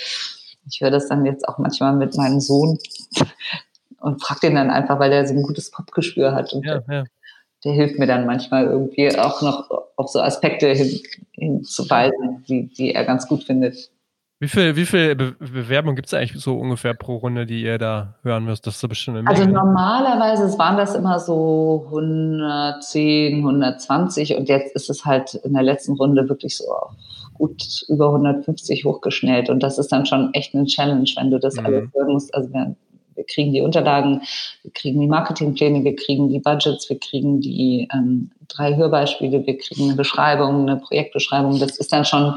ich 0.69 0.81
höre 0.81 0.91
das 0.91 1.07
dann 1.07 1.25
jetzt 1.25 1.47
auch 1.47 1.57
manchmal 1.57 1.95
mit 1.95 2.17
meinem 2.17 2.41
Sohn 2.41 2.77
und 4.01 4.21
frage 4.21 4.41
den 4.41 4.55
dann 4.55 4.71
einfach, 4.71 4.99
weil 4.99 5.09
der 5.09 5.25
so 5.25 5.33
ein 5.33 5.43
gutes 5.43 5.71
Popgespür 5.71 6.33
hat. 6.33 6.51
Und 6.51 6.65
ja, 6.65 6.81
ja. 6.89 7.05
Der, 7.63 7.71
hilft 7.71 7.97
mir 7.97 8.07
dann 8.07 8.25
manchmal 8.25 8.65
irgendwie 8.65 9.17
auch 9.17 9.41
noch 9.41 9.69
auf 9.95 10.09
so 10.09 10.19
Aspekte 10.19 10.67
hin, 10.67 10.99
hinzuweisen, 11.31 12.43
die, 12.49 12.67
die 12.67 12.93
er 12.93 13.05
ganz 13.05 13.25
gut 13.25 13.45
findet. 13.45 13.89
Wie 14.41 14.47
viel, 14.47 14.77
wie 14.77 14.85
viel 14.85 15.15
Be 15.15 15.35
Bewerbung 15.37 15.95
gibt 15.95 16.07
es 16.07 16.13
eigentlich 16.13 16.41
so 16.41 16.57
ungefähr 16.57 16.93
pro 16.93 17.17
Runde, 17.17 17.45
die 17.45 17.61
ihr 17.61 17.77
da 17.77 18.15
hören 18.23 18.45
müsst? 18.45 18.65
Das 18.65 18.75
ist 18.75 18.79
so 18.79 18.87
bestimmt 18.87 19.17
eine 19.17 19.27
Also 19.27 19.45
normalerweise 19.45 20.57
waren 20.57 20.77
das 20.77 20.95
immer 20.95 21.19
so 21.19 21.83
110, 21.87 23.39
120 23.39 24.37
und 24.37 24.47
jetzt 24.47 24.73
ist 24.75 24.89
es 24.89 25.03
halt 25.03 25.33
in 25.33 25.53
der 25.53 25.63
letzten 25.63 25.93
Runde 25.93 26.29
wirklich 26.29 26.55
so 26.55 26.63
gut 27.33 27.83
über 27.89 28.07
150 28.07 28.85
hochgeschnellt 28.85 29.49
und 29.49 29.61
das 29.61 29.77
ist 29.77 29.91
dann 29.91 30.05
schon 30.05 30.33
echt 30.33 30.55
eine 30.55 30.65
Challenge, 30.65 31.09
wenn 31.17 31.31
du 31.31 31.39
das 31.39 31.55
mhm. 31.55 31.65
alles 31.65 31.89
hören 31.93 32.13
musst. 32.13 32.33
Also 32.33 32.53
wir, 32.53 32.75
wir, 33.15 33.25
kriegen 33.25 33.51
die 33.51 33.59
Unterlagen, 33.59 34.21
wir 34.63 34.71
kriegen 34.71 35.01
die 35.01 35.07
Marketingpläne, 35.07 35.83
wir 35.83 35.97
kriegen 35.97 36.29
die 36.29 36.39
Budgets, 36.39 36.89
wir 36.89 36.97
kriegen 36.97 37.41
die 37.41 37.89
ähm, 37.93 38.31
drei 38.47 38.77
Hörbeispiele, 38.77 39.45
wir 39.45 39.57
kriegen 39.57 39.83
eine 39.83 39.95
Beschreibung, 39.95 40.61
eine 40.61 40.77
Projektbeschreibung. 40.77 41.59
Das 41.59 41.77
ist 41.77 41.91
dann 41.91 42.05
schon 42.05 42.35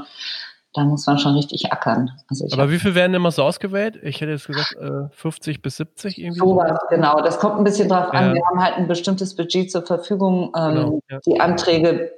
da 0.74 0.85
muss 0.85 1.07
man 1.07 1.19
schon 1.19 1.35
richtig 1.35 1.70
ackern. 1.73 2.11
Also 2.28 2.47
Aber 2.53 2.70
wie 2.70 2.78
viel 2.78 2.94
werden 2.94 3.15
immer 3.15 3.31
so 3.31 3.43
ausgewählt? 3.43 3.99
Ich 4.03 4.20
hätte 4.20 4.32
jetzt 4.32 4.47
gesagt 4.47 4.74
äh, 4.81 5.09
50 5.15 5.61
bis 5.61 5.77
70 5.77 6.19
irgendwie. 6.19 6.39
So 6.39 6.57
was, 6.57 6.78
genau. 6.89 7.20
Das 7.20 7.39
kommt 7.39 7.59
ein 7.59 7.65
bisschen 7.65 7.89
drauf 7.89 8.12
ja. 8.12 8.20
an. 8.20 8.35
Wir 8.35 8.43
haben 8.47 8.62
halt 8.62 8.77
ein 8.77 8.89
bestimmtes 8.89 9.36
Budget 9.36 9.70
zur 9.70 9.82
Verfügung. 9.82 10.53
Ähm, 10.57 10.74
genau, 10.74 11.01
ja. 11.11 11.20
Die 11.27 11.40
Anträge 11.40 12.12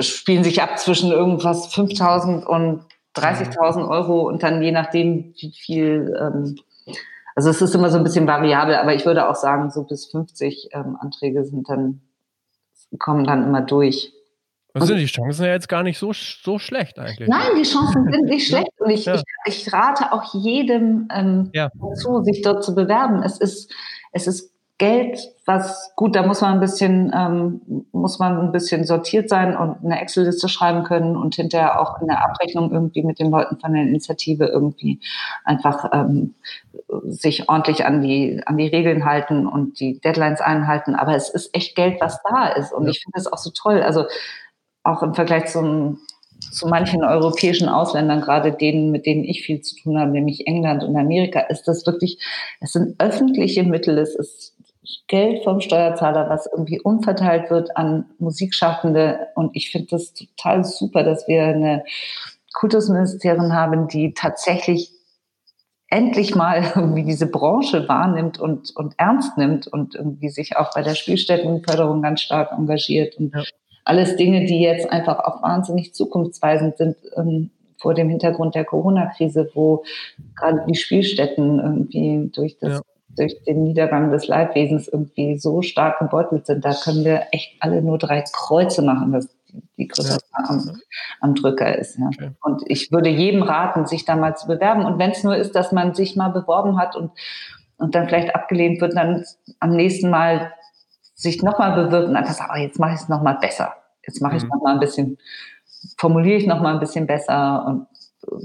spielen 0.00 0.44
sich 0.44 0.62
ab 0.62 0.78
zwischen 0.78 1.10
irgendwas 1.10 1.72
5.000 1.74 2.44
und 2.44 2.84
30.000 3.16 3.88
Euro 3.88 4.28
und 4.28 4.42
dann 4.42 4.62
je 4.62 4.72
nachdem, 4.72 5.34
wie 5.38 5.52
viel. 5.52 6.14
Ähm, 6.20 6.56
also 7.34 7.48
es 7.48 7.62
ist 7.62 7.74
immer 7.74 7.88
so 7.88 7.96
ein 7.96 8.04
bisschen 8.04 8.26
variabel, 8.26 8.74
aber 8.74 8.94
ich 8.94 9.06
würde 9.06 9.26
auch 9.26 9.34
sagen, 9.34 9.70
so 9.70 9.84
bis 9.84 10.04
50 10.10 10.68
ähm, 10.72 10.98
Anträge 11.00 11.44
sind 11.44 11.66
dann 11.68 12.02
kommen 12.98 13.24
dann 13.24 13.44
immer 13.44 13.62
durch. 13.62 14.12
Was 14.74 14.86
sind 14.88 14.98
die 14.98 15.06
Chancen 15.06 15.44
ja 15.44 15.52
jetzt 15.52 15.68
gar 15.68 15.82
nicht 15.82 15.98
so, 15.98 16.12
so 16.12 16.58
schlecht 16.58 16.98
eigentlich. 16.98 17.28
Nein, 17.28 17.50
die 17.58 17.62
Chancen 17.62 18.10
sind 18.10 18.24
nicht 18.24 18.48
schlecht. 18.48 18.70
Und 18.78 18.90
ich, 18.90 19.04
ja. 19.04 19.14
ich, 19.14 19.22
ich, 19.46 19.72
rate 19.72 20.12
auch 20.12 20.34
jedem 20.34 21.08
ähm, 21.14 21.50
ja. 21.52 21.70
dazu, 21.74 22.22
sich 22.22 22.42
dort 22.42 22.64
zu 22.64 22.74
bewerben. 22.74 23.22
Es 23.22 23.38
ist, 23.38 23.72
es 24.12 24.26
ist 24.26 24.52
Geld, 24.82 25.20
was 25.46 25.92
gut, 25.94 26.16
da 26.16 26.26
muss 26.26 26.40
man 26.40 26.54
ein 26.54 26.60
bisschen, 26.60 27.12
ähm, 27.14 27.84
muss 27.92 28.18
man 28.18 28.40
ein 28.40 28.50
bisschen 28.50 28.84
sortiert 28.84 29.28
sein 29.28 29.56
und 29.56 29.76
eine 29.84 30.00
Excel-Liste 30.00 30.48
schreiben 30.48 30.82
können 30.82 31.16
und 31.16 31.36
hinterher 31.36 31.80
auch 31.80 32.00
in 32.00 32.08
der 32.08 32.24
Abrechnung 32.24 32.72
irgendwie 32.72 33.04
mit 33.04 33.20
den 33.20 33.30
Leuten 33.30 33.60
von 33.60 33.74
der 33.74 33.82
Initiative 33.82 34.46
irgendwie 34.46 34.98
einfach 35.44 35.88
ähm, 35.92 36.34
sich 37.04 37.48
ordentlich 37.48 37.86
an 37.86 38.00
die, 38.00 38.42
an 38.44 38.56
die 38.56 38.66
Regeln 38.66 39.04
halten 39.04 39.46
und 39.46 39.78
die 39.78 40.00
Deadlines 40.00 40.40
einhalten. 40.40 40.96
Aber 40.96 41.14
es 41.14 41.30
ist 41.30 41.54
echt 41.54 41.76
Geld, 41.76 42.00
was 42.00 42.20
da 42.28 42.48
ist. 42.48 42.72
Und 42.72 42.84
ja. 42.84 42.90
ich 42.90 43.02
finde 43.04 43.14
das 43.14 43.32
auch 43.32 43.38
so 43.38 43.50
toll. 43.50 43.82
Also 43.82 44.06
auch 44.84 45.02
im 45.02 45.14
Vergleich 45.14 45.46
zum, 45.46 46.00
zu 46.50 46.66
manchen 46.66 47.04
europäischen 47.04 47.68
Ausländern, 47.68 48.20
gerade 48.20 48.52
denen, 48.52 48.90
mit 48.90 49.06
denen 49.06 49.24
ich 49.24 49.42
viel 49.42 49.60
zu 49.60 49.76
tun 49.76 49.98
habe, 49.98 50.10
nämlich 50.10 50.46
England 50.46 50.82
und 50.82 50.96
Amerika, 50.96 51.40
ist 51.40 51.64
das 51.68 51.86
wirklich, 51.86 52.18
es 52.60 52.72
sind 52.72 53.00
öffentliche 53.00 53.62
Mittel, 53.62 53.98
es 53.98 54.14
ist 54.14 54.54
Geld 55.06 55.44
vom 55.44 55.60
Steuerzahler, 55.60 56.28
was 56.28 56.48
irgendwie 56.50 56.80
umverteilt 56.80 57.50
wird 57.50 57.76
an 57.76 58.06
Musikschaffende. 58.18 59.28
Und 59.36 59.54
ich 59.54 59.70
finde 59.70 59.88
das 59.90 60.12
total 60.12 60.64
super, 60.64 61.04
dass 61.04 61.28
wir 61.28 61.44
eine 61.44 61.84
Kultusministerin 62.52 63.52
haben, 63.54 63.86
die 63.88 64.12
tatsächlich 64.12 64.92
endlich 65.88 66.34
mal 66.34 66.64
irgendwie 66.74 67.04
diese 67.04 67.26
Branche 67.26 67.88
wahrnimmt 67.88 68.40
und, 68.40 68.74
und 68.74 68.94
ernst 68.98 69.38
nimmt 69.38 69.68
und 69.68 69.94
irgendwie 69.94 70.30
sich 70.30 70.56
auch 70.56 70.74
bei 70.74 70.82
der 70.82 70.94
Spielstättenförderung 70.94 72.02
ganz 72.02 72.22
stark 72.22 72.50
engagiert 72.50 73.16
und 73.18 73.34
ja 73.34 73.44
alles 73.84 74.16
Dinge, 74.16 74.44
die 74.44 74.60
jetzt 74.60 74.90
einfach 74.90 75.18
auch 75.20 75.42
wahnsinnig 75.42 75.94
zukunftsweisend 75.94 76.76
sind 76.76 76.96
ähm, 77.16 77.50
vor 77.78 77.94
dem 77.94 78.08
Hintergrund 78.08 78.54
der 78.54 78.64
Corona-Krise, 78.64 79.50
wo 79.54 79.82
gerade 80.36 80.64
die 80.68 80.76
Spielstätten 80.76 81.58
irgendwie 81.58 82.30
durch 82.32 82.58
das 82.58 82.74
ja. 82.74 82.80
durch 83.16 83.42
den 83.44 83.64
Niedergang 83.64 84.10
des 84.10 84.28
Leibwesens 84.28 84.88
irgendwie 84.88 85.36
so 85.36 85.62
stark 85.62 85.98
gebeutelt 85.98 86.46
sind. 86.46 86.64
Da 86.64 86.74
können 86.74 87.04
wir 87.04 87.24
echt 87.32 87.56
alle 87.60 87.82
nur 87.82 87.98
drei 87.98 88.22
Kreuze 88.32 88.82
machen, 88.82 89.12
dass 89.12 89.28
die 89.76 89.88
Größe 89.88 90.12
ja. 90.12 90.44
am, 90.48 90.80
am, 91.20 91.34
Drücker 91.34 91.76
ist. 91.76 91.98
Ja. 91.98 92.06
Okay. 92.06 92.30
Und 92.40 92.62
ich 92.66 92.90
würde 92.92 93.10
jedem 93.10 93.42
raten, 93.42 93.86
sich 93.86 94.04
da 94.04 94.16
mal 94.16 94.36
zu 94.36 94.46
bewerben. 94.46 94.84
Und 94.84 94.98
wenn 94.98 95.10
es 95.10 95.24
nur 95.24 95.36
ist, 95.36 95.54
dass 95.54 95.72
man 95.72 95.94
sich 95.94 96.16
mal 96.16 96.28
beworben 96.28 96.78
hat 96.78 96.96
und, 96.96 97.10
und 97.76 97.94
dann 97.94 98.06
vielleicht 98.06 98.34
abgelehnt 98.34 98.80
wird, 98.80 98.96
dann 98.96 99.24
am 99.60 99.72
nächsten 99.72 100.08
Mal 100.08 100.52
sich 101.22 101.42
nochmal 101.42 101.84
bewirbt 101.84 102.08
und 102.08 102.16
einfach 102.16 102.34
sagt, 102.34 102.50
oh, 102.52 102.58
jetzt 102.58 102.80
mache 102.80 102.94
ich 102.94 103.00
es 103.00 103.08
nochmal 103.08 103.38
besser. 103.40 103.74
Jetzt 104.06 104.20
mache 104.20 104.36
ich 104.36 104.42
mhm. 104.42 104.48
nochmal 104.48 104.74
ein 104.74 104.80
bisschen, 104.80 105.18
formuliere 105.96 106.36
ich 106.36 106.46
nochmal 106.46 106.74
ein 106.74 106.80
bisschen 106.80 107.06
besser 107.06 107.64
und 107.66 107.86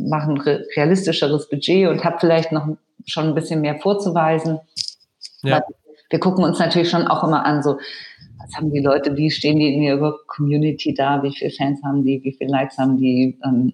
mache 0.08 0.32
ein 0.32 0.38
realistischeres 0.38 1.50
Budget 1.50 1.90
und 1.90 2.04
habe 2.04 2.18
vielleicht 2.20 2.52
noch 2.52 2.68
schon 3.06 3.26
ein 3.26 3.36
bisschen 3.36 3.62
mehr 3.62 3.80
vorzuweisen. 3.80 4.60
Ja. 5.42 5.62
Wir 6.10 6.20
gucken 6.20 6.44
uns 6.44 6.60
natürlich 6.60 6.90
schon 6.90 7.08
auch 7.08 7.24
immer 7.24 7.46
an, 7.46 7.64
so, 7.64 7.78
was 8.38 8.56
haben 8.56 8.72
die 8.72 8.80
Leute, 8.80 9.16
wie 9.18 9.32
stehen 9.32 9.58
die 9.58 9.74
in 9.74 9.82
ihrer 9.82 10.16
Community 10.28 10.94
da, 10.94 11.22
wie 11.24 11.36
viele 11.36 11.52
Fans 11.52 11.82
haben 11.84 12.04
die, 12.04 12.24
wie 12.24 12.34
viele 12.34 12.52
Likes 12.52 12.78
haben 12.78 12.98
die, 12.98 13.40
ähm, 13.44 13.74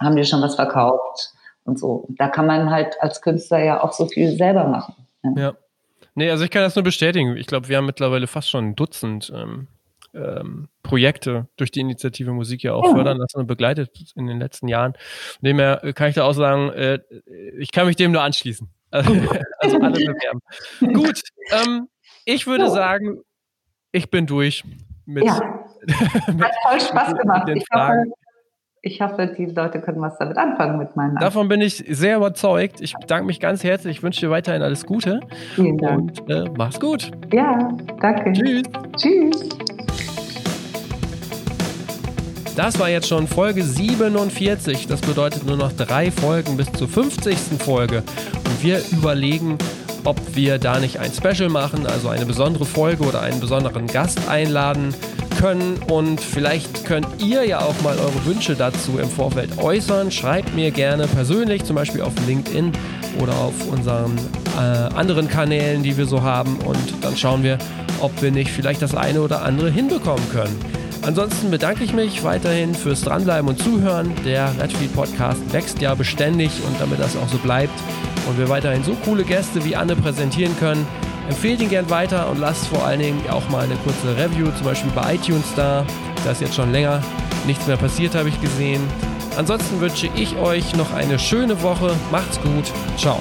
haben 0.00 0.16
die 0.16 0.24
schon 0.24 0.42
was 0.42 0.54
verkauft 0.54 1.32
und 1.64 1.78
so. 1.78 2.06
Da 2.10 2.28
kann 2.28 2.46
man 2.46 2.70
halt 2.70 2.96
als 3.00 3.20
Künstler 3.20 3.62
ja 3.62 3.82
auch 3.82 3.92
so 3.92 4.06
viel 4.06 4.36
selber 4.36 4.64
machen. 4.64 4.94
Ja. 5.22 5.32
ja. 5.36 5.54
Nee, 6.14 6.30
also 6.30 6.44
ich 6.44 6.50
kann 6.50 6.62
das 6.62 6.76
nur 6.76 6.84
bestätigen. 6.84 7.36
Ich 7.36 7.46
glaube, 7.46 7.68
wir 7.68 7.76
haben 7.76 7.86
mittlerweile 7.86 8.26
fast 8.26 8.50
schon 8.50 8.68
ein 8.68 8.76
Dutzend 8.76 9.32
ähm, 9.34 9.68
ähm, 10.14 10.68
Projekte 10.82 11.48
durch 11.56 11.70
die 11.70 11.80
Initiative 11.80 12.32
Musik 12.32 12.62
ja 12.62 12.74
auch 12.74 12.84
oh. 12.84 12.94
fördern 12.94 13.18
lassen 13.18 13.38
und 13.38 13.46
begleitet 13.46 13.90
in 14.14 14.26
den 14.26 14.38
letzten 14.38 14.68
Jahren. 14.68 14.94
Von 14.94 15.46
dem 15.46 15.58
her 15.58 15.92
kann 15.94 16.08
ich 16.08 16.14
da 16.14 16.24
auch 16.24 16.32
sagen, 16.32 16.70
äh, 16.70 17.00
ich 17.58 17.72
kann 17.72 17.86
mich 17.86 17.96
dem 17.96 18.12
nur 18.12 18.22
anschließen. 18.22 18.68
also 18.90 19.80
alle 19.80 19.90
bewerben. 19.90 20.40
Gut, 20.94 21.20
ähm, 21.50 21.88
ich 22.24 22.46
würde 22.46 22.70
sagen, 22.70 23.22
ich 23.90 24.10
bin 24.10 24.26
durch 24.26 24.64
mit. 25.04 25.24
Ja. 25.24 25.40
mit 26.28 26.44
Hat 26.44 26.54
voll 26.62 26.80
Spaß 26.80 27.16
gemacht. 27.16 27.48
ich 27.48 27.64
hoffe, 27.72 28.04
ich 28.84 29.00
hoffe, 29.00 29.34
die 29.38 29.46
Leute 29.46 29.80
können 29.80 30.00
was 30.02 30.18
damit 30.18 30.36
anfangen 30.36 30.78
mit 30.78 30.94
meinen 30.94 31.16
Davon 31.16 31.48
bin 31.48 31.62
ich 31.62 31.84
sehr 31.88 32.18
überzeugt. 32.18 32.82
Ich 32.82 32.94
bedanke 32.94 33.24
mich 33.24 33.40
ganz 33.40 33.64
herzlich. 33.64 33.96
Ich 33.96 34.02
wünsche 34.02 34.20
dir 34.20 34.30
weiterhin 34.30 34.60
alles 34.60 34.84
Gute. 34.84 35.20
Vielen 35.54 35.78
Dank. 35.78 36.12
Und 36.20 36.30
äh, 36.30 36.44
mach's 36.56 36.78
gut. 36.78 37.10
Ja, 37.32 37.70
danke. 38.00 38.32
Tschüss. 38.32 38.62
Tschüss. 38.98 39.48
Das 42.56 42.78
war 42.78 42.90
jetzt 42.90 43.08
schon 43.08 43.26
Folge 43.26 43.62
47. 43.62 44.86
Das 44.86 45.00
bedeutet 45.00 45.46
nur 45.46 45.56
noch 45.56 45.72
drei 45.72 46.10
Folgen 46.10 46.58
bis 46.58 46.70
zur 46.72 46.86
50. 46.86 47.36
Folge. 47.60 48.02
Und 48.44 48.62
wir 48.62 48.80
überlegen, 48.92 49.56
ob 50.04 50.36
wir 50.36 50.58
da 50.58 50.78
nicht 50.78 50.98
ein 51.00 51.12
Special 51.12 51.48
machen, 51.48 51.86
also 51.86 52.08
eine 52.08 52.26
besondere 52.26 52.64
Folge 52.64 53.04
oder 53.04 53.22
einen 53.22 53.40
besonderen 53.40 53.86
Gast 53.86 54.28
einladen 54.28 54.94
können. 55.40 55.78
Und 55.88 56.20
vielleicht 56.20 56.84
könnt 56.84 57.06
ihr 57.18 57.44
ja 57.44 57.60
auch 57.60 57.80
mal 57.82 57.98
eure 57.98 58.24
Wünsche 58.24 58.54
dazu 58.54 58.98
im 58.98 59.08
Vorfeld 59.08 59.58
äußern. 59.58 60.10
Schreibt 60.10 60.54
mir 60.54 60.70
gerne 60.70 61.06
persönlich, 61.06 61.64
zum 61.64 61.76
Beispiel 61.76 62.02
auf 62.02 62.12
LinkedIn 62.26 62.72
oder 63.20 63.34
auf 63.34 63.54
unseren 63.70 64.16
äh, 64.56 64.94
anderen 64.94 65.28
Kanälen, 65.28 65.82
die 65.82 65.96
wir 65.96 66.06
so 66.06 66.22
haben. 66.22 66.56
Und 66.58 67.02
dann 67.02 67.16
schauen 67.16 67.42
wir, 67.42 67.58
ob 68.00 68.22
wir 68.22 68.30
nicht 68.30 68.50
vielleicht 68.50 68.82
das 68.82 68.94
eine 68.94 69.20
oder 69.20 69.42
andere 69.42 69.70
hinbekommen 69.70 70.24
können. 70.30 70.56
Ansonsten 71.02 71.50
bedanke 71.50 71.84
ich 71.84 71.92
mich 71.92 72.24
weiterhin 72.24 72.74
fürs 72.74 73.02
Dranbleiben 73.02 73.48
und 73.48 73.58
Zuhören. 73.58 74.12
Der 74.24 74.50
Redfield 74.58 74.94
Podcast 74.94 75.40
wächst 75.52 75.80
ja 75.82 75.94
beständig 75.94 76.50
und 76.66 76.80
damit 76.80 76.98
das 76.98 77.16
auch 77.16 77.28
so 77.28 77.36
bleibt 77.38 77.78
und 78.28 78.38
wir 78.38 78.48
weiterhin 78.48 78.84
so 78.84 78.94
coole 79.04 79.24
Gäste 79.24 79.64
wie 79.64 79.76
Anne 79.76 79.96
präsentieren 79.96 80.56
können, 80.58 80.86
empfehlt 81.28 81.60
ihn 81.60 81.68
gern 81.68 81.88
weiter 81.90 82.28
und 82.30 82.38
lasst 82.38 82.66
vor 82.66 82.84
allen 82.84 83.00
Dingen 83.00 83.20
auch 83.30 83.48
mal 83.48 83.64
eine 83.64 83.76
kurze 83.76 84.16
Review, 84.16 84.50
zum 84.56 84.66
Beispiel 84.66 84.90
bei 84.94 85.14
iTunes 85.14 85.46
da. 85.56 85.84
Da 86.24 86.30
ist 86.30 86.40
jetzt 86.40 86.54
schon 86.54 86.72
länger 86.72 87.02
nichts 87.46 87.66
mehr 87.66 87.76
passiert, 87.76 88.14
habe 88.14 88.28
ich 88.28 88.40
gesehen. 88.40 88.82
Ansonsten 89.36 89.80
wünsche 89.80 90.08
ich 90.14 90.36
euch 90.36 90.74
noch 90.76 90.92
eine 90.92 91.18
schöne 91.18 91.60
Woche. 91.62 91.94
Macht's 92.10 92.40
gut. 92.40 92.70
Ciao. 92.96 93.20